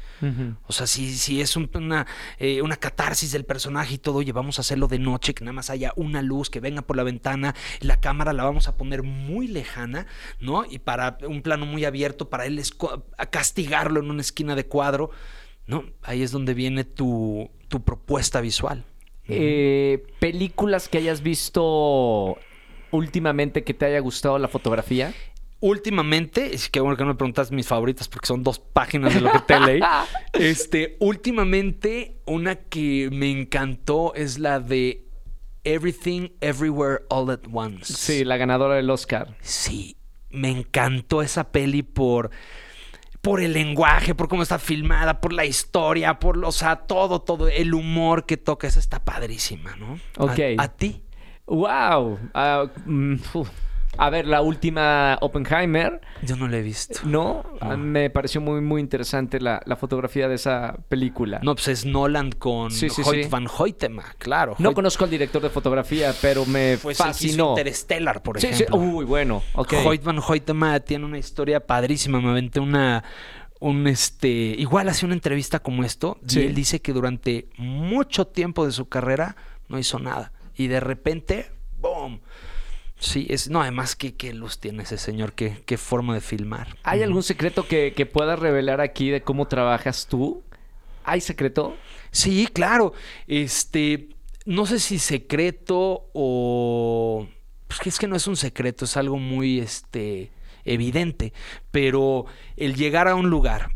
O 0.67 0.71
sea, 0.71 0.85
si, 0.87 1.13
si 1.15 1.41
es 1.41 1.55
un- 1.57 1.69
una, 1.73 2.05
eh, 2.37 2.61
una 2.61 2.75
catarsis 2.77 3.31
del 3.31 3.45
personaje 3.45 3.95
y 3.95 3.97
todo, 3.97 4.17
oye, 4.19 4.31
vamos 4.31 4.59
a 4.59 4.61
hacerlo 4.61 4.87
de 4.87 4.99
noche, 4.99 5.33
que 5.33 5.43
nada 5.43 5.53
más 5.53 5.71
haya 5.71 5.91
una 5.95 6.21
luz 6.21 6.51
que 6.51 6.59
venga 6.59 6.83
por 6.83 6.95
la 6.95 7.03
ventana, 7.03 7.55
la 7.79 7.99
cámara 7.99 8.31
la 8.33 8.43
vamos 8.43 8.67
a 8.67 8.77
poner 8.77 9.01
muy 9.01 9.47
lejana, 9.47 10.05
¿no? 10.39 10.63
Y 10.69 10.77
para 10.77 11.17
un 11.27 11.41
plano 11.41 11.65
muy 11.65 11.85
abierto, 11.85 12.29
para 12.29 12.45
él 12.45 12.61
a 13.17 13.25
castigarlo 13.25 13.99
en 13.99 14.11
una 14.11 14.21
esquina 14.21 14.42
de 14.43 14.67
cuadro, 14.67 15.09
¿no? 15.67 15.85
Ahí 16.01 16.21
es 16.21 16.31
donde 16.31 16.53
viene 16.53 16.83
tu, 16.83 17.49
tu 17.67 17.83
propuesta 17.83 18.41
visual. 18.41 18.85
Eh, 19.27 20.03
películas 20.19 20.89
que 20.89 20.97
hayas 20.97 21.21
visto 21.21 22.37
últimamente 22.91 23.63
que 23.63 23.73
te 23.73 23.85
haya 23.85 23.99
gustado 23.99 24.37
la 24.37 24.47
fotografía. 24.47 25.13
Últimamente, 25.59 26.53
es 26.53 26.69
que 26.69 26.81
bueno 26.81 26.97
que 26.97 27.03
no 27.03 27.09
me 27.09 27.15
preguntas 27.15 27.49
mis 27.51 27.67
favoritas 27.67 28.09
porque 28.09 28.27
son 28.27 28.43
dos 28.43 28.59
páginas 28.59 29.13
de 29.13 29.21
lo 29.21 29.31
que 29.31 29.39
te 29.39 29.59
leí. 29.59 29.79
Este, 30.33 30.97
últimamente, 30.99 32.17
una 32.25 32.55
que 32.55 33.09
me 33.11 33.31
encantó 33.31 34.13
es 34.13 34.39
la 34.39 34.59
de 34.59 35.05
Everything 35.63 36.29
Everywhere 36.41 37.03
All 37.09 37.29
at 37.29 37.41
Once. 37.51 37.93
Sí, 37.93 38.25
la 38.25 38.35
ganadora 38.35 38.75
del 38.75 38.89
Oscar. 38.89 39.37
Sí, 39.39 39.95
me 40.29 40.49
encantó 40.49 41.21
esa 41.21 41.51
peli 41.51 41.81
por 41.83 42.31
por 43.23 43.39
el 43.39 43.53
lenguaje, 43.53 44.13
por 44.13 44.27
cómo 44.27 44.43
está 44.43 44.59
filmada, 44.59 45.21
por 45.21 45.31
la 45.31 45.45
historia, 45.45 46.19
por 46.19 46.35
lo- 46.35 46.49
o 46.49 46.51
sea, 46.51 46.75
todo, 46.75 47.21
todo, 47.21 47.47
el 47.47 47.73
humor 47.73 48.25
que 48.25 48.35
toca, 48.35 48.67
esa 48.67 48.79
está 48.81 49.05
padrísima, 49.05 49.77
¿no? 49.77 49.97
Ok. 50.17 50.39
A, 50.57 50.67
ti. 50.67 51.01
¡Wow! 51.47 52.19
Ah, 52.33 52.65
mm. 52.85 53.15
A 53.97 54.09
ver, 54.09 54.25
la 54.25 54.41
última 54.41 55.17
Oppenheimer, 55.21 56.01
Yo 56.23 56.35
no 56.35 56.47
la 56.47 56.57
he 56.57 56.61
visto. 56.63 56.99
¿no? 57.05 57.43
No. 57.61 57.77
Me 57.77 58.09
pareció 58.09 58.41
muy, 58.41 58.59
muy 58.61 58.81
interesante 58.81 59.39
la, 59.39 59.61
la 59.65 59.75
fotografía 59.75 60.27
de 60.27 60.35
esa 60.35 60.77
película. 60.89 61.39
No, 61.43 61.53
pues 61.53 61.67
es 61.67 61.85
Nolan 61.85 62.31
con 62.31 62.71
Sí, 62.71 62.89
sí, 62.89 63.03
Hoyt 63.05 63.23
sí. 63.25 63.29
van 63.29 63.47
Hoytema, 63.55 64.03
claro. 64.17 64.55
No 64.57 64.71
Hoyt- 64.71 64.73
conozco 64.75 65.03
al 65.03 65.11
director 65.11 65.41
de 65.43 65.49
fotografía, 65.49 66.13
pero 66.21 66.45
me 66.45 66.77
Pues 66.81 66.97
fascinó. 66.97 67.49
Interstellar, 67.51 68.23
por 68.23 68.39
Sí, 68.41 68.47
sí. 68.47 68.53
ejemplo. 68.63 68.77
Uy, 68.77 69.05
bueno. 69.05 69.43
Hoyt 69.53 70.03
van 70.03 70.19
Hoytema 70.19 70.79
tiene 70.79 71.05
una 71.05 71.19
historia 71.19 71.59
padrísima. 71.65 72.19
Me 72.19 72.29
aventé 72.31 72.59
una. 72.59 73.03
Un 73.59 73.87
este. 73.87 74.27
Igual 74.27 74.89
hacía 74.89 75.05
una 75.05 75.15
entrevista 75.15 75.59
como 75.59 75.83
esto. 75.83 76.17
Sí. 76.27 76.39
Y 76.41 76.45
él 76.47 76.55
dice 76.55 76.81
que 76.81 76.91
durante 76.93 77.47
mucho 77.57 78.25
tiempo 78.27 78.65
de 78.65 78.71
su 78.71 78.89
carrera 78.89 79.35
no 79.69 79.77
hizo 79.79 79.99
nada. 79.99 80.33
Y 80.55 80.67
de 80.67 80.79
repente, 80.79 81.51
¡boom! 81.79 82.19
Sí, 83.03 83.27
es. 83.29 83.49
No, 83.49 83.61
además, 83.61 83.97
¿qué, 83.97 84.15
qué 84.15 84.33
luz 84.33 84.59
tiene 84.59 84.83
ese 84.83 84.97
señor? 84.97 85.33
¿Qué, 85.33 85.61
qué 85.65 85.77
forma 85.77 86.13
de 86.13 86.21
filmar? 86.21 86.77
¿Hay 86.83 87.03
algún 87.03 87.21
secreto 87.21 87.67
que, 87.67 87.93
que 87.93 88.05
puedas 88.05 88.39
revelar 88.39 88.79
aquí 88.79 89.09
de 89.09 89.21
cómo 89.21 89.47
trabajas 89.47 90.07
tú? 90.07 90.41
¿Hay 91.03 91.19
secreto? 91.19 91.75
Sí, 92.11 92.47
claro. 92.47 92.93
Este, 93.27 94.07
no 94.45 94.65
sé 94.65 94.79
si 94.79 94.99
secreto 94.99 96.09
o... 96.13 97.27
Pues 97.67 97.79
que 97.79 97.89
es 97.89 97.99
que 97.99 98.07
no 98.07 98.15
es 98.15 98.25
un 98.27 98.37
secreto, 98.37 98.85
es 98.85 98.95
algo 98.95 99.17
muy 99.17 99.59
este, 99.59 100.31
evidente. 100.63 101.33
Pero 101.71 102.25
el 102.55 102.75
llegar 102.75 103.09
a 103.09 103.15
un 103.15 103.29
lugar, 103.29 103.75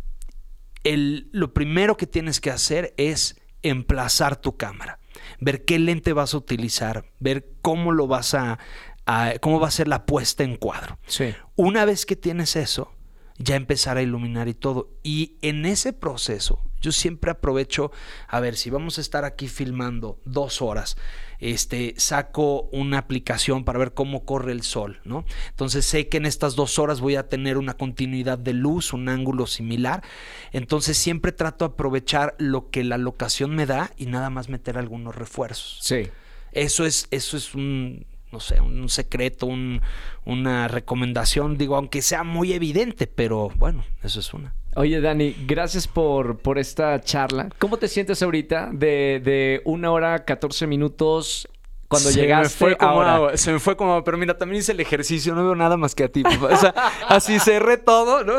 el, 0.86 1.28
lo 1.34 1.54
primero 1.54 1.98
que 1.98 2.08
tienes 2.08 2.40
que 2.40 2.52
hacer 2.52 2.94
es 2.96 3.42
emplazar 3.62 4.40
tu 4.40 4.56
cámara. 4.56 5.00
Ver 5.40 5.66
qué 5.66 5.80
lente 5.80 6.14
vas 6.14 6.34
a 6.34 6.38
utilizar, 6.38 7.06
ver 7.20 7.50
cómo 7.62 7.92
lo 7.92 8.08
vas 8.08 8.34
a, 8.34 8.60
a 9.08 9.34
cómo 9.40 9.60
va 9.60 9.70
a 9.70 9.72
ser 9.72 9.88
la 9.88 10.06
puesta 10.06 10.44
en 10.44 10.58
cuadro. 10.58 11.00
Sí. 11.08 11.34
Una 11.56 11.86
vez 11.86 12.06
que 12.06 12.16
tienes 12.16 12.56
eso, 12.56 12.92
ya 13.38 13.56
empezar 13.56 13.98
a 13.98 14.02
iluminar 14.02 14.48
y 14.48 14.54
todo. 14.54 14.90
Y 15.02 15.38
en 15.42 15.66
ese 15.66 15.94
proceso, 15.94 16.60
yo 16.82 16.92
siempre 16.92 17.32
aprovecho, 17.32 17.92
a 18.28 18.40
ver, 18.40 18.58
si 18.58 18.70
vamos 18.70 18.98
a 18.98 19.02
estar 19.02 19.26
aquí 19.26 19.48
filmando 19.48 20.20
dos 20.26 20.62
horas, 20.62 20.98
este, 21.40 21.94
saco 21.98 22.64
una 22.72 22.98
aplicación 22.98 23.64
para 23.64 23.80
ver 23.80 23.94
cómo 23.94 24.26
corre 24.26 24.52
el 24.52 24.62
sol, 24.62 25.00
¿no? 25.06 25.24
Entonces 25.50 25.86
sé 25.86 26.10
que 26.10 26.18
en 26.18 26.26
estas 26.26 26.56
dos 26.56 26.78
horas 26.78 27.00
voy 27.00 27.16
a 27.16 27.30
tener 27.30 27.58
una 27.58 27.76
continuidad 27.76 28.38
de 28.38 28.54
luz, 28.54 28.92
un 28.92 29.08
ángulo 29.08 29.48
similar. 29.48 30.04
Entonces 30.52 30.98
siempre 30.98 31.32
trato 31.32 31.66
de 31.66 31.74
aprovechar 31.74 32.36
lo 32.40 32.70
que 32.70 32.84
la 32.84 32.98
locación 32.98 33.56
me 33.56 33.66
da 33.66 33.92
y 33.98 34.08
nada 34.08 34.30
más 34.30 34.50
meter 34.50 34.78
algunos 34.78 35.16
refuerzos. 35.16 35.80
Sí. 35.82 36.10
Eso 36.52 36.86
es, 36.86 37.08
eso 37.12 37.38
es 37.38 37.54
un, 37.54 38.06
no 38.32 38.40
sé, 38.40 38.60
un 38.62 38.90
secreto, 38.90 39.46
un, 39.46 39.82
una 40.26 40.68
recomendación, 40.68 41.58
digo, 41.58 41.76
aunque 41.76 42.02
sea 42.02 42.24
muy 42.24 42.54
evidente, 42.54 43.08
pero 43.08 43.50
bueno, 43.58 43.84
eso 44.04 44.20
es 44.20 44.34
una. 44.34 44.54
Oye, 44.76 45.02
Dani, 45.02 45.36
gracias 45.48 45.88
por, 45.88 46.38
por 46.40 46.60
esta 46.60 47.02
charla. 47.02 47.50
¿Cómo 47.58 47.78
te 47.78 47.88
sientes 47.88 48.22
ahorita 48.22 48.70
de, 48.72 49.22
de 49.24 49.62
una 49.66 49.92
hora 49.92 50.24
14 50.24 50.68
minutos 50.68 51.48
cuando 51.88 52.10
Se 52.12 52.20
llegaste 52.20 52.66
me 52.66 52.72
fue 52.72 52.78
como 52.78 53.02
ahora? 53.02 53.38
se 53.38 53.54
me 53.54 53.60
fue 53.60 53.78
como 53.78 54.04
pero 54.04 54.18
mira, 54.18 54.38
también 54.38 54.60
hice 54.60 54.74
el 54.74 54.80
ejercicio, 54.82 55.34
no 55.34 55.44
veo 55.44 55.56
nada 55.56 55.78
más 55.78 55.96
que 55.96 56.04
a 56.04 56.10
ti. 56.10 56.22
papá. 56.22 56.50
O 56.54 56.58
sea, 56.58 56.76
así 57.08 57.40
cerré 57.40 57.78
todo, 57.78 58.24
¿no? 58.26 58.34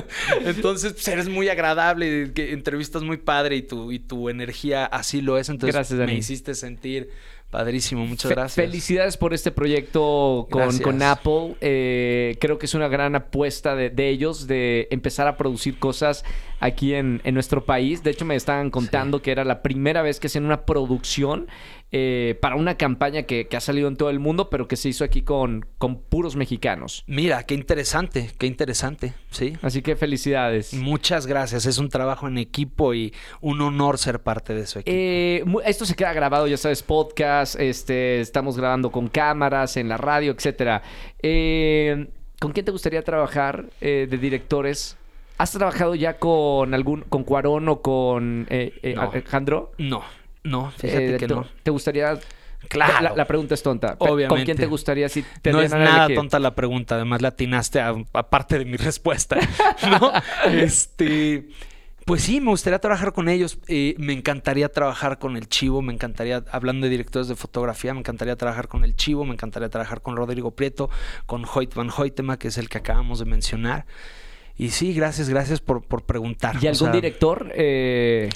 Entonces, 0.46 0.92
pues, 0.92 1.08
eres 1.08 1.28
muy 1.28 1.48
agradable, 1.48 2.32
que 2.32 2.52
entrevistas 2.52 3.02
muy 3.02 3.16
padre 3.18 3.56
y 3.56 3.62
tu, 3.62 3.90
y 3.92 3.98
tu 3.98 4.28
energía 4.30 4.86
así 4.86 5.20
lo 5.20 5.36
es. 5.36 5.48
Entonces, 5.48 5.74
Gracias, 5.74 5.98
Dani. 5.98 6.12
me 6.12 6.18
hiciste 6.18 6.54
sentir 6.54 7.10
padrísimo. 7.52 8.04
Muchas 8.06 8.30
Fe- 8.30 8.34
gracias. 8.34 8.66
Felicidades 8.66 9.16
por 9.16 9.34
este 9.34 9.52
proyecto 9.52 10.48
con, 10.50 11.02
Apple. 11.02 11.54
Eh, 11.60 12.36
creo 12.40 12.58
que 12.58 12.66
es 12.66 12.74
una 12.74 12.88
gran 12.88 13.14
apuesta 13.14 13.76
de, 13.76 13.90
de 13.90 14.08
ellos 14.08 14.48
de 14.48 14.88
empezar 14.90 15.28
a 15.28 15.36
producir 15.36 15.78
cosas 15.78 16.24
aquí 16.58 16.94
en, 16.94 17.20
en 17.22 17.34
nuestro 17.34 17.64
país. 17.64 18.02
De 18.02 18.10
hecho, 18.10 18.24
me 18.24 18.34
estaban 18.34 18.70
contando 18.70 19.22
que 19.22 19.30
era 19.30 19.44
la 19.44 19.62
primera 19.62 20.02
vez 20.02 20.18
que 20.18 20.26
hacían 20.28 20.46
una 20.46 20.64
producción 20.64 21.46
eh, 21.92 22.38
para 22.40 22.56
una 22.56 22.76
campaña 22.76 23.22
que, 23.22 23.46
que 23.46 23.56
ha 23.56 23.60
salido 23.60 23.86
en 23.88 23.96
todo 23.96 24.10
el 24.10 24.18
mundo, 24.18 24.50
pero 24.50 24.66
que 24.66 24.76
se 24.76 24.88
hizo 24.88 25.04
aquí 25.04 25.22
con, 25.22 25.66
con 25.78 26.00
puros 26.00 26.36
mexicanos. 26.36 27.04
Mira, 27.06 27.44
qué 27.44 27.54
interesante, 27.54 28.30
qué 28.38 28.46
interesante, 28.46 29.12
sí. 29.30 29.52
Así 29.62 29.82
que 29.82 29.94
felicidades. 29.94 30.74
Muchas 30.74 31.26
gracias, 31.26 31.66
es 31.66 31.78
un 31.78 31.88
trabajo 31.88 32.26
en 32.26 32.38
equipo 32.38 32.94
y 32.94 33.12
un 33.40 33.60
honor 33.60 33.98
ser 33.98 34.22
parte 34.22 34.54
de 34.54 34.66
su 34.66 34.80
equipo. 34.80 34.94
Eh, 34.96 35.44
esto 35.64 35.86
se 35.86 35.94
queda 35.94 36.12
grabado, 36.12 36.46
ya 36.46 36.56
sabes, 36.56 36.82
podcast, 36.82 37.60
este, 37.60 38.20
estamos 38.20 38.56
grabando 38.56 38.90
con 38.90 39.08
cámaras, 39.08 39.76
en 39.76 39.88
la 39.88 39.96
radio, 39.98 40.32
etcétera. 40.32 40.82
Eh, 41.22 42.08
¿Con 42.40 42.52
quién 42.52 42.64
te 42.64 42.72
gustaría 42.72 43.02
trabajar 43.02 43.66
eh, 43.80 44.08
de 44.10 44.18
directores? 44.18 44.96
¿Has 45.38 45.52
trabajado 45.52 45.94
ya 45.94 46.18
con 46.18 46.74
algún, 46.74 47.02
con 47.02 47.24
Cuarón 47.24 47.68
o 47.68 47.80
con 47.82 48.46
eh, 48.50 48.72
eh, 48.82 48.94
No. 48.94 49.02
Alejandro? 49.02 49.72
no, 49.78 50.02
no, 50.44 50.70
fíjate 50.72 51.14
Eh, 51.14 51.18
que 51.18 51.26
te- 51.28 51.34
no. 51.34 51.46
¿Te 51.62 51.70
gustaría? 51.70 52.18
Claro. 52.68 52.92
La, 53.02 53.16
la 53.16 53.24
pregunta 53.26 53.54
es 53.54 53.62
tonta. 53.62 53.92
Pe- 53.92 53.98
¿Con 53.98 54.10
Obviamente. 54.10 54.44
quién 54.44 54.56
te 54.56 54.66
gustaría 54.66 55.08
si 55.08 55.24
te 55.42 55.50
No 55.52 55.60
es 55.60 55.72
nada 55.72 56.06
tonta 56.14 56.38
la 56.38 56.54
pregunta, 56.54 56.94
además 56.94 57.20
la 57.20 57.28
atinaste 57.28 57.80
a, 57.80 57.92
a 58.12 58.30
parte 58.30 58.58
de 58.58 58.64
mi 58.64 58.76
respuesta, 58.78 59.36
¿no? 59.90 60.12
este, 60.52 61.48
pues 62.04 62.22
sí, 62.22 62.40
me 62.40 62.50
gustaría 62.50 62.78
trabajar 62.78 63.12
con 63.12 63.28
ellos. 63.28 63.58
eh, 63.66 63.94
me 63.98 64.12
encantaría 64.12 64.68
trabajar 64.68 65.18
con 65.18 65.36
el 65.36 65.48
Chivo, 65.48 65.82
me 65.82 65.92
encantaría, 65.92 66.44
hablando 66.52 66.84
de 66.86 66.90
directores 66.90 67.26
de 67.28 67.34
fotografía, 67.34 67.94
me 67.94 68.00
encantaría 68.00 68.36
trabajar 68.36 68.68
con 68.68 68.84
el 68.84 68.94
Chivo, 68.94 69.24
me 69.24 69.32
encantaría 69.34 69.68
trabajar 69.68 70.00
con 70.00 70.16
Rodrigo 70.16 70.52
Prieto, 70.52 70.88
con 71.26 71.44
Hoyt 71.52 71.74
Van 71.74 71.90
Hoytema, 71.96 72.38
que 72.38 72.48
es 72.48 72.58
el 72.58 72.68
que 72.68 72.78
acabamos 72.78 73.18
de 73.18 73.24
mencionar. 73.24 73.86
Y 74.56 74.70
sí, 74.70 74.92
gracias, 74.94 75.28
gracias 75.28 75.60
por, 75.60 75.82
por 75.82 76.04
preguntar. 76.04 76.54
¿Y 76.62 76.66
O 76.66 76.70
algún 76.70 76.74
sea, 76.76 76.92
director? 76.92 77.50
eh, 77.56 78.28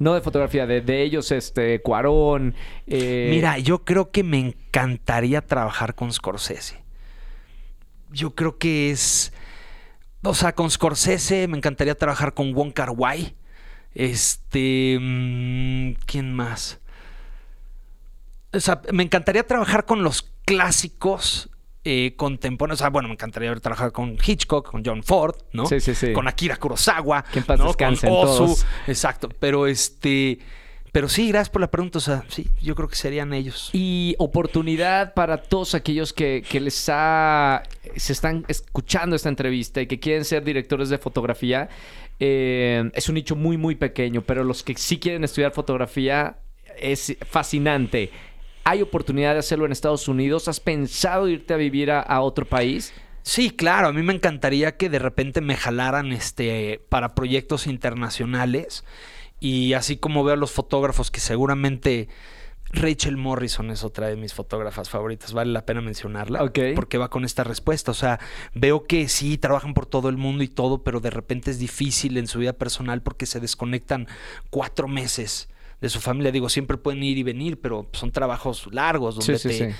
no 0.00 0.14
de 0.14 0.22
fotografía, 0.22 0.66
de, 0.66 0.80
de 0.80 1.02
ellos, 1.02 1.30
este, 1.30 1.80
Cuarón. 1.82 2.54
eh, 2.86 3.28
Mira, 3.30 3.58
yo 3.58 3.84
creo 3.84 4.10
que 4.10 4.24
me 4.24 4.38
encantaría 4.38 5.46
trabajar 5.46 5.94
con 5.94 6.12
Scorsese. 6.12 6.82
Yo 8.10 8.34
creo 8.34 8.58
que 8.58 8.90
es. 8.90 9.32
O 10.22 10.34
sea, 10.34 10.54
con 10.54 10.70
Scorsese 10.70 11.46
me 11.48 11.58
encantaría 11.58 11.94
trabajar 11.94 12.34
con 12.34 12.52
Wong 12.54 12.72
Kar. 12.72 12.92
Este. 13.94 14.98
mm, 15.00 15.92
¿Quién 16.06 16.32
más? 16.32 16.80
O 18.52 18.58
sea, 18.58 18.80
me 18.92 19.02
encantaría 19.02 19.46
trabajar 19.46 19.84
con 19.84 20.02
los 20.02 20.32
clásicos 20.44 21.49
eh, 21.84 22.14
contemporáneos. 22.16 22.80
O 22.80 22.82
sea, 22.82 22.90
bueno, 22.90 23.08
me 23.08 23.14
encantaría 23.14 23.48
haber 23.48 23.60
trabajado 23.60 23.92
con 23.92 24.16
Hitchcock, 24.24 24.70
con 24.70 24.84
John 24.84 25.02
Ford, 25.02 25.36
¿no? 25.52 25.66
Sí, 25.66 25.80
sí, 25.80 25.94
sí. 25.94 26.12
Con 26.12 26.28
Akira 26.28 26.56
Kurosawa. 26.56 27.24
Que 27.24 27.38
en 27.38 27.44
paz 27.44 27.58
¿no? 27.58 27.66
descansen 27.66 28.10
Con 28.10 28.26
todos. 28.26 28.66
Exacto. 28.86 29.28
Pero 29.38 29.66
este. 29.66 30.38
Pero 30.92 31.08
sí, 31.08 31.28
gracias 31.28 31.50
por 31.50 31.60
la 31.60 31.70
pregunta. 31.70 31.98
O 31.98 32.00
sea, 32.00 32.24
sí, 32.28 32.50
yo 32.60 32.74
creo 32.74 32.88
que 32.88 32.96
serían 32.96 33.32
ellos. 33.32 33.70
Y 33.72 34.16
oportunidad 34.18 35.14
para 35.14 35.38
todos 35.38 35.74
aquellos 35.74 36.12
que, 36.12 36.42
que 36.48 36.60
les 36.60 36.88
ha, 36.92 37.62
se 37.96 38.12
están 38.12 38.44
escuchando 38.48 39.14
esta 39.14 39.28
entrevista 39.28 39.80
y 39.80 39.86
que 39.86 40.00
quieren 40.00 40.24
ser 40.24 40.44
directores 40.44 40.88
de 40.88 40.98
fotografía. 40.98 41.68
Eh, 42.18 42.90
es 42.92 43.08
un 43.08 43.14
nicho 43.14 43.36
muy, 43.36 43.56
muy 43.56 43.76
pequeño, 43.76 44.22
pero 44.22 44.44
los 44.44 44.62
que 44.62 44.74
sí 44.76 44.98
quieren 44.98 45.24
estudiar 45.24 45.52
fotografía 45.52 46.38
es 46.78 47.16
fascinante. 47.26 48.10
¿Hay 48.64 48.82
oportunidad 48.82 49.32
de 49.34 49.40
hacerlo 49.40 49.66
en 49.66 49.72
Estados 49.72 50.08
Unidos? 50.08 50.48
¿Has 50.48 50.60
pensado 50.60 51.28
irte 51.28 51.54
a 51.54 51.56
vivir 51.56 51.90
a, 51.90 52.00
a 52.00 52.20
otro 52.20 52.44
país? 52.46 52.92
Sí, 53.22 53.50
claro, 53.50 53.88
a 53.88 53.92
mí 53.92 54.02
me 54.02 54.14
encantaría 54.14 54.76
que 54.76 54.88
de 54.88 54.98
repente 54.98 55.40
me 55.40 55.56
jalaran 55.56 56.12
este 56.12 56.80
para 56.88 57.14
proyectos 57.14 57.66
internacionales 57.66 58.84
y 59.40 59.74
así 59.74 59.96
como 59.96 60.24
veo 60.24 60.34
a 60.34 60.38
los 60.38 60.52
fotógrafos 60.52 61.10
que 61.10 61.20
seguramente 61.20 62.08
Rachel 62.72 63.16
Morrison 63.16 63.70
es 63.70 63.82
otra 63.84 64.06
de 64.06 64.16
mis 64.16 64.32
fotógrafas 64.32 64.88
favoritas, 64.88 65.32
vale 65.32 65.52
la 65.52 65.66
pena 65.66 65.80
mencionarla, 65.80 66.42
Ok. 66.44 66.58
porque 66.76 66.98
va 66.98 67.10
con 67.10 67.24
esta 67.24 67.42
respuesta, 67.42 67.90
o 67.90 67.94
sea, 67.94 68.20
veo 68.54 68.86
que 68.86 69.08
sí 69.08 69.38
trabajan 69.38 69.74
por 69.74 69.86
todo 69.86 70.08
el 70.08 70.16
mundo 70.16 70.44
y 70.44 70.48
todo, 70.48 70.82
pero 70.84 71.00
de 71.00 71.10
repente 71.10 71.50
es 71.50 71.58
difícil 71.58 72.16
en 72.16 72.26
su 72.26 72.38
vida 72.38 72.52
personal 72.52 73.02
porque 73.02 73.26
se 73.26 73.40
desconectan 73.40 74.06
cuatro 74.50 74.86
meses 74.88 75.48
de 75.80 75.88
su 75.88 76.00
familia, 76.00 76.30
digo, 76.32 76.48
siempre 76.48 76.76
pueden 76.76 77.02
ir 77.02 77.16
y 77.18 77.22
venir, 77.22 77.60
pero 77.60 77.88
son 77.92 78.10
trabajos 78.10 78.68
largos 78.72 79.16
donde 79.16 79.38
Sí, 79.38 79.48
sí, 79.50 79.58
te, 79.58 79.70
sí. 79.70 79.76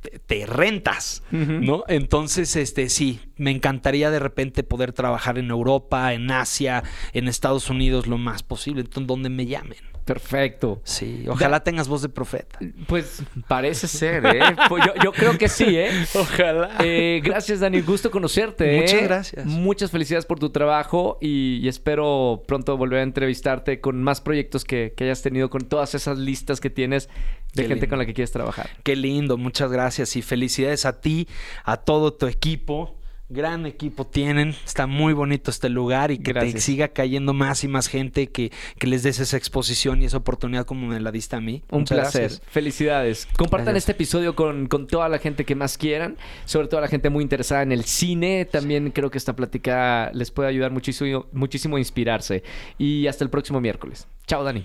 te- 0.00 0.18
te 0.18 0.46
rentas. 0.46 1.22
¿no? 1.30 1.84
Entonces, 1.88 2.56
este, 2.56 2.88
sí, 2.88 3.20
me 3.36 3.50
encantaría 3.50 4.10
de 4.10 4.18
repente 4.18 4.62
poder 4.62 4.92
trabajar 4.92 5.38
en 5.38 5.50
Europa, 5.50 6.12
en 6.12 6.30
Asia, 6.30 6.82
en 7.12 7.28
Estados 7.28 7.70
Unidos 7.70 8.06
lo 8.06 8.18
más 8.18 8.42
posible, 8.42 8.80
entonces, 8.80 9.06
donde 9.06 9.28
me 9.28 9.46
llamen. 9.46 9.78
Perfecto. 10.06 10.80
Sí, 10.84 11.24
ojalá 11.28 11.64
tengas 11.64 11.88
voz 11.88 12.00
de 12.00 12.08
profeta. 12.08 12.60
Pues 12.86 13.24
parece 13.48 13.88
ser, 13.88 14.24
¿eh? 14.24 14.40
Pues 14.68 14.84
yo, 14.86 14.92
yo 15.02 15.10
creo 15.12 15.36
que 15.36 15.48
sí, 15.48 15.64
¿eh? 15.76 15.90
Ojalá. 16.14 16.76
Eh, 16.78 17.20
gracias, 17.24 17.58
Dani. 17.58 17.80
Gusto 17.80 18.12
conocerte. 18.12 18.76
¿eh? 18.76 18.82
Muchas 18.82 19.02
gracias. 19.02 19.46
Muchas 19.46 19.90
felicidades 19.90 20.24
por 20.24 20.38
tu 20.38 20.50
trabajo 20.50 21.18
y, 21.20 21.58
y 21.60 21.66
espero 21.66 22.44
pronto 22.46 22.76
volver 22.76 23.00
a 23.00 23.02
entrevistarte 23.02 23.80
con 23.80 24.00
más 24.00 24.20
proyectos 24.20 24.64
que, 24.64 24.94
que 24.96 25.02
hayas 25.02 25.22
tenido, 25.22 25.50
con 25.50 25.62
todas 25.62 25.96
esas 25.96 26.18
listas 26.18 26.60
que 26.60 26.70
tienes 26.70 27.08
de 27.54 27.62
Qué 27.64 27.68
gente 27.68 27.74
lindo. 27.74 27.88
con 27.88 27.98
la 27.98 28.06
que 28.06 28.14
quieres 28.14 28.30
trabajar. 28.30 28.70
Qué 28.84 28.94
lindo, 28.94 29.36
muchas 29.38 29.72
gracias 29.72 30.14
y 30.14 30.22
felicidades 30.22 30.86
a 30.86 31.00
ti, 31.00 31.26
a 31.64 31.78
todo 31.78 32.14
tu 32.14 32.28
equipo. 32.28 32.95
Gran 33.28 33.66
equipo 33.66 34.06
tienen, 34.06 34.54
está 34.64 34.86
muy 34.86 35.12
bonito 35.12 35.50
este 35.50 35.68
lugar 35.68 36.12
y 36.12 36.18
que 36.18 36.32
te 36.32 36.60
siga 36.60 36.88
cayendo 36.88 37.32
más 37.32 37.64
y 37.64 37.68
más 37.68 37.88
gente, 37.88 38.28
que, 38.28 38.52
que 38.78 38.86
les 38.86 39.02
des 39.02 39.18
esa 39.18 39.36
exposición 39.36 40.00
y 40.00 40.04
esa 40.04 40.18
oportunidad 40.18 40.64
como 40.64 40.86
me 40.86 41.00
la 41.00 41.10
diste 41.10 41.34
a 41.34 41.40
mí. 41.40 41.64
Un 41.70 41.80
Muchas 41.80 41.98
placer. 41.98 42.20
gracias. 42.22 42.42
Felicidades. 42.48 43.26
Compartan 43.36 43.66
Gracias. 43.74 43.82
este 43.82 43.92
episodio 43.92 44.36
con, 44.36 44.68
con 44.68 44.86
toda 44.86 45.08
la 45.08 45.18
gente 45.18 45.44
que 45.44 45.56
más 45.56 45.76
quieran, 45.76 46.16
sobre 46.44 46.68
todo 46.68 46.80
la 46.80 46.88
gente 46.88 47.10
muy 47.10 47.24
interesada 47.24 47.62
en 47.62 47.72
el 47.72 47.84
cine. 47.84 48.44
También 48.44 48.92
creo 48.92 49.10
que 49.10 49.18
esta 49.18 49.34
plática 49.34 50.10
les 50.14 50.30
puede 50.30 50.48
ayudar 50.48 50.70
muchísimo, 50.70 51.26
muchísimo 51.32 51.76
a 51.76 51.78
inspirarse. 51.80 52.44
Y 52.78 53.08
hasta 53.08 53.24
el 53.24 53.30
próximo 53.30 53.60
miércoles. 53.60 54.06
Chao, 54.28 54.44
Dani. 54.44 54.64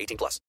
18 0.00 0.16
plus. 0.16 0.40